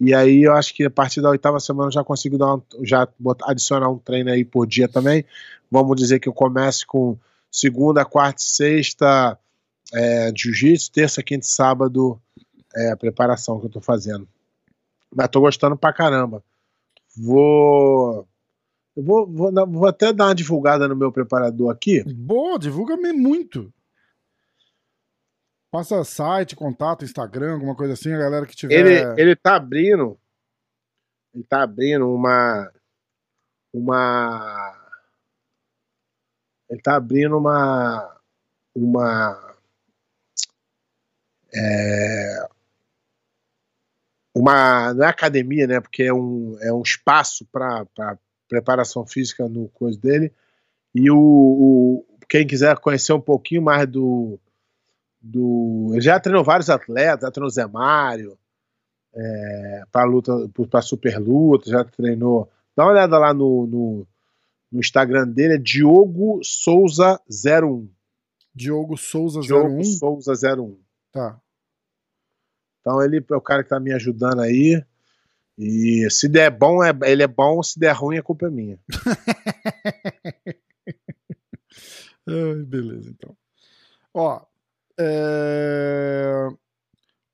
E 0.00 0.14
aí 0.14 0.42
eu 0.44 0.54
acho 0.54 0.74
que 0.74 0.84
a 0.84 0.90
partir 0.90 1.20
da 1.22 1.30
oitava 1.30 1.60
semana 1.60 1.88
eu 1.88 1.92
já 1.92 2.04
consigo 2.04 2.38
dar 2.38 2.54
um, 2.56 2.62
já 2.84 3.08
botar, 3.18 3.50
adicionar 3.50 3.88
um 3.90 3.98
treino 3.98 4.30
aí 4.30 4.44
por 4.44 4.66
dia 4.66 4.88
também. 4.88 5.24
Vamos 5.70 5.96
dizer 5.96 6.20
que 6.20 6.28
eu 6.28 6.34
comece 6.34 6.86
com 6.86 7.18
segunda, 7.50 8.04
quarta 8.04 8.40
sexta 8.42 9.38
é, 9.94 10.32
jiu-jitsu, 10.36 10.90
terça, 10.92 11.22
quinta 11.22 11.46
e 11.46 11.48
sábado 11.48 12.20
é, 12.76 12.90
a 12.90 12.96
preparação 12.96 13.58
que 13.58 13.66
eu 13.66 13.70
tô 13.70 13.80
fazendo. 13.80 14.28
Mas 15.14 15.28
tô 15.28 15.40
gostando 15.40 15.76
pra 15.76 15.92
caramba. 15.92 16.44
Vou. 17.16 18.28
Eu 18.94 19.02
vou, 19.02 19.26
vou, 19.26 19.52
vou 19.66 19.86
até 19.86 20.12
dar 20.12 20.26
uma 20.26 20.34
divulgada 20.34 20.86
no 20.86 20.96
meu 20.96 21.10
preparador 21.10 21.70
aqui. 21.72 22.02
Boa, 22.04 22.58
divulga-me 22.58 23.12
muito. 23.12 23.72
Passa 25.70 26.04
site, 26.04 26.56
contato, 26.56 27.04
Instagram, 27.04 27.54
alguma 27.54 27.74
coisa 27.74 27.94
assim, 27.94 28.12
a 28.12 28.18
galera 28.18 28.46
que 28.46 28.56
tiver. 28.56 28.74
Ele, 28.74 29.20
ele 29.20 29.36
tá 29.36 29.56
abrindo. 29.56 30.18
Ele 31.34 31.44
tá 31.44 31.62
abrindo 31.62 32.10
uma. 32.10 32.72
Uma. 33.72 34.74
Ele 36.70 36.80
tá 36.80 36.96
abrindo 36.96 37.36
uma. 37.36 38.20
Uma. 38.74 39.56
É, 41.54 42.48
uma. 44.36 44.92
Não 44.92 45.04
é 45.04 45.08
academia, 45.08 45.66
né? 45.66 45.80
Porque 45.80 46.02
é 46.02 46.12
um, 46.12 46.58
é 46.60 46.72
um 46.72 46.82
espaço 46.82 47.46
para 47.46 47.86
preparação 48.46 49.06
física 49.06 49.48
no 49.48 49.68
coisa 49.70 49.98
dele. 49.98 50.30
E 50.94 51.10
o, 51.10 51.16
o, 51.18 52.06
quem 52.28 52.46
quiser 52.46 52.76
conhecer 52.78 53.14
um 53.14 53.20
pouquinho 53.20 53.62
mais 53.62 53.88
do, 53.88 54.38
do. 55.20 55.90
Ele 55.92 56.02
já 56.02 56.20
treinou 56.20 56.44
vários 56.44 56.68
atletas, 56.68 57.22
já 57.22 57.30
treinou 57.30 57.50
Zé 57.50 57.66
Mário, 57.66 58.38
é, 59.14 59.82
para 59.90 60.04
luta, 60.04 60.32
para 60.70 60.82
super 60.82 61.18
luta, 61.18 61.70
já 61.70 61.82
treinou. 61.82 62.50
Dá 62.76 62.84
uma 62.84 62.92
olhada 62.92 63.18
lá 63.18 63.32
no, 63.32 63.66
no, 63.66 64.06
no 64.70 64.80
Instagram 64.80 65.28
dele, 65.28 65.54
é 65.54 65.58
Diogo 65.58 66.40
Souza 66.42 67.18
01. 67.30 67.88
Diogo 68.54 68.98
Souza 68.98 69.40
01? 69.40 69.42
Diogo 69.42 69.84
Souza 69.84 70.32
01. 70.56 70.78
Tá. 71.10 71.40
Então 72.86 73.02
ele 73.02 73.18
é 73.18 73.34
o 73.34 73.40
cara 73.40 73.64
que 73.64 73.68
tá 73.70 73.80
me 73.80 73.92
ajudando 73.92 74.42
aí. 74.42 74.80
E 75.58 76.08
se 76.08 76.28
der 76.28 76.50
bom, 76.50 76.84
é, 76.84 76.96
ele 77.02 77.24
é 77.24 77.26
bom, 77.26 77.60
se 77.60 77.80
der 77.80 77.92
ruim, 77.92 78.16
a 78.16 78.22
culpa 78.22 78.46
é 78.46 78.50
minha. 78.50 78.78
Ai, 82.28 82.62
beleza, 82.64 83.10
então. 83.10 83.36
Ó, 84.14 84.40
é... 85.00 86.46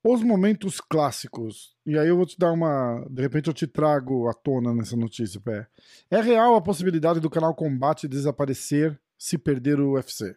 Os 0.03 0.23
momentos 0.23 0.81
clássicos. 0.81 1.75
E 1.85 1.99
aí 1.99 2.07
eu 2.07 2.17
vou 2.17 2.25
te 2.25 2.37
dar 2.39 2.51
uma. 2.51 3.05
De 3.07 3.21
repente 3.21 3.47
eu 3.47 3.53
te 3.53 3.67
trago 3.67 4.27
à 4.27 4.33
tona 4.33 4.73
nessa 4.73 4.97
notícia, 4.97 5.39
pé. 5.39 5.67
É 6.09 6.19
real 6.19 6.55
a 6.55 6.61
possibilidade 6.61 7.19
do 7.19 7.29
canal 7.29 7.53
Combate 7.53 8.07
desaparecer 8.07 8.99
se 9.19 9.37
perder 9.37 9.79
o 9.79 9.93
UFC. 9.93 10.35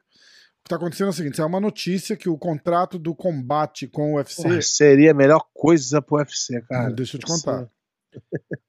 O 0.66 0.68
que 0.68 0.70
tá 0.70 0.76
acontecendo 0.76 1.06
é 1.06 1.10
o 1.10 1.12
seguinte: 1.12 1.40
é 1.40 1.44
uma 1.44 1.60
notícia 1.60 2.16
que 2.16 2.28
o 2.28 2.36
contrato 2.36 2.98
do 2.98 3.14
combate 3.14 3.86
com 3.86 4.14
o 4.14 4.16
UFC. 4.16 4.42
Porra, 4.42 4.60
seria 4.62 5.12
a 5.12 5.14
melhor 5.14 5.46
coisa 5.54 6.02
pro 6.02 6.16
UFC, 6.16 6.60
cara. 6.62 6.92
Deixa 6.92 7.16
eu 7.16 7.20
te 7.20 7.26
contar. 7.26 7.70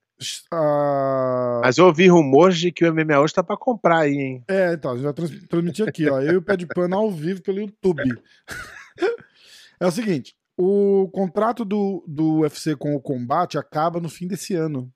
Ah, 0.52 1.62
Mas 1.64 1.78
eu 1.78 1.86
ouvi 1.86 2.08
rumores 2.08 2.58
de 2.58 2.72
que 2.72 2.84
o 2.84 2.92
MMA 2.92 3.20
hoje 3.20 3.36
tá 3.36 3.44
pra 3.44 3.56
comprar 3.56 4.00
aí, 4.00 4.16
hein? 4.16 4.44
É, 4.48 4.74
então, 4.74 4.98
já 4.98 5.14
trans 5.14 5.30
transmiti 5.48 5.84
aqui, 5.84 6.10
ó. 6.10 6.20
Eu 6.20 6.34
e 6.34 6.38
o 6.38 6.42
Pé 6.42 6.58
de 6.58 6.66
Pano 6.66 6.98
ao 6.98 7.12
vivo 7.12 7.44
pelo 7.44 7.60
YouTube. 7.60 8.02
é 9.80 9.86
o 9.86 9.92
seguinte: 9.92 10.36
o 10.58 11.08
contrato 11.14 11.64
do, 11.64 12.04
do 12.08 12.40
UFC 12.40 12.76
com 12.76 12.96
o 12.96 13.00
combate 13.00 13.60
acaba 13.60 14.00
no 14.00 14.10
fim 14.10 14.28
desse 14.28 14.56
ano. 14.56 14.92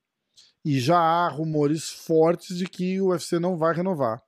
E 0.66 0.80
já 0.80 0.98
há 0.98 1.30
rumores 1.30 1.88
fortes 1.88 2.58
de 2.58 2.66
que 2.66 3.00
o 3.00 3.10
UFC 3.10 3.38
não 3.38 3.56
vai 3.58 3.76
renovar. 3.76 4.24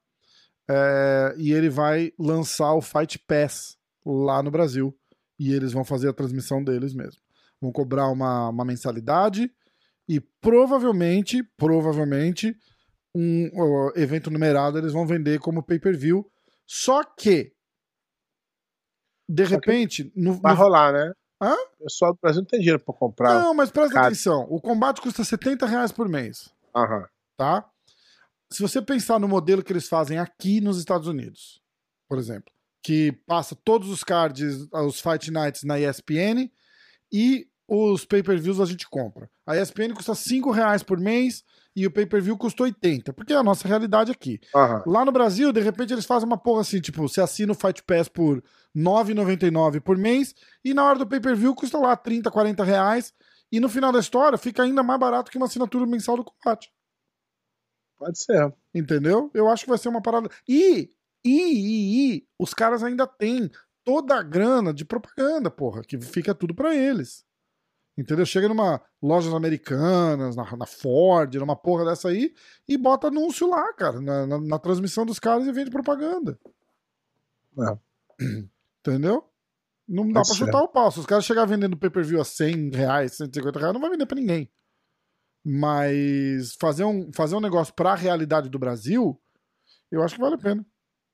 É, 0.70 1.36
e 1.38 1.52
ele 1.52 1.70
vai 1.70 2.12
lançar 2.18 2.74
o 2.74 2.82
Fight 2.82 3.20
Pass 3.20 3.78
lá 4.06 4.42
no 4.42 4.52
Brasil. 4.52 4.98
E 5.40 5.54
eles 5.54 5.74
vão 5.74 5.84
fazer 5.84 6.10
a 6.10 6.14
transmissão 6.14 6.64
deles 6.64 6.94
mesmo. 6.94 7.22
Vão 7.62 7.72
cobrar 7.72 8.08
uma, 8.10 8.50
uma 8.50 8.64
mensalidade 8.66 9.52
e 10.08 10.20
provavelmente, 10.42 11.44
provavelmente, 11.58 12.56
um 13.16 13.48
uh, 13.54 13.92
evento 13.96 14.30
numerado 14.30 14.78
eles 14.78 14.92
vão 14.94 15.06
vender 15.08 15.40
como 15.40 15.64
pay-per-view. 15.64 16.30
Só 16.66 17.04
que, 17.04 17.54
de 19.30 19.44
Só 19.46 19.50
que 19.50 19.56
repente, 19.72 20.12
no, 20.16 20.34
Vai 20.34 20.54
no- 20.54 20.60
rolar, 20.60 20.94
né? 20.94 21.12
Hã? 21.42 21.54
O 21.80 21.84
pessoal 21.84 22.14
do 22.14 22.20
Brasil 22.22 22.42
não 22.42 22.48
tem 22.48 22.60
dinheiro 22.60 22.80
pra 22.84 22.94
comprar. 22.94 23.34
Não, 23.34 23.54
mas 23.54 23.70
presta 23.72 23.94
Cara. 23.94 24.08
atenção. 24.08 24.46
O 24.50 24.62
combate 24.62 25.02
custa 25.02 25.24
70 25.24 25.66
reais 25.66 25.92
por 25.92 26.08
mês, 26.08 26.54
Aham. 26.76 27.06
tá? 27.36 27.70
Se 28.54 28.62
você 28.62 28.80
pensar 28.82 29.20
no 29.20 29.28
modelo 29.28 29.64
que 29.64 29.74
eles 29.74 29.88
fazem 29.88 30.20
aqui 30.20 30.62
nos 30.62 30.78
Estados 30.78 31.08
Unidos, 31.08 31.60
por 32.08 32.20
exemplo, 32.20 32.54
que 32.84 33.12
passa 33.26 33.56
todos 33.56 33.90
os 33.90 34.04
cards, 34.04 34.68
os 34.72 35.02
Fight 35.02 35.32
Nights 35.32 35.64
na 35.64 35.80
ESPN 35.80 36.52
e 37.12 37.48
os 37.68 38.06
pay-per-views 38.06 38.60
a 38.60 38.66
gente 38.66 38.88
compra. 38.88 39.28
A 39.48 39.58
ESPN 39.58 39.96
custa 39.96 40.14
5 40.14 40.52
reais 40.52 40.84
por 40.84 41.00
mês 41.00 41.44
e 41.76 41.88
o 41.88 41.92
pay-per-view 41.92 42.38
custa 42.38 42.62
80, 42.62 43.12
porque 43.14 43.34
é 43.34 43.36
a 43.36 43.42
nossa 43.42 43.68
realidade 43.68 44.12
aqui. 44.12 44.40
Aham. 44.56 44.84
Lá 44.86 45.04
no 45.04 45.12
Brasil, 45.12 45.52
de 45.52 45.60
repente, 45.60 45.92
eles 45.92 46.06
fazem 46.06 46.28
uma 46.28 46.38
porra 46.38 46.62
assim, 46.62 46.80
tipo, 46.80 47.02
você 47.02 47.22
assina 47.22 47.54
o 47.54 47.56
Fight 47.56 47.82
Pass 47.82 48.08
por 48.08 48.36
R$ 48.36 48.44
9,99 48.76 49.82
por 49.82 49.98
mês 49.98 50.36
e 50.64 50.76
na 50.76 50.84
hora 50.84 51.00
do 51.00 51.08
pay-per-view 51.08 51.56
custa 51.56 51.80
lá 51.80 51.96
30, 51.96 52.30
40 52.30 52.64
reais 52.64 53.14
e 53.52 53.60
no 53.60 53.68
final 53.68 53.92
da 53.92 54.00
história 54.00 54.38
fica 54.38 54.62
ainda 54.62 54.84
mais 54.84 55.00
barato 55.00 55.32
que 55.32 55.38
uma 55.38 55.48
assinatura 55.48 55.88
mensal 55.88 56.18
do 56.18 56.24
combate. 56.24 56.72
Pode 57.98 58.20
ser. 58.20 58.54
Entendeu? 58.74 59.30
Eu 59.34 59.48
acho 59.50 59.64
que 59.64 59.70
vai 59.70 59.78
ser 59.78 59.90
uma 59.90 60.02
parada. 60.02 60.30
E, 60.48 60.90
e, 61.24 61.30
e, 61.32 62.16
e 62.18 62.28
os 62.40 62.54
caras 62.54 62.84
ainda 62.84 63.06
têm 63.08 63.50
toda 63.84 64.16
a 64.16 64.24
grana 64.24 64.74
de 64.74 64.84
propaganda, 64.86 65.50
porra, 65.52 65.82
que 65.84 66.00
fica 66.00 66.34
tudo 66.34 66.54
pra 66.56 66.76
eles. 66.76 67.26
Entendeu? 67.98 68.26
Chega 68.26 68.48
numa 68.48 68.82
lojas 69.02 69.34
americanas, 69.34 70.36
na, 70.36 70.58
na 70.58 70.66
Ford, 70.66 71.36
numa 71.36 71.56
porra 71.56 71.86
dessa 71.86 72.10
aí, 72.10 72.34
e 72.68 72.76
bota 72.78 73.08
anúncio 73.08 73.48
lá, 73.48 73.72
cara, 73.74 74.02
na, 74.02 74.26
na- 74.26 74.40
na 74.42 74.58
transmissão 74.60 75.06
dos 75.06 75.20
caras 75.20 75.46
e 75.46 75.52
vende 75.52 75.70
propaganda. 75.70 76.40
É. 77.60 77.78
Entendeu? 78.80 79.30
Não 79.88 80.08
dá 80.08 80.22
Pode 80.22 80.30
pra 80.30 80.36
ser. 80.38 80.46
chutar 80.46 80.62
o 80.64 80.68
pau. 80.68 80.92
Se 80.92 81.00
os 81.00 81.06
caras 81.06 81.24
chegarem 81.26 81.50
vendendo 81.52 81.78
pay-per-view 81.78 82.20
a 82.20 82.26
100 82.26 82.72
reais, 82.72 83.14
150 83.14 83.60
reais, 83.60 83.74
não 83.74 83.82
vai 83.82 83.92
vender 83.92 84.06
pra 84.06 84.16
ninguém. 84.20 84.50
Mas 85.46 86.56
fazer 86.60 86.86
um, 86.86 87.12
fazer 87.14 87.36
um 87.36 87.42
negócio 87.42 87.74
pra 87.74 87.96
realidade 87.96 88.50
do 88.50 88.60
Brasil, 88.60 89.20
eu 89.92 90.02
acho 90.02 90.16
que 90.16 90.22
vale 90.22 90.36
a 90.36 90.40
pena. 90.40 90.66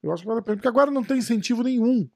Eu 0.03 0.11
acho 0.11 0.23
que 0.23 0.27
vale 0.27 0.39
a 0.39 0.43
pena. 0.43 0.57
Porque 0.57 0.67
agora 0.67 0.91
não 0.91 1.03
tem 1.03 1.17
incentivo 1.17 1.63
nenhum 1.63 2.09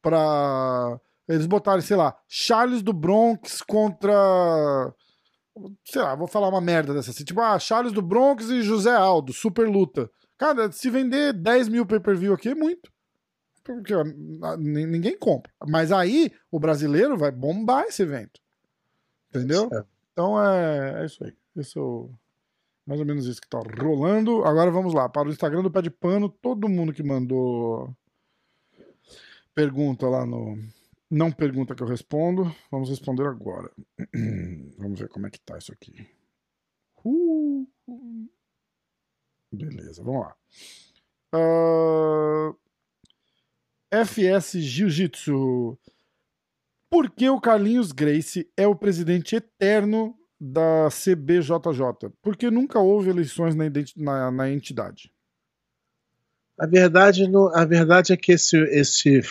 pra 0.00 0.98
eles 1.28 1.46
botarem, 1.46 1.80
sei 1.80 1.96
lá, 1.96 2.16
Charles 2.28 2.82
do 2.82 2.92
Bronx 2.92 3.62
contra. 3.62 4.94
Sei 5.84 6.02
lá, 6.02 6.14
vou 6.14 6.26
falar 6.26 6.48
uma 6.48 6.60
merda 6.60 6.92
dessa 6.92 7.10
assim. 7.10 7.24
Tipo, 7.24 7.40
ah, 7.40 7.58
Charles 7.58 7.92
do 7.92 8.02
Bronx 8.02 8.48
e 8.50 8.62
José 8.62 8.94
Aldo, 8.94 9.32
super 9.32 9.68
luta. 9.68 10.10
Cara, 10.36 10.70
se 10.72 10.90
vender 10.90 11.32
10 11.32 11.68
mil 11.68 11.86
pay-per-view 11.86 12.34
aqui 12.34 12.50
é 12.50 12.54
muito. 12.54 12.92
Porque 13.62 13.94
ninguém 14.58 15.16
compra. 15.16 15.50
Mas 15.66 15.90
aí 15.90 16.30
o 16.50 16.58
brasileiro 16.58 17.16
vai 17.16 17.30
bombar 17.30 17.84
esse 17.84 18.02
evento. 18.02 18.40
Entendeu? 19.30 19.70
É. 19.72 19.93
Então 20.14 20.40
é, 20.40 21.02
é 21.02 21.06
isso 21.06 21.22
aí. 21.24 21.36
Isso 21.56 22.10
é 22.86 22.88
mais 22.88 23.00
ou 23.00 23.06
menos 23.06 23.26
isso 23.26 23.40
que 23.40 23.48
tá 23.48 23.58
rolando. 23.58 24.44
Agora 24.44 24.70
vamos 24.70 24.94
lá, 24.94 25.08
para 25.08 25.28
o 25.28 25.30
Instagram 25.30 25.62
do 25.62 25.70
Pé 25.70 25.82
de 25.82 25.90
Pano, 25.90 26.28
todo 26.28 26.68
mundo 26.68 26.92
que 26.92 27.02
mandou 27.02 27.94
pergunta 29.54 30.08
lá 30.08 30.24
no. 30.24 30.56
Não 31.10 31.30
pergunta 31.30 31.74
que 31.74 31.82
eu 31.82 31.86
respondo. 31.86 32.54
Vamos 32.70 32.88
responder 32.88 33.26
agora. 33.26 33.70
Vamos 34.78 34.98
ver 34.98 35.08
como 35.08 35.26
é 35.26 35.30
que 35.30 35.40
tá 35.40 35.58
isso 35.58 35.72
aqui. 35.72 36.08
Uh, 37.04 37.68
Beleza, 39.54 40.02
vamos 40.02 40.22
lá. 40.22 40.36
Ah, 41.32 42.54
FS 44.04 44.58
Jiu-Jitsu. 44.58 45.78
Por 46.94 47.10
que 47.10 47.28
o 47.28 47.40
Carlinhos 47.40 47.90
Grace 47.90 48.48
é 48.56 48.68
o 48.68 48.76
presidente 48.76 49.34
eterno 49.34 50.14
da 50.40 50.86
CBJJ? 50.92 52.08
Porque 52.22 52.52
nunca 52.52 52.78
houve 52.78 53.10
eleições 53.10 53.56
na, 53.56 53.64
na- 53.96 54.30
na 54.30 54.48
entidade. 54.48 55.10
A 56.56 56.68
verdade, 56.68 57.24
a 57.52 57.64
verdade 57.64 58.12
é 58.12 58.16
que 58.16 58.30
esse, 58.30 58.56
esse 58.66 59.22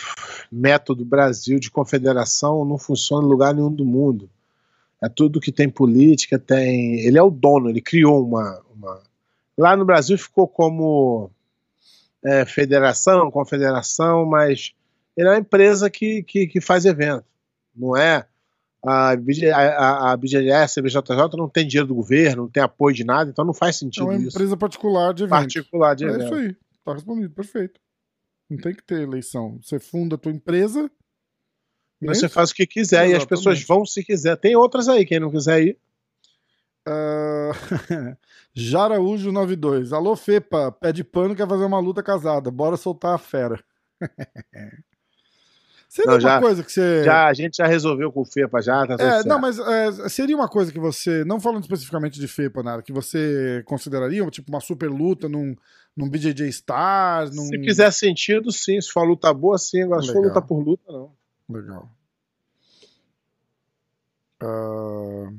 método 0.52 1.06
Brasil 1.06 1.58
de 1.58 1.70
confederação 1.70 2.66
não 2.66 2.76
funciona 2.76 3.26
em 3.26 3.30
lugar 3.30 3.54
nenhum 3.54 3.72
do 3.72 3.86
mundo. 3.86 4.28
É 5.02 5.08
tudo 5.08 5.40
que 5.40 5.50
tem 5.50 5.70
política, 5.70 6.38
tem. 6.38 7.00
Ele 7.00 7.16
é 7.16 7.22
o 7.22 7.30
dono, 7.30 7.70
ele 7.70 7.80
criou 7.80 8.28
uma. 8.28 8.62
uma... 8.76 9.02
Lá 9.56 9.74
no 9.74 9.86
Brasil 9.86 10.18
ficou 10.18 10.46
como 10.46 11.30
é, 12.22 12.44
federação, 12.44 13.30
confederação, 13.30 14.26
mas 14.26 14.74
ele 15.16 15.28
é 15.28 15.30
uma 15.30 15.38
empresa 15.38 15.88
que, 15.88 16.22
que, 16.24 16.46
que 16.46 16.60
faz 16.60 16.84
evento. 16.84 17.24
Não 17.74 17.96
é 17.96 18.26
a, 18.84 19.12
a, 19.12 20.12
a 20.12 20.16
BGS, 20.16 20.78
a 20.78 20.82
BJJ 20.82 21.36
não 21.38 21.48
tem 21.48 21.66
dinheiro 21.66 21.88
do 21.88 21.94
governo, 21.94 22.42
não 22.42 22.50
tem 22.50 22.62
apoio 22.62 22.94
de 22.94 23.02
nada, 23.04 23.30
então 23.30 23.44
não 23.44 23.54
faz 23.54 23.76
É 23.76 23.78
sentido 23.80 24.04
uma 24.04 24.14
isso. 24.16 24.28
empresa 24.28 24.56
particular 24.56 25.14
de 25.14 25.24
evento. 25.24 25.40
Particular 25.40 25.94
de 25.94 26.04
É 26.04 26.08
evento. 26.08 26.24
isso 26.24 26.34
aí. 26.34 26.56
Tá 26.84 26.92
respondido, 26.92 27.30
perfeito. 27.34 27.80
Não 28.50 28.58
tem 28.58 28.74
que 28.74 28.82
ter 28.84 29.00
eleição. 29.00 29.58
Você 29.62 29.78
funda 29.80 30.16
a 30.16 30.18
tua 30.18 30.30
empresa. 30.32 30.90
E 32.02 32.04
é 32.06 32.08
você 32.14 32.26
isso? 32.26 32.34
faz 32.34 32.50
o 32.50 32.54
que 32.54 32.66
quiser 32.66 32.98
e 32.98 33.14
as 33.14 33.22
Exatamente. 33.22 33.28
pessoas 33.28 33.62
vão 33.62 33.86
se 33.86 34.04
quiser. 34.04 34.36
Tem 34.36 34.54
outras 34.54 34.86
aí, 34.88 35.06
quem 35.06 35.18
não 35.18 35.30
quiser 35.30 35.62
ir. 35.62 35.78
Ah, 36.86 37.52
Jaraújo 38.52 39.32
92. 39.32 39.94
Alô, 39.94 40.14
Fepa. 40.14 40.70
Pé 40.70 40.92
de 40.92 41.02
pano 41.02 41.34
quer 41.34 41.48
fazer 41.48 41.64
uma 41.64 41.78
luta 41.80 42.02
casada. 42.02 42.50
Bora 42.50 42.76
soltar 42.76 43.14
a 43.14 43.18
fera. 43.18 43.64
Seria 45.94 46.06
Não, 46.10 46.14
uma 46.16 46.20
já- 46.20 46.40
coisa 46.40 46.64
que 46.64 46.72
você. 46.72 47.04
Já, 47.04 47.26
a 47.28 47.32
gente 47.32 47.58
já 47.58 47.68
resolveu 47.68 48.10
com 48.10 48.22
o 48.22 48.24
FEPA 48.24 48.60
já, 48.60 48.84
tá 48.84 48.96
É, 48.98 49.22
não, 49.22 49.38
mas 49.38 49.60
é, 49.60 50.08
seria 50.08 50.34
uma 50.34 50.48
coisa 50.48 50.72
que 50.72 50.78
você, 50.80 51.24
não 51.24 51.38
falando 51.38 51.62
especificamente 51.62 52.18
de 52.18 52.26
FEPA, 52.26 52.64
nada, 52.64 52.82
que 52.82 52.92
você 52.92 53.62
consideraria, 53.64 54.28
tipo, 54.28 54.50
uma 54.50 54.58
super 54.58 54.90
luta 54.90 55.28
num, 55.28 55.54
num 55.96 56.10
BJJ 56.10 56.48
Stars, 56.48 57.30
num... 57.36 57.44
Se 57.44 57.60
fizer 57.62 57.92
sentido, 57.92 58.50
sim. 58.50 58.80
Se 58.80 58.90
for 58.90 59.04
luta 59.04 59.32
boa, 59.32 59.56
sim. 59.56 59.84
Agora, 59.84 60.02
se 60.02 60.12
for 60.12 60.26
luta 60.26 60.42
por 60.42 60.58
luta, 60.58 60.82
não. 60.90 61.12
Legal. 61.48 61.88
Ah, 64.42 65.30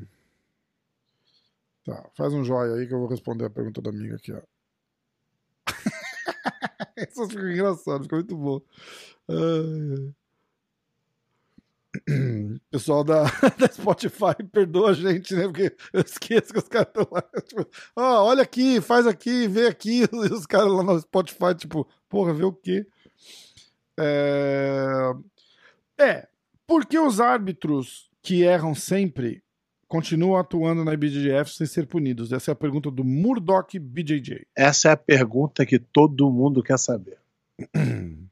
Tá, 1.83 2.09
faz 2.15 2.33
um 2.33 2.45
joia 2.45 2.75
aí 2.75 2.87
que 2.87 2.93
eu 2.93 2.99
vou 2.99 3.09
responder 3.09 3.43
a 3.43 3.49
pergunta 3.49 3.81
da 3.81 3.89
amiga 3.89 4.15
aqui, 4.15 4.31
ó. 4.31 4.41
Isso 6.97 7.27
fica 7.27 7.51
engraçado, 7.51 8.03
fica 8.03 8.15
muito 8.15 8.37
bom. 8.37 8.61
Ai. 9.29 10.13
Pessoal 12.69 13.03
da, 13.03 13.23
da 13.57 13.67
Spotify, 13.71 14.35
perdoa 14.51 14.91
a 14.91 14.93
gente, 14.93 15.33
né? 15.35 15.43
Porque 15.43 15.75
eu 15.93 16.01
esqueço 16.01 16.53
que 16.53 16.59
os 16.59 16.67
caras 16.67 16.87
estão 16.87 17.07
lá. 17.11 17.23
Tipo, 17.47 17.67
ó, 17.95 18.25
olha 18.25 18.43
aqui, 18.43 18.81
faz 18.81 19.07
aqui, 19.07 19.47
vê 19.47 19.67
aqui. 19.67 20.03
E 20.11 20.33
os 20.33 20.45
caras 20.45 20.71
lá 20.71 20.83
no 20.83 20.99
Spotify, 20.99 21.55
tipo, 21.55 21.87
porra, 22.09 22.33
vê 22.33 22.43
o 22.43 22.53
quê? 22.53 22.85
É, 23.97 25.13
é 25.97 26.27
por 26.67 26.85
que 26.85 26.97
os 26.97 27.19
árbitros 27.19 28.09
que 28.21 28.43
erram 28.43 28.73
sempre 28.73 29.43
continuam 29.87 30.37
atuando 30.37 30.83
na 30.83 30.93
IBJJF 30.93 31.51
sem 31.51 31.67
ser 31.67 31.85
punidos? 31.85 32.31
Essa 32.31 32.51
é 32.51 32.53
a 32.53 32.55
pergunta 32.55 32.89
do 32.89 33.03
Murdoch 33.03 33.77
BJJ. 33.77 34.47
Essa 34.55 34.89
é 34.89 34.91
a 34.91 34.97
pergunta 34.97 35.65
que 35.65 35.79
todo 35.79 36.31
mundo 36.31 36.63
quer 36.63 36.79
saber. 36.79 37.17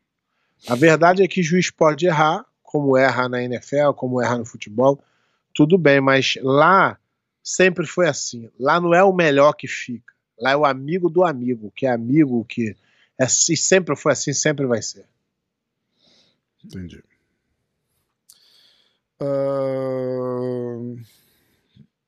A 0.66 0.76
verdade 0.76 1.22
é 1.22 1.28
que 1.28 1.43
juiz 1.43 1.70
pode 1.70 2.05
errar, 2.05 2.45
como 2.74 2.97
erra 2.97 3.30
na 3.30 3.43
NFL, 3.43 3.91
como 3.95 4.19
erra 4.19 4.39
no 4.39 4.45
futebol, 4.47 4.99
tudo 5.53 5.78
bem, 5.78 6.01
mas 6.01 6.39
lá 6.41 6.99
sempre 7.43 7.86
foi 7.86 8.09
assim. 8.09 8.49
Lá 8.59 8.82
não 8.82 8.95
é 8.95 9.03
o 9.03 9.13
melhor 9.13 9.53
que 9.53 9.67
fica. 9.67 10.11
Lá 10.39 10.53
é 10.53 10.57
o 10.57 10.65
amigo 10.65 11.07
do 11.07 11.24
amigo, 11.24 11.71
que 11.76 11.86
é 11.86 11.91
amigo, 11.91 12.43
que 12.45 12.76
é, 13.19 13.28
se 13.28 13.55
sempre 13.55 13.95
foi 13.95 14.13
assim, 14.13 14.34
sempre 14.34 14.65
vai 14.65 14.82
ser. 14.82 15.05
Entendi. 16.65 17.03
Ahn, 19.21 20.95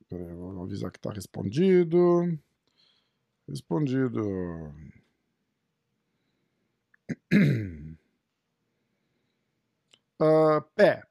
peraí, 0.09 0.33
vou 0.33 0.63
avisar 0.63 0.89
que 0.89 0.99
tá 0.99 1.11
respondido. 1.11 2.39
Respondido. 3.47 4.73
Ah, 10.19 10.63
pé. 10.75 11.03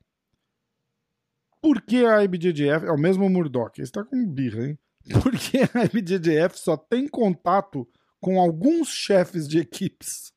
Por 1.60 1.80
que 1.80 2.04
a 2.04 2.22
IBJJF 2.22 2.86
é 2.86 2.90
o 2.90 2.98
mesmo 2.98 3.28
Murdoch? 3.28 3.80
Esse 3.80 3.92
tá 3.92 4.04
com 4.04 4.26
birra, 4.26 4.66
hein? 4.66 4.78
Por 5.22 5.32
que 5.32 5.58
a 5.58 5.84
IBJJF 5.84 6.58
só 6.58 6.76
tem 6.76 7.08
contato 7.08 7.86
com 8.20 8.40
alguns 8.40 8.88
chefes 8.88 9.46
de 9.46 9.58
equipes? 9.58 10.32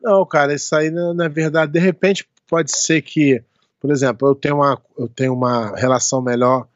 Não, 0.00 0.24
cara, 0.26 0.54
isso 0.54 0.74
aí 0.74 0.90
na, 0.90 1.14
na 1.14 1.28
verdade, 1.28 1.72
de 1.72 1.78
repente 1.78 2.28
pode 2.48 2.76
ser 2.76 3.00
que, 3.02 3.42
por 3.80 3.90
exemplo, 3.90 4.28
eu 4.28 4.34
tenho 4.34 4.56
uma, 4.56 4.80
eu 4.98 5.08
tenho 5.08 5.32
uma 5.32 5.74
relação 5.76 6.20
melhor 6.20 6.68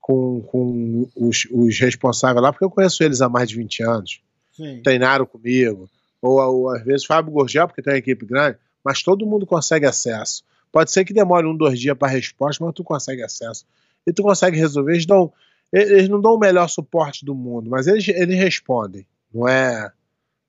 com, 0.00 0.40
com 0.42 1.08
os, 1.16 1.46
os 1.50 1.78
responsáveis 1.78 2.42
lá, 2.42 2.52
porque 2.52 2.64
eu 2.64 2.70
conheço 2.70 3.02
eles 3.02 3.20
há 3.20 3.28
mais 3.28 3.48
de 3.48 3.56
20 3.56 3.82
anos. 3.82 4.20
Sim. 4.56 4.80
treinaram 4.82 5.26
comigo, 5.26 5.88
ou, 6.22 6.40
ou 6.40 6.70
às 6.70 6.82
vezes 6.82 7.04
Fábio 7.04 7.30
Gorgel, 7.30 7.66
porque 7.66 7.82
tem 7.82 7.92
uma 7.92 7.98
equipe 7.98 8.24
grande, 8.24 8.56
mas 8.86 9.02
todo 9.02 9.26
mundo 9.26 9.44
consegue 9.44 9.84
acesso. 9.84 10.44
Pode 10.70 10.92
ser 10.92 11.04
que 11.04 11.12
demore 11.12 11.44
um, 11.44 11.56
dois 11.56 11.80
dias 11.80 11.98
para 11.98 12.06
resposta, 12.06 12.64
mas 12.64 12.72
tu 12.72 12.84
consegue 12.84 13.20
acesso. 13.20 13.66
E 14.06 14.12
tu 14.12 14.22
consegue 14.22 14.56
resolver. 14.56 14.92
Eles, 14.92 15.04
dão, 15.04 15.32
eles 15.72 16.08
não 16.08 16.20
dão 16.20 16.34
o 16.34 16.38
melhor 16.38 16.68
suporte 16.68 17.24
do 17.24 17.34
mundo, 17.34 17.68
mas 17.68 17.88
eles, 17.88 18.06
eles 18.06 18.38
respondem. 18.38 19.04
Não 19.34 19.48
é, 19.48 19.92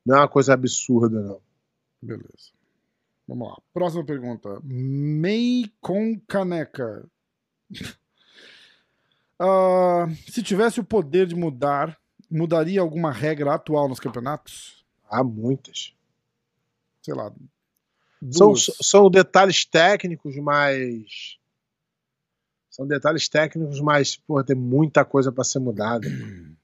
não 0.06 0.18
é 0.18 0.20
uma 0.20 0.28
coisa 0.28 0.54
absurda, 0.54 1.20
não. 1.20 1.42
Beleza. 2.00 2.52
Vamos 3.28 3.48
lá. 3.48 3.58
Próxima 3.74 4.06
pergunta. 4.06 4.60
Mei 4.64 5.72
com 5.82 6.20
caneca. 6.28 7.04
Ah, 9.40 10.08
se 10.32 10.42
tivesse 10.42 10.80
o 10.80 10.84
poder 10.84 11.28
de 11.28 11.36
mudar, 11.36 11.96
mudaria 12.28 12.82
alguma 12.82 13.12
regra 13.12 13.54
atual 13.54 13.88
nos 13.88 14.00
campeonatos? 14.00 14.84
Há 15.08 15.24
muitas. 15.24 15.94
Sei 17.04 17.14
lá. 17.14 17.32
São, 18.32 18.56
são 18.56 19.10
detalhes 19.10 19.66
técnicos, 19.66 20.36
mas. 20.38 21.38
São 22.70 22.88
detalhes 22.88 23.28
técnicos, 23.28 23.80
mas 23.80 24.16
pô, 24.16 24.44
tem 24.44 24.56
muita 24.56 25.04
coisa 25.04 25.32
para 25.32 25.44
ser 25.44 25.60
mudada. 25.60 26.08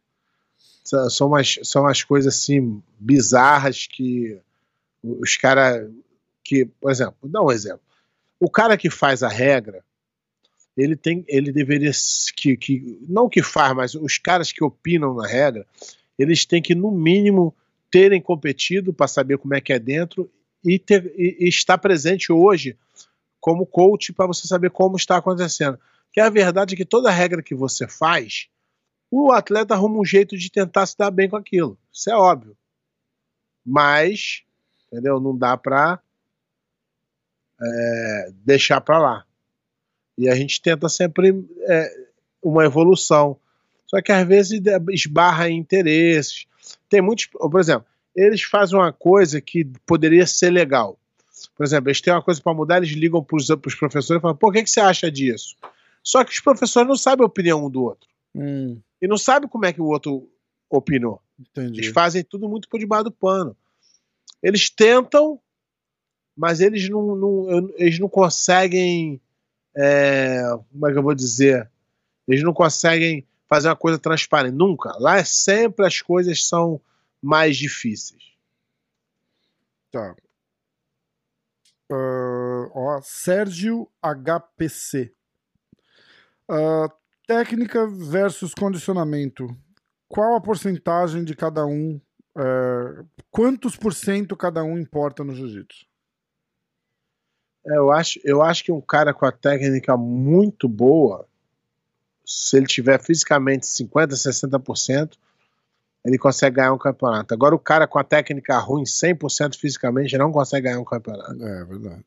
São- 0.84 1.10
São 1.10 1.28
umas, 1.28 1.60
são 1.64 1.84
umas 1.84 2.04
coisas 2.04 2.36
assim 2.36 2.82
bizarras 3.00 3.88
que 3.88 4.40
os 5.02 5.38
caras 5.38 5.90
que, 6.44 6.66
por 6.66 6.92
exemplo, 6.92 7.16
dar 7.30 7.42
um 7.42 7.52
exemplo. 7.52 7.82
O 8.40 8.50
cara 8.50 8.78
que 8.78 8.90
faz 8.90 9.24
a 9.24 9.30
regra, 9.30 9.84
ele 10.76 10.96
tem, 10.96 11.24
ele 11.28 11.52
deveria 11.52 11.92
que, 12.36 12.58
que 12.58 13.00
não 13.08 13.30
que 13.30 13.42
faz, 13.42 13.74
mas 13.76 13.96
os 13.96 14.18
caras 14.18 14.52
que 14.52 14.64
opinam 14.64 15.14
na 15.16 15.26
regra, 15.26 15.66
eles 16.20 16.46
têm 16.46 16.62
que 16.62 16.76
no 16.76 16.92
mínimo 16.92 17.56
terem 17.90 18.22
competido 18.22 18.94
para 18.94 19.08
saber 19.08 19.38
como 19.38 19.56
é 19.56 19.62
que 19.62 19.72
é 19.72 19.80
dentro 19.80 20.30
e, 20.64 20.80
ter, 20.80 21.14
e, 21.18 21.46
e 21.46 21.50
estar 21.50 21.78
presente 21.78 22.32
hoje 22.32 22.78
como 23.40 23.66
coach 23.66 24.14
para 24.14 24.28
você 24.28 24.48
saber 24.48 24.70
como 24.70 24.96
está 24.96 25.18
acontecendo. 25.18 25.80
Que 26.12 26.20
a 26.20 26.30
verdade 26.30 26.76
é 26.76 26.78
que 26.78 26.86
toda 26.86 27.12
regra 27.12 27.42
que 27.42 27.56
você 27.56 27.88
faz, 27.88 28.48
o 29.12 29.32
atleta 29.32 29.74
arruma 29.74 30.00
um 30.00 30.06
jeito 30.06 30.38
de 30.38 30.50
tentar 30.50 30.86
se 30.86 30.98
dar 30.98 31.12
bem 31.12 31.30
com 31.30 31.36
aquilo. 31.36 31.78
Isso 31.92 32.10
é 32.10 32.16
óbvio. 32.16 32.56
Mas, 33.66 34.44
entendeu? 34.88 35.20
Não 35.20 35.38
dá 35.38 35.58
para 35.58 36.00
deixar 38.44 38.82
para 38.82 39.00
lá. 39.00 39.26
E 40.18 40.30
a 40.30 40.36
gente 40.36 40.62
tenta 40.62 40.88
sempre 40.90 41.46
é, 41.62 42.08
uma 42.42 42.66
evolução. 42.66 43.40
Só 43.88 44.02
que 44.02 44.12
às 44.12 44.28
vezes 44.28 44.62
esbarra 44.90 45.50
em 45.50 45.58
interesses. 45.58 46.46
Tem 46.90 47.02
muitos, 47.02 47.26
por 47.28 47.60
exemplo, 47.60 47.88
eles 48.16 48.42
fazem 48.44 48.78
uma 48.78 48.92
coisa 48.94 49.40
que 49.42 49.66
poderia 49.86 50.26
ser 50.28 50.50
legal. 50.50 50.98
Por 51.56 51.66
exemplo, 51.66 51.90
eles 51.90 52.00
têm 52.02 52.14
uma 52.14 52.22
coisa 52.22 52.42
para 52.42 52.54
mudar, 52.54 52.78
eles 52.78 52.92
ligam 52.92 53.24
para 53.24 53.36
os 53.38 53.76
professores 53.76 54.20
e 54.20 54.22
falam: 54.22 54.36
pô, 54.38 54.50
o 54.50 54.52
que, 54.52 54.64
que 54.64 54.70
você 54.70 54.80
acha 54.80 55.12
disso? 55.12 55.56
Só 56.04 56.24
que 56.24 56.32
os 56.32 56.40
professores 56.40 56.88
não 56.88 56.96
sabem 56.96 57.24
a 57.24 57.28
opinião 57.28 57.66
um 57.66 57.70
do 57.70 57.84
outro. 57.84 58.08
Hum, 58.36 58.80
E 59.02 59.08
não 59.08 59.18
sabem 59.18 59.48
como 59.50 59.66
é 59.66 59.74
que 59.74 59.82
o 59.82 59.86
outro 59.86 60.30
opinou. 60.70 61.22
entendi. 61.40 61.82
Eles 61.82 61.92
fazem 61.94 62.24
tudo 62.24 62.48
muito 62.50 62.68
por 62.70 62.80
debaixo 62.80 63.06
do 63.06 63.12
pano. 63.12 63.56
Eles 64.42 64.70
tentam, 64.70 65.40
mas 66.36 66.60
eles 66.60 66.90
não, 66.90 67.16
não- 67.16 67.70
eles 67.78 68.00
não 68.00 68.10
conseguem. 68.10 69.20
é, 69.76 70.42
como 70.72 70.88
é 70.88 70.92
que 70.92 70.98
eu 70.98 71.04
vou 71.04 71.16
dizer? 71.16 71.70
Eles 72.28 72.44
não 72.44 72.54
conseguem 72.54 73.26
fazer 73.50 73.70
uma 73.70 73.76
coisa 73.76 73.98
transparente. 73.98 74.54
Nunca. 74.54 74.96
Lá 75.00 75.18
é 75.18 75.24
sempre 75.24 75.86
as 75.86 76.02
coisas 76.02 76.46
são 76.46 76.80
mais 77.24 77.58
difíceis. 77.58 78.22
Tá. 79.92 80.16
Ah, 81.92 82.70
ó, 82.74 83.02
Sérgio 83.02 83.90
HPC. 84.02 85.14
Ah, 86.50 86.88
técnica 87.26 87.88
versus 87.88 88.54
condicionamento. 88.54 89.48
Qual 90.08 90.36
a 90.36 90.42
porcentagem 90.42 91.24
de 91.24 91.36
cada 91.36 91.66
um? 91.66 92.00
eh, 92.36 93.04
quantos 93.30 93.76
por 93.76 93.94
cento 93.94 94.36
cada 94.36 94.64
um 94.64 94.78
importa 94.78 95.24
no 95.24 95.36
jiu-jitsu? 95.36 95.86
É, 97.66 97.78
Eu 97.78 97.92
acho, 97.92 98.20
eu 98.24 98.42
acho 98.42 98.64
que 98.64 98.72
um 98.72 98.82
cara 98.82 99.14
com 99.14 99.26
a 99.26 99.32
técnica 99.32 99.96
muito 99.96 100.68
boa, 100.68 101.28
se 102.26 102.58
ele 102.58 102.66
tiver 102.66 103.02
fisicamente 103.02 103.66
50%, 103.66 104.08
60%, 104.10 105.18
ele 106.06 106.18
consegue 106.18 106.58
ganhar 106.58 106.74
um 106.74 106.78
campeonato. 106.78 107.34
Agora, 107.34 107.56
o 107.56 107.60
cara 107.60 107.88
com 107.88 107.98
a 107.98 108.04
técnica 108.04 108.58
ruim, 108.60 108.84
100% 108.84 109.56
fisicamente, 109.56 110.18
não 110.18 110.32
consegue 110.32 110.68
ganhar 110.68 110.80
um 110.80 110.86
campeonato. 110.86 111.44
É 111.44 111.64
verdade. 111.66 112.06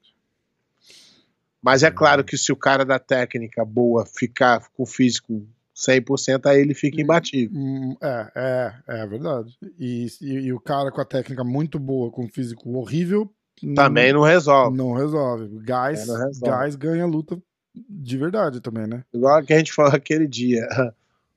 Mas 1.62 1.82
é 1.82 1.90
claro 1.90 2.22
que 2.22 2.36
se 2.36 2.52
o 2.52 2.56
cara 2.56 2.84
da 2.84 2.98
técnica 2.98 3.64
boa 3.64 4.06
ficar 4.06 4.68
com 4.76 4.84
o 4.84 4.86
físico 4.86 5.46
100%, 5.74 6.46
aí 6.46 6.60
ele 6.60 6.74
fica 6.74 7.00
imbatível. 7.00 7.58
Hum, 7.58 7.96
É, 8.00 8.32
é, 8.36 9.00
é 9.02 9.06
verdade. 9.06 9.56
E, 9.78 10.06
e, 10.20 10.32
e 10.32 10.52
o 10.52 10.60
cara 10.60 10.90
com 10.90 11.00
a 11.00 11.04
técnica 11.04 11.42
muito 11.42 11.78
boa, 11.78 12.10
com 12.10 12.24
o 12.24 12.28
físico 12.28 12.70
horrível. 12.76 13.30
Também 13.74 14.12
não 14.12 14.22
resolve. 14.22 14.76
Não 14.76 14.92
resolve. 14.92 15.48
Gás, 15.64 16.02
É, 16.02 16.06
não 16.06 16.18
resolve. 16.18 16.40
Gás 16.50 16.76
ganha 16.76 17.04
a 17.04 17.06
luta 17.06 17.36
de 17.74 18.16
verdade 18.16 18.60
também, 18.60 18.86
né? 18.86 19.04
Igual 19.12 19.42
que 19.42 19.52
a 19.52 19.58
gente 19.58 19.72
falou 19.72 19.92
aquele 19.96 20.26
dia. 20.26 20.66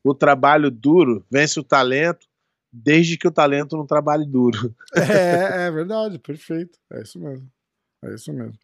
O 0.03 0.13
trabalho 0.13 0.69
duro 0.69 1.25
vence 1.29 1.59
o 1.59 1.63
talento, 1.63 2.27
desde 2.71 3.17
que 3.17 3.27
o 3.27 3.31
talento 3.31 3.77
não 3.77 3.85
trabalhe 3.85 4.25
duro. 4.25 4.75
É, 4.95 5.67
é 5.67 5.71
verdade, 5.71 6.19
perfeito. 6.19 6.77
É 6.91 7.01
isso 7.01 7.19
mesmo. 7.19 7.49
É 8.03 8.13
isso 8.13 8.33
mesmo. 8.33 8.57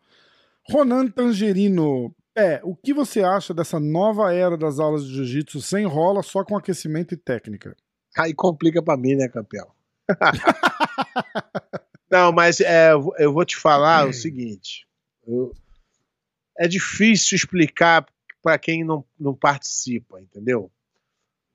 Ronan 0.70 1.08
Tangerino. 1.08 2.14
É, 2.38 2.60
o 2.64 2.76
que 2.76 2.93
você 2.93 3.24
acha 3.24 3.53
dessa 3.53 3.80
nova 3.80 4.34
era 4.34 4.58
das 4.58 4.80
aulas 4.80 5.06
de 5.06 5.14
jiu-jitsu 5.14 5.62
sem 5.62 5.86
rola, 5.86 6.22
só 6.22 6.43
com 6.43 6.58
aquecimento 6.58 7.14
e 7.14 7.18
técnica? 7.18 7.76
Aí 8.18 8.34
complica 8.34 8.82
pra 8.82 8.97
mim, 8.97 9.16
né, 9.16 9.30
campeão? 9.30 9.68
não, 12.12 12.32
mas 12.32 12.60
é, 12.62 12.91
eu 12.93 13.34
vou 13.34 13.45
te 13.45 13.56
falar 13.56 14.08
o 14.08 14.14
seguinte. 14.14 14.86
eu- 15.28 15.53
é 16.58 16.68
difícil 16.70 17.36
explicar 17.36 18.06
pra 18.41 18.58
quem 18.58 18.82
não, 18.84 19.03
não 19.20 19.34
participa, 19.34 20.22
entendeu? 20.22 20.72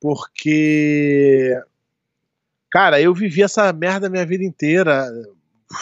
Porque, 0.01 1.59
cara, 2.71 3.01
eu 3.01 3.13
vivi 3.15 3.43
essa 3.43 3.73
merda 3.73 4.09
minha 4.09 4.25
vida 4.25 4.45
inteira. 4.45 5.07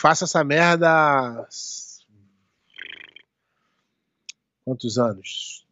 Faço 0.01 0.25
essa 0.25 0.43
merda. 0.43 1.47
Quantos 4.65 4.99
anos? 4.99 5.67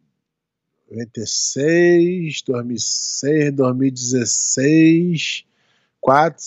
96, 0.89 2.41
2006, 2.43 3.53
2016, 3.53 5.45
4. 5.99 6.43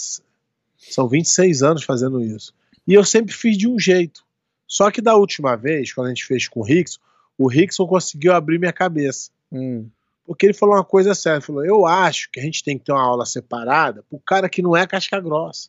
São 0.79 1.07
26 1.09 1.63
anos 1.63 1.85
fazendo 1.85 2.23
isso. 2.23 2.55
E 2.87 2.95
eu 2.95 3.05
sempre 3.05 3.35
fiz 3.35 3.59
de 3.59 3.69
um 3.69 3.79
jeito. 3.79 4.25
Só 4.67 4.91
que 4.91 5.03
da 5.03 5.15
última 5.15 5.57
vez, 5.57 5.93
quando 5.93 6.07
a 6.07 6.11
gente 6.11 6.25
fez 6.25 6.49
com 6.49 6.61
o 6.61 6.65
Rickson, 6.65 7.01
o 7.37 7.49
Rickson 7.49 7.87
conseguiu 7.87 8.33
abrir 8.33 8.59
minha 8.59 8.73
cabeça. 8.73 9.31
Hum, 9.53 9.89
Porque 10.31 10.47
ele 10.47 10.55
falou 10.55 10.77
uma 10.77 10.85
coisa 10.85 11.13
séria. 11.13 11.39
Ele 11.39 11.45
falou: 11.45 11.65
Eu 11.65 11.85
acho 11.85 12.31
que 12.31 12.39
a 12.39 12.43
gente 12.45 12.63
tem 12.63 12.79
que 12.79 12.85
ter 12.85 12.93
uma 12.93 13.03
aula 13.03 13.27
separada 13.27 14.05
pro 14.09 14.21
cara 14.21 14.49
que 14.49 14.63
não 14.63 14.77
é 14.77 14.87
casca 14.87 15.19
grossa. 15.21 15.69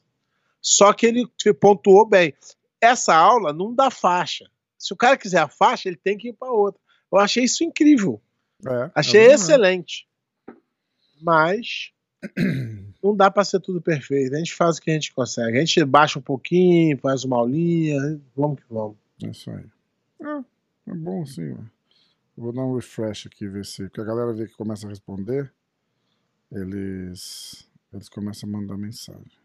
Só 0.62 0.93
que 0.93 1.07
ele 1.07 1.28
pontuou 1.59 2.05
bem. 2.05 2.36
Essa 2.80 3.16
aula 3.16 3.51
não 3.51 3.74
dá 3.74 3.89
faixa. 3.89 4.45
Se 4.78 4.93
o 4.93 4.95
cara 4.95 5.18
quiser 5.18 5.39
a 5.39 5.47
faixa, 5.47 5.89
ele 5.89 5.97
tem 5.97 6.16
que 6.16 6.30
ir 6.30 6.34
para 6.34 6.51
outra. 6.51 6.80
Eu 7.12 7.18
achei 7.18 7.43
isso 7.43 7.64
incrível. 7.64 8.22
é, 8.68 8.91
Achei 8.93 9.22
é 9.22 9.34
excelente. 9.34 10.07
Mas 11.20 11.91
não 13.03 13.16
dá 13.16 13.32
para 13.32 13.43
ser 13.43 13.62
tudo 13.62 13.82
perfeito. 13.82 14.36
A 14.36 14.38
gente 14.38 14.53
faz 14.53 14.78
o 14.78 14.82
que 14.84 14.91
a 14.91 14.93
gente 14.93 15.12
consegue. 15.12 15.57
A 15.57 15.66
gente 15.66 15.84
baixa 15.86 16.20
um 16.20 16.22
pouquinho, 16.22 16.99
faz 16.99 17.24
uma 17.24 17.38
aulinha, 17.38 18.22
vamos 18.38 18.59
que 18.59 18.66
vamos. 18.70 18.95
É 19.24 19.28
isso 19.28 19.49
aí. 19.49 19.66
É, 20.22 20.91
é 20.91 20.93
bom 20.93 21.26
sim, 21.26 21.49
mano. 21.49 21.72
Eu 22.38 22.43
Vou 22.43 22.53
dar 22.53 22.63
um 22.63 22.75
refresh 22.75 23.27
aqui, 23.27 23.47
ver 23.47 23.65
se. 23.65 23.84
Porque 23.84 24.01
a 24.01 24.05
galera 24.05 24.34
vê 24.34 24.47
que 24.47 24.55
começa 24.55 24.86
a 24.86 24.89
responder, 24.89 25.53
eles. 26.51 27.67
Eles 27.93 28.07
começam 28.07 28.47
a 28.47 28.51
mandar 28.51 28.77
mensagem. 28.77 29.41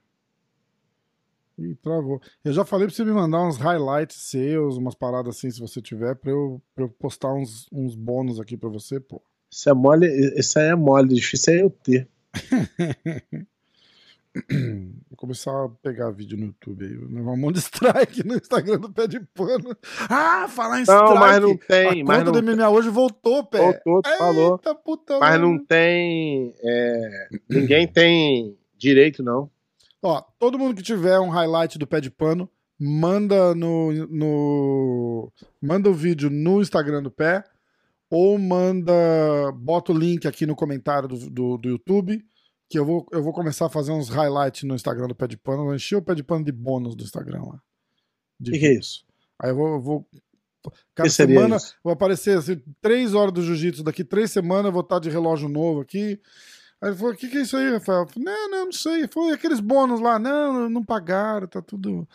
Ih, 1.58 1.74
travou. 1.76 2.20
Eu 2.44 2.52
já 2.52 2.64
falei 2.64 2.86
pra 2.86 2.94
você 2.94 3.04
me 3.04 3.12
mandar 3.12 3.42
uns 3.46 3.56
highlights 3.56 4.16
seus, 4.16 4.76
umas 4.76 4.94
paradas 4.94 5.36
assim, 5.36 5.50
se 5.50 5.58
você 5.58 5.80
tiver, 5.80 6.14
pra 6.14 6.30
eu, 6.30 6.62
pra 6.74 6.84
eu 6.84 6.88
postar 6.88 7.32
uns, 7.32 7.66
uns 7.72 7.94
bônus 7.94 8.38
aqui 8.38 8.56
pra 8.56 8.68
você, 8.68 9.00
pô. 9.00 9.22
Isso 9.50 9.68
é 9.70 9.74
mole, 9.74 10.06
isso 10.38 10.58
aí 10.58 10.66
é 10.66 10.74
mole, 10.74 11.14
difícil 11.14 11.54
é 11.54 11.62
eu 11.62 11.70
ter. 11.70 12.08
Vou 15.08 15.16
começar 15.16 15.50
a 15.64 15.68
pegar 15.82 16.10
vídeo 16.10 16.36
no 16.36 16.46
YouTube 16.46 16.84
aí. 16.84 16.94
Vou 16.96 17.08
levar 17.08 17.32
um 17.32 17.36
monte 17.36 17.54
de 17.54 17.60
strike 17.64 18.26
no 18.26 18.34
Instagram 18.34 18.78
do 18.80 18.92
pé 18.92 19.06
de 19.06 19.20
pano. 19.20 19.76
Ah, 20.10 20.46
falar 20.48 20.80
em 20.80 20.82
strike. 20.82 21.04
Não, 21.04 21.14
mas 21.16 21.42
não 21.42 21.56
tem, 21.56 22.02
a 22.02 22.04
mas 22.04 22.24
não 22.24 22.32
do 22.32 22.42
MMA 22.42 22.68
hoje 22.68 22.88
voltou, 22.90 23.44
pé. 23.44 23.58
Voltou, 23.58 24.02
tu 24.02 24.18
falou. 24.18 24.52
Eita, 24.56 24.74
puta 24.74 25.18
Mas 25.18 25.30
merda. 25.30 25.46
não 25.46 25.64
tem. 25.64 26.54
é, 26.62 27.28
ninguém 27.48 27.86
tem 27.88 28.58
direito, 28.76 29.22
não. 29.22 29.50
Ó, 30.02 30.20
todo 30.38 30.58
mundo 30.58 30.76
que 30.76 30.82
tiver 30.82 31.18
um 31.18 31.30
highlight 31.30 31.78
do 31.78 31.86
pé 31.86 32.00
de 32.00 32.10
pano, 32.10 32.48
manda 32.78 33.54
no, 33.54 33.92
no 34.08 35.32
manda 35.60 35.88
o 35.88 35.94
vídeo 35.94 36.28
no 36.28 36.60
Instagram 36.60 37.02
do 37.02 37.10
pé 37.10 37.42
ou 38.10 38.38
manda 38.38 38.92
bota 39.54 39.92
o 39.92 39.98
link 39.98 40.28
aqui 40.28 40.46
no 40.46 40.54
comentário 40.54 41.08
do, 41.08 41.30
do, 41.30 41.56
do 41.56 41.68
YouTube 41.70 42.22
que 42.68 42.78
eu 42.78 42.84
vou, 42.84 43.06
eu 43.12 43.22
vou 43.22 43.32
começar 43.32 43.66
a 43.66 43.70
fazer 43.70 43.92
uns 43.92 44.08
highlights 44.08 44.64
no 44.64 44.74
Instagram 44.74 45.08
do 45.08 45.14
pé 45.14 45.26
de 45.26 45.36
pano, 45.36 45.64
vou 45.64 45.74
encher 45.74 45.96
o 45.96 46.02
pé 46.02 46.14
de 46.14 46.22
pano 46.22 46.44
de 46.44 46.52
bônus 46.52 46.96
do 46.96 47.04
Instagram 47.04 47.42
lá. 47.42 47.62
O 48.40 48.44
que, 48.44 48.58
que 48.58 48.66
é 48.66 48.74
isso? 48.74 49.04
Aí 49.38 49.50
eu 49.50 49.56
vou, 49.56 49.68
eu 49.74 49.80
vou 49.80 50.06
cada 50.94 51.08
semana 51.08 51.56
isso? 51.56 51.74
vou 51.82 51.92
aparecer 51.92 52.36
assim, 52.36 52.60
três 52.80 53.14
horas 53.14 53.32
do 53.32 53.42
jiu-jitsu 53.42 53.84
daqui 53.84 54.02
três 54.02 54.30
semanas, 54.30 54.66
eu 54.66 54.72
vou 54.72 54.82
estar 54.82 54.98
de 54.98 55.08
relógio 55.08 55.48
novo 55.48 55.80
aqui. 55.80 56.20
Aí 56.80 56.90
ele 56.90 56.96
falou: 56.96 57.12
o 57.12 57.16
que, 57.16 57.28
que 57.28 57.38
é 57.38 57.40
isso 57.40 57.56
aí, 57.56 57.70
Rafael? 57.70 58.00
Eu 58.00 58.08
falei, 58.08 58.24
não, 58.24 58.50
não, 58.50 58.64
não 58.66 58.72
sei. 58.72 59.08
Foi 59.08 59.32
aqueles 59.32 59.60
bônus 59.60 59.98
lá. 59.98 60.18
Não, 60.18 60.68
não 60.68 60.84
pagaram, 60.84 61.46
tá 61.46 61.62
tudo. 61.62 62.06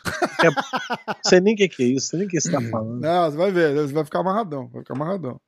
Não 1.07 1.15
sei 1.25 1.39
nem 1.39 1.55
o 1.55 1.57
que, 1.57 1.67
que 1.67 1.83
é 1.83 1.87
isso, 1.87 2.15
nem 2.15 2.27
o 2.27 2.29
que 2.29 2.39
você 2.39 2.51
tá 2.51 2.61
falando. 2.69 3.01
Não, 3.01 3.31
você 3.31 3.37
vai 3.37 3.51
ver, 3.51 3.73
você 3.73 3.93
vai 3.93 4.05
ficar 4.05 4.19
amarradão. 4.19 4.67
Vai 4.67 4.83
ficar 4.83 4.93
amarradão. 4.93 5.41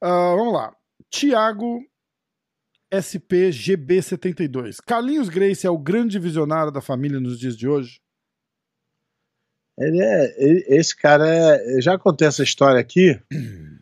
Ah, 0.00 0.34
vamos 0.34 0.54
lá. 0.54 0.74
Tiago 1.10 1.84
SPGB72. 2.90 4.78
Carlinhos 4.84 5.28
Grace 5.28 5.66
é 5.66 5.70
o 5.70 5.78
grande 5.78 6.18
visionário 6.18 6.72
da 6.72 6.80
família 6.80 7.20
nos 7.20 7.38
dias 7.38 7.56
de 7.56 7.68
hoje? 7.68 8.00
Ele 9.78 10.02
é, 10.02 10.34
ele- 10.44 10.64
esse 10.68 10.94
cara 10.96 11.26
é. 11.28 11.76
Eu 11.76 11.80
já 11.82 11.98
contei 11.98 12.28
essa 12.28 12.42
história 12.42 12.80
aqui. 12.80 13.20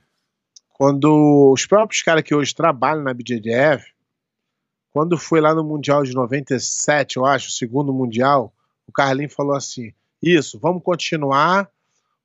Quando 0.74 1.50
os 1.52 1.66
próprios 1.66 2.02
caras 2.02 2.22
que 2.22 2.34
hoje 2.34 2.54
trabalham 2.54 3.02
na 3.02 3.12
BJJF, 3.12 3.84
quando 4.92 5.18
foi 5.18 5.40
lá 5.40 5.52
no 5.52 5.64
Mundial 5.64 6.04
de 6.04 6.14
97, 6.14 7.16
eu 7.16 7.26
acho, 7.26 7.48
o 7.48 7.52
segundo 7.52 7.92
Mundial, 7.92 8.54
o 8.86 8.92
Carlinhos 8.92 9.34
falou 9.34 9.56
assim: 9.56 9.92
Isso, 10.22 10.56
vamos 10.58 10.82
continuar, 10.84 11.68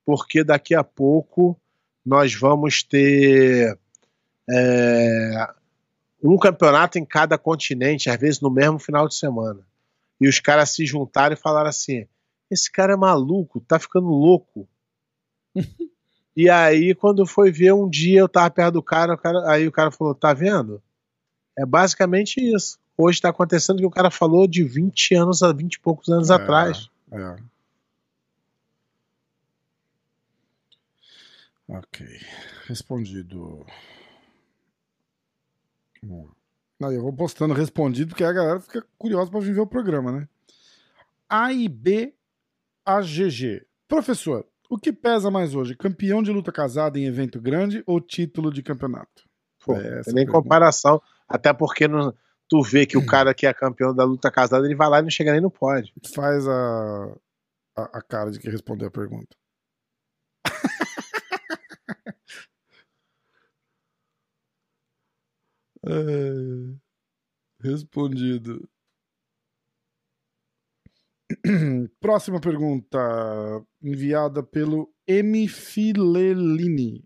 porque 0.06 0.44
daqui 0.44 0.76
a 0.76 0.84
pouco 0.84 1.60
nós 2.06 2.36
vamos 2.36 2.84
ter 2.84 3.76
é, 4.48 5.48
um 6.24 6.38
campeonato 6.38 6.98
em 6.98 7.06
cada 7.06 7.38
continente, 7.38 8.10
às 8.10 8.20
vezes 8.20 8.40
no 8.40 8.50
mesmo 8.50 8.80
final 8.80 9.08
de 9.08 9.16
semana. 9.16 9.60
E 10.20 10.28
os 10.28 10.40
caras 10.40 10.70
se 10.70 10.86
juntaram 10.86 11.34
e 11.34 11.40
falaram 11.40 11.70
assim: 11.70 12.08
esse 12.50 12.72
cara 12.72 12.94
é 12.94 12.96
maluco, 12.98 13.60
tá 13.60 13.78
ficando 13.78 14.08
louco. 14.08 14.68
e 16.36 16.50
aí, 16.50 16.96
quando 16.96 17.26
foi 17.26 17.52
ver 17.52 17.74
um 17.74 17.90
dia, 17.90 18.20
eu 18.22 18.30
tava 18.30 18.50
perto 18.50 18.74
do 18.74 18.84
cara, 18.84 19.18
cara, 19.18 19.52
aí 19.52 19.68
o 19.68 19.72
cara 19.72 19.92
falou: 19.92 20.16
tá 20.16 20.34
vendo? 20.34 20.82
É 21.58 21.66
basicamente 21.66 22.40
isso. 22.40 22.80
Hoje 22.98 23.22
tá 23.22 23.30
acontecendo 23.30 23.78
o 23.78 23.80
que 23.80 23.86
o 23.86 23.92
cara 23.92 24.12
falou 24.12 24.48
de 24.48 24.64
20 24.64 25.16
anos 25.16 25.44
a 25.44 25.52
20 25.52 25.74
e 25.74 25.80
poucos 25.80 26.10
anos 26.10 26.30
É. 26.30 26.36
atrás. 26.36 26.90
É. 27.12 27.36
Ok. 31.68 32.06
Respondido. 32.68 33.66
Não, 36.80 36.92
eu 36.92 37.02
vou 37.02 37.14
postando 37.14 37.54
respondido 37.54 38.10
porque 38.10 38.24
a 38.24 38.32
galera 38.34 38.60
fica 38.60 38.86
curiosa 38.98 39.32
para 39.32 39.40
vir 39.40 39.54
ver 39.54 39.62
o 39.62 39.68
programa, 39.68 40.12
né? 40.12 40.28
A 41.30 41.52
e 41.54 41.68
B 41.70 42.14
AGG. 42.86 43.66
Professor, 43.88 44.46
o 44.70 44.78
que 44.78 44.92
pesa 44.92 45.32
mais 45.32 45.56
hoje? 45.56 45.76
Campeão 45.76 46.22
de 46.22 46.32
luta 46.32 46.52
casada 46.52 47.00
em 47.00 47.06
evento 47.06 47.40
grande 47.40 47.84
ou 47.86 48.02
título 48.02 48.52
de 48.52 48.62
campeonato? 48.62 49.24
Pô, 49.66 49.76
É, 49.76 50.02
nem 50.14 50.26
comparação. 50.26 51.02
Até 51.28 51.54
porque 51.54 51.88
não- 51.88 52.14
tu 52.50 52.62
vê 52.62 52.86
que 52.86 52.98
o 52.98 53.06
cara 53.06 53.34
que 53.34 53.48
é 53.48 53.54
campeão 53.54 53.96
da 53.96 54.04
luta 54.04 54.30
casada, 54.30 54.66
ele 54.66 54.76
vai 54.76 54.90
lá 54.90 55.00
e 55.00 55.04
não 55.04 55.10
chega 55.10 55.32
nem 55.32 55.40
no 55.42 55.50
pódio. 55.50 55.94
Faz 56.14 56.46
a, 56.48 57.16
a, 57.78 57.82
a 58.00 58.02
cara 58.02 58.30
de 58.32 58.40
que 58.40 58.50
respondeu 58.50 58.88
a 58.90 58.92
pergunta. 58.92 59.36
respondido. 67.60 68.68
Próxima 72.00 72.40
pergunta, 72.40 73.00
enviada 73.82 74.44
pelo 74.44 74.94
M. 75.08 75.48
Filelini. 75.48 77.04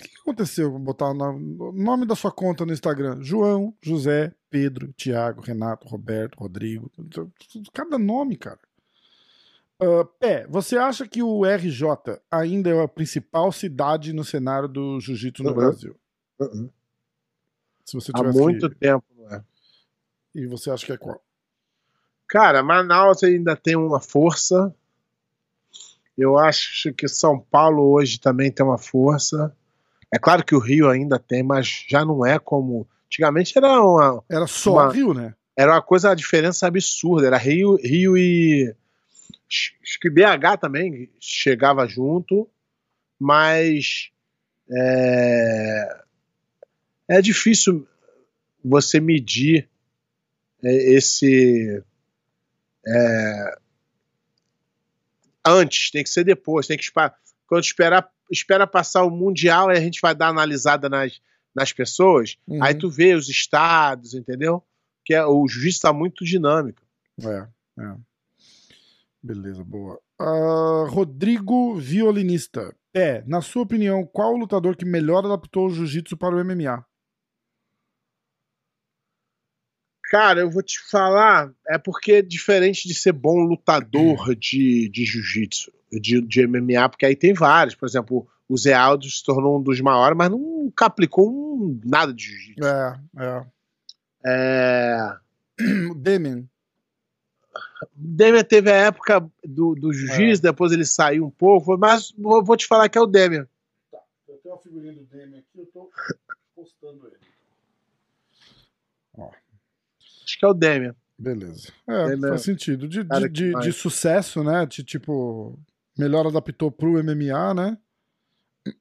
O 0.00 0.04
que 0.04 0.10
aconteceu? 0.20 0.70
Vou 0.70 0.80
botar 0.80 1.10
o 1.10 1.14
nome, 1.14 2.06
da 2.06 2.14
sua 2.14 2.32
conta 2.32 2.64
no 2.66 2.72
Instagram: 2.72 3.22
João, 3.22 3.76
José, 3.82 4.34
Pedro, 4.50 4.92
Tiago, 4.94 5.40
Renato, 5.40 5.86
Roberto, 5.88 6.36
Rodrigo. 6.38 6.90
Cada 7.72 7.98
nome, 7.98 8.36
cara. 8.36 8.58
Uh, 9.80 10.04
Pé, 10.20 10.46
você 10.46 10.76
acha 10.76 11.08
que 11.08 11.22
o 11.22 11.44
RJ 11.44 12.20
ainda 12.30 12.70
é 12.70 12.82
a 12.82 12.86
principal 12.88 13.50
cidade 13.50 14.12
no 14.12 14.22
cenário 14.24 14.68
do 14.68 15.00
jiu-jitsu 15.00 15.42
no 15.42 15.50
Uhum. 15.50 15.54
Brasil? 15.56 15.96
Uh-uh. 16.40 16.72
Se 17.84 17.94
você 17.94 18.10
Há 18.14 18.22
muito 18.22 18.68
que... 18.70 18.76
tempo, 18.76 19.04
não 19.16 19.28
é? 19.34 19.42
E 20.34 20.46
você 20.46 20.70
acha 20.70 20.86
que 20.86 20.92
é 20.92 20.96
qual? 20.96 21.22
Cara, 22.28 22.62
Manaus 22.62 23.22
ainda 23.22 23.54
tem 23.56 23.76
uma 23.76 24.00
força. 24.00 24.74
Eu 26.16 26.38
acho 26.38 26.92
que 26.94 27.08
São 27.08 27.38
Paulo 27.38 27.90
hoje 27.92 28.18
também 28.20 28.50
tem 28.50 28.64
uma 28.64 28.78
força. 28.78 29.54
É 30.10 30.18
claro 30.18 30.44
que 30.44 30.54
o 30.54 30.58
Rio 30.58 30.88
ainda 30.88 31.18
tem, 31.18 31.42
mas 31.42 31.84
já 31.88 32.04
não 32.04 32.24
é 32.24 32.38
como. 32.38 32.86
Antigamente 33.06 33.56
era 33.56 33.80
uma, 33.82 34.22
Era 34.30 34.46
só 34.46 34.72
Uma- 34.74 34.92
Rio, 34.92 35.12
né? 35.12 35.34
era 35.56 35.72
uma 35.72 35.82
coisa, 35.82 36.10
a 36.10 36.14
diferença 36.14 36.66
absurda. 36.66 37.26
Era 37.26 37.36
Rio, 37.36 37.76
Rio 37.76 38.16
e. 38.16 38.74
Acho 39.50 40.00
que 40.00 40.08
BH 40.08 40.56
também 40.60 41.10
chegava 41.20 41.86
junto, 41.86 42.48
mas. 43.18 44.10
É, 44.70 46.01
é 47.08 47.20
difícil 47.20 47.86
você 48.64 49.00
medir 49.00 49.68
é, 50.62 50.94
esse. 50.94 51.82
é, 52.86 53.58
antes, 55.44 55.90
tem 55.90 56.04
que 56.04 56.10
ser 56.10 56.24
depois, 56.24 56.66
tem 56.66 56.76
que 56.76 56.84
esperar. 56.84 57.14
Quando 57.46 57.64
esperar, 57.64 58.10
espera 58.30 58.66
passar 58.66 59.04
o 59.04 59.10
Mundial, 59.10 59.68
aí 59.68 59.76
a 59.76 59.80
gente 59.80 60.00
vai 60.00 60.14
dar 60.14 60.28
analisada 60.28 60.88
nas, 60.88 61.20
nas 61.54 61.72
pessoas. 61.72 62.38
Uhum. 62.46 62.62
Aí 62.62 62.74
tu 62.74 62.88
vê 62.88 63.14
os 63.14 63.28
estados, 63.28 64.14
entendeu? 64.14 64.62
Que 65.04 65.14
é, 65.14 65.24
o 65.24 65.46
juiz 65.46 65.74
está 65.74 65.92
muito 65.92 66.24
dinâmico. 66.24 66.82
É, 67.20 67.48
é. 67.82 67.96
Beleza, 69.22 69.62
boa. 69.62 70.00
Ah, 70.18 70.86
Rodrigo 70.88 71.76
Violinista. 71.76 72.74
É, 72.94 73.22
na 73.26 73.40
sua 73.40 73.62
opinião, 73.62 74.04
qual 74.04 74.34
o 74.34 74.36
lutador 74.36 74.76
que 74.76 74.84
melhor 74.84 75.24
adaptou 75.24 75.66
o 75.66 75.70
jiu-jitsu 75.70 76.16
para 76.16 76.34
o 76.34 76.44
MMA? 76.44 76.84
Cara, 80.12 80.40
eu 80.40 80.50
vou 80.50 80.62
te 80.62 80.78
falar, 80.78 81.50
é 81.66 81.78
porque 81.78 82.12
é 82.12 82.22
diferente 82.22 82.86
de 82.86 82.94
ser 82.94 83.12
bom 83.12 83.38
lutador 83.38 84.36
de, 84.36 84.90
de 84.90 85.06
jiu-jitsu, 85.06 85.72
de, 85.90 86.20
de 86.20 86.46
MMA, 86.46 86.86
porque 86.90 87.06
aí 87.06 87.16
tem 87.16 87.32
vários. 87.32 87.74
Por 87.74 87.88
exemplo, 87.88 88.28
o 88.46 88.54
Zé 88.54 88.74
Aldo 88.74 89.08
se 89.08 89.24
tornou 89.24 89.58
um 89.58 89.62
dos 89.62 89.80
maiores, 89.80 90.14
mas 90.14 90.28
nunca 90.28 90.84
aplicou 90.84 91.32
um, 91.32 91.80
nada 91.82 92.12
de 92.12 92.24
jiu-jitsu. 92.24 92.62
É, 92.62 93.00
é. 93.16 93.46
É... 94.26 95.16
O 95.90 95.94
Demian. 95.94 96.44
Demian 97.96 98.44
teve 98.44 98.70
a 98.70 98.76
época 98.76 99.18
do, 99.42 99.74
do 99.74 99.94
jiu-jitsu, 99.94 100.42
depois 100.42 100.72
ele 100.72 100.84
saiu 100.84 101.24
um 101.24 101.30
pouco, 101.30 101.78
mas 101.78 102.12
vou, 102.18 102.44
vou 102.44 102.56
te 102.58 102.66
falar 102.66 102.90
que 102.90 102.98
é 102.98 103.00
o 103.00 103.06
Demian. 103.06 103.48
Eu 104.28 104.36
tenho 104.42 104.54
uma 104.56 104.60
figurinha 104.60 104.92
do 104.92 105.04
Demian 105.04 105.38
aqui, 105.38 105.58
eu 105.58 105.66
tô 105.72 105.90
postando 106.54 107.06
ele. 107.06 107.16
Acho 109.16 109.41
que 110.42 110.46
é 110.46 110.48
o 110.48 110.54
Demian. 110.54 110.96
Beleza. 111.16 111.68
É, 111.86 112.08
Demian- 112.08 112.30
faz 112.30 112.42
sentido. 112.42 112.88
De, 112.88 113.04
de, 113.04 113.28
de, 113.28 113.52
de 113.60 113.72
sucesso, 113.72 114.42
né? 114.42 114.66
De, 114.66 114.82
tipo, 114.82 115.56
melhor 115.96 116.26
adaptou 116.26 116.68
pro 116.68 117.00
MMA, 117.00 117.54
né? 117.54 117.78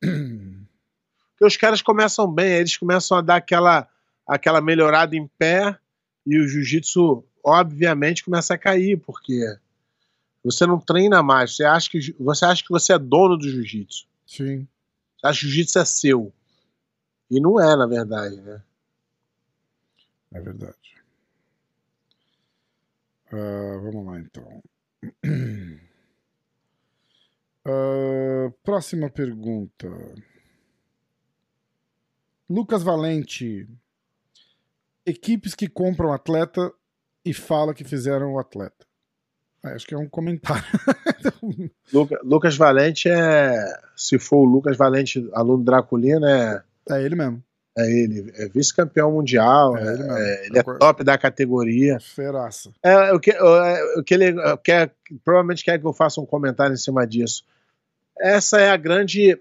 Porque 0.02 1.46
os 1.46 1.56
caras 1.58 1.80
começam 1.84 2.32
bem, 2.32 2.54
eles 2.54 2.76
começam 2.78 3.16
a 3.16 3.22
dar 3.22 3.36
aquela, 3.36 3.88
aquela 4.26 4.60
melhorada 4.60 5.16
em 5.16 5.28
pé 5.38 5.78
e 6.26 6.40
o 6.40 6.48
jiu-jitsu, 6.48 7.24
obviamente, 7.44 8.24
começa 8.24 8.56
a 8.56 8.58
cair, 8.58 8.98
porque 8.98 9.40
você 10.44 10.66
não 10.66 10.80
treina 10.80 11.22
mais. 11.22 11.56
Você 11.56 11.64
acha 11.64 11.88
que, 11.92 12.16
você 12.20 12.44
acha 12.44 12.64
que 12.64 12.70
você 12.72 12.94
é 12.94 12.98
dono 12.98 13.38
do 13.38 13.48
jiu-jitsu. 13.48 14.08
Sim. 14.26 14.68
Você 15.20 15.28
acha 15.28 15.40
que 15.42 15.46
o 15.46 15.50
jiu-jitsu 15.50 15.78
é 15.78 15.86
seu. 15.86 16.34
E 17.30 17.40
não 17.40 17.62
é, 17.62 17.76
na 17.76 17.86
verdade, 17.86 18.42
né? 18.42 18.64
É 20.34 20.40
verdade. 20.42 21.01
Ah, 23.32 23.78
vamos 23.82 24.06
lá, 24.06 24.20
então. 24.20 24.62
Ah, 27.64 28.52
próxima 28.64 29.08
pergunta. 29.10 29.88
Lucas 32.50 32.82
Valente. 32.84 33.68
Equipes 35.06 35.54
que 35.56 35.68
compram 35.68 36.12
atleta 36.12 36.72
e 37.24 37.34
fala 37.34 37.74
que 37.74 37.84
fizeram 37.84 38.34
o 38.34 38.40
atleta. 38.40 38.86
Ah, 39.64 39.74
acho 39.76 39.86
que 39.86 39.94
é 39.94 39.98
um 39.98 40.10
comentário. 40.10 40.64
Luca- 41.94 42.20
Lucas 42.24 42.58
Valente 42.58 43.08
é. 43.10 43.54
Se 43.96 44.18
for 44.18 44.38
o 44.38 44.46
Lucas 44.46 44.76
Valente, 44.76 45.30
aluno 45.34 45.64
Draculino, 45.64 46.26
é, 46.26 46.64
é 46.90 47.04
ele 47.04 47.16
mesmo. 47.16 47.44
É 47.78 47.90
ele. 47.90 48.32
É 48.36 48.48
vice-campeão 48.50 49.12
mundial. 49.12 49.78
É 49.78 49.82
É 49.82 49.94
ele 49.94 50.04
é- 50.04 50.46
ele 50.48 50.60
é 50.60 50.64
top 50.64 51.04
da 51.04 51.18
categoria. 51.18 52.00
Feraça. 52.00 52.72
É, 52.84 53.14
o, 53.14 53.20
que, 53.20 53.32
o, 53.32 54.00
o 54.00 54.04
que 54.04 54.14
ele 54.14 54.34
quer, 54.64 54.94
provavelmente 55.24 55.64
quer 55.64 55.80
que 55.80 55.86
eu 55.86 55.94
faça 55.94 56.20
um 56.20 56.26
comentário 56.26 56.74
em 56.74 56.78
cima 56.78 57.06
disso. 57.08 57.44
Essa 58.20 58.60
é 58.60 58.70
a 58.70 58.78
grande, 58.78 59.40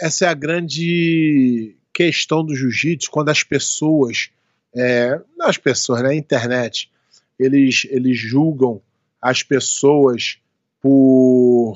essa 0.00 0.26
é 0.26 0.28
a 0.28 0.34
grande 0.34 1.76
questão 1.92 2.44
do 2.44 2.54
jiu-jitsu 2.54 3.10
quando 3.10 3.30
as 3.30 3.42
pessoas, 3.42 4.30
é, 4.74 5.18
não 5.36 5.46
as 5.48 5.56
pessoas, 5.56 6.02
né, 6.02 6.10
a 6.10 6.14
internet, 6.14 6.90
eles, 7.38 7.86
eles 7.90 8.18
julgam 8.18 8.82
as 9.20 9.42
pessoas 9.42 10.38
por 10.80 11.74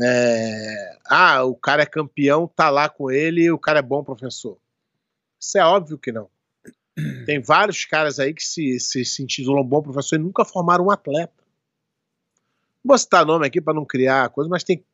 é, 0.00 0.97
ah, 1.08 1.44
o 1.44 1.54
cara 1.54 1.82
é 1.82 1.86
campeão, 1.86 2.46
tá 2.46 2.70
lá 2.70 2.88
com 2.88 3.10
ele 3.10 3.42
e 3.42 3.50
o 3.50 3.58
cara 3.58 3.78
é 3.78 3.82
bom 3.82 4.04
professor. 4.04 4.58
Isso 5.40 5.58
é 5.58 5.64
óbvio 5.64 5.98
que 5.98 6.12
não. 6.12 6.28
Tem 7.26 7.40
vários 7.40 7.84
caras 7.84 8.18
aí 8.18 8.34
que 8.34 8.42
se, 8.42 8.78
se, 8.80 9.04
se 9.04 9.22
intitulam 9.22 9.64
bom 9.64 9.82
professor 9.82 10.16
e 10.16 10.22
nunca 10.22 10.44
formaram 10.44 10.86
um 10.86 10.90
atleta. 10.90 11.44
Não 12.84 12.90
vou 12.90 12.98
citar 12.98 13.24
nome 13.24 13.46
aqui 13.46 13.60
para 13.60 13.74
não 13.74 13.84
criar 13.84 14.28
coisa, 14.30 14.48
mas 14.50 14.64
tem, 14.64 14.84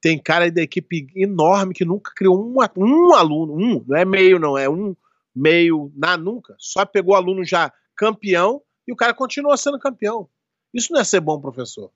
tem 0.00 0.18
cara 0.18 0.44
aí 0.44 0.50
da 0.50 0.62
equipe 0.62 1.06
enorme 1.14 1.74
que 1.74 1.84
nunca 1.84 2.12
criou 2.14 2.38
um, 2.38 2.56
um 2.76 3.14
aluno, 3.14 3.54
um, 3.54 3.84
não 3.86 3.96
é 3.96 4.04
meio, 4.04 4.38
não, 4.38 4.56
é 4.56 4.68
um 4.68 4.96
meio, 5.34 5.92
na 5.94 6.16
nunca. 6.16 6.54
Só 6.58 6.84
pegou 6.84 7.14
aluno 7.14 7.44
já 7.44 7.72
campeão 7.96 8.62
e 8.86 8.92
o 8.92 8.96
cara 8.96 9.14
continua 9.14 9.56
sendo 9.56 9.78
campeão. 9.78 10.28
Isso 10.72 10.92
não 10.92 11.00
é 11.00 11.04
ser 11.04 11.20
bom 11.20 11.40
professor, 11.40 11.90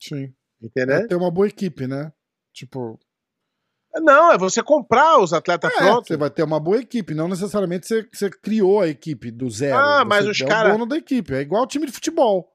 Sim. 0.00 0.32
entendeu? 0.60 0.96
É 0.96 1.06
ter 1.06 1.14
uma 1.14 1.30
boa 1.30 1.46
equipe, 1.46 1.86
né? 1.86 2.12
Tipo, 2.52 2.98
Não, 4.00 4.32
é 4.32 4.38
você 4.38 4.62
comprar 4.62 5.18
os 5.18 5.32
atletas 5.32 5.72
É, 5.74 5.76
prontos. 5.78 6.08
você 6.08 6.16
vai 6.16 6.30
ter 6.30 6.42
uma 6.42 6.60
boa 6.60 6.78
equipe, 6.78 7.14
não 7.14 7.28
necessariamente 7.28 7.86
você, 7.86 8.06
você 8.12 8.30
criou 8.30 8.80
a 8.80 8.88
equipe 8.88 9.30
do 9.30 9.50
zero. 9.50 9.76
Ah, 9.78 9.98
Você 9.98 10.04
mas 10.04 10.26
os 10.26 10.40
é 10.40 10.46
cara- 10.46 10.68
o 10.68 10.72
dono 10.72 10.86
da 10.86 10.96
equipe, 10.96 11.34
é 11.34 11.40
igual 11.40 11.66
time 11.66 11.86
de 11.86 11.92
futebol. 11.92 12.52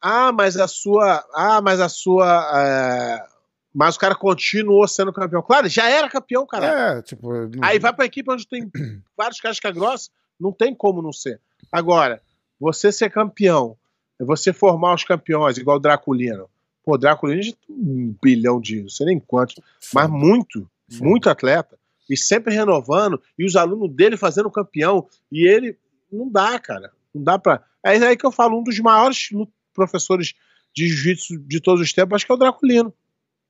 Ah, 0.00 0.30
mas 0.32 0.56
a 0.56 0.68
sua. 0.68 1.24
Ah, 1.34 1.60
mas 1.62 1.80
a 1.80 1.88
sua. 1.88 2.26
é, 2.56 3.34
Mas 3.76 3.96
o 3.96 3.98
cara 3.98 4.14
continuou 4.14 4.86
sendo 4.86 5.12
campeão. 5.12 5.42
Claro, 5.42 5.68
já 5.68 5.88
era 5.88 6.08
campeão, 6.08 6.46
cara. 6.46 6.98
É, 6.98 7.02
tipo, 7.02 7.32
não- 7.32 7.50
Aí 7.64 7.78
vai 7.80 7.92
pra 7.92 8.04
equipe 8.04 8.30
onde 8.30 8.46
tem 8.46 8.70
vários 9.16 9.40
casca 9.40 9.72
grossa, 9.72 10.10
não 10.38 10.52
tem 10.52 10.72
como 10.74 11.02
não 11.02 11.12
ser. 11.12 11.40
Agora, 11.72 12.22
você 12.60 12.92
ser 12.92 13.10
campeão, 13.10 13.76
você 14.20 14.52
formar 14.52 14.94
os 14.94 15.02
campeões, 15.02 15.56
igual 15.58 15.78
o 15.78 15.80
Draculino. 15.80 16.48
Pô, 16.84 16.94
o 16.94 16.98
Draculino 16.98 17.42
já 17.42 17.52
tem 17.66 17.74
um 17.76 18.14
bilhão 18.22 18.60
de, 18.60 18.82
não 18.82 18.88
sei 18.90 19.06
nem 19.06 19.18
quantos, 19.18 19.56
mas 19.92 20.08
muito, 20.08 20.70
Muito 20.90 21.30
atleta. 21.30 21.78
E 22.08 22.16
sempre 22.16 22.54
renovando, 22.54 23.20
e 23.38 23.46
os 23.46 23.56
alunos 23.56 23.94
dele 23.94 24.16
fazendo 24.16 24.50
campeão, 24.50 25.08
e 25.32 25.46
ele. 25.48 25.78
Não 26.12 26.30
dá, 26.30 26.58
cara. 26.58 26.92
Não 27.14 27.22
dá 27.22 27.38
pra. 27.38 27.64
É 27.82 27.90
aí 27.90 28.16
que 28.16 28.26
eu 28.26 28.32
falo, 28.32 28.58
um 28.58 28.62
dos 28.62 28.78
maiores 28.78 29.30
professores 29.72 30.34
de 30.74 30.86
jiu-jitsu 30.88 31.38
de 31.38 31.60
todos 31.60 31.80
os 31.80 31.92
tempos, 31.92 32.16
acho 32.16 32.26
que 32.26 32.32
é 32.32 32.34
o 32.34 32.38
Draculino. 32.38 32.92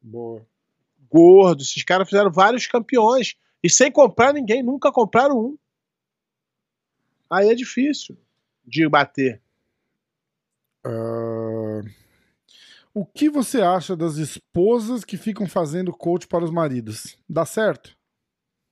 Boa. 0.01 0.47
Gordo, 1.11 1.63
esses 1.63 1.83
caras 1.83 2.09
fizeram 2.09 2.31
vários 2.31 2.67
campeões. 2.67 3.37
E 3.63 3.71
sem 3.71 3.91
comprar 3.91 4.33
ninguém, 4.33 4.63
nunca 4.63 4.93
compraram 4.93 5.39
um. 5.39 5.59
Aí 7.31 7.49
é 7.49 7.55
difícil 7.55 8.17
de 8.67 8.87
bater. 8.89 9.41
Ah, 10.85 11.64
O 12.95 13.05
que 13.05 13.29
você 13.29 13.61
acha 13.61 13.97
das 13.97 14.17
esposas 14.17 15.05
que 15.05 15.17
ficam 15.17 15.49
fazendo 15.49 15.93
coach 15.93 16.29
para 16.29 16.45
os 16.45 16.51
maridos? 16.51 17.19
Dá 17.29 17.45
certo? 17.45 17.91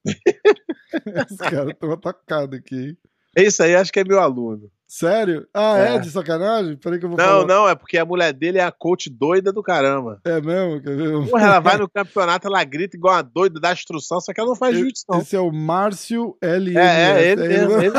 Os 1.31 1.37
caras 1.39 1.71
estão 1.71 1.93
atacados 1.93 2.59
aqui, 2.59 2.77
hein? 2.77 2.99
Esse 3.37 3.63
aí 3.63 3.75
acho 3.75 3.91
que 3.93 3.99
é 4.01 4.05
meu 4.05 4.21
aluno. 4.21 4.71
Sério? 4.87 5.49
Ah, 5.55 5.79
é, 5.79 5.95
É. 5.95 5.99
de 5.99 6.11
sacanagem? 6.11 6.77
Peraí 6.77 6.99
que 6.99 7.07
eu 7.07 7.09
vou 7.09 7.17
Não, 7.19 7.25
falar. 7.25 7.47
não, 7.47 7.67
é 7.69 7.75
porque 7.75 7.97
a 7.97 8.05
mulher 8.05 8.31
dele 8.35 8.59
é 8.59 8.63
a 8.63 8.71
coach 8.71 9.09
doida 9.09 9.51
do 9.51 9.63
caramba. 9.63 10.21
É 10.23 10.39
mesmo? 10.39 10.83
Quer 10.83 10.95
ver? 10.97 11.31
Porra, 11.31 11.47
ela 11.47 11.61
vai 11.61 11.79
no 11.79 11.89
campeonato, 11.91 12.47
ela 12.47 12.63
grita 12.63 12.95
igual 12.95 13.15
uma 13.15 13.23
doida, 13.23 13.59
dá 13.59 13.73
instrução, 13.73 14.21
só 14.21 14.35
que 14.35 14.39
ela 14.41 14.51
não 14.51 14.57
faz 14.57 14.77
jiu-jitsu, 14.77 15.05
não. 15.09 15.21
Esse 15.21 15.35
é 15.35 15.41
o 15.41 15.51
Márcio 15.51 16.37
L. 16.43 16.77
É, 16.77 16.83
é 17.23 17.31
ele 17.33 17.49
mesmo. 17.49 17.81
ele- 17.83 17.99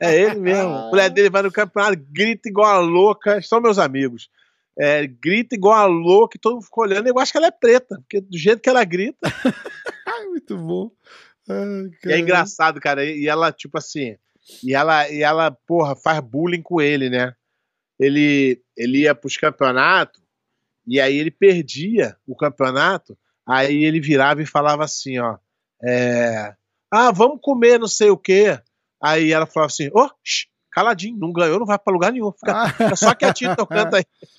É 0.00 0.20
ele 0.22 0.40
mesmo. 0.40 0.70
A 0.74 0.88
mulher 0.88 1.10
dele 1.10 1.28
vai 1.28 1.42
no 1.42 1.52
campeonato, 1.52 1.98
grita 2.10 2.48
igual 2.48 2.80
uma 2.80 2.90
louca. 2.90 3.42
São 3.42 3.60
meus 3.60 3.78
amigos. 3.78 4.30
É, 4.78 5.06
grita 5.06 5.54
igual 5.54 5.74
a 5.74 5.86
louca, 5.86 6.36
e 6.36 6.40
todo 6.40 6.54
mundo 6.54 6.64
ficou 6.64 6.84
olhando, 6.84 7.06
eu 7.06 7.18
acho 7.18 7.32
que 7.32 7.38
ela 7.38 7.46
é 7.46 7.50
preta, 7.50 7.96
porque 7.96 8.20
do 8.20 8.36
jeito 8.36 8.60
que 8.60 8.68
ela 8.68 8.84
grita. 8.84 9.18
Muito 10.28 10.56
bom. 10.56 10.90
Ai, 11.48 11.90
E 12.04 12.12
é 12.12 12.18
engraçado, 12.18 12.80
cara. 12.80 13.04
E 13.04 13.26
ela, 13.26 13.52
tipo 13.52 13.78
assim, 13.78 14.16
e 14.62 14.74
ela, 14.74 15.08
e 15.10 15.22
ela, 15.22 15.50
porra, 15.66 15.96
faz 15.96 16.20
bullying 16.20 16.62
com 16.62 16.80
ele, 16.80 17.08
né? 17.08 17.34
Ele, 17.98 18.60
ele 18.76 19.02
ia 19.02 19.14
pros 19.14 19.36
campeonatos, 19.36 20.22
e 20.86 21.00
aí 21.00 21.16
ele 21.16 21.30
perdia 21.30 22.16
o 22.26 22.36
campeonato, 22.36 23.16
aí 23.46 23.84
ele 23.84 24.00
virava 24.00 24.42
e 24.42 24.46
falava 24.46 24.84
assim, 24.84 25.18
ó. 25.18 25.38
É, 25.82 26.54
ah, 26.90 27.10
vamos 27.12 27.38
comer 27.40 27.78
não 27.78 27.88
sei 27.88 28.10
o 28.10 28.16
quê. 28.16 28.58
Aí 29.02 29.32
ela 29.32 29.46
falava 29.46 29.70
assim, 29.70 29.88
ô, 29.88 30.02
oh, 30.04 30.10
caladinho, 30.70 31.18
não 31.18 31.32
ganhou, 31.32 31.58
não 31.58 31.66
vai 31.66 31.78
pra 31.78 31.92
lugar 31.92 32.12
nenhum. 32.12 32.32
Fica, 32.32 32.62
Ah. 32.62 32.72
fica 32.72 32.96
só 32.96 33.14
quietinho 33.14 33.56
tocando 33.56 33.94
aí. 33.94 34.04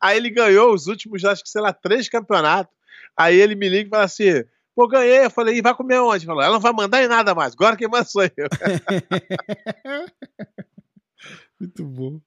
Aí 0.00 0.16
ele 0.16 0.30
ganhou 0.30 0.72
os 0.74 0.86
últimos, 0.86 1.24
acho 1.24 1.42
que, 1.42 1.48
sei 1.50 1.60
lá, 1.62 1.72
três 1.72 2.08
campeonatos. 2.08 2.74
Aí 3.16 3.36
ele 3.40 3.54
me 3.54 3.68
liga 3.68 3.88
e 3.88 3.90
fala 3.90 4.04
assim, 4.04 4.44
pô, 4.74 4.86
ganhei. 4.88 5.24
Eu 5.24 5.30
falei, 5.30 5.56
e 5.58 5.62
vai 5.62 5.74
comer 5.74 6.00
onde? 6.00 6.18
Ele 6.24 6.26
Falou, 6.26 6.42
ela 6.42 6.54
não 6.54 6.60
vai 6.60 6.72
mandar 6.72 7.02
em 7.02 7.08
nada 7.08 7.34
mais, 7.34 7.54
agora 7.54 7.76
quem 7.76 7.88
manda 7.88 8.04
sou 8.04 8.22
eu. 8.22 8.30
Muito 11.60 11.84
bom. 11.84 12.20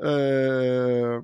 É, 0.00 1.20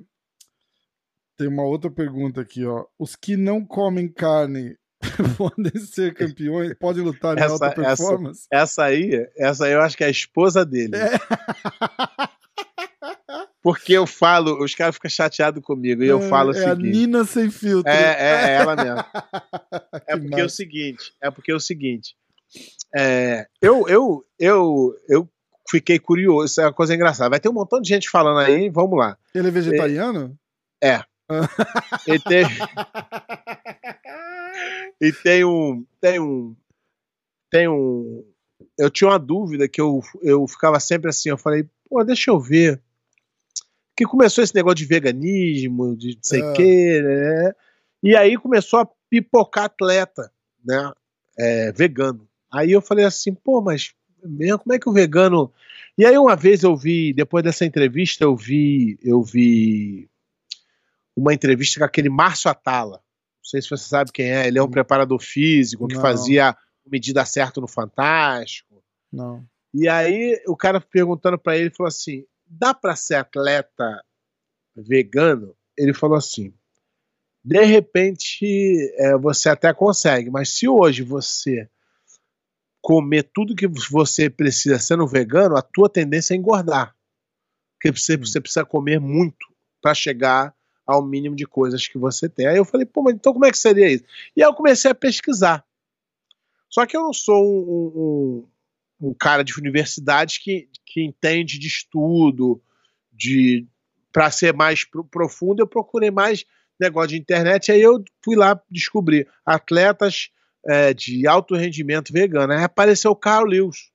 Tem 1.37 1.49
uma 1.49 1.65
outra 1.65 1.91
pergunta 1.91 2.41
aqui, 2.41 2.65
ó. 2.67 2.85
Os 2.99 3.17
que 3.17 3.37
não 3.37 3.65
comem 3.65 4.09
carne 4.09 4.77
podem 5.39 5.77
ser 5.81 6.15
campeões, 6.15 6.75
podem 6.79 7.03
lutar 7.03 7.37
em 7.37 7.41
Essa- 7.41 7.53
alta 7.53 7.67
essa- 7.67 7.83
performance? 7.83 8.47
Essa 8.51 8.85
aí, 8.85 9.29
essa 9.37 9.65
aí 9.67 9.73
eu 9.73 9.81
acho 9.81 9.97
que 9.97 10.05
é 10.05 10.09
a 10.09 10.11
esposa 10.11 10.65
dele. 10.65 10.93
Porque 13.65 13.95
eu 13.95 14.07
falo, 14.07 14.63
os 14.63 14.75
caras 14.75 14.95
ficam 14.95 15.11
chateados 15.11 15.61
comigo, 15.65 16.05
e 16.05 16.07
eu 16.07 16.19
É, 16.21 16.29
falo 16.29 16.53
o 16.53 16.55
é 16.55 16.65
a 16.67 16.77
seguinte. 16.77 16.91
Nina 16.99 17.25
sem 17.25 17.51
filtro. 17.51 17.91
É, 17.91 18.13
é, 18.13 18.51
é 18.51 18.55
ela 18.57 18.77
mesmo. 18.77 19.03
É 20.07 20.13
Que 20.15 20.21
porque 20.21 20.35
é 20.35 20.39
o 20.39 20.43
massa. 20.45 20.49
seguinte, 20.57 21.13
é 21.23 21.31
porque 21.31 21.51
é 21.51 21.55
o 21.55 21.61
seguinte. 21.61 22.15
é, 22.95 23.47
eu, 23.63 23.89
eu, 23.89 24.25
eu, 24.39 24.95
eu 25.09 25.29
fiquei 25.71 25.99
curioso, 25.99 26.45
isso 26.45 26.61
é 26.61 26.67
uma 26.67 26.73
coisa 26.75 26.95
engraçada. 26.95 27.31
Vai 27.31 27.41
ter 27.41 27.49
um 27.49 27.55
montão 27.55 27.81
de 27.81 27.89
gente 27.89 28.11
falando 28.11 28.39
aí, 28.41 28.69
vamos 28.69 28.99
lá. 28.99 29.17
Ele 29.35 29.49
é 29.49 29.51
vegetariano? 29.51 30.39
E 32.07 32.19
tem, 32.19 32.45
e 35.01 35.11
tem 35.13 35.45
um, 35.45 35.85
tem 36.01 36.21
um, 36.21 36.55
tem 37.51 37.67
um. 37.69 38.25
Eu 38.79 38.91
tinha 38.91 39.09
uma 39.11 39.19
dúvida 39.19 39.67
que 39.69 39.81
eu, 39.81 40.01
eu 40.23 40.47
ficava 40.47 40.79
sempre 40.81 41.09
assim, 41.09 41.31
eu 41.31 41.39
falei, 41.39 41.65
pô, 41.89 42.05
deixa 42.05 42.31
eu 42.31 42.39
ver. 42.39 42.81
Que 43.97 44.05
começou 44.05 44.43
esse 44.43 44.55
negócio 44.55 44.77
de 44.77 44.87
veganismo, 44.87 45.97
de 45.97 46.15
não 46.15 46.23
sei 46.23 46.43
o 46.43 46.51
Ah. 46.51 46.53
quê, 46.55 47.01
né? 47.03 47.53
E 48.03 48.17
aí 48.17 48.37
começou 48.37 48.81
a 48.81 48.89
pipocar 49.09 49.65
atleta, 49.65 50.31
né? 50.65 50.93
É, 51.39 51.73
vegano. 51.73 52.29
Aí 52.53 52.71
eu 52.73 52.81
falei 52.83 53.05
assim, 53.05 53.33
pô, 53.35 53.61
mas 53.61 53.93
mesmo, 54.25 54.59
como 54.59 54.75
é 54.75 54.79
que 54.79 54.89
o 54.89 54.93
vegano. 54.93 55.53
E 55.97 56.05
aí 56.05 56.17
uma 56.19 56.35
vez 56.37 56.63
eu 56.63 56.77
vi, 56.77 57.13
depois 57.13 57.45
dessa 57.45 57.65
entrevista, 57.65 58.25
eu 58.25 58.35
vi, 58.35 58.99
eu 59.03 59.23
vi 59.23 60.09
uma 61.17 61.33
entrevista 61.33 61.79
com 61.79 61.85
aquele 61.85 62.09
Márcio 62.09 62.51
Atala. 62.51 62.97
Não 62.97 63.45
sei 63.45 63.63
se 63.63 63.69
você 63.69 63.85
sabe 63.85 64.11
quem 64.11 64.31
é, 64.33 64.47
ele 64.49 64.59
é 64.59 64.63
um 64.63 64.71
preparador 64.71 65.21
físico 65.21 65.87
que 65.87 65.95
Não. 65.95 66.01
fazia 66.03 66.57
medida 66.91 67.25
certa 67.25 67.61
no 67.61 67.69
Fantástico. 67.69 68.83
Não. 69.13 69.45
E 69.73 69.89
aí 69.89 70.41
o 70.47 70.57
cara 70.57 70.81
perguntando 70.81 71.39
pra 71.39 71.57
ele 71.57 71.71
falou 71.71 71.89
assim: 71.89 72.25
dá 72.47 72.75
pra 72.75 72.97
ser 72.97 73.17
atleta 73.17 74.05
vegano? 74.75 75.57
Ele 75.77 75.93
falou 75.93 76.17
assim: 76.17 76.53
de 77.45 77.63
repente 77.65 78.95
é, 78.97 79.17
você 79.17 79.49
até 79.49 79.73
consegue, 79.75 80.31
mas 80.31 80.51
se 80.51 80.69
hoje 80.69 81.03
você 81.03 81.69
comer 82.81 83.23
tudo 83.33 83.57
que 83.57 83.67
você 83.67 84.29
precisa 84.29 84.79
sendo 84.79 85.07
vegano, 85.07 85.57
a 85.57 85.63
tua 85.63 85.89
tendência 85.89 86.35
é 86.35 86.37
engordar. 86.37 86.95
Porque 87.75 87.91
você, 87.99 88.17
você 88.17 88.41
precisa 88.41 88.65
comer 88.65 89.01
muito 89.01 89.47
para 89.81 89.95
chegar 89.95 90.55
ao 90.87 91.03
mínimo 91.03 91.35
de 91.35 91.47
coisas 91.47 91.89
que 91.89 91.99
você 91.99 92.29
tem. 92.29 92.47
Aí 92.47 92.57
eu 92.57 92.65
falei, 92.65 92.87
pô, 92.87 93.03
mas 93.03 93.15
então 93.15 93.33
como 93.33 93.47
é 93.47 93.51
que 93.51 93.59
seria 93.59 93.91
isso? 93.91 94.05
E 94.37 94.43
aí 94.43 94.49
eu 94.49 94.55
comecei 94.55 94.91
a 94.91 94.95
pesquisar. 94.95 95.65
Só 96.69 96.85
que 96.87 96.97
eu 96.97 97.03
não 97.03 97.13
sou 97.13 97.43
um, 97.43 97.87
um, 97.97 98.49
um 99.01 99.15
cara 99.15 99.43
de 99.43 99.59
universidade 99.59 100.41
que, 100.43 100.69
que 100.87 101.03
entende 101.03 101.59
de 101.59 101.67
estudo, 101.67 102.63
de 103.13 103.67
para 104.13 104.31
ser 104.31 104.55
mais 104.55 104.85
pro- 104.85 105.05
profundo, 105.05 105.61
eu 105.61 105.67
procurei 105.67 106.11
mais 106.11 106.45
negócio 106.81 107.11
de 107.11 107.19
internet, 107.19 107.71
aí 107.71 107.83
eu 107.83 108.03
fui 108.25 108.37
lá 108.37 108.61
descobrir 108.71 109.29
atletas 109.45 110.31
é, 110.67 110.95
de 110.95 111.27
alto 111.27 111.55
rendimento 111.55 112.13
vegano. 112.13 112.53
Aí 112.53 112.63
apareceu 112.63 113.11
o 113.11 113.17
Carl 113.17 113.47
Lewis. 113.47 113.93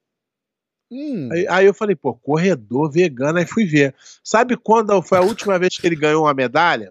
Hum, 0.91 1.29
Aí, 1.31 1.47
aí 1.47 1.65
eu 1.67 1.73
falei, 1.73 1.95
pô, 1.95 2.15
corredor 2.15 2.91
vegano, 2.91 3.37
aí 3.37 3.45
fui 3.45 3.63
ver. 3.63 3.93
Sabe 4.23 4.57
quando 4.57 4.99
foi 5.03 5.19
a 5.19 5.21
última 5.21 5.59
vez 5.59 5.77
que 5.77 5.85
ele 5.85 5.95
ganhou 5.95 6.23
uma 6.23 6.33
medalha? 6.33 6.89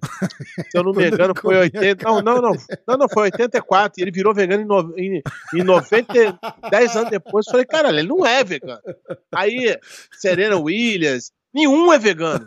Se 0.70 0.78
eu 0.78 0.84
não 0.84 0.92
me 0.92 1.02
engano, 1.08 1.34
foi 1.34 1.42
comia 1.42 1.60
80. 1.60 2.04
Não, 2.04 2.22
não, 2.22 2.40
não, 2.40 2.52
não, 2.86 2.96
não, 2.96 3.08
foi 3.08 3.24
84. 3.24 4.00
E 4.00 4.04
ele 4.04 4.12
virou 4.12 4.32
vegano 4.32 4.62
em, 4.62 4.66
no, 4.66 4.98
em, 4.98 5.22
em 5.54 5.64
90, 5.64 6.38
10 6.70 6.96
anos 6.96 7.10
depois. 7.10 7.44
Eu 7.46 7.50
falei, 7.52 7.66
caralho, 7.66 7.98
ele 7.98 8.08
não 8.08 8.24
é 8.24 8.44
vegano. 8.44 8.80
Aí, 9.34 9.76
Serena 10.12 10.56
Williams, 10.56 11.32
nenhum 11.52 11.92
é 11.92 11.98
vegano. 11.98 12.46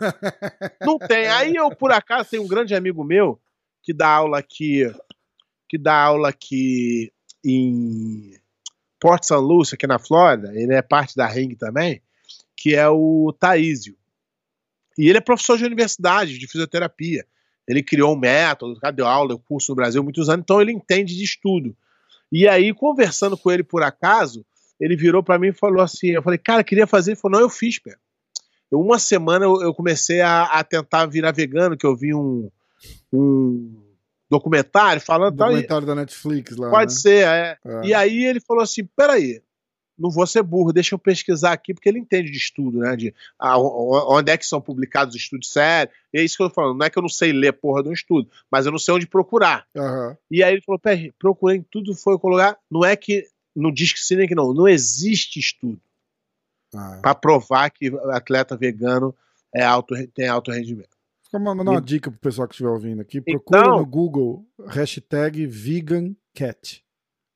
Não 0.79 0.97
tem. 0.97 1.27
Aí 1.27 1.53
eu, 1.55 1.69
por 1.75 1.91
acaso, 1.91 2.29
tenho 2.29 2.43
um 2.43 2.47
grande 2.47 2.73
amigo 2.73 3.03
meu 3.03 3.37
que 3.83 3.93
dá 3.93 4.07
aula 4.07 4.39
aqui, 4.39 4.89
que 5.67 5.77
dá 5.77 6.01
aula 6.01 6.29
aqui 6.29 7.11
em 7.43 8.39
Port 9.01 9.23
St. 9.23 9.33
Lucie, 9.33 9.73
aqui 9.73 9.87
na 9.87 9.97
Flórida, 9.97 10.51
ele 10.53 10.75
é 10.75 10.81
parte 10.83 11.15
da 11.15 11.25
Ring 11.25 11.55
também, 11.55 11.99
que 12.55 12.75
é 12.75 12.87
o 12.87 13.35
Taísio. 13.37 13.97
E 14.95 15.09
ele 15.09 15.17
é 15.17 15.21
professor 15.21 15.57
de 15.57 15.65
universidade, 15.65 16.37
de 16.37 16.47
fisioterapia. 16.47 17.25
Ele 17.67 17.81
criou 17.81 18.13
um 18.13 18.19
método, 18.19 18.79
deu 18.93 19.07
aula, 19.07 19.35
curso 19.39 19.71
no 19.71 19.75
Brasil 19.75 20.03
muitos 20.03 20.29
anos, 20.29 20.43
então 20.43 20.61
ele 20.61 20.71
entende 20.71 21.17
de 21.17 21.23
estudo. 21.23 21.75
E 22.31 22.47
aí, 22.47 22.71
conversando 22.75 23.35
com 23.35 23.49
ele 23.49 23.63
por 23.63 23.81
acaso, 23.81 24.45
ele 24.79 24.95
virou 24.95 25.23
para 25.23 25.39
mim 25.39 25.47
e 25.47 25.53
falou 25.53 25.81
assim: 25.81 26.09
eu 26.09 26.21
falei, 26.21 26.37
cara, 26.37 26.63
queria 26.63 26.85
fazer. 26.85 27.11
Ele 27.11 27.19
falou, 27.19 27.39
não, 27.39 27.45
eu 27.45 27.49
fiz, 27.49 27.79
pé. 27.79 27.95
Uma 28.71 28.99
semana 28.99 29.45
eu, 29.45 29.61
eu 29.63 29.73
comecei 29.73 30.21
a, 30.21 30.43
a 30.43 30.63
tentar 30.63 31.07
virar 31.07 31.31
vegano, 31.31 31.75
que 31.75 31.85
eu 31.85 31.95
vi 31.95 32.13
um, 32.13 32.49
um 33.11 33.90
documentário 34.31 35.01
falando. 35.01 35.35
tal, 35.37 35.49
e- 35.49 35.51
documentário 35.51 35.85
da 35.85 35.93
Netflix 35.95 36.55
lá. 36.55 36.69
Pode 36.69 36.93
né? 36.93 36.99
ser, 36.99 37.27
é. 37.27 37.57
É. 37.65 37.85
E 37.85 37.93
aí 37.93 38.23
ele 38.25 38.39
falou 38.39 38.63
assim: 38.63 38.85
peraí, 38.95 39.41
não 39.99 40.09
vou 40.09 40.25
ser 40.25 40.41
burro, 40.41 40.71
deixa 40.73 40.95
eu 40.95 40.99
pesquisar 40.99 41.51
aqui, 41.51 41.73
porque 41.73 41.87
ele 41.89 41.99
entende 41.99 42.31
de 42.31 42.37
estudo, 42.37 42.79
né? 42.79 42.95
De 42.95 43.13
ah, 43.37 43.59
onde 43.59 44.31
é 44.31 44.37
que 44.37 44.45
são 44.45 44.59
publicados 44.61 45.15
estudos 45.15 45.49
sérios. 45.51 45.93
E 46.13 46.19
é 46.19 46.23
isso 46.23 46.37
que 46.37 46.41
eu 46.43 46.49
tô 46.49 46.55
falando. 46.55 46.77
Não 46.79 46.85
é 46.85 46.89
que 46.89 46.97
eu 46.97 47.01
não 47.01 47.09
sei 47.09 47.31
ler 47.33 47.53
porra 47.53 47.83
de 47.83 47.89
um 47.89 47.93
estudo, 47.93 48.29
mas 48.49 48.65
eu 48.65 48.71
não 48.71 48.79
sei 48.79 48.93
onde 48.93 49.05
procurar. 49.05 49.67
Aham. 49.75 50.17
E 50.31 50.41
aí 50.43 50.53
ele 50.53 50.61
falou: 50.61 50.79
peraí, 50.79 51.11
procurei 51.19 51.57
em 51.57 51.63
tudo, 51.69 51.93
foi 51.93 52.17
colocar. 52.17 52.57
Não 52.71 52.85
é 52.85 52.95
que. 52.95 53.27
Não 53.53 53.69
diz 53.71 53.91
que 53.91 53.99
sim 53.99 54.15
nem 54.15 54.27
que 54.29 54.33
não. 54.33 54.53
Não 54.53 54.65
existe 54.65 55.37
estudo 55.37 55.79
Ah. 56.73 56.99
para 57.01 57.13
provar 57.13 57.69
que 57.69 57.91
atleta 58.11 58.55
vegano 58.55 59.13
é 59.53 59.61
alto, 59.61 59.93
tem 60.13 60.29
alto 60.29 60.51
rendimento. 60.51 60.95
Uma, 61.33 61.55
mandar 61.55 61.71
uma 61.71 61.81
dica 61.81 62.11
pro 62.11 62.19
pessoal 62.19 62.47
que 62.47 62.53
estiver 62.53 62.69
ouvindo 62.69 63.01
aqui. 63.01 63.21
Procura 63.21 63.61
Então- 63.61 63.77
no 63.79 63.85
Google 63.85 64.45
hashtag 64.67 65.45
vegan 65.47 66.15
cat. 66.33 66.83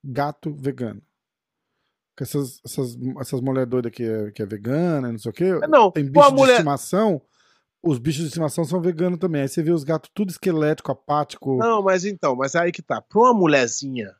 Gato 0.04 0.54
vegano. 0.54 1.02
Com 2.18 2.24
essas, 2.24 2.62
essas, 2.66 2.98
essas 3.20 3.42
mulheres 3.42 3.70
doidas 3.70 3.92
que 3.92 4.04
é, 4.04 4.32
que 4.32 4.42
é 4.42 4.46
vegana, 4.46 5.12
não 5.12 5.18
sei 5.20 5.30
o 5.32 5.34
quê. 5.34 5.52
Não, 5.68 5.92
Tem 5.92 6.06
bicho 6.10 6.30
de 6.30 6.36
mulher. 6.36 6.54
estimação. 6.54 7.22
Os 7.84 8.00
bichos 8.00 8.22
de 8.22 8.28
estimação 8.28 8.64
são 8.66 8.82
veganos 8.82 9.20
também. 9.20 9.42
Aí 9.42 9.48
você 9.50 9.62
vê 9.62 9.72
os 9.72 9.84
gatos 9.84 10.10
tudo 10.14 10.30
esquelético, 10.32 10.92
apático. 10.92 11.58
Não, 11.58 11.82
mas 11.84 12.04
então, 12.06 12.36
mas 12.36 12.56
aí 12.56 12.72
que 12.72 12.82
tá. 12.82 13.02
Pra 13.02 13.20
uma 13.22 13.34
mulherzinha 13.34 14.16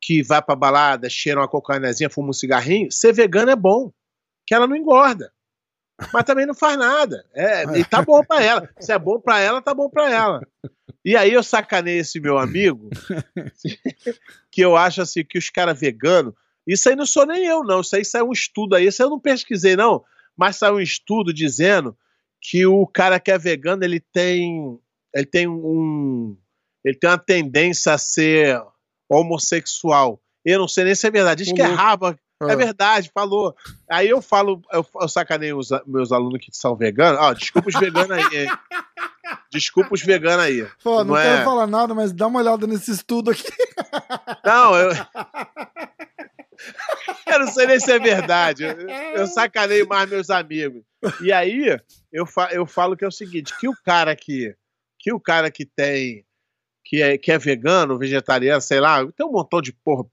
que 0.00 0.22
vai 0.22 0.40
pra 0.42 0.54
balada, 0.54 1.08
cheira 1.10 1.40
uma 1.40 1.48
cocaínazinha, 1.48 2.10
fuma 2.10 2.30
um 2.30 2.32
cigarrinho, 2.32 2.90
ser 2.92 3.12
vegano 3.12 3.50
é 3.50 3.56
bom. 3.56 3.90
Que 4.46 4.54
ela 4.54 4.66
não 4.66 4.76
engorda. 4.76 5.32
Mas 6.12 6.24
também 6.24 6.46
não 6.46 6.54
faz 6.54 6.78
nada. 6.78 7.24
É, 7.34 7.64
e 7.78 7.84
tá 7.84 8.02
bom 8.02 8.22
pra 8.22 8.42
ela. 8.42 8.68
Se 8.78 8.92
é 8.92 8.98
bom 8.98 9.20
pra 9.20 9.40
ela, 9.40 9.62
tá 9.62 9.74
bom 9.74 9.88
pra 9.88 10.10
ela. 10.10 10.40
E 11.04 11.16
aí 11.16 11.32
eu 11.32 11.42
sacanei 11.42 11.98
esse 11.98 12.20
meu 12.20 12.36
amigo, 12.36 12.90
que 14.50 14.60
eu 14.60 14.76
acho 14.76 15.00
assim, 15.00 15.24
que 15.24 15.38
os 15.38 15.48
caras 15.48 15.78
veganos, 15.78 16.34
isso 16.66 16.88
aí 16.88 16.96
não 16.96 17.06
sou 17.06 17.24
nem 17.24 17.46
eu, 17.46 17.62
não. 17.62 17.80
Isso 17.80 17.94
aí 17.94 18.04
saiu 18.04 18.28
um 18.28 18.32
estudo 18.32 18.74
aí, 18.74 18.86
isso 18.86 19.00
aí 19.02 19.06
eu 19.06 19.10
não 19.10 19.20
pesquisei, 19.20 19.76
não. 19.76 20.04
Mas 20.36 20.56
saiu 20.56 20.74
um 20.74 20.80
estudo 20.80 21.32
dizendo 21.32 21.96
que 22.42 22.66
o 22.66 22.86
cara 22.86 23.20
que 23.20 23.30
é 23.30 23.38
vegano, 23.38 23.84
ele 23.84 24.00
tem. 24.00 24.78
Ele 25.14 25.26
tem 25.26 25.48
um. 25.48 26.36
Ele 26.84 26.96
tem 26.98 27.08
uma 27.08 27.18
tendência 27.18 27.92
a 27.92 27.98
ser 27.98 28.60
homossexual. 29.08 30.20
Eu 30.44 30.58
não 30.58 30.68
sei 30.68 30.84
nem 30.84 30.94
se 30.94 31.06
é 31.06 31.10
verdade. 31.10 31.44
Diz 31.44 31.52
que 31.52 31.62
é. 31.62 31.64
Harvard. 31.64 32.18
Ah. 32.42 32.52
É 32.52 32.56
verdade, 32.56 33.10
falou. 33.14 33.54
Aí 33.90 34.08
eu 34.08 34.20
falo, 34.20 34.60
eu, 34.72 34.84
eu 35.00 35.08
sacanei 35.08 35.52
os 35.54 35.70
meus 35.86 36.12
alunos 36.12 36.38
que 36.44 36.50
são 36.52 36.76
veganos. 36.76 37.18
Ó, 37.20 37.32
desculpa 37.32 37.68
os 37.68 37.74
veganos 37.74 38.10
aí, 38.10 38.44
hein? 38.44 38.50
Desculpa 39.50 39.94
os 39.94 40.02
veganos 40.02 40.44
aí. 40.44 40.68
Pô, 40.82 40.98
não, 40.98 41.14
Não 41.14 41.22
quero 41.22 41.40
é- 41.40 41.44
falar 41.44 41.66
nada, 41.66 41.94
mas 41.94 42.12
dá 42.12 42.26
uma 42.26 42.40
olhada 42.40 42.66
nesse 42.66 42.90
estudo 42.90 43.30
aqui. 43.30 43.50
Não, 44.44 44.76
eu. 44.76 44.90
Eu 47.26 47.40
não 47.40 47.48
sei 47.48 47.66
nem 47.66 47.78
se 47.78 47.92
é 47.92 47.98
verdade. 47.98 48.64
Eu, 48.64 48.88
eu 49.14 49.26
sacaneio 49.28 49.86
mais 49.86 50.08
meus 50.08 50.30
amigos. 50.30 50.82
E 51.20 51.30
aí, 51.30 51.78
eu, 52.10 52.24
fa 52.24 52.48
eu 52.52 52.64
falo 52.66 52.96
que 52.96 53.04
é 53.04 53.08
o 53.08 53.12
seguinte: 53.12 53.54
que 53.58 53.68
o 53.68 53.74
cara 53.84 54.16
que, 54.16 54.56
que 54.98 55.12
o 55.12 55.20
cara 55.20 55.50
que 55.50 55.64
tem. 55.66 56.24
Que 56.84 57.02
é, 57.02 57.18
que 57.18 57.32
é 57.32 57.36
vegano, 57.38 57.98
vegetariano, 57.98 58.60
sei 58.60 58.78
lá, 58.78 59.04
tem 59.12 59.26
um 59.26 59.32
montão 59.32 59.60
de 59.60 59.72
porra 59.72 60.04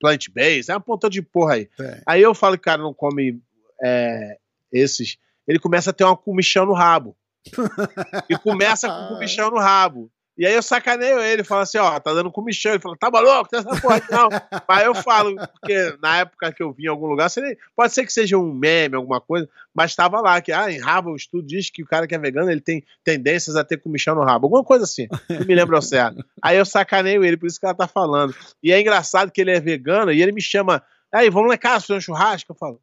plant-based, 0.00 0.70
é 0.70 0.76
um 0.76 0.82
montão 0.86 1.10
de 1.10 1.22
porra 1.22 1.54
aí. 1.54 1.68
É. 1.80 2.02
Aí 2.06 2.22
eu 2.22 2.34
falo 2.34 2.56
que 2.56 2.60
o 2.60 2.64
cara 2.64 2.82
não 2.82 2.94
come 2.94 3.40
é, 3.82 4.38
esses. 4.72 5.16
Ele 5.46 5.58
começa 5.58 5.90
a 5.90 5.92
ter 5.92 6.04
uma 6.04 6.16
comichão 6.16 6.66
no 6.66 6.72
rabo. 6.72 7.16
E 8.28 8.36
começa 8.36 8.88
com 8.88 9.14
comichão 9.14 9.50
no 9.50 9.58
rabo. 9.58 10.10
E 10.38 10.46
aí 10.46 10.54
eu 10.54 10.62
sacaneio 10.62 11.18
ele, 11.18 11.42
falo 11.42 11.62
assim, 11.62 11.78
ó, 11.78 11.98
tá 11.98 12.14
dando 12.14 12.30
comichão. 12.30 12.72
Ele 12.72 12.80
fala, 12.80 12.96
tá 12.96 13.10
maluco, 13.10 13.48
tem 13.48 13.58
essa 13.58 13.80
porra 13.80 14.00
não. 14.08 14.28
Mas 14.68 14.84
eu 14.84 14.94
falo, 14.94 15.34
porque 15.60 15.96
na 16.00 16.18
época 16.18 16.52
que 16.52 16.62
eu 16.62 16.72
vi 16.72 16.84
em 16.84 16.88
algum 16.88 17.06
lugar, 17.06 17.28
pode 17.74 17.92
ser 17.92 18.06
que 18.06 18.12
seja 18.12 18.38
um 18.38 18.54
meme, 18.54 18.94
alguma 18.94 19.20
coisa, 19.20 19.48
mas 19.74 19.94
tava 19.94 20.20
lá, 20.20 20.40
que 20.40 20.52
ah, 20.52 20.70
em 20.70 20.78
rabo 20.78 21.10
o 21.10 21.16
estudo 21.16 21.46
diz 21.46 21.70
que 21.70 21.82
o 21.82 21.86
cara 21.86 22.06
que 22.06 22.14
é 22.14 22.18
vegano, 22.18 22.50
ele 22.50 22.60
tem 22.60 22.84
tendências 23.02 23.56
a 23.56 23.64
ter 23.64 23.78
comichão 23.78 24.14
no 24.14 24.24
rabo. 24.24 24.46
Alguma 24.46 24.64
coisa 24.64 24.84
assim, 24.84 25.08
não 25.28 25.44
me 25.46 25.54
lembro 25.54 25.80
certo. 25.82 26.24
Aí 26.42 26.56
eu 26.56 26.64
sacaneio 26.64 27.24
ele, 27.24 27.36
por 27.36 27.46
isso 27.46 27.58
que 27.58 27.66
ela 27.66 27.74
tá 27.74 27.88
falando. 27.88 28.34
E 28.62 28.72
é 28.72 28.80
engraçado 28.80 29.32
que 29.32 29.40
ele 29.40 29.50
é 29.50 29.60
vegano 29.60 30.12
e 30.12 30.22
ele 30.22 30.32
me 30.32 30.40
chama, 30.40 30.82
aí, 31.12 31.28
vamos 31.30 31.48
lá 31.48 31.54
em 31.54 31.58
casa 31.58 31.86
fazer 31.86 31.98
um 31.98 32.00
churrasco? 32.00 32.52
Eu 32.52 32.56
falo, 32.56 32.80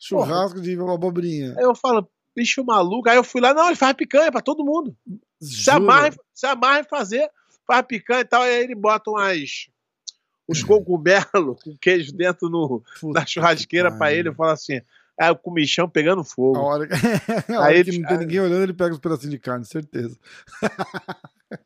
Churrasco 0.00 0.62
de 0.62 0.72
abobrinha. 0.80 1.54
Aí 1.58 1.64
eu 1.64 1.74
falo, 1.74 2.08
bicho 2.34 2.64
maluco. 2.64 3.08
Aí 3.08 3.16
eu 3.16 3.24
fui 3.24 3.40
lá, 3.40 3.52
não, 3.52 3.66
ele 3.66 3.76
faz 3.76 3.92
picanha 3.92 4.32
pra 4.32 4.40
todo 4.40 4.64
mundo. 4.64 4.96
Se 5.40 5.70
amarra, 5.70 6.10
se 6.34 6.46
amarra 6.46 6.80
em 6.80 6.84
fazer, 6.84 7.30
faz 7.66 7.84
picanha 7.86 8.20
e 8.20 8.24
tal. 8.24 8.42
Aí 8.42 8.62
ele 8.62 8.74
bota 8.74 9.10
umas, 9.10 9.68
os 10.46 10.62
cogumelos 10.62 11.62
com 11.62 11.76
queijo 11.80 12.12
dentro 12.12 12.48
no, 12.48 12.82
Puta 13.00 13.20
da 13.20 13.26
churrasqueira 13.26 13.90
que 13.90 13.98
pra 13.98 14.12
ele. 14.12 14.28
Eu 14.28 14.34
falo 14.34 14.50
assim, 14.50 14.80
aí 15.18 15.30
o 15.30 15.36
comichão 15.36 15.88
pegando 15.88 16.20
A 16.20 16.24
fogo. 16.24 16.58
hora, 16.58 16.88
a 17.48 17.52
hora 17.60 17.66
Aí 17.72 17.84
que 17.84 17.90
ele- 17.90 17.98
não 18.00 18.08
tem 18.08 18.18
ninguém 18.18 18.40
olhando, 18.40 18.62
ele 18.62 18.72
pega 18.74 18.92
os 18.92 19.00
pedacinhos 19.00 19.30
de 19.32 19.38
carne, 19.38 19.64
certeza. 19.64 20.18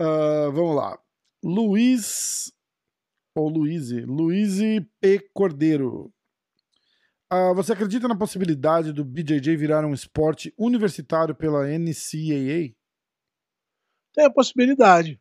Ah, 0.00 0.48
vamos 0.52 0.76
lá. 0.76 0.98
Luiz. 1.42 2.52
Ou 3.34 3.48
Luíse. 3.48 4.00
Luíse 4.02 4.86
P. 5.00 5.28
Cordeiro. 5.34 6.12
Ah, 7.30 7.52
você 7.52 7.72
acredita 7.74 8.08
na 8.08 8.16
possibilidade 8.16 8.92
do 8.92 9.04
BJJ 9.04 9.54
virar 9.56 9.84
um 9.84 9.92
esporte 9.92 10.52
universitário 10.56 11.34
pela 11.34 11.66
NCAA? 11.66 12.74
Tem 14.14 14.24
a 14.24 14.30
possibilidade. 14.30 15.20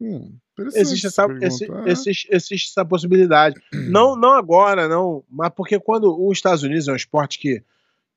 Hum, 0.00 0.36
Existe 0.74 1.06
essa, 1.06 1.26
esse- 1.40 1.64
É. 1.64 1.90
existe, 1.90 2.28
existe 2.30 2.68
essa 2.70 2.84
possibilidade. 2.84 3.56
não, 3.90 4.14
não 4.14 4.32
agora, 4.34 4.86
não. 4.86 5.24
Mas 5.28 5.50
porque 5.50 5.80
quando 5.80 6.14
os 6.28 6.36
Estados 6.38 6.62
Unidos 6.62 6.86
é 6.88 6.92
um 6.92 6.96
esporte 6.96 7.38
que. 7.38 7.62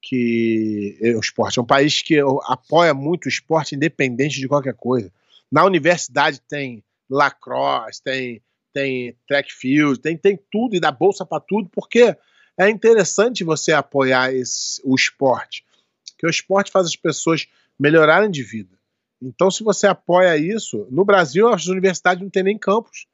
que 0.02 0.98
é 1.02 1.16
um 1.16 1.20
esporte, 1.20 1.58
é 1.58 1.62
um 1.62 1.66
país 1.66 2.02
que 2.02 2.20
apoia 2.48 2.94
muito 2.94 3.26
o 3.26 3.30
esporte 3.30 3.76
independente 3.76 4.40
de 4.40 4.48
qualquer 4.48 4.74
coisa. 4.76 5.12
Na 5.52 5.64
universidade 5.64 6.42
tem 6.42 6.84
lacrosse, 7.10 8.04
tem, 8.04 8.42
tem 8.74 9.16
track 9.28 9.52
field, 9.54 10.00
tem, 10.00 10.18
tem 10.18 10.38
tudo 10.52 10.76
e 10.76 10.80
dá 10.80 10.92
bolsa 10.92 11.26
para 11.26 11.40
tudo, 11.42 11.70
porque 11.70 12.16
é 12.58 12.70
interessante 12.70 13.44
você 13.44 13.72
apoiar 13.72 14.34
esse, 14.34 14.82
o 14.84 14.96
esporte. 14.96 15.66
Porque 16.12 16.26
o 16.26 16.30
esporte 16.30 16.72
faz 16.72 16.88
as 16.88 16.96
pessoas 16.96 17.48
melhorarem 17.80 18.32
de 18.32 18.42
vida. 18.42 18.78
Então, 19.22 19.52
se 19.52 19.64
você 19.64 19.88
apoia 19.88 20.38
isso, 20.38 20.88
no 20.90 21.06
Brasil 21.06 21.48
as 21.48 21.68
universidades 21.68 22.22
não 22.22 22.30
têm 22.30 22.44
nem 22.44 22.58
campus. 22.58 23.08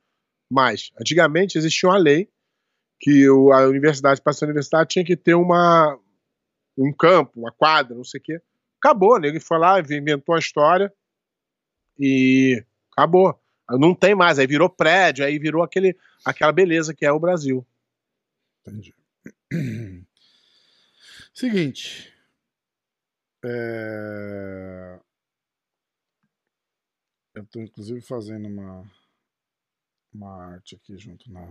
Mas, 0.50 0.92
antigamente 1.00 1.58
existia 1.58 1.90
uma 1.90 1.98
lei 1.98 2.30
que 3.00 3.26
a 3.28 3.68
universidade, 3.68 4.22
para 4.22 4.32
ser 4.32 4.46
universidade, 4.46 4.90
tinha 4.90 5.04
que 5.04 5.18
ter 5.18 5.34
uma, 5.34 6.00
um 6.78 6.94
campo, 6.94 7.40
uma 7.40 7.52
quadra, 7.52 7.96
não 7.96 8.04
sei 8.04 8.20
o 8.20 8.24
quê. 8.24 8.42
Acabou, 8.80 9.20
né? 9.20 9.28
Ele 9.28 9.40
foi 9.40 9.58
lá, 9.58 9.80
inventou 9.80 10.36
a 10.36 10.40
história 10.40 10.94
e 12.00 12.64
acabou. 12.92 13.38
Não 13.72 13.96
tem 13.96 14.14
mais, 14.14 14.40
aí 14.40 14.48
virou 14.48 14.70
prédio, 14.70 15.26
aí 15.26 15.40
virou 15.40 15.64
aquele, 15.64 15.98
aquela 16.24 16.52
beleza 16.52 16.94
que 16.94 17.06
é 17.06 17.12
o 17.12 17.20
Brasil. 17.20 17.66
Entendi. 18.62 18.94
Seguinte. 21.34 22.14
É... 23.46 25.00
Eu 27.36 27.46
tô 27.48 27.60
inclusive 27.62 28.00
fazendo 28.02 28.48
uma, 28.48 28.90
uma 30.14 30.54
arte 30.54 30.76
aqui 30.76 30.98
junto 30.98 31.32
na, 31.32 31.48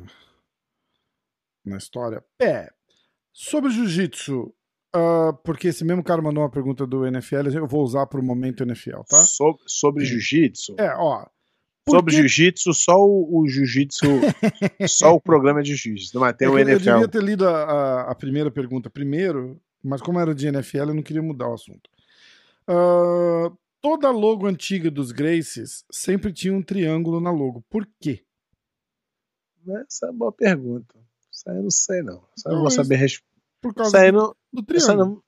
na 1.65 1.77
história. 1.77 2.25
É. 2.41 2.73
Sobre 3.33 3.71
jiu-jitsu, 3.71 4.55
ah, 4.95 5.33
porque 5.43 5.69
esse 5.69 5.85
mesmo 5.85 6.05
cara 6.05 6.21
mandou 6.21 6.43
uma 6.43 6.51
pergunta 6.51 6.87
do 6.87 7.07
NFL, 7.07 7.49
eu 7.55 7.67
vou 7.67 7.83
usar 7.83 8.07
pro 8.07 8.23
momento 8.23 8.63
NFL, 8.63 9.01
tá? 9.09 9.17
So- 9.17 9.59
sobre 9.67 10.05
jiu-jitsu. 10.05 10.77
É, 10.79 10.95
ó. 10.95 11.27
Por 11.85 11.97
Sobre 11.97 12.15
jiu-jitsu, 12.15 12.73
só 12.75 12.97
o, 13.05 13.41
o 13.41 13.49
jiu-jitsu, 13.49 14.07
só 14.89 15.15
o 15.15 15.21
programa 15.21 15.63
de 15.63 15.75
jiu-jitsu. 15.75 16.19
Mas 16.21 16.37
tem 16.37 16.47
É 16.47 16.51
o 16.51 16.55
que 16.55 16.61
eu- 16.61 16.69
NFL. 16.69 16.91
devia 16.93 17.09
ter 17.09 17.23
lido 17.23 17.49
a, 17.49 17.51
a- 17.63 18.11
a 18.13 18.15
primeira 18.15 18.51
pergunta 18.51 18.89
primeiro, 18.89 19.61
mas 19.83 20.01
como 20.01 20.21
era 20.21 20.35
de 20.35 20.47
NFL, 20.47 20.79
eu 20.79 20.95
não 20.95 21.03
queria 21.03 21.23
mudar 21.23 21.49
o 21.49 21.55
assunto. 21.55 21.91
Ah, 22.69 23.51
toda 23.81 24.11
logo 24.11 24.47
antiga 24.47 24.91
dos 24.91 25.11
Gracies 25.11 25.85
sempre 25.91 26.33
tinha 26.33 26.55
um 26.55 26.63
triângulo 26.63 27.21
na 27.21 27.31
logo. 27.33 27.65
Por 27.69 27.85
quê? 28.01 28.23
Essa 29.87 30.07
é 30.07 30.11
uma 30.11 30.19
boa 30.19 30.33
pergunta. 30.33 30.95
Isso 31.31 31.51
aí 31.51 31.57
eu 31.57 31.63
não 31.65 31.71
sei, 31.71 32.03
não. 32.03 32.25
Isso 32.37 32.47
aí 32.49 32.53
eu 32.53 32.57
Não, 32.57 32.63
vou 32.63 32.71
saber 32.71 32.97
responder. 32.97 33.33
Por 33.61 33.75
causa 33.75 34.11
do, 34.11 34.19
não. 34.19 34.35
do 34.53 34.63
triângulo. 34.63 35.23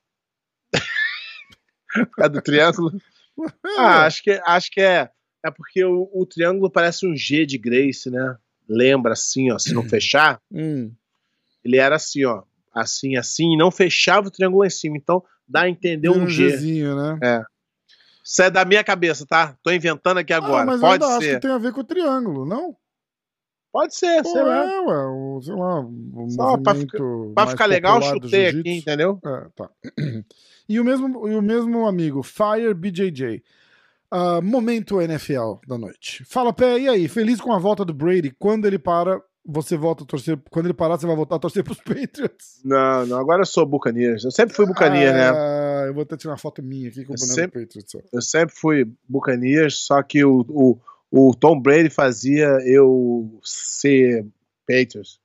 não... 0.68 0.74
é 2.24 2.28
do 2.28 2.42
triângulo? 2.42 2.92
Ah, 3.78 4.06
acho 4.06 4.22
que, 4.22 4.40
acho 4.44 4.70
que 4.70 4.80
é. 4.80 5.10
É 5.44 5.50
porque 5.50 5.84
o, 5.84 6.08
o 6.12 6.24
triângulo 6.24 6.70
parece 6.70 7.06
um 7.06 7.14
G 7.14 7.44
de 7.44 7.58
Grace, 7.58 8.10
né? 8.10 8.36
Lembra 8.68 9.12
assim, 9.12 9.52
ó. 9.52 9.58
Se 9.58 9.74
não 9.74 9.82
fechar, 9.88 10.40
Hum, 10.50 10.90
ele 11.62 11.76
era 11.76 11.96
assim, 11.96 12.24
ó. 12.24 12.42
Assim, 12.74 13.16
assim, 13.16 13.52
e 13.52 13.56
não 13.56 13.70
fechava 13.70 14.28
o 14.28 14.30
triângulo 14.30 14.62
lá 14.62 14.66
em 14.66 14.70
cima. 14.70 14.96
Então 14.96 15.22
dá 15.46 15.62
a 15.62 15.68
entender 15.68 16.10
tem 16.10 16.20
um 16.20 16.26
G. 16.26 16.50
Gzinho, 16.50 16.96
né? 16.96 17.44
Isso 18.24 18.42
é 18.42 18.50
da 18.50 18.64
minha 18.64 18.82
cabeça, 18.82 19.26
tá? 19.26 19.54
Tô 19.62 19.70
inventando 19.70 20.16
aqui 20.16 20.32
agora. 20.32 20.62
Ah, 20.62 20.66
mas 20.66 20.80
Pode 20.80 21.02
eu 21.02 21.08
ainda 21.08 21.18
acho 21.18 21.26
ser. 21.26 21.34
que 21.34 21.40
tem 21.42 21.50
a 21.50 21.58
ver 21.58 21.72
com 21.72 21.80
o 21.80 21.84
triângulo, 21.84 22.46
não? 22.46 22.74
Pode 23.70 23.94
ser, 23.94 24.22
Pô, 24.22 24.30
sei 24.30 24.42
lá. 24.42 24.64
é, 24.64 24.80
ué, 24.80 25.06
o, 25.08 25.40
sei 25.42 25.54
lá, 25.54 25.80
o 25.80 26.30
Só 26.30 26.56
pra 26.56 26.74
movimento 26.74 27.32
Pra 27.34 27.46
ficar 27.48 27.66
legal, 27.66 28.00
chutei 28.00 28.46
aqui, 28.46 28.70
entendeu? 28.70 29.18
É, 29.24 29.46
tá. 29.54 29.70
E 30.66 30.80
o 30.80 30.84
mesmo, 30.84 31.28
e 31.28 31.34
o 31.34 31.42
mesmo 31.42 31.86
amigo, 31.86 32.22
Fire 32.22 32.72
BJJ. 32.72 33.42
Ah, 34.16 34.40
momento 34.40 35.00
NFL 35.02 35.54
da 35.66 35.76
noite. 35.76 36.24
Fala, 36.24 36.52
Pé, 36.52 36.78
e 36.78 36.88
aí? 36.88 37.08
Feliz 37.08 37.40
com 37.40 37.52
a 37.52 37.58
volta 37.58 37.84
do 37.84 37.92
Brady. 37.92 38.32
Quando 38.38 38.64
ele 38.64 38.78
para, 38.78 39.20
você 39.44 39.76
volta 39.76 40.04
a 40.04 40.06
torcer. 40.06 40.38
Quando 40.50 40.66
ele 40.66 40.72
parar, 40.72 40.96
você 40.96 41.04
vai 41.04 41.16
voltar 41.16 41.34
a 41.34 41.38
torcer 41.40 41.64
pros 41.64 41.78
Patriots. 41.82 42.60
Não, 42.64 43.04
não, 43.06 43.18
agora 43.18 43.42
eu 43.42 43.46
sou 43.46 43.66
Buccaneers. 43.66 44.22
Eu 44.22 44.30
sempre 44.30 44.54
fui 44.54 44.66
Buccaneers, 44.66 45.12
né? 45.12 45.30
Ah, 45.30 45.84
Eu 45.88 45.94
vou 45.94 46.04
até 46.04 46.16
tirar 46.16 46.30
uma 46.30 46.38
foto 46.38 46.62
minha 46.62 46.90
aqui 46.90 47.04
com 47.04 47.12
o 47.12 47.16
boné 47.16 47.46
do 47.46 47.52
Patriots. 47.52 47.94
ó. 47.96 47.98
Eu 48.12 48.22
sempre 48.22 48.54
fui 48.54 48.88
Buccaneers, 49.08 49.78
só 49.84 50.00
que 50.00 50.24
o, 50.24 50.46
o, 50.48 50.78
o 51.10 51.34
Tom 51.34 51.60
Brady 51.60 51.90
fazia 51.90 52.46
eu 52.64 53.40
ser 53.42 54.24
Patriots. 54.64 55.18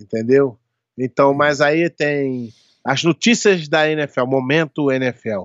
Entendeu? 0.00 0.58
Então, 0.96 1.34
mas 1.34 1.60
aí 1.60 1.90
tem 1.90 2.54
as 2.82 3.04
notícias 3.04 3.68
da 3.68 3.86
NFL, 3.86 4.24
momento 4.24 4.90
NFL. 4.90 5.42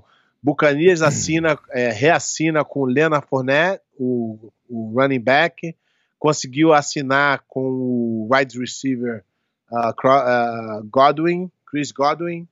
Buccaneers 0.47 1.01
assina, 1.01 1.59
é, 1.71 1.89
reassina 1.89 2.63
com 2.63 2.85
Leonard 2.85 3.27
Fournette, 3.27 3.83
o, 3.99 4.49
o 4.69 4.93
running 4.97 5.19
back, 5.19 5.75
conseguiu 6.17 6.71
assinar 6.71 7.43
com 7.49 7.69
o 7.69 8.29
wide 8.31 8.57
receiver 8.57 9.25
uh, 9.69 9.89
uh, 9.89 10.83
Godwin, 10.89 11.51
Chris 11.69 11.91
Godwin, 11.91 12.47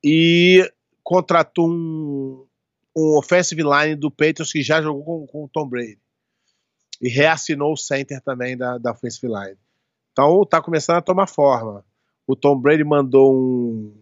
e 0.00 0.72
contratou 1.02 1.68
um, 1.68 2.46
um 2.96 3.18
offensive 3.18 3.64
line 3.64 3.96
do 3.96 4.12
Patriots 4.12 4.52
que 4.52 4.62
já 4.62 4.80
jogou 4.80 5.02
com, 5.02 5.26
com 5.26 5.44
o 5.46 5.48
Tom 5.48 5.68
Brady. 5.68 5.98
E 7.02 7.08
reassinou 7.08 7.72
o 7.72 7.76
center 7.76 8.20
também 8.20 8.56
da, 8.56 8.78
da 8.78 8.92
offensive 8.92 9.26
line. 9.26 9.58
Então 10.12 10.46
tá 10.46 10.62
começando 10.62 10.98
a 10.98 11.02
tomar 11.02 11.26
forma. 11.26 11.84
O 12.28 12.36
Tom 12.36 12.56
Brady 12.56 12.84
mandou 12.84 13.34
um, 13.34 13.92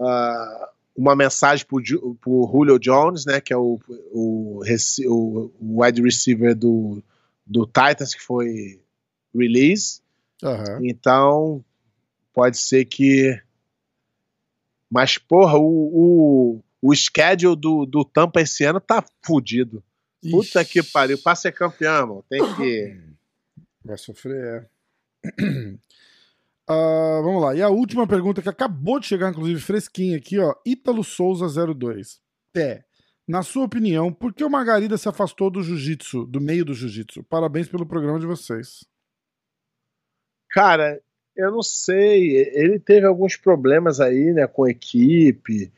ah, 0.00 0.71
uma 0.96 1.16
mensagem 1.16 1.66
Ju- 1.82 2.16
pro 2.20 2.48
Julio 2.50 2.78
Jones, 2.78 3.24
né, 3.24 3.40
que 3.40 3.52
é 3.52 3.56
o, 3.56 3.80
o, 4.10 4.62
o, 5.06 5.52
o 5.60 5.82
wide 5.82 6.02
receiver 6.02 6.54
do, 6.54 7.02
do 7.46 7.66
Titans, 7.66 8.14
que 8.14 8.20
foi 8.20 8.80
release. 9.34 10.00
Aham. 10.42 10.80
Então, 10.82 11.64
pode 12.32 12.58
ser 12.58 12.84
que. 12.84 13.40
Mas, 14.90 15.16
porra, 15.16 15.56
o, 15.58 16.60
o, 16.60 16.62
o 16.82 16.94
schedule 16.94 17.56
do, 17.56 17.86
do 17.86 18.04
Tampa 18.04 18.40
esse 18.40 18.64
ano 18.64 18.80
tá 18.80 19.04
fudido. 19.24 19.82
Puta 20.30 20.64
que 20.64 20.82
pariu, 20.82 21.18
pra 21.18 21.34
ser 21.34 21.52
campeão, 21.52 22.06
mano. 22.06 22.24
Tem 22.28 22.40
que. 22.56 23.00
Vai 23.84 23.98
sofrer, 23.98 24.68
é. 25.24 25.74
Uh, 26.68 27.22
vamos 27.22 27.42
lá. 27.42 27.54
E 27.54 27.62
a 27.62 27.68
última 27.68 28.06
pergunta 28.06 28.40
que 28.40 28.48
acabou 28.48 29.00
de 29.00 29.06
chegar, 29.06 29.30
inclusive, 29.30 29.60
fresquinha 29.60 30.16
aqui, 30.16 30.38
ó. 30.38 30.54
Ítalo 30.64 31.02
Souza 31.02 31.46
02. 31.74 32.20
Pé. 32.52 32.84
Na 33.26 33.42
sua 33.42 33.64
opinião, 33.64 34.12
por 34.12 34.32
que 34.32 34.44
o 34.44 34.50
Margarida 34.50 34.98
se 34.98 35.08
afastou 35.08 35.50
do 35.50 35.62
jiu-jitsu, 35.62 36.26
do 36.26 36.40
meio 36.40 36.64
do 36.64 36.74
jiu-jitsu? 36.74 37.22
Parabéns 37.24 37.68
pelo 37.68 37.86
programa 37.86 38.18
de 38.18 38.26
vocês. 38.26 38.84
Cara, 40.50 41.00
eu 41.36 41.50
não 41.50 41.62
sei. 41.62 42.36
Ele 42.54 42.78
teve 42.78 43.06
alguns 43.06 43.36
problemas 43.36 44.00
aí, 44.00 44.32
né, 44.32 44.46
com 44.46 44.64
a 44.64 44.70
equipe. 44.70 45.72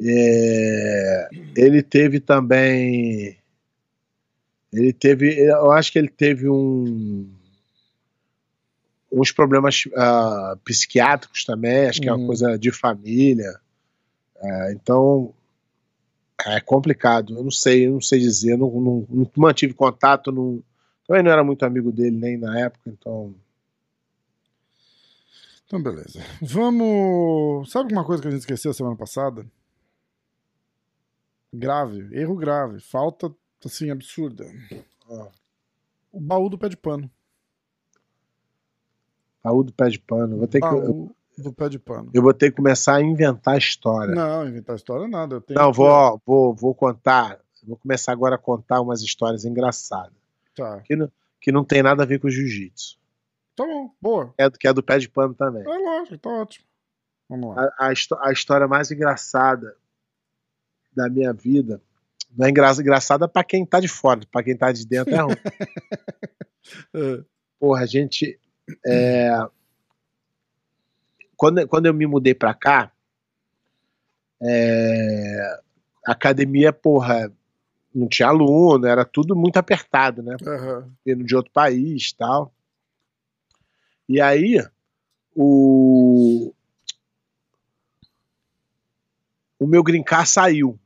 É... 0.00 1.28
Ele 1.56 1.82
teve 1.82 2.20
também. 2.20 3.38
Ele 4.72 4.92
teve. 4.92 5.38
Eu 5.40 5.70
acho 5.72 5.92
que 5.92 5.98
ele 5.98 6.08
teve 6.08 6.48
um 6.48 7.28
uns 9.10 9.32
problemas 9.32 9.84
uh, 9.86 10.56
psiquiátricos 10.64 11.44
também, 11.44 11.86
acho 11.86 12.00
que 12.00 12.08
é 12.08 12.12
uma 12.12 12.20
uhum. 12.20 12.26
coisa 12.26 12.58
de 12.58 12.70
família. 12.70 13.58
Uh, 14.36 14.72
então 14.72 15.34
é 16.46 16.60
complicado. 16.60 17.36
Eu 17.36 17.42
não 17.42 17.50
sei, 17.50 17.86
eu 17.86 17.92
não 17.92 18.00
sei 18.00 18.20
dizer. 18.20 18.56
Não, 18.56 18.70
não, 18.70 19.06
não 19.08 19.30
mantive 19.36 19.74
contato. 19.74 20.30
Não, 20.30 20.62
também 21.06 21.22
não 21.22 21.30
era 21.30 21.42
muito 21.42 21.64
amigo 21.64 21.90
dele 21.90 22.16
nem 22.16 22.36
na 22.36 22.58
época, 22.60 22.90
então. 22.90 23.34
Então, 25.66 25.82
beleza. 25.82 26.20
Vamos. 26.40 27.70
Sabe 27.70 27.92
uma 27.92 28.04
coisa 28.04 28.22
que 28.22 28.28
a 28.28 28.30
gente 28.30 28.40
esqueceu 28.40 28.72
semana 28.72 28.96
passada? 28.96 29.44
Grave, 31.52 32.14
erro 32.14 32.36
grave, 32.36 32.80
falta 32.80 33.34
assim 33.64 33.90
absurda. 33.90 34.46
Ah. 35.10 35.28
O 36.12 36.20
baú 36.20 36.48
do 36.48 36.58
pé 36.58 36.68
de 36.68 36.76
pano. 36.76 37.10
Baú 39.42 39.62
do 39.62 39.72
pé 39.72 39.88
de 39.88 39.98
pano. 39.98 40.38
Vou 40.38 40.46
ter 40.46 40.60
Baú 40.60 41.14
que, 41.34 41.42
do 41.42 41.52
pé 41.52 41.68
de 41.68 41.78
pano. 41.78 42.10
Eu 42.12 42.22
vou 42.22 42.34
ter 42.34 42.50
que 42.50 42.56
começar 42.56 42.96
a 42.96 43.02
inventar 43.02 43.56
história. 43.56 44.14
Não, 44.14 44.46
inventar 44.46 44.76
história 44.76 45.06
nada. 45.08 45.42
Não, 45.50 45.72
vou, 45.72 46.20
vou, 46.26 46.54
vou 46.54 46.74
contar. 46.74 47.38
Vou 47.64 47.76
começar 47.76 48.12
agora 48.12 48.36
a 48.36 48.38
contar 48.38 48.80
umas 48.80 49.02
histórias 49.02 49.44
engraçadas. 49.44 50.12
Tá. 50.54 50.80
Que 50.80 50.96
não, 50.96 51.10
que 51.40 51.52
não 51.52 51.64
tem 51.64 51.82
nada 51.82 52.02
a 52.02 52.06
ver 52.06 52.20
com 52.20 52.28
jiu-jitsu. 52.28 52.98
Tá 53.54 53.64
bom, 53.64 53.90
boa. 54.00 54.34
É, 54.38 54.48
que 54.50 54.68
é 54.68 54.72
do 54.72 54.82
pé 54.82 54.98
de 54.98 55.08
pano 55.08 55.34
também. 55.34 55.62
É 55.62 55.78
lógico, 55.78 56.18
tá 56.18 56.30
ótimo. 56.30 56.64
Vamos 57.28 57.54
lá. 57.54 57.70
A, 57.78 57.88
a, 57.88 58.28
a 58.28 58.32
história 58.32 58.66
mais 58.66 58.90
engraçada 58.90 59.76
da 60.94 61.08
minha 61.08 61.32
vida 61.32 61.80
não 62.36 62.46
é 62.46 62.50
engra, 62.50 62.70
engraçada 62.72 63.28
para 63.28 63.44
quem 63.44 63.64
tá 63.64 63.80
de 63.80 63.88
fora, 63.88 64.20
para 64.30 64.42
quem 64.42 64.56
tá 64.56 64.70
de 64.72 64.86
dentro 64.86 65.14
é 65.14 65.18
ruim. 65.18 65.34
é. 66.94 67.24
Porra, 67.58 67.82
a 67.82 67.86
gente, 67.86 68.38
é, 68.86 69.30
quando, 71.36 71.66
quando 71.68 71.86
eu 71.86 71.94
me 71.94 72.06
mudei 72.06 72.34
para 72.34 72.52
cá, 72.52 72.92
é, 74.42 75.60
academia, 76.04 76.72
porra, 76.72 77.32
não 77.94 78.08
tinha 78.08 78.28
aluno, 78.28 78.86
era 78.86 79.04
tudo 79.04 79.34
muito 79.36 79.56
apertado, 79.56 80.22
né? 80.22 80.36
Uhum. 80.42 80.90
Vindo 81.04 81.24
de 81.24 81.34
outro 81.36 81.52
país 81.52 82.12
tal. 82.12 82.52
E 84.08 84.20
aí, 84.20 84.64
o. 85.34 86.52
O 89.60 89.66
meu 89.66 89.82
grincar 89.82 90.26
saiu. 90.26 90.78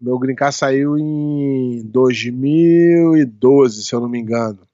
O 0.00 0.04
meu 0.04 0.18
grincar 0.18 0.52
saiu 0.52 0.98
em 0.98 1.82
2012, 1.86 3.84
se 3.84 3.94
eu 3.94 4.00
não 4.00 4.08
me 4.08 4.18
engano 4.18 4.66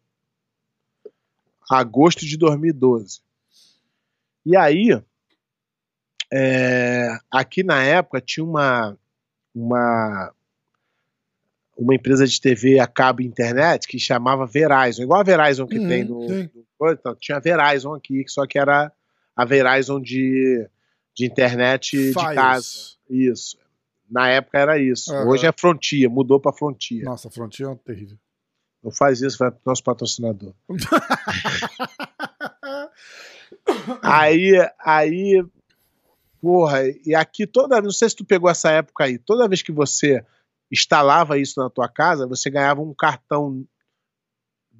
agosto 1.79 2.27
de 2.27 2.37
2012. 2.37 3.21
E 4.45 4.57
aí, 4.57 5.01
é, 6.33 7.19
aqui 7.31 7.63
na 7.63 7.83
época 7.83 8.21
tinha 8.21 8.45
uma, 8.45 8.97
uma, 9.55 10.33
uma 11.77 11.95
empresa 11.95 12.27
de 12.27 12.41
TV 12.41 12.79
a 12.79 12.87
cabo 12.87 13.23
internet 13.23 13.87
que 13.87 13.99
chamava 13.99 14.47
Verizon, 14.47 15.03
igual 15.03 15.21
a 15.21 15.25
Verizon 15.25 15.67
que 15.67 15.79
uhum, 15.79 15.89
tem 15.89 16.05
no, 16.05 16.27
no, 16.27 16.93
então, 16.93 17.15
tinha 17.15 17.37
a 17.37 17.41
Verizon 17.41 17.95
aqui, 17.95 18.25
só 18.27 18.47
que 18.47 18.59
era 18.59 18.91
a 19.37 19.45
Verizon 19.45 20.01
de, 20.01 20.69
de 21.15 21.27
internet 21.27 21.91
Files. 21.91 22.15
de 22.15 22.35
casa. 22.35 22.69
Isso. 23.09 23.59
Na 24.11 24.29
época 24.29 24.59
era 24.59 24.79
isso. 24.79 25.13
Uhum. 25.13 25.29
Hoje 25.29 25.47
é 25.47 25.53
Frontier, 25.53 26.11
mudou 26.11 26.41
para 26.41 26.53
Frontier. 26.53 27.05
Nossa, 27.05 27.31
Frontier 27.31 27.69
é 27.69 27.75
terrível. 27.77 28.19
Não 28.83 28.91
faz 28.91 29.21
isso, 29.21 29.39
vai 29.39 29.51
pro 29.51 29.61
nosso 29.67 29.85
patrocinador. 29.85 30.55
aí, 34.03 34.53
aí, 34.79 35.45
porra, 36.41 36.83
e 37.05 37.15
aqui 37.15 37.47
toda, 37.47 37.83
não 37.83 37.91
sei 37.91 38.09
se 38.09 38.17
tu 38.17 38.25
pegou 38.25 38.51
essa 38.51 38.71
época 38.71 39.05
aí, 39.05 39.19
toda 39.19 39.49
vez 39.49 39.63
que 39.63 39.73
você 39.73 40.25
instalava 40.73 41.39
isso 41.39 41.61
na 41.61 41.69
tua 41.69 41.89
casa, 41.89 42.27
você 42.27 42.49
ganhava 42.49 42.81
um 42.81 42.95
cartão 42.95 43.67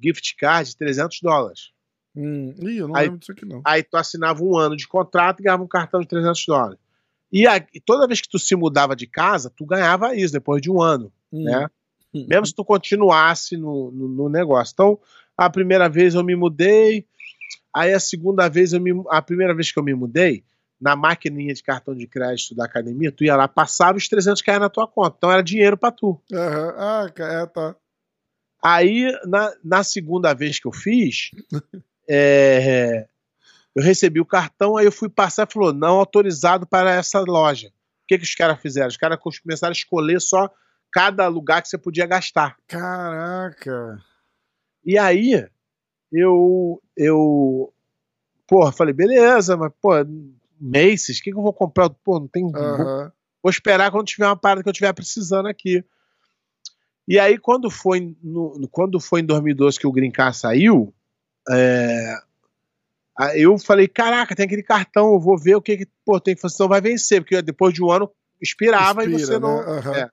gift 0.01 0.35
card 0.35 0.69
de 0.69 0.77
300 0.77 1.19
dólares. 1.21 1.71
Hum, 2.15 2.53
ih, 2.59 2.77
eu 2.77 2.87
não 2.87 2.95
aí, 2.95 3.05
lembro 3.05 3.19
disso 3.19 3.31
aqui 3.31 3.45
não. 3.45 3.61
Aí 3.63 3.83
tu 3.83 3.97
assinava 3.97 4.43
um 4.43 4.57
ano 4.57 4.75
de 4.75 4.87
contrato 4.87 5.39
e 5.39 5.43
ganhava 5.43 5.63
um 5.63 5.67
cartão 5.67 6.01
de 6.01 6.07
300 6.07 6.43
dólares. 6.45 6.79
E, 7.31 7.47
a, 7.47 7.57
e 7.73 7.79
toda 7.79 8.07
vez 8.07 8.19
que 8.19 8.27
tu 8.27 8.39
se 8.39 8.55
mudava 8.55 8.95
de 8.95 9.07
casa, 9.07 9.49
tu 9.49 9.65
ganhava 9.65 10.15
isso 10.15 10.33
depois 10.33 10.61
de 10.61 10.69
um 10.69 10.81
ano, 10.81 11.11
hum. 11.31 11.43
né? 11.43 11.69
Mesmo 12.13 12.45
se 12.45 12.55
tu 12.55 12.63
continuasse 12.65 13.57
no, 13.57 13.91
no, 13.91 14.07
no, 14.07 14.29
negócio. 14.29 14.73
Então, 14.73 14.99
a 15.37 15.49
primeira 15.49 15.87
vez 15.87 16.13
eu 16.13 16.23
me 16.23 16.35
mudei, 16.35 17.05
aí 17.73 17.93
a 17.93 17.99
segunda 17.99 18.49
vez 18.49 18.73
eu 18.73 18.81
me, 18.81 18.91
a 19.09 19.21
primeira 19.21 19.53
vez 19.53 19.71
que 19.71 19.79
eu 19.79 19.83
me 19.83 19.93
mudei, 19.93 20.43
na 20.79 20.95
maquininha 20.95 21.53
de 21.53 21.61
cartão 21.61 21.95
de 21.95 22.07
crédito 22.07 22.55
da 22.55 22.65
academia, 22.65 23.11
tu 23.11 23.23
ia 23.23 23.35
lá, 23.35 23.47
passava 23.47 23.97
os 23.97 24.07
300 24.07 24.41
caíam 24.41 24.59
na 24.59 24.69
tua 24.69 24.87
conta. 24.87 25.15
Então 25.15 25.31
era 25.31 25.43
dinheiro 25.43 25.77
para 25.77 25.91
tu. 25.91 26.19
Uhum. 26.31 26.69
Ah, 26.75 27.07
é, 27.15 27.45
tá. 27.45 27.75
Aí, 28.63 29.11
na, 29.25 29.53
na 29.63 29.83
segunda 29.83 30.33
vez 30.33 30.59
que 30.59 30.67
eu 30.67 30.71
fiz, 30.71 31.31
é, 32.09 33.07
eu 33.75 33.83
recebi 33.83 34.19
o 34.19 34.25
cartão, 34.25 34.75
aí 34.75 34.85
eu 34.85 34.91
fui 34.91 35.07
passar 35.07 35.47
e 35.47 35.53
falou, 35.53 35.71
não 35.71 35.97
autorizado 35.97 36.65
para 36.65 36.91
essa 36.91 37.19
loja. 37.19 37.67
O 37.67 37.71
que, 38.07 38.17
que 38.17 38.23
os 38.23 38.35
caras 38.35 38.59
fizeram? 38.59 38.87
Os 38.87 38.97
caras 38.97 39.19
começaram 39.41 39.71
a 39.71 39.77
escolher 39.77 40.19
só 40.19 40.51
cada 40.91 41.27
lugar 41.27 41.61
que 41.61 41.69
você 41.69 41.77
podia 41.77 42.05
gastar. 42.05 42.57
Caraca! 42.67 43.99
E 44.85 44.97
aí, 44.97 45.47
eu. 46.11 46.81
eu 46.95 47.73
porra, 48.47 48.71
falei, 48.71 48.93
beleza, 48.93 49.55
mas, 49.55 49.71
pô, 49.81 49.91
Macy's, 50.59 51.19
o 51.19 51.23
que, 51.23 51.31
que 51.31 51.37
eu 51.37 51.41
vou 51.41 51.53
comprar? 51.53 51.89
Pô, 51.89 52.19
não 52.19 52.27
tem. 52.27 52.43
Vou, 52.51 53.11
vou, 53.41 53.49
esperar 53.49 53.91
quando 53.91 54.07
tiver 54.07 54.27
uma 54.27 54.35
parada 54.35 54.61
que 54.61 54.69
eu 54.69 54.71
estiver 54.71 54.93
precisando 54.93 55.47
aqui. 55.47 55.83
E 57.07 57.17
aí, 57.19 57.37
quando 57.37 57.69
foi, 57.69 58.15
no, 58.23 58.67
quando 58.69 58.99
foi 58.99 59.21
em 59.21 59.25
2012 59.25 59.79
que 59.79 59.87
o 59.87 59.91
Green 59.91 60.11
Card 60.11 60.37
saiu, 60.37 60.93
é, 61.49 62.15
eu 63.35 63.57
falei, 63.57 63.87
caraca, 63.87 64.35
tem 64.35 64.45
aquele 64.45 64.63
cartão, 64.63 65.13
eu 65.13 65.19
vou 65.19 65.37
ver 65.37 65.55
o 65.55 65.61
que, 65.61 65.77
que 65.77 65.87
pô, 66.05 66.19
tem 66.19 66.35
que 66.35 66.41
fazer, 66.41 66.67
vai 66.67 66.81
vencer, 66.81 67.21
porque 67.21 67.41
depois 67.41 67.73
de 67.73 67.83
um 67.83 67.91
ano 67.91 68.11
expirava 68.41 69.03
Expira, 69.03 69.21
e 69.21 69.25
você 69.25 69.39
não. 69.39 69.57
Né? 69.57 69.81
Uhum. 69.81 69.95
É. 69.95 70.09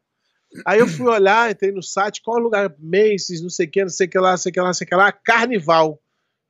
Aí 0.64 0.78
eu 0.78 0.88
fui 0.88 1.06
olhar, 1.06 1.50
entrei 1.50 1.72
no 1.72 1.82
site, 1.82 2.22
qual 2.22 2.38
é 2.38 2.40
o 2.40 2.44
lugar? 2.44 2.74
Macy's, 2.78 3.42
não 3.42 3.50
sei 3.50 3.66
o 3.66 3.70
que, 3.70 3.82
não 3.82 3.90
sei 3.90 4.06
o 4.06 4.10
que 4.10 4.18
lá, 4.18 4.30
não 4.30 4.36
sei 4.38 4.50
o 4.50 4.52
que 4.52 4.60
lá, 4.60 4.66
não 4.66 4.74
sei 4.74 4.84
o 4.86 4.88
que 4.88 4.94
lá, 4.94 5.12
Carnival. 5.12 6.00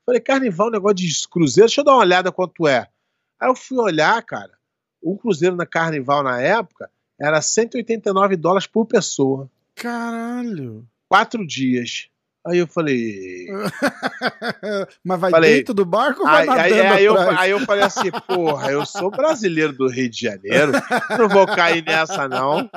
Falei, 0.07 0.21
Carnival, 0.21 0.71
negócio 0.71 0.97
de 0.97 1.29
cruzeiro, 1.29 1.67
deixa 1.67 1.81
eu 1.81 1.85
dar 1.85 1.93
uma 1.93 2.01
olhada 2.01 2.33
quanto 2.33 2.67
é. 2.67 2.89
Aí 3.41 3.49
eu 3.49 3.55
fui 3.55 3.79
olhar, 3.79 4.23
cara, 4.23 4.53
um 5.03 5.17
cruzeiro 5.17 5.57
na 5.57 5.67
Carnival 5.67 6.23
na 6.23 6.41
época 6.41 6.91
era 7.21 7.43
189 7.43 8.37
dólares 8.37 8.67
por 8.67 8.87
pessoa. 8.87 9.51
Caralho! 9.75 10.87
Quatro 11.09 11.47
dias. 11.47 12.09
Aí 12.47 12.59
eu 12.59 12.67
falei. 12.67 13.47
Mas 15.05 15.21
vai 15.21 15.31
falei, 15.31 15.57
dentro 15.57 15.75
do 15.75 15.85
barco 15.85 16.21
ou 16.21 16.27
vai 16.27 16.43
aí, 16.43 16.47
nadando 16.47 16.73
aí, 16.73 16.81
aí, 16.81 17.05
eu, 17.05 17.19
aí 17.19 17.51
eu 17.51 17.61
falei 17.61 17.85
assim, 17.85 18.11
porra, 18.27 18.71
eu 18.71 18.87
sou 18.87 19.11
brasileiro 19.11 19.73
do 19.73 19.89
Rio 19.89 20.09
de 20.09 20.21
Janeiro, 20.21 20.73
não 21.19 21.29
vou 21.29 21.47
cair 21.47 21.85
nessa, 21.85 22.29
não. 22.29 22.71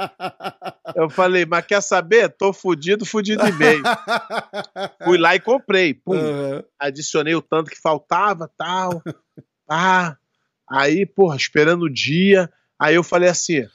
Eu 0.95 1.09
falei, 1.09 1.45
mas 1.45 1.65
quer 1.65 1.81
saber? 1.81 2.29
Tô 2.29 2.51
fudido, 2.51 3.05
fudido 3.05 3.47
e 3.47 3.51
meio. 3.53 3.83
Fui 5.03 5.17
lá 5.17 5.35
e 5.35 5.39
comprei. 5.39 5.93
Pum. 5.93 6.15
Uhum. 6.15 6.63
Adicionei 6.79 7.35
o 7.35 7.41
tanto 7.41 7.71
que 7.71 7.79
faltava, 7.79 8.51
tal. 8.57 9.01
Ah, 9.69 10.17
aí, 10.69 11.05
porra, 11.05 11.37
esperando 11.37 11.83
o 11.83 11.93
dia. 11.93 12.51
Aí 12.79 12.95
eu 12.95 13.03
falei 13.03 13.29
assim, 13.29 13.65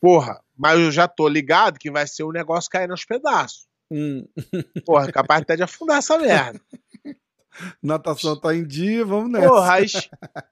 porra, 0.00 0.40
mas 0.56 0.80
eu 0.80 0.90
já 0.90 1.06
tô 1.06 1.28
ligado 1.28 1.78
que 1.78 1.90
vai 1.90 2.06
ser 2.06 2.24
um 2.24 2.32
negócio 2.32 2.70
cair 2.70 2.88
nos 2.88 3.04
pedaços. 3.04 3.66
Hum. 3.90 4.26
Porra, 4.84 5.10
capaz 5.12 5.42
até 5.42 5.56
de 5.56 5.62
afundar 5.62 5.98
essa 5.98 6.18
merda. 6.18 6.60
Natação 7.82 8.38
tá 8.38 8.54
em 8.54 8.66
dia, 8.66 9.04
vamos 9.04 9.30
nessa. 9.30 9.48
Porra, 9.48 9.72
aí, 9.74 9.86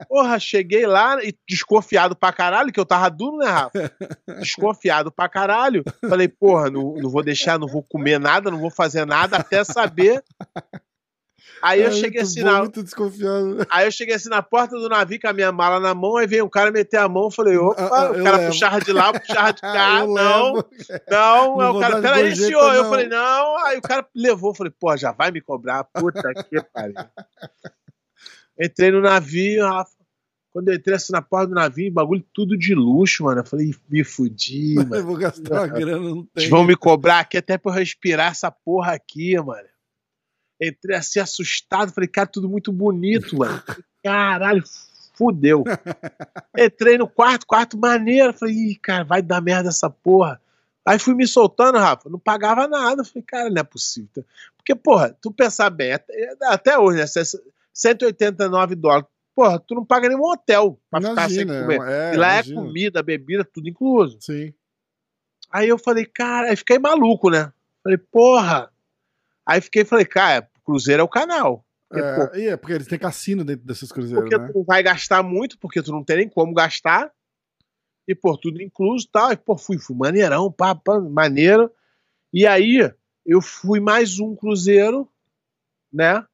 porra, 0.08 0.38
cheguei 0.40 0.86
lá 0.86 1.22
e 1.22 1.36
desconfiado 1.46 2.16
pra 2.16 2.32
caralho, 2.32 2.72
que 2.72 2.80
eu 2.80 2.86
tava 2.86 3.10
duro, 3.10 3.36
né, 3.36 3.46
Rafa? 3.46 3.92
Desconfiado 4.40 5.12
pra 5.12 5.28
caralho. 5.28 5.84
Falei, 6.08 6.28
porra, 6.28 6.70
não, 6.70 6.94
não 6.94 7.10
vou 7.10 7.22
deixar, 7.22 7.58
não 7.58 7.68
vou 7.68 7.82
comer 7.82 8.18
nada, 8.18 8.50
não 8.50 8.58
vou 8.58 8.70
fazer 8.70 9.04
nada 9.04 9.36
até 9.36 9.62
saber. 9.64 10.24
Aí 11.62 11.80
eu 11.80 11.88
É 11.88 11.90
cheguei 11.92 12.20
muito 12.20 12.22
assim 12.22 12.42
bom, 12.42 12.50
na, 12.50 12.58
Muito 12.60 12.82
desconfiado. 12.82 13.66
Aí 13.70 13.86
eu 13.86 13.90
cheguei 13.92 14.14
assim 14.14 14.28
na 14.28 14.42
porta 14.42 14.76
do 14.78 14.88
navio 14.88 15.18
com 15.20 15.28
a 15.28 15.32
minha 15.32 15.50
mala 15.50 15.80
na 15.80 15.94
mão, 15.94 16.16
aí 16.16 16.26
veio 16.26 16.44
um 16.44 16.48
cara 16.48 16.70
meter 16.70 16.98
a 16.98 17.08
mão, 17.08 17.24
eu 17.24 17.30
falei, 17.30 17.56
opa, 17.56 17.80
Ah, 17.82 17.88
ah, 18.06 18.10
o 18.10 18.14
eu 18.16 18.24
cara 18.24 18.36
levo. 18.36 18.50
puxava 18.52 18.80
de 18.80 18.92
lá, 18.92 19.12
puxava 19.18 19.52
de 19.52 19.60
cá, 19.62 20.00
Eu 20.00 20.06
não, 20.08 20.54
levo. 20.54 20.68
não, 21.10 21.56
Não 21.58 21.60
aí 21.60 21.76
o 21.76 21.80
cara, 21.80 22.02
peraí, 22.02 22.36
senhor, 22.36 22.74
eu 22.74 22.82
não. 22.84 22.90
falei, 22.90 23.08
não, 23.08 23.56
aí 23.66 23.78
o 23.78 23.82
cara 23.82 24.06
levou, 24.14 24.50
eu 24.50 24.54
falei, 24.54 24.72
pô, 24.78 24.94
já 24.96 25.12
vai 25.12 25.30
me 25.30 25.40
cobrar, 25.40 25.84
puta 25.84 26.32
que 26.34 26.62
pariu. 26.72 26.94
Entrei 28.60 28.90
no 28.90 29.00
navio, 29.00 29.64
Rafa, 29.64 29.90
quando 30.52 30.68
eu 30.68 30.74
entrei 30.74 30.94
assim 30.94 31.12
na 31.12 31.20
porta 31.22 31.48
do 31.48 31.54
navio, 31.54 31.90
bagulho 31.92 32.24
tudo 32.32 32.56
de 32.56 32.74
luxo, 32.74 33.24
mano, 33.24 33.40
eu 33.40 33.44
falei, 33.46 33.72
me 33.88 34.04
fudi, 34.04 34.74
mano. 34.76 34.94
Eu 34.94 35.04
vou 35.04 35.16
gastar 35.16 35.52
uma 35.54 35.66
grana, 35.66 35.98
não 35.98 36.18
Eles 36.18 36.28
tem. 36.34 36.48
vão 36.50 36.62
me 36.64 36.76
cobrar 36.76 37.20
aqui 37.20 37.38
até 37.38 37.58
pra 37.58 37.72
eu 37.72 37.76
respirar 37.76 38.30
essa 38.32 38.50
porra 38.50 38.92
aqui, 38.92 39.36
mano. 39.40 39.66
Entrei 40.66 40.96
assim 40.96 41.20
assustado, 41.20 41.92
falei, 41.92 42.08
cara, 42.08 42.26
tudo 42.26 42.48
muito 42.48 42.72
bonito, 42.72 43.36
mano. 43.38 43.62
Caralho, 44.02 44.62
fudeu. 45.16 45.64
Entrei 46.56 46.98
no 46.98 47.08
quarto, 47.08 47.46
quarto 47.46 47.78
maneiro. 47.78 48.32
Falei, 48.32 48.54
ih, 48.54 48.76
cara, 48.76 49.04
vai 49.04 49.22
dar 49.22 49.40
merda 49.40 49.68
essa 49.68 49.88
porra. 49.90 50.40
Aí 50.86 50.98
fui 50.98 51.14
me 51.14 51.26
soltando, 51.26 51.78
Rafa, 51.78 52.10
não 52.10 52.18
pagava 52.18 52.68
nada. 52.68 53.04
Falei, 53.04 53.22
cara, 53.26 53.50
não 53.50 53.60
é 53.60 53.64
possível. 53.64 54.24
Porque, 54.56 54.74
porra, 54.74 55.16
tu 55.20 55.32
pensar 55.32 55.70
bem, 55.70 55.92
até, 55.92 56.36
até 56.42 56.78
hoje, 56.78 56.98
né? 56.98 57.06
189 57.72 58.74
dólares. 58.74 59.06
Porra, 59.34 59.58
tu 59.58 59.74
não 59.74 59.84
paga 59.84 60.08
nenhum 60.08 60.22
hotel 60.24 60.78
pra 60.88 61.00
ficar 61.00 61.28
sem 61.28 61.42
Imagina, 61.42 61.62
comer. 61.62 61.80
é, 61.90 62.14
e 62.14 62.16
lá 62.16 62.34
imagina. 62.34 62.60
é 62.60 62.64
comida, 62.64 63.02
bebida, 63.02 63.44
tudo 63.44 63.68
incluso. 63.68 64.18
Sim. 64.20 64.54
Aí 65.50 65.68
eu 65.68 65.78
falei, 65.78 66.04
cara, 66.04 66.50
aí 66.50 66.56
fiquei 66.56 66.78
maluco, 66.78 67.30
né? 67.30 67.52
Falei, 67.82 67.98
porra. 67.98 68.70
Aí 69.46 69.60
fiquei, 69.60 69.84
falei, 69.84 70.04
cara, 70.04 70.48
Cruzeiro 70.64 71.00
é 71.00 71.04
o 71.04 71.08
canal. 71.08 71.64
Porque, 71.88 72.02
pô, 72.02 72.36
É, 72.36 72.40
e 72.40 72.46
é 72.48 72.56
porque 72.56 72.72
eles 72.72 72.86
têm 72.86 72.98
cassino 72.98 73.44
dentro 73.44 73.64
desses 73.66 73.92
cruzeiros, 73.92 74.24
porque 74.24 74.38
né? 74.38 74.48
tu 74.48 74.58
não 74.58 74.64
vai 74.64 74.82
gastar 74.82 75.22
muito, 75.22 75.58
porque 75.58 75.82
tu 75.82 75.92
não 75.92 76.02
tem 76.02 76.16
nem 76.18 76.28
como 76.28 76.54
gastar. 76.54 77.12
E, 78.06 78.14
pô, 78.14 78.36
tudo 78.36 78.60
incluso 78.62 79.08
tal. 79.10 79.32
E, 79.32 79.36
pô, 79.36 79.56
fui, 79.56 79.78
fui 79.78 79.96
maneirão, 79.96 80.50
pá, 80.50 80.74
pá, 80.74 81.00
maneiro. 81.00 81.70
E 82.32 82.46
aí, 82.46 82.92
eu 83.24 83.40
fui 83.40 83.80
mais 83.80 84.18
um 84.18 84.34
cruzeiro, 84.34 85.08
né? 85.92 86.24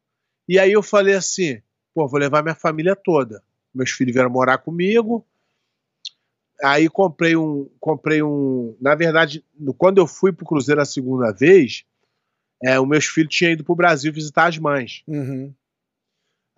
E 0.49 0.59
aí 0.59 0.73
eu 0.73 0.83
falei 0.83 1.15
assim, 1.15 1.63
pô, 1.95 2.09
vou 2.09 2.19
levar 2.19 2.43
minha 2.43 2.55
família 2.55 2.97
toda. 2.97 3.43
Meus 3.73 3.91
filhos 3.91 4.15
vieram 4.15 4.31
morar 4.31 4.59
comigo. 4.59 5.25
Aí 6.63 6.89
comprei 6.89 7.37
um, 7.37 7.71
comprei 7.79 8.23
um, 8.23 8.77
na 8.81 8.95
verdade, 8.95 9.45
quando 9.79 9.99
eu 9.99 10.07
fui 10.07 10.33
pro 10.33 10.45
cruzeiro 10.45 10.81
a 10.81 10.85
segunda 10.85 11.33
vez, 11.33 11.85
é, 12.63 12.79
os 12.79 12.87
meus 12.87 13.07
filhos 13.07 13.35
tinham 13.35 13.53
ido 13.53 13.65
pro 13.65 13.75
Brasil 13.75 14.13
visitar 14.13 14.49
as 14.49 14.59
mães. 14.59 15.03
Uhum. 15.07 15.53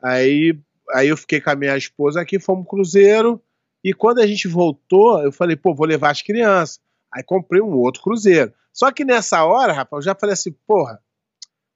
Aí, 0.03 0.59
aí 0.95 1.09
eu 1.09 1.16
fiquei 1.16 1.41
com 1.41 1.51
a 1.51 1.55
minha 1.55 1.77
esposa 1.77 2.20
aqui, 2.20 2.41
fomos 2.41 2.66
cruzeiro. 2.69 3.41
E 3.85 3.93
quando 3.93 4.20
a 4.20 4.27
gente 4.27 4.49
voltou, 4.49 5.23
eu 5.23 5.33
falei, 5.33 5.57
pô, 5.57 5.74
vou 5.74 5.87
levar 5.87 6.11
as 6.11 6.23
crianças. 6.23 6.81
Aí 7.12 7.23
comprei 7.23 7.61
um 7.61 7.74
outro 7.74 8.03
cruzeiro. 8.03 8.53
Só 8.73 8.91
que 8.91 9.05
nessa 9.05 9.45
hora, 9.45 9.73
rapaz, 9.73 10.05
eu 10.05 10.12
já 10.12 10.15
falei 10.15 10.33
assim, 10.33 10.53
porra, 10.66 11.01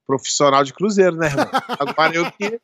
profissional 0.05 0.63
de 0.63 0.73
cruzeiro, 0.73 1.15
né, 1.15 1.27
irmão? 1.27 1.47
Agora 1.79 2.15
eu 2.15 2.31
que, 2.31 2.59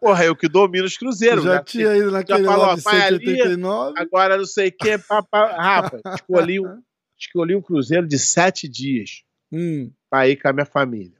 porra, 0.00 0.24
eu 0.24 0.34
que 0.34 0.48
domino 0.48 0.86
os 0.86 0.96
cruzeiros. 0.96 1.44
já 1.44 1.56
né? 1.56 1.62
tinha 1.64 1.96
ido 1.96 2.10
naquele 2.10 2.44
falou, 2.44 2.66
lá 2.66 2.74
de 2.76 2.80
vai 2.80 3.02
ali, 3.02 3.24
189. 3.24 3.94
Agora 3.98 4.36
não 4.38 4.46
sei 4.46 4.68
o 4.68 4.72
que. 4.72 4.96
Rapaz, 4.96 6.00
escolhi 6.14 6.60
um, 6.60 6.82
escolhi 7.18 7.54
um 7.54 7.62
cruzeiro 7.62 8.06
de 8.06 8.18
sete 8.18 8.68
dias 8.68 9.24
Hum. 9.52 9.92
pra 10.10 10.28
ir 10.28 10.36
com 10.40 10.48
a 10.48 10.52
minha 10.52 10.66
família. 10.66 11.16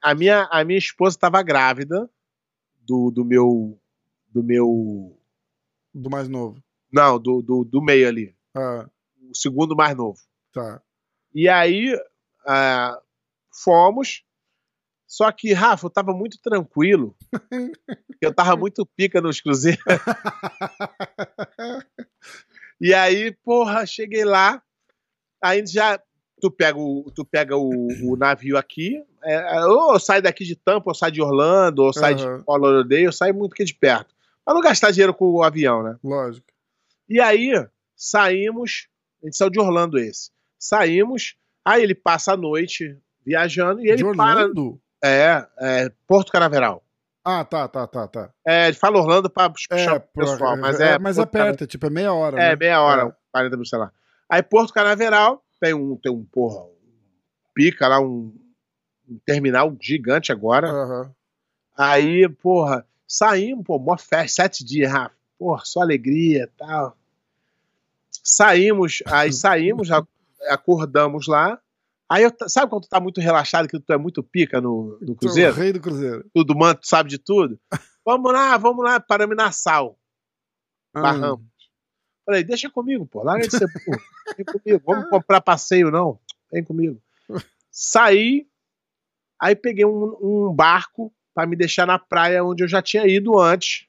A 0.00 0.14
minha, 0.14 0.48
a 0.50 0.64
minha 0.64 0.78
esposa 0.78 1.16
estava 1.16 1.42
grávida 1.42 2.08
do, 2.80 3.10
do 3.10 3.24
meu. 3.24 3.78
Do 4.28 4.42
meu. 4.42 5.18
Do 5.94 6.10
mais 6.10 6.28
novo. 6.28 6.62
Não, 6.92 7.18
do, 7.18 7.42
do, 7.42 7.64
do 7.64 7.82
meio 7.82 8.08
ali. 8.08 8.34
Ah, 8.54 8.86
O 9.30 9.34
segundo 9.34 9.76
mais 9.76 9.96
novo. 9.96 10.18
tá. 10.52 10.82
E 11.34 11.48
aí 11.48 11.98
ah, 12.46 13.00
fomos. 13.50 14.24
Só 15.06 15.30
que, 15.30 15.52
Rafa, 15.52 15.86
eu 15.86 15.90
tava 15.90 16.12
muito 16.14 16.38
tranquilo. 16.40 17.14
eu 18.20 18.34
tava 18.34 18.56
muito 18.56 18.86
pica 18.96 19.20
nos 19.20 19.40
cruzeiros. 19.40 19.82
e 22.80 22.92
aí, 22.94 23.32
porra, 23.44 23.86
cheguei 23.86 24.24
lá. 24.24 24.62
Aí 25.42 25.64
já. 25.66 26.00
Tu 26.42 26.50
pega 26.50 26.76
o, 26.76 27.08
tu 27.14 27.24
pega 27.24 27.56
o, 27.56 27.70
o 28.02 28.16
navio 28.16 28.58
aqui. 28.58 29.00
é, 29.24 29.64
ou 29.64 29.94
eu 29.94 30.00
saio 30.00 30.20
daqui 30.20 30.44
de 30.44 30.56
Tampa, 30.56 30.90
ou 30.90 30.94
saio 30.94 31.12
de 31.12 31.22
Orlando, 31.22 31.84
ou 31.84 31.92
saio 31.92 32.18
Aham. 32.18 32.38
de 32.38 32.44
Lauderdale, 32.48 33.04
eu 33.04 33.12
saio 33.12 33.32
muito 33.34 33.52
aqui 33.52 33.64
de 33.64 33.74
perto. 33.74 34.12
Pra 34.44 34.52
não 34.52 34.60
gastar 34.60 34.90
dinheiro 34.90 35.14
com 35.14 35.24
o 35.26 35.42
avião, 35.44 35.84
né? 35.84 35.96
Lógico. 36.02 36.46
E 37.08 37.20
aí, 37.20 37.52
saímos. 37.96 38.88
A 39.22 39.26
gente 39.26 39.36
saiu 39.36 39.50
de 39.50 39.60
Orlando 39.60 39.98
esse. 39.98 40.30
Saímos. 40.58 41.36
Aí 41.64 41.82
ele 41.82 41.94
passa 41.94 42.32
a 42.32 42.36
noite 42.36 42.98
viajando 43.24 43.80
e 43.80 43.86
ele 43.88 43.98
de 43.98 44.16
para. 44.16 44.40
Orlando? 44.40 44.80
É, 45.04 45.46
é, 45.60 45.92
Porto 46.08 46.32
Canaveral. 46.32 46.82
Ah, 47.24 47.44
tá, 47.44 47.68
tá, 47.68 47.86
tá, 47.86 48.08
tá. 48.08 48.30
É, 48.44 48.66
ele 48.66 48.76
fala 48.76 48.98
Orlando 48.98 49.30
pra 49.30 49.52
É, 49.70 49.98
pessoal, 49.98 50.56
mas 50.56 50.80
é. 50.80 50.98
mas 50.98 51.18
é 51.18 51.22
Porto 51.22 51.32
Cana- 51.32 51.44
perto, 51.44 51.64
é 51.64 51.66
tipo, 51.68 51.86
é 51.86 51.90
meia 51.90 52.12
hora. 52.12 52.36
É, 52.36 52.48
né? 52.50 52.56
meia 52.56 52.80
hora, 52.82 53.16
40 53.30 53.50
minutos, 53.50 53.70
sei 53.70 53.78
lá. 53.78 53.92
Aí 54.28 54.42
Porto 54.42 54.72
Canaveral 54.72 55.41
tem 55.62 55.72
um, 55.72 55.96
tem 55.96 56.10
um, 56.10 56.24
porra, 56.24 56.68
pica 57.54 57.86
lá, 57.86 58.00
um, 58.00 58.34
um 59.08 59.16
terminal 59.24 59.72
gigante 59.80 60.32
agora. 60.32 60.68
Aham. 60.68 61.14
Aí, 61.78 62.28
porra, 62.28 62.84
saímos, 63.06 63.64
pô, 63.64 63.78
mó 63.78 63.96
festa, 63.96 64.42
sete 64.42 64.64
dias, 64.64 64.90
Rafa. 64.90 65.14
Porra, 65.38 65.62
só 65.64 65.80
alegria 65.80 66.42
e 66.42 66.58
tal. 66.58 66.96
Saímos, 68.10 69.04
aí 69.06 69.30
saímos, 69.32 69.88
acordamos 70.48 71.28
lá. 71.28 71.60
Aí, 72.08 72.24
eu, 72.24 72.32
sabe 72.48 72.68
quando 72.68 72.82
tu 72.82 72.88
tá 72.88 72.98
muito 72.98 73.20
relaxado, 73.20 73.68
que 73.68 73.78
tu 73.78 73.92
é 73.92 73.96
muito 73.96 74.20
pica 74.20 74.60
no, 74.60 74.98
no 75.00 75.12
é 75.12 75.16
cruzeiro? 75.16 75.54
Rei 75.54 75.72
do 75.72 75.80
Cruzeiro. 75.80 76.28
Tudo 76.34 76.56
manto, 76.56 76.80
tu 76.80 76.88
sabe 76.88 77.08
de 77.08 77.18
tudo? 77.18 77.56
Vamos 78.04 78.32
lá, 78.32 78.58
vamos 78.58 78.84
lá, 78.84 78.98
paramos 78.98 79.36
na 79.36 79.52
sal. 79.52 79.96
Falei, 82.24 82.44
deixa 82.44 82.70
comigo, 82.70 83.06
pô, 83.06 83.22
larga 83.22 83.46
de 83.46 83.56
ser 83.56 83.66
burro. 83.66 84.00
Vem 84.36 84.44
comigo, 84.44 84.82
vamos 84.86 85.10
comprar 85.10 85.40
passeio, 85.40 85.90
não. 85.90 86.18
Vem 86.52 86.62
comigo. 86.62 87.00
Saí, 87.70 88.46
aí 89.40 89.56
peguei 89.56 89.84
um, 89.84 90.16
um 90.20 90.52
barco 90.52 91.12
pra 91.34 91.46
me 91.46 91.56
deixar 91.56 91.86
na 91.86 91.98
praia 91.98 92.44
onde 92.44 92.62
eu 92.62 92.68
já 92.68 92.82
tinha 92.82 93.06
ido 93.06 93.38
antes, 93.38 93.86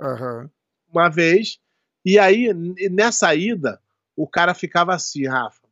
Aham. 0.00 0.50
uma 0.92 1.08
vez. 1.08 1.60
E 2.04 2.18
aí, 2.18 2.52
nessa 2.90 3.34
ida, 3.34 3.80
o 4.16 4.26
cara 4.26 4.54
ficava 4.54 4.94
assim, 4.94 5.26
Rafa. 5.26 5.66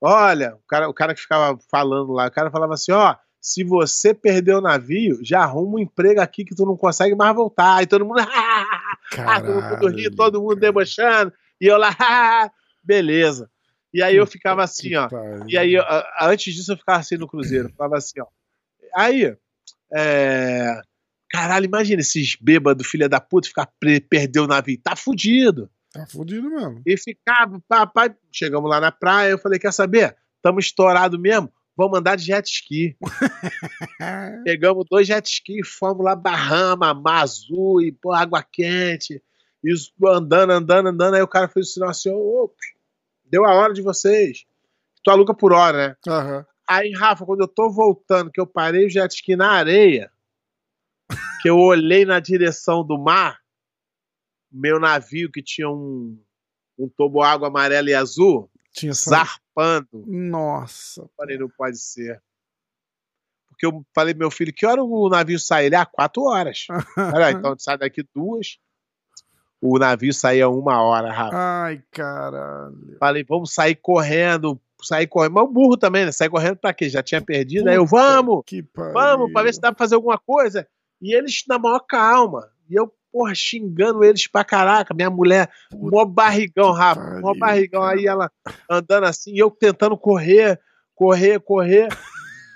Olha, 0.00 0.54
o 0.54 0.66
cara, 0.66 0.88
o 0.88 0.94
cara 0.94 1.14
que 1.14 1.20
ficava 1.20 1.58
falando 1.70 2.12
lá, 2.12 2.26
o 2.26 2.30
cara 2.30 2.50
falava 2.50 2.74
assim: 2.74 2.92
ó, 2.92 3.16
se 3.40 3.62
você 3.64 4.14
perder 4.14 4.54
o 4.54 4.60
navio, 4.60 5.18
já 5.22 5.40
arruma 5.40 5.76
um 5.76 5.78
emprego 5.78 6.20
aqui 6.20 6.44
que 6.44 6.54
tu 6.54 6.64
não 6.64 6.76
consegue 6.76 7.14
mais 7.14 7.34
voltar. 7.34 7.76
Aí 7.76 7.86
todo 7.86 8.04
mundo. 8.04 8.20
Ah, 9.18 9.40
todo 9.40 9.52
mundo 9.92 10.16
todo 10.16 10.40
mundo 10.42 10.56
debochando. 10.56 11.32
E 11.60 11.66
eu 11.66 11.76
lá, 11.76 11.94
beleza. 12.82 13.50
E 13.92 14.02
aí 14.02 14.16
eu 14.16 14.26
ficava 14.26 14.62
assim, 14.62 14.94
ó. 14.94 15.08
E 15.48 15.58
aí, 15.58 15.74
antes 16.20 16.54
disso, 16.54 16.72
eu 16.72 16.76
ficava 16.76 16.98
assim 17.00 17.16
no 17.16 17.26
Cruzeiro. 17.26 17.68
eu 17.68 17.74
Falava 17.74 17.96
assim, 17.96 18.20
ó. 18.20 18.26
Aí, 18.94 19.36
é... 19.92 20.80
caralho, 21.28 21.64
imagina 21.64 22.00
esses 22.00 22.36
bêbados, 22.40 22.86
filha 22.86 23.08
da 23.08 23.20
puta, 23.20 23.48
ficar 23.48 23.68
pre- 23.80 24.00
perder 24.00 24.40
o 24.40 24.46
navio. 24.46 24.78
Tá 24.82 24.94
fudido. 24.94 25.68
Tá 25.92 26.06
fudido 26.06 26.48
mesmo. 26.48 26.80
E 26.86 26.96
ficava, 26.96 27.60
papai. 27.68 28.14
Chegamos 28.30 28.70
lá 28.70 28.80
na 28.80 28.92
praia, 28.92 29.30
eu 29.30 29.38
falei, 29.38 29.58
quer 29.58 29.72
saber? 29.72 30.16
Tamo 30.40 30.60
estourado 30.60 31.18
mesmo. 31.18 31.52
Vamos 31.80 31.98
andar 31.98 32.14
de 32.14 32.26
jet 32.26 32.46
ski. 32.46 32.94
Pegamos 34.44 34.84
dois 34.90 35.06
jet 35.06 35.26
ski, 35.26 35.64
fomos 35.64 36.04
lá, 36.04 36.14
Bahama, 36.14 36.92
Mazu 36.92 37.80
e 37.80 37.90
pô, 37.90 38.12
água 38.12 38.42
quente. 38.42 39.22
E 39.64 39.72
andando, 40.06 40.50
andando, 40.50 40.88
andando. 40.90 41.14
Aí 41.14 41.22
o 41.22 41.26
cara 41.26 41.48
fez 41.48 41.68
o 41.68 41.72
sinal 41.72 41.88
assim: 41.88 42.10
ô, 42.10 42.52
deu 43.24 43.46
a 43.46 43.54
hora 43.54 43.72
de 43.72 43.80
vocês. 43.80 44.44
Tu 45.02 45.10
aluga 45.10 45.32
por 45.32 45.54
hora, 45.54 45.88
né? 45.88 45.96
Aham. 46.06 46.46
Aí, 46.68 46.92
Rafa, 46.92 47.24
quando 47.24 47.40
eu 47.40 47.48
tô 47.48 47.70
voltando, 47.70 48.30
que 48.30 48.38
eu 48.38 48.46
parei 48.46 48.84
o 48.84 48.90
jet 48.90 49.14
ski 49.14 49.34
na 49.34 49.50
areia, 49.50 50.10
que 51.40 51.48
eu 51.48 51.56
olhei 51.56 52.04
na 52.04 52.20
direção 52.20 52.86
do 52.86 52.98
mar, 52.98 53.40
meu 54.52 54.78
navio 54.78 55.32
que 55.32 55.42
tinha 55.42 55.70
um, 55.70 56.22
um 56.78 56.90
toboágua 56.90 57.48
amarelo 57.48 57.88
e 57.88 57.94
azul, 57.94 58.50
Tinha 58.74 58.92
só. 58.92 59.10
Zarpando. 59.50 60.04
Nossa. 60.06 61.08
Falei, 61.16 61.38
não 61.38 61.48
pode 61.48 61.78
ser. 61.78 62.22
porque 63.48 63.66
eu 63.66 63.84
falei 63.94 64.14
meu 64.14 64.30
filho, 64.30 64.52
que 64.52 64.66
hora 64.66 64.82
o 64.82 65.08
navio 65.08 65.38
sai? 65.38 65.66
Ele, 65.66 65.76
ah, 65.76 65.86
quatro 65.86 66.22
horas. 66.22 66.66
Olha, 67.14 67.30
então 67.30 67.54
sai 67.58 67.76
daqui 67.76 68.02
duas. 68.14 68.58
O 69.60 69.78
navio 69.78 70.14
saía 70.14 70.48
uma 70.48 70.82
hora, 70.82 71.12
Rafa. 71.12 71.36
Ai, 71.36 71.82
caralho. 71.90 72.96
Falei, 72.98 73.22
vamos 73.22 73.52
sair 73.52 73.74
correndo, 73.74 74.58
sair 74.82 75.06
correndo. 75.06 75.34
Mas 75.34 75.44
o 75.44 75.48
burro 75.48 75.76
também, 75.76 76.06
né? 76.06 76.12
Sair 76.12 76.30
correndo 76.30 76.56
pra 76.56 76.72
quê? 76.72 76.88
Já 76.88 77.02
tinha 77.02 77.20
perdido. 77.20 77.68
Aí 77.68 77.76
eu, 77.76 77.84
Puta 77.84 77.96
vamos, 77.96 78.44
vamos, 78.94 79.32
pra 79.32 79.42
ver 79.42 79.52
se 79.52 79.60
dá 79.60 79.70
pra 79.70 79.78
fazer 79.78 79.96
alguma 79.96 80.16
coisa. 80.16 80.66
E 81.02 81.14
eles 81.14 81.44
na 81.46 81.58
maior 81.58 81.80
calma. 81.80 82.48
E 82.70 82.74
eu, 82.74 82.90
porra, 83.12 83.34
xingando 83.34 84.04
eles 84.04 84.26
pra 84.26 84.44
caraca. 84.44 84.94
Minha 84.94 85.10
mulher, 85.10 85.50
mó 85.72 86.04
barrigão, 86.04 86.72
Rafa. 86.72 87.20
Mó 87.20 87.34
barrigão. 87.34 87.82
Aí 87.82 88.06
ela 88.06 88.30
andando 88.68 89.04
assim, 89.04 89.32
e 89.32 89.38
eu 89.38 89.50
tentando 89.50 89.96
correr, 89.96 90.60
correr, 90.94 91.40
correr. 91.40 91.88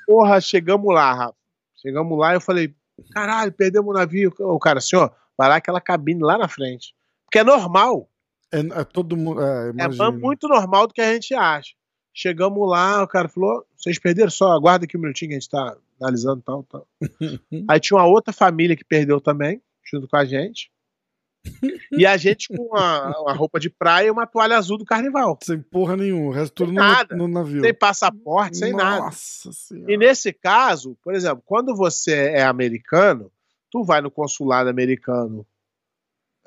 Porra, 0.06 0.40
chegamos 0.40 0.93
lá, 0.94 1.12
Rafa. 1.12 1.36
Chegamos 1.76 2.18
lá 2.18 2.32
e 2.32 2.36
eu 2.36 2.40
falei, 2.40 2.74
caralho, 3.12 3.52
perdemos 3.52 3.90
o 3.90 3.98
navio. 3.98 4.32
O 4.39 4.59
cara, 4.59 4.81
senhor, 4.81 5.12
vai 5.36 5.48
lá 5.48 5.56
aquela 5.56 5.81
cabine 5.81 6.22
lá 6.22 6.39
na 6.39 6.48
frente. 6.48 6.94
Porque 7.24 7.39
é 7.39 7.44
normal. 7.44 8.09
É, 8.52 8.60
é 8.60 8.85
todo 8.85 9.16
mundo. 9.16 9.43
É, 9.43 9.68
É 9.68 9.70
imagino. 9.70 10.12
muito 10.12 10.47
normal 10.48 10.86
do 10.86 10.94
que 10.94 11.01
a 11.01 11.12
gente 11.12 11.35
acha. 11.35 11.70
Chegamos 12.16 12.68
lá, 12.70 13.02
o 13.02 13.09
cara 13.09 13.28
falou: 13.28 13.64
vocês 13.76 13.98
perderam 13.98 14.31
só, 14.31 14.52
aguarda 14.52 14.85
aqui 14.85 14.97
um 14.97 15.01
minutinho 15.01 15.31
que 15.31 15.35
a 15.35 15.40
gente 15.40 15.51
tá 15.51 15.76
analisando 16.01 16.43
tal, 16.43 16.62
tal. 16.64 16.86
Aí 17.68 17.81
tinha 17.81 17.98
uma 17.98 18.06
outra 18.06 18.32
família 18.32 18.76
que 18.76 18.85
perdeu 18.85 19.20
também, 19.20 19.60
junto 19.85 20.09
com 20.09 20.16
a 20.16 20.24
gente. 20.24 20.70
E 21.93 22.06
a 22.06 22.16
gente 22.16 22.48
com 22.48 22.62
uma, 22.62 23.20
uma 23.20 23.32
roupa 23.35 23.61
de 23.61 23.69
praia 23.69 24.06
e 24.06 24.11
uma 24.11 24.27
toalha 24.27 24.56
azul 24.56 24.78
do 24.78 24.85
carnaval. 24.85 25.39
Sem 25.43 25.61
porra 25.61 25.97
nenhuma. 25.97 26.28
O 26.28 26.32
resto 26.32 26.55
tudo 26.55 26.73
no, 26.73 26.81
nada. 26.81 27.15
no 27.15 27.28
navio. 27.28 27.61
Sem 27.61 27.74
passaporte, 27.74 28.56
sem 28.56 28.73
nada. 28.73 29.06
Nossa 29.06 29.52
senhora. 29.52 29.93
E 29.93 29.97
nesse 29.97 30.32
caso, 30.32 30.97
por 31.02 31.15
exemplo, 31.15 31.43
quando 31.44 31.77
você 31.77 32.31
é 32.31 32.43
americano, 32.44 33.31
tu 33.70 33.85
vai 33.85 34.01
no 34.01 34.11
consulado 34.11 34.70
americano 34.70 35.47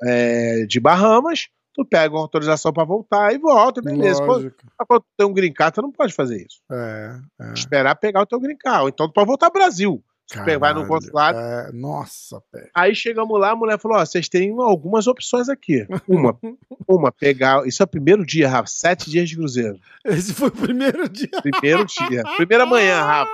é, 0.02 0.66
de 0.66 0.80
Bahamas, 0.80 1.48
tu 1.72 1.84
pega 1.84 2.14
uma 2.14 2.22
autorização 2.22 2.72
pra 2.72 2.84
voltar 2.84 3.32
e 3.32 3.38
volta, 3.38 3.80
beleza. 3.80 4.24
Quando, 4.24 4.52
quando 4.86 5.00
tu 5.00 5.08
tem 5.16 5.26
um 5.26 5.32
green 5.32 5.52
card, 5.52 5.74
tu 5.74 5.82
não 5.82 5.92
pode 5.92 6.12
fazer 6.12 6.44
isso. 6.44 6.60
É, 6.70 7.20
é. 7.40 7.52
Esperar 7.52 7.94
pegar 7.96 8.22
o 8.22 8.26
teu 8.26 8.40
green 8.40 8.56
card. 8.56 8.88
Então 8.88 9.08
tu 9.08 9.12
pode 9.12 9.26
voltar 9.26 9.46
ao 9.46 9.52
Brasil. 9.52 10.02
Tu 10.28 10.36
vai 10.36 10.54
no 10.54 10.60
Caralho. 10.60 10.86
consulado. 10.86 11.38
É, 11.38 11.72
nossa, 11.72 12.42
pé. 12.52 12.68
Aí 12.74 12.94
chegamos 12.94 13.40
lá, 13.40 13.52
a 13.52 13.56
mulher 13.56 13.78
falou: 13.78 13.96
Ó, 13.96 14.04
vocês 14.04 14.28
têm 14.28 14.54
algumas 14.58 15.06
opções 15.06 15.48
aqui. 15.48 15.86
Uma, 16.06 16.38
uma, 16.86 17.10
pegar. 17.10 17.66
Isso 17.66 17.82
é 17.82 17.84
o 17.84 17.88
primeiro 17.88 18.26
dia, 18.26 18.46
Rafa. 18.46 18.68
Sete 18.68 19.10
dias 19.10 19.26
de 19.26 19.36
cruzeiro. 19.36 19.78
Esse 20.04 20.34
foi 20.34 20.48
o 20.48 20.52
primeiro 20.52 21.08
dia. 21.08 21.30
Primeiro 21.40 21.86
dia. 21.86 22.22
Primeira 22.36 22.66
manhã, 22.66 23.02
Rafa. 23.02 23.32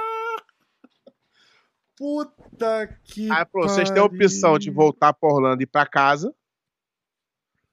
Puta 1.97 2.97
que. 3.03 3.29
Aí 3.29 3.45
falou: 3.53 3.69
vocês 3.69 3.91
têm 3.91 4.01
a 4.01 4.05
opção 4.05 4.57
de 4.57 4.71
voltar 4.71 5.13
para 5.15 5.29
Orlando 5.29 5.63
e 5.63 5.65
ir 5.65 5.67
para 5.67 5.87
casa. 5.87 6.33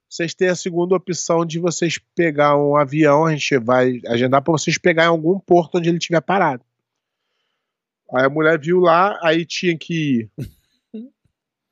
Vocês 0.09 0.33
têm 0.33 0.49
a 0.49 0.55
segunda 0.55 0.95
opção 0.95 1.45
de 1.45 1.59
vocês 1.59 1.99
pegar 2.15 2.57
um 2.57 2.75
avião, 2.75 3.27
a 3.27 3.31
gente 3.31 3.57
vai 3.59 4.01
agendar 4.07 4.41
para 4.41 4.51
vocês 4.51 4.77
pegar 4.77 5.05
em 5.05 5.07
algum 5.07 5.39
porto 5.39 5.77
onde 5.77 5.87
ele 5.87 5.99
estiver 5.99 6.19
parado. 6.21 6.65
Aí 8.13 8.25
a 8.25 8.29
mulher 8.29 8.59
viu 8.59 8.79
lá, 8.79 9.17
aí 9.23 9.45
tinha 9.45 9.77
que 9.77 10.21
ir 10.21 10.31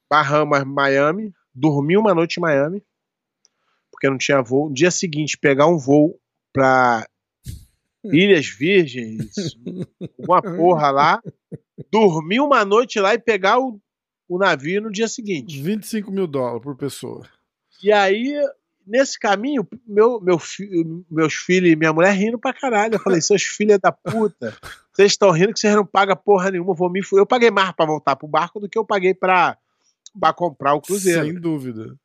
Bahamas, 0.09 0.63
Miami, 0.63 1.33
dormir 1.53 1.97
uma 1.97 2.13
noite 2.15 2.37
em 2.37 2.41
Miami, 2.41 2.83
porque 3.91 4.09
não 4.09 4.17
tinha 4.17 4.41
voo. 4.41 4.69
No 4.69 4.73
dia 4.73 4.89
seguinte, 4.91 5.37
pegar 5.37 5.67
um 5.67 5.77
voo 5.77 6.19
para 6.53 7.07
Ilhas 8.05 8.47
Virgens, 8.47 9.33
uma 10.17 10.41
porra 10.41 10.89
lá, 10.89 11.21
dormir 11.91 12.39
uma 12.39 12.63
noite 12.65 12.99
lá 12.99 13.13
e 13.13 13.19
pegar 13.19 13.59
o, 13.59 13.79
o 14.27 14.37
navio 14.39 14.81
no 14.81 14.91
dia 14.91 15.07
seguinte. 15.07 15.61
25 15.61 16.11
mil 16.11 16.25
dólares 16.25 16.63
por 16.63 16.75
pessoa. 16.75 17.27
E 17.83 17.91
aí, 17.91 18.33
nesse 18.87 19.19
caminho, 19.19 19.67
meu, 19.85 20.19
meu 20.21 20.39
fi- 20.39 20.69
meus 21.11 21.33
filhos 21.35 21.71
e 21.71 21.75
minha 21.75 21.93
mulher 21.93 22.13
rindo 22.13 22.39
pra 22.39 22.53
caralho. 22.53 22.95
Eu 22.95 22.99
falei, 22.99 23.21
seus 23.21 23.43
filhos 23.43 23.77
da 23.79 23.91
puta, 23.91 24.57
vocês 25.01 25.13
estão 25.13 25.31
rindo 25.31 25.53
que 25.53 25.59
vocês 25.59 25.75
não 25.75 25.85
pagam 25.85 26.15
porra 26.15 26.51
nenhuma, 26.51 26.73
vou 26.73 26.89
me 26.89 27.03
fu-". 27.03 27.17
Eu 27.17 27.25
paguei 27.25 27.49
mais 27.49 27.71
pra 27.71 27.85
voltar 27.85 28.15
pro 28.15 28.27
barco 28.27 28.59
do 28.59 28.67
que 28.69 28.77
eu 28.77 28.85
paguei 28.85 29.13
pra 29.13 29.57
comprar 30.35 30.73
o 30.73 30.81
cruzeiro. 30.81 31.23
Sem 31.25 31.33
dúvida. 31.39 31.95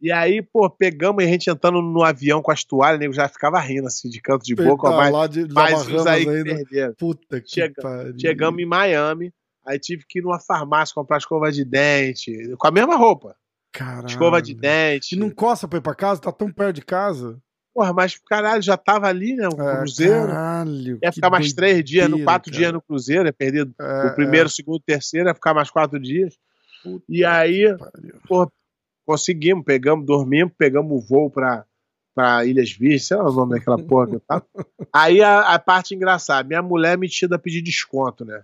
E 0.00 0.12
aí, 0.12 0.42
pô, 0.42 0.68
pegamos 0.68 1.24
e 1.24 1.26
a 1.26 1.30
gente 1.30 1.48
entrando 1.48 1.80
no 1.80 2.02
avião 2.02 2.42
com 2.42 2.50
as 2.50 2.62
toalhas, 2.62 2.98
o 2.98 3.00
nego 3.00 3.14
já 3.14 3.28
ficava 3.28 3.58
rindo 3.58 3.86
assim, 3.86 4.10
de 4.10 4.20
canto 4.20 4.44
de 4.44 4.54
boca, 4.54 4.90
mas, 4.90 5.10
lá 5.12 5.26
de, 5.26 5.40
os 5.40 5.54
Bahamas 5.54 6.06
aí 6.06 6.24
que 6.26 6.44
perderam. 6.44 6.94
Puta 6.98 7.40
que 7.40 7.48
Chega- 7.48 7.80
pariu. 7.80 8.14
Chegamos 8.20 8.60
em 8.62 8.66
Miami, 8.66 9.32
aí 9.66 9.78
tive 9.78 10.04
que 10.06 10.18
ir 10.18 10.22
numa 10.22 10.38
farmácia 10.38 10.94
comprar 10.94 11.16
escova 11.16 11.50
de 11.50 11.64
dente, 11.64 12.54
com 12.58 12.66
a 12.68 12.70
mesma 12.70 12.94
roupa. 12.94 13.34
Caralho. 13.72 14.06
Escova 14.06 14.42
de 14.42 14.54
dente. 14.54 15.14
E 15.14 15.18
não 15.18 15.30
coça 15.30 15.66
pra 15.66 15.78
ir 15.78 15.82
pra 15.82 15.94
casa? 15.94 16.20
Tá 16.20 16.30
tão 16.30 16.52
perto 16.52 16.74
de 16.76 16.82
casa? 16.82 17.40
Porra, 17.76 17.92
mas 17.92 18.18
caralho, 18.26 18.62
já 18.62 18.74
tava 18.74 19.06
ali, 19.06 19.36
né? 19.36 19.46
O 19.48 19.60
É, 19.62 19.76
cruzeiro. 19.76 20.26
Caralho. 20.28 20.98
Ia 21.02 21.12
ficar 21.12 21.28
mais 21.28 21.52
três 21.52 21.84
dias, 21.84 22.04
no 22.04 22.12
doideira, 22.12 22.24
quatro 22.32 22.50
cara. 22.50 22.58
dias 22.58 22.72
no 22.72 22.80
Cruzeiro, 22.80 23.26
ia 23.26 23.32
perder 23.34 23.68
É, 23.78 24.06
o 24.06 24.14
primeiro, 24.14 24.46
o 24.46 24.50
segundo, 24.50 24.76
o 24.76 24.80
terceiro, 24.80 25.28
ia 25.28 25.34
ficar 25.34 25.52
mais 25.52 25.68
quatro 25.70 26.00
dias. 26.00 26.38
E 27.06 27.22
aí 27.22 27.66
é, 27.66 27.76
pariu. 27.76 28.50
conseguimos, 29.04 29.62
pegamos, 29.62 30.06
dormimos, 30.06 30.54
pegamos 30.56 30.90
o 30.90 31.06
voo 31.06 31.30
pra, 31.30 31.66
pra 32.14 32.46
Ilhas 32.46 32.72
Virgens, 32.72 33.08
sei 33.08 33.18
lá 33.18 33.28
o 33.28 33.32
nome 33.34 33.58
daquela 33.58 33.76
porra 33.78 34.06
que 34.06 34.14
eu 34.16 34.20
tava. 34.20 34.46
Aí 34.90 35.20
a, 35.20 35.40
a 35.40 35.58
parte 35.58 35.94
engraçada, 35.94 36.48
minha 36.48 36.62
mulher 36.62 36.96
metida 36.96 37.36
a 37.36 37.38
pedir 37.38 37.60
desconto, 37.60 38.24
né? 38.24 38.42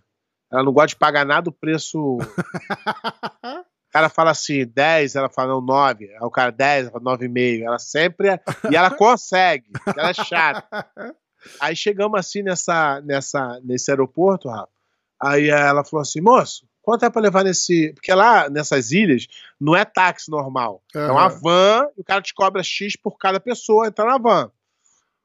Ela 0.53 0.63
não 0.63 0.73
gosta 0.75 0.89
de 0.89 0.97
pagar 0.97 1.25
nada 1.25 1.49
o 1.49 1.53
preço. 1.53 2.19
O 3.93 3.99
cara 4.01 4.09
fala 4.09 4.31
assim, 4.31 4.65
10, 4.65 5.17
ela 5.17 5.29
fala, 5.29 5.49
não, 5.53 5.61
9. 5.61 6.07
Aí 6.15 6.19
o 6.23 6.31
cara, 6.31 6.51
10, 6.51 6.85
ela 6.85 6.93
fala 6.93 7.05
9,5. 7.19 7.63
Ela 7.63 7.79
sempre. 7.79 8.29
é- 8.29 8.41
E 8.71 8.75
ela 8.75 8.91
consegue. 8.91 9.71
Ela 9.87 10.09
é 10.09 10.15
chata. 10.15 10.65
Aí 11.61 11.77
chegamos 11.77 12.19
assim 12.19 12.41
nessa, 12.43 13.03
nessa, 13.03 13.61
nesse 13.63 13.91
aeroporto, 13.91 14.49
Rafa. 14.49 14.73
Aí 15.21 15.51
ela 15.51 15.85
falou 15.85 16.01
assim, 16.01 16.23
moço, 16.23 16.67
quanto 16.81 17.05
é 17.05 17.11
pra 17.11 17.21
levar 17.21 17.45
nesse. 17.45 17.93
Porque 17.93 18.15
lá 18.15 18.49
nessas 18.49 18.93
ilhas 18.93 19.27
não 19.61 19.77
é 19.77 19.85
táxi 19.85 20.31
normal. 20.31 20.83
É 20.95 21.11
uma 21.11 21.29
van 21.29 21.87
e 21.95 22.01
o 22.01 22.05
cara 22.05 22.23
te 22.23 22.33
cobra 22.33 22.63
X 22.63 22.97
por 22.97 23.19
cada 23.19 23.39
pessoa 23.39 23.89
entrar 23.89 24.07
na 24.07 24.17
van. 24.17 24.51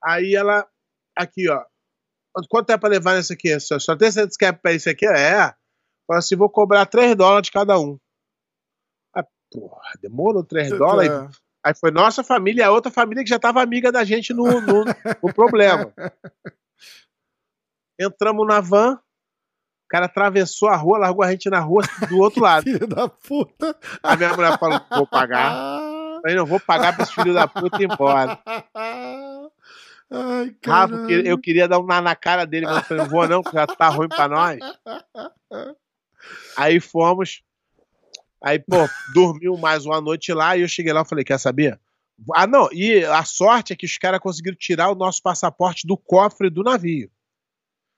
Aí 0.03 0.35
ela. 0.35 0.67
Aqui, 1.15 1.49
ó. 1.49 1.63
Quanto 2.49 2.69
é 2.71 2.77
pra 2.77 2.89
levar 2.89 3.15
nesse 3.15 3.31
aqui? 3.31 3.57
Só, 3.61 3.79
só 3.79 3.95
tem 3.95 4.11
certeza 4.11 4.37
que 4.37 4.45
é 4.45 4.51
pra 4.51 4.73
isso 4.73 4.89
aqui? 4.89 5.05
É. 5.07 5.53
Fala 6.05 6.19
assim, 6.19 6.35
vou 6.35 6.49
cobrar 6.49 6.85
3 6.85 7.15
dólares 7.15 7.45
de 7.45 7.51
cada 7.53 7.79
um. 7.79 7.97
Porra, 9.59 9.91
demorou 10.01 10.43
3 10.43 10.69
dólares. 10.77 11.11
É. 11.11 11.27
Aí 11.63 11.73
foi 11.75 11.91
nossa 11.91 12.23
família 12.23 12.61
e 12.61 12.63
a 12.63 12.71
outra 12.71 12.91
família 12.91 13.23
que 13.23 13.29
já 13.29 13.39
tava 13.39 13.61
amiga 13.61 13.91
da 13.91 14.03
gente 14.03 14.33
no, 14.33 14.45
no, 14.61 14.85
no 15.21 15.33
problema. 15.33 15.91
Entramos 17.99 18.47
na 18.47 18.61
van, 18.61 18.93
o 18.93 19.87
cara 19.89 20.05
atravessou 20.05 20.69
a 20.69 20.75
rua, 20.75 20.99
largou 20.99 21.23
a 21.23 21.31
gente 21.31 21.49
na 21.49 21.59
rua 21.59 21.81
do 22.07 22.19
outro 22.19 22.41
lado. 22.41 22.63
Filho 22.69 22.87
da 22.87 23.09
puta. 23.09 23.75
A 24.03 24.15
minha 24.15 24.33
mulher 24.35 24.57
falou: 24.59 24.79
vou 24.89 25.07
pagar. 25.07 25.51
Aí 26.25 26.35
não 26.35 26.45
vou 26.45 26.59
pagar 26.59 26.93
pra 26.95 27.03
esse 27.03 27.13
filho 27.13 27.33
da 27.33 27.47
puta 27.47 27.81
ir 27.81 27.85
embora. 27.91 28.39
Ai, 30.09 30.55
Rafa, 30.65 30.93
eu 30.95 31.05
queria- 31.07 31.31
eu 31.31 31.37
queria 31.39 31.67
dar 31.67 31.79
um 31.79 31.85
na, 31.85 32.01
na 32.01 32.15
cara 32.15 32.45
dele, 32.45 32.65
mas 32.65 32.77
eu 32.77 32.83
falei: 32.83 33.03
não 33.03 33.09
vou 33.09 33.27
não, 33.27 33.43
que 33.43 33.51
já 33.53 33.67
tá 33.67 33.87
ruim 33.89 34.07
pra 34.09 34.27
nós. 34.27 34.59
Aí 36.57 36.79
fomos. 36.79 37.41
Aí, 38.43 38.59
pô, 38.59 38.77
dormiu 39.13 39.57
mais 39.57 39.85
uma 39.85 39.99
noite 39.99 40.31
lá 40.33 40.55
e 40.55 40.61
eu 40.61 40.67
cheguei 40.67 40.93
lá 40.93 41.01
e 41.01 41.07
falei: 41.07 41.23
quer 41.23 41.39
saber? 41.39 41.79
Ah, 42.33 42.47
não, 42.47 42.67
e 42.71 43.03
a 43.05 43.23
sorte 43.23 43.73
é 43.73 43.75
que 43.75 43.85
os 43.85 43.97
caras 43.97 44.19
conseguiram 44.19 44.57
tirar 44.57 44.89
o 44.89 44.95
nosso 44.95 45.21
passaporte 45.21 45.85
do 45.85 45.95
cofre 45.95 46.49
do 46.49 46.63
navio. 46.63 47.11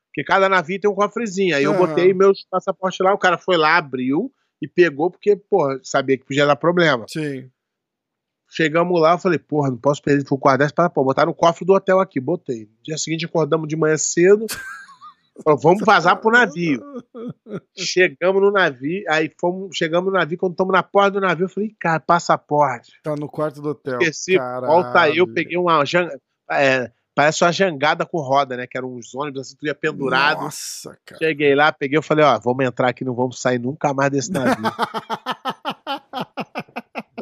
Porque 0.07 0.23
cada 0.23 0.49
navio 0.49 0.79
tem 0.79 0.89
um 0.89 0.95
cofrezinho. 0.95 1.55
Aí 1.55 1.63
eu 1.63 1.77
botei 1.77 2.13
meus 2.13 2.45
passaportes 2.49 2.99
lá, 2.99 3.13
o 3.13 3.17
cara 3.17 3.37
foi 3.37 3.55
lá, 3.55 3.77
abriu 3.77 4.31
e 4.61 4.67
pegou, 4.67 5.09
porque, 5.09 5.35
pô, 5.35 5.79
sabia 5.83 6.17
que 6.17 6.25
podia 6.25 6.45
dar 6.45 6.55
problema. 6.55 7.05
Sim. 7.07 7.49
Chegamos 8.51 8.99
lá, 8.99 9.13
eu 9.13 9.19
falei, 9.19 9.37
porra, 9.37 9.69
não 9.69 9.77
posso 9.77 10.01
perder, 10.01 10.27
fui 10.27 10.37
guardar 10.37 10.65
esse 10.65 10.73
passaporte. 10.73 11.05
Botar 11.05 11.25
no 11.25 11.33
cofre 11.33 11.63
do 11.63 11.73
hotel 11.73 11.99
aqui, 11.99 12.19
botei. 12.19 12.65
No 12.65 12.83
dia 12.83 12.97
seguinte 12.97 13.25
acordamos 13.25 13.67
de 13.67 13.75
manhã 13.75 13.95
cedo. 13.95 14.47
Falou, 15.43 15.59
vamos 15.59 15.83
vazar 15.85 16.19
pro 16.19 16.31
navio. 16.31 16.81
Chegamos 17.77 18.41
no 18.41 18.51
navio, 18.51 19.03
aí 19.09 19.31
fomos, 19.39 19.75
chegamos 19.75 20.11
no 20.11 20.17
navio, 20.17 20.37
quando 20.37 20.53
estamos 20.53 20.73
na 20.73 20.83
porta 20.83 21.11
do 21.11 21.21
navio, 21.21 21.45
eu 21.45 21.49
falei, 21.49 21.75
cara, 21.79 21.99
passaporte. 21.99 22.93
Tá 23.03 23.15
no 23.15 23.27
quarto 23.27 23.61
do 23.61 23.69
hotel. 23.69 23.99
Esqueci, 24.01 24.37
volta 24.37 25.01
aí, 25.01 25.17
eu 25.17 25.27
peguei 25.31 25.57
uma 25.57 25.83
é, 26.51 26.91
parece 27.19 27.43
uma 27.43 27.51
jangada 27.51 28.05
com 28.05 28.19
roda, 28.19 28.55
né? 28.55 28.65
Que 28.65 28.77
eram 28.77 28.93
uns 28.93 29.13
ônibus 29.13 29.41
assim, 29.41 29.55
tudo 29.55 29.67
ia 29.67 29.75
pendurado. 29.75 30.41
Nossa, 30.41 30.97
cara. 31.05 31.19
Cheguei 31.19 31.53
lá, 31.53 31.69
peguei, 31.71 31.97
eu 31.97 32.01
falei, 32.01 32.23
ó, 32.23 32.39
vamos 32.39 32.65
entrar 32.65 32.89
aqui, 32.89 33.03
não 33.03 33.13
vamos 33.13 33.41
sair 33.41 33.59
nunca 33.59 33.93
mais 33.93 34.09
desse 34.09 34.31
navio. 34.31 34.55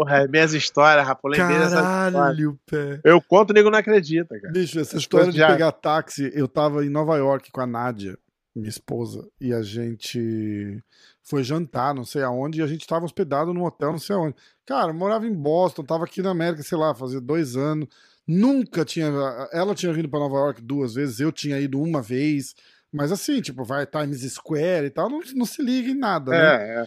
Porra, 0.08 0.24
é 0.24 0.28
minhas 0.28 0.54
histórias, 0.54 1.06
rapaz, 1.06 1.38
eu 1.38 1.46
lembrei. 1.46 1.70
Caralho, 1.82 2.60
pé. 2.66 3.00
Eu 3.04 3.22
conto, 3.22 3.52
o 3.52 3.54
nego 3.54 3.70
não 3.70 3.78
acredita, 3.80 4.40
cara. 4.40 4.54
Bicho, 4.54 4.80
essa 4.80 4.98
história 4.98 5.32
de 5.32 5.38
já- 5.38 5.48
pegar 5.52 5.72
táxi, 5.72 6.32
eu 6.34 6.48
tava 6.48 6.86
em 6.86 6.90
Nova 6.90 7.18
York 7.18 7.52
com 7.52 7.62
a 7.62 7.68
Nádia, 7.68 8.18
minha 8.56 8.70
esposa, 8.70 9.28
e 9.40 9.54
a 9.54 9.62
gente 9.62 10.82
foi 11.24 11.44
jantar, 11.44 11.94
não 11.94 12.06
sei 12.06 12.24
aonde, 12.24 12.60
e 12.60 12.64
a 12.64 12.68
gente 12.68 12.88
tava 12.88 13.06
hospedado 13.06 13.54
num 13.54 13.64
hotel, 13.66 13.92
não 13.92 14.00
sei 14.00 14.16
aonde. 14.16 14.36
Cara, 14.66 14.90
eu 14.92 14.94
morava 14.96 15.28
em 15.28 15.34
Boston, 15.34 15.84
tava 15.84 16.06
aqui 16.06 16.22
na 16.22 16.32
América, 16.32 16.64
sei 16.64 16.78
lá, 16.78 16.94
fazia 16.96 17.22
dois 17.22 17.56
anos. 17.56 17.88
Nunca 18.28 18.84
tinha. 18.84 19.08
Ela 19.54 19.74
tinha 19.74 19.94
vindo 19.94 20.10
para 20.10 20.20
Nova 20.20 20.36
York 20.38 20.62
duas 20.62 20.96
vezes, 20.96 21.20
eu 21.20 21.32
tinha 21.32 21.60
ido 21.60 21.82
uma 21.82 22.02
vez. 22.02 22.54
Mas 22.92 23.12
assim, 23.12 23.42
tipo, 23.42 23.64
vai 23.64 23.86
Times 23.86 24.22
Square 24.34 24.86
e 24.88 24.90
tal, 24.90 25.10
não, 25.10 25.20
não 25.36 25.46
se 25.46 25.62
liga 25.62 25.90
em 25.90 25.98
nada, 25.98 26.32
né? 26.32 26.38
É, 26.40 26.80
é. 26.82 26.86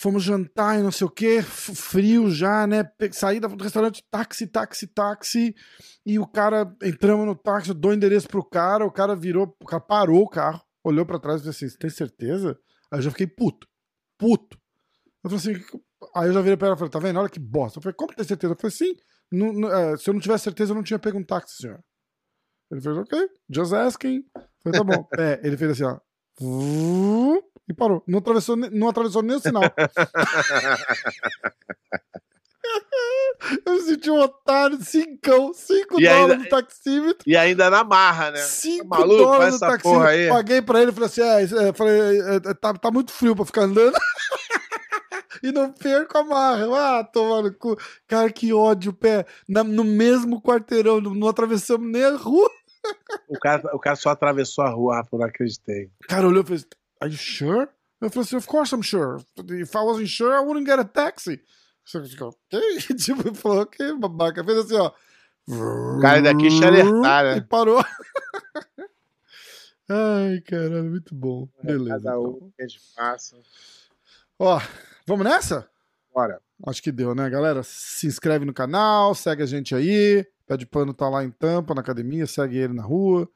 Fomos 0.00 0.22
jantar 0.22 0.78
e 0.78 0.82
não 0.82 0.92
sei 0.92 1.06
o 1.08 1.10
que, 1.10 1.42
frio 1.42 2.30
já, 2.30 2.68
né? 2.68 2.88
Saí 3.10 3.40
do 3.40 3.48
restaurante, 3.60 4.04
táxi, 4.08 4.46
táxi, 4.46 4.86
táxi. 4.86 5.56
E 6.06 6.20
o 6.20 6.26
cara, 6.26 6.72
entramos 6.84 7.26
no 7.26 7.34
táxi, 7.34 7.70
eu 7.70 7.74
dou 7.74 7.90
o 7.90 7.94
endereço 7.94 8.28
pro 8.28 8.44
cara, 8.44 8.86
o 8.86 8.92
cara 8.92 9.16
virou, 9.16 9.52
o 9.60 9.64
cara 9.64 9.80
parou 9.82 10.22
o 10.22 10.28
carro, 10.28 10.62
olhou 10.84 11.04
pra 11.04 11.18
trás 11.18 11.40
e 11.40 11.44
disse 11.44 11.64
assim: 11.64 11.72
Você 11.72 11.78
tem 11.78 11.90
certeza? 11.90 12.56
Aí 12.92 12.98
eu 12.98 13.02
já 13.02 13.10
fiquei 13.10 13.26
puto, 13.26 13.66
puto. 14.16 14.56
Eu 15.24 15.30
falei 15.30 15.36
assim, 15.56 15.64
aí 16.14 16.28
eu 16.28 16.32
já 16.32 16.40
virei 16.42 16.56
pra 16.56 16.68
ela 16.68 16.76
e 16.76 16.78
falei: 16.78 16.92
Tá 16.92 16.98
vendo? 17.00 17.18
Olha 17.18 17.28
que 17.28 17.40
bosta. 17.40 17.78
Eu 17.78 17.82
falei: 17.82 17.96
Como 17.96 18.14
tem 18.14 18.24
certeza? 18.24 18.52
Eu 18.52 18.56
falei: 18.56 18.76
Sim, 18.76 18.94
não- 19.32 19.52
não- 19.52 19.72
é, 19.72 19.96
se 19.96 20.08
eu 20.08 20.14
não 20.14 20.20
tivesse 20.20 20.44
certeza, 20.44 20.70
eu 20.70 20.76
não 20.76 20.84
tinha 20.84 21.00
pego 21.00 21.18
um 21.18 21.24
táxi, 21.24 21.56
senhor. 21.56 21.80
Ele 22.70 22.80
fez: 22.80 22.96
Ok, 22.96 23.28
just 23.50 23.72
asking. 23.72 24.22
Eu 24.36 24.42
falei: 24.62 24.78
Tá 24.78 24.84
bom. 24.84 25.08
é, 25.18 25.40
ele 25.42 25.56
fez 25.56 25.72
assim, 25.72 25.82
ó. 25.84 25.98
E 27.68 27.74
parou. 27.74 28.02
Não 28.06 28.18
atravessou, 28.20 28.56
não 28.56 28.88
atravessou 28.88 29.22
nem 29.22 29.36
o 29.36 29.40
sinal. 29.40 29.62
Eu 33.64 33.72
me 33.74 33.80
senti 33.82 34.10
um 34.10 34.20
otário, 34.20 34.82
cincão, 34.84 35.54
5 35.54 36.00
E 36.00 36.04
dólares 36.04 36.22
ainda- 36.32 36.36
no 36.36 36.48
taxímetro. 36.48 37.18
E 37.26 37.36
ainda 37.36 37.70
na 37.70 37.84
marra, 37.84 38.30
né? 38.32 38.38
5 38.40 38.88
Tá 38.88 38.98
maluco? 38.98 39.16
dólares 39.22 39.54
no 39.54 39.60
taxímetro. 39.60 40.28
Paguei 40.34 40.60
pra 40.62 40.82
ele 40.82 40.90
e 40.90 40.94
falei 40.94 41.06
assim: 41.06 41.22
é, 41.22 41.42
é, 41.68 41.72
falei, 41.72 42.20
é, 42.20 42.34
é, 42.36 42.40
tá, 42.54 42.74
tá 42.74 42.90
muito 42.90 43.12
frio 43.12 43.34
pra 43.36 43.44
ficar 43.44 43.62
andando. 43.62 43.96
e 45.42 45.52
não 45.52 45.72
perco 45.72 46.18
a 46.18 46.24
marra. 46.24 46.66
Ah, 47.00 47.04
tomar 47.04 47.42
no 47.42 47.54
cu. 47.54 47.76
Cara, 48.06 48.30
que 48.30 48.52
ódio, 48.52 48.92
pé. 48.92 49.24
Na- 49.48 49.64
no 49.64 49.84
mesmo 49.84 50.42
quarteirão, 50.42 51.00
não, 51.00 51.14
não 51.14 51.28
atravessamos 51.28 51.88
nem 51.90 52.04
a 52.04 52.16
rua. 52.16 52.50
O 53.28 53.38
cara, 53.38 53.62
o 53.74 53.78
cara 53.78 53.96
só 53.96 54.10
atravessou 54.10 54.64
a 54.64 54.70
rua, 54.70 54.96
Rafa, 54.96 55.10
eu 55.12 55.18
não 55.20 55.26
acreditei. 55.26 55.84
O 56.04 56.08
cara 56.08 56.26
olhou 56.26 56.42
e 56.42 56.46
fez: 56.46 56.66
Are 57.00 57.10
you 57.10 57.16
sure? 57.16 57.68
Eu 58.00 58.10
falei 58.10 58.24
assim: 58.24 58.36
Of 58.36 58.46
course 58.46 58.74
I'm 58.74 58.82
sure. 58.82 59.22
If 59.50 59.74
I 59.74 59.78
wasn't 59.78 60.08
sure, 60.08 60.34
I 60.34 60.40
wouldn't 60.40 60.66
get 60.66 60.78
a 60.78 60.84
taxi. 60.84 61.40
Você 61.84 62.04
ficou, 62.04 62.28
ok? 62.28 62.60
Tipo, 62.98 63.34
falou, 63.34 63.62
ok, 63.62 63.94
babaca. 63.96 64.44
Fez 64.44 64.58
assim, 64.58 64.76
ó. 64.76 64.92
O 65.48 66.00
cara 66.00 66.18
ainda 66.18 66.36
quis 66.36 66.54
te 66.54 66.64
alertar, 66.64 67.24
né? 67.24 67.36
E 67.38 67.40
parou. 67.40 67.82
Ai, 69.88 70.42
caralho, 70.42 70.84
muito 70.84 71.14
bom. 71.14 71.48
Beleza. 71.62 71.88
Cada 71.88 72.10
então. 72.10 72.22
um 72.24 72.52
a 72.58 72.62
gente 72.62 72.78
passa. 72.94 73.36
Ó, 74.38 74.60
vamos 75.06 75.24
nessa? 75.24 75.66
Bora. 76.14 76.42
Acho 76.66 76.82
que 76.82 76.92
deu, 76.92 77.14
né, 77.14 77.30
galera? 77.30 77.62
Se 77.62 78.06
inscreve 78.06 78.44
no 78.44 78.52
canal, 78.52 79.14
segue 79.14 79.42
a 79.42 79.46
gente 79.46 79.74
aí. 79.74 80.26
Pé 80.46 80.58
de 80.58 80.66
pano 80.66 80.92
tá 80.92 81.08
lá 81.08 81.24
em 81.24 81.30
Tampa, 81.30 81.74
na 81.74 81.80
academia, 81.80 82.26
segue 82.26 82.58
ele 82.58 82.74
na 82.74 82.82
rua. 82.82 83.26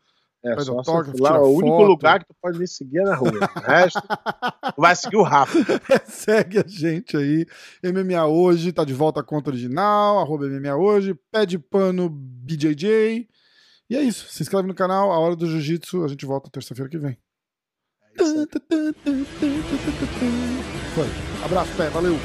É 0.44 0.55
Faz 0.55 0.66
só 0.66 0.73
autógrafo, 0.77 1.23
lá, 1.23 1.40
o 1.40 1.55
único 1.56 1.77
foto. 1.77 1.86
lugar 1.86 2.19
que 2.19 2.27
tu 2.27 2.35
pode 2.43 2.59
me 2.59 2.66
seguir 2.66 2.98
é 2.98 3.05
na 3.05 3.14
rua. 3.14 3.31
O 3.31 3.60
resto, 3.60 4.02
tu 4.02 4.81
vai 4.81 4.97
seguir 4.97 5.16
o 5.16 5.23
Rafa. 5.23 5.56
segue 6.05 6.59
a 6.59 6.64
gente 6.66 7.16
aí. 7.16 7.47
MMA 7.85 8.27
Hoje, 8.27 8.73
tá 8.73 8.85
de 8.85 8.93
volta 8.93 9.20
a 9.20 9.23
conta 9.23 9.51
original, 9.51 10.19
arroba 10.19 10.48
MMA 10.48 10.74
Hoje, 10.74 11.14
pé 11.31 11.47
de 11.47 11.60
pano 11.60 12.09
BJJ. 12.10 13.28
E 13.89 13.97
é 13.97 14.02
isso. 14.02 14.27
Se 14.32 14.43
inscreve 14.43 14.66
no 14.66 14.74
canal, 14.74 15.12
a 15.12 15.19
hora 15.19 15.36
do 15.36 15.47
jiu-jitsu, 15.47 16.02
a 16.02 16.09
gente 16.09 16.27
volta 16.27 16.51
terça-feira 16.51 16.90
que 16.90 16.98
vem. 16.98 17.16
Foi. 20.94 21.06
Abraço, 21.44 21.77
pé. 21.77 21.89
Valeu. 21.90 22.16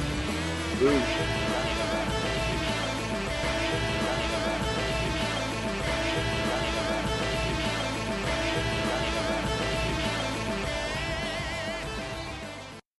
Beijo. 0.80 1.37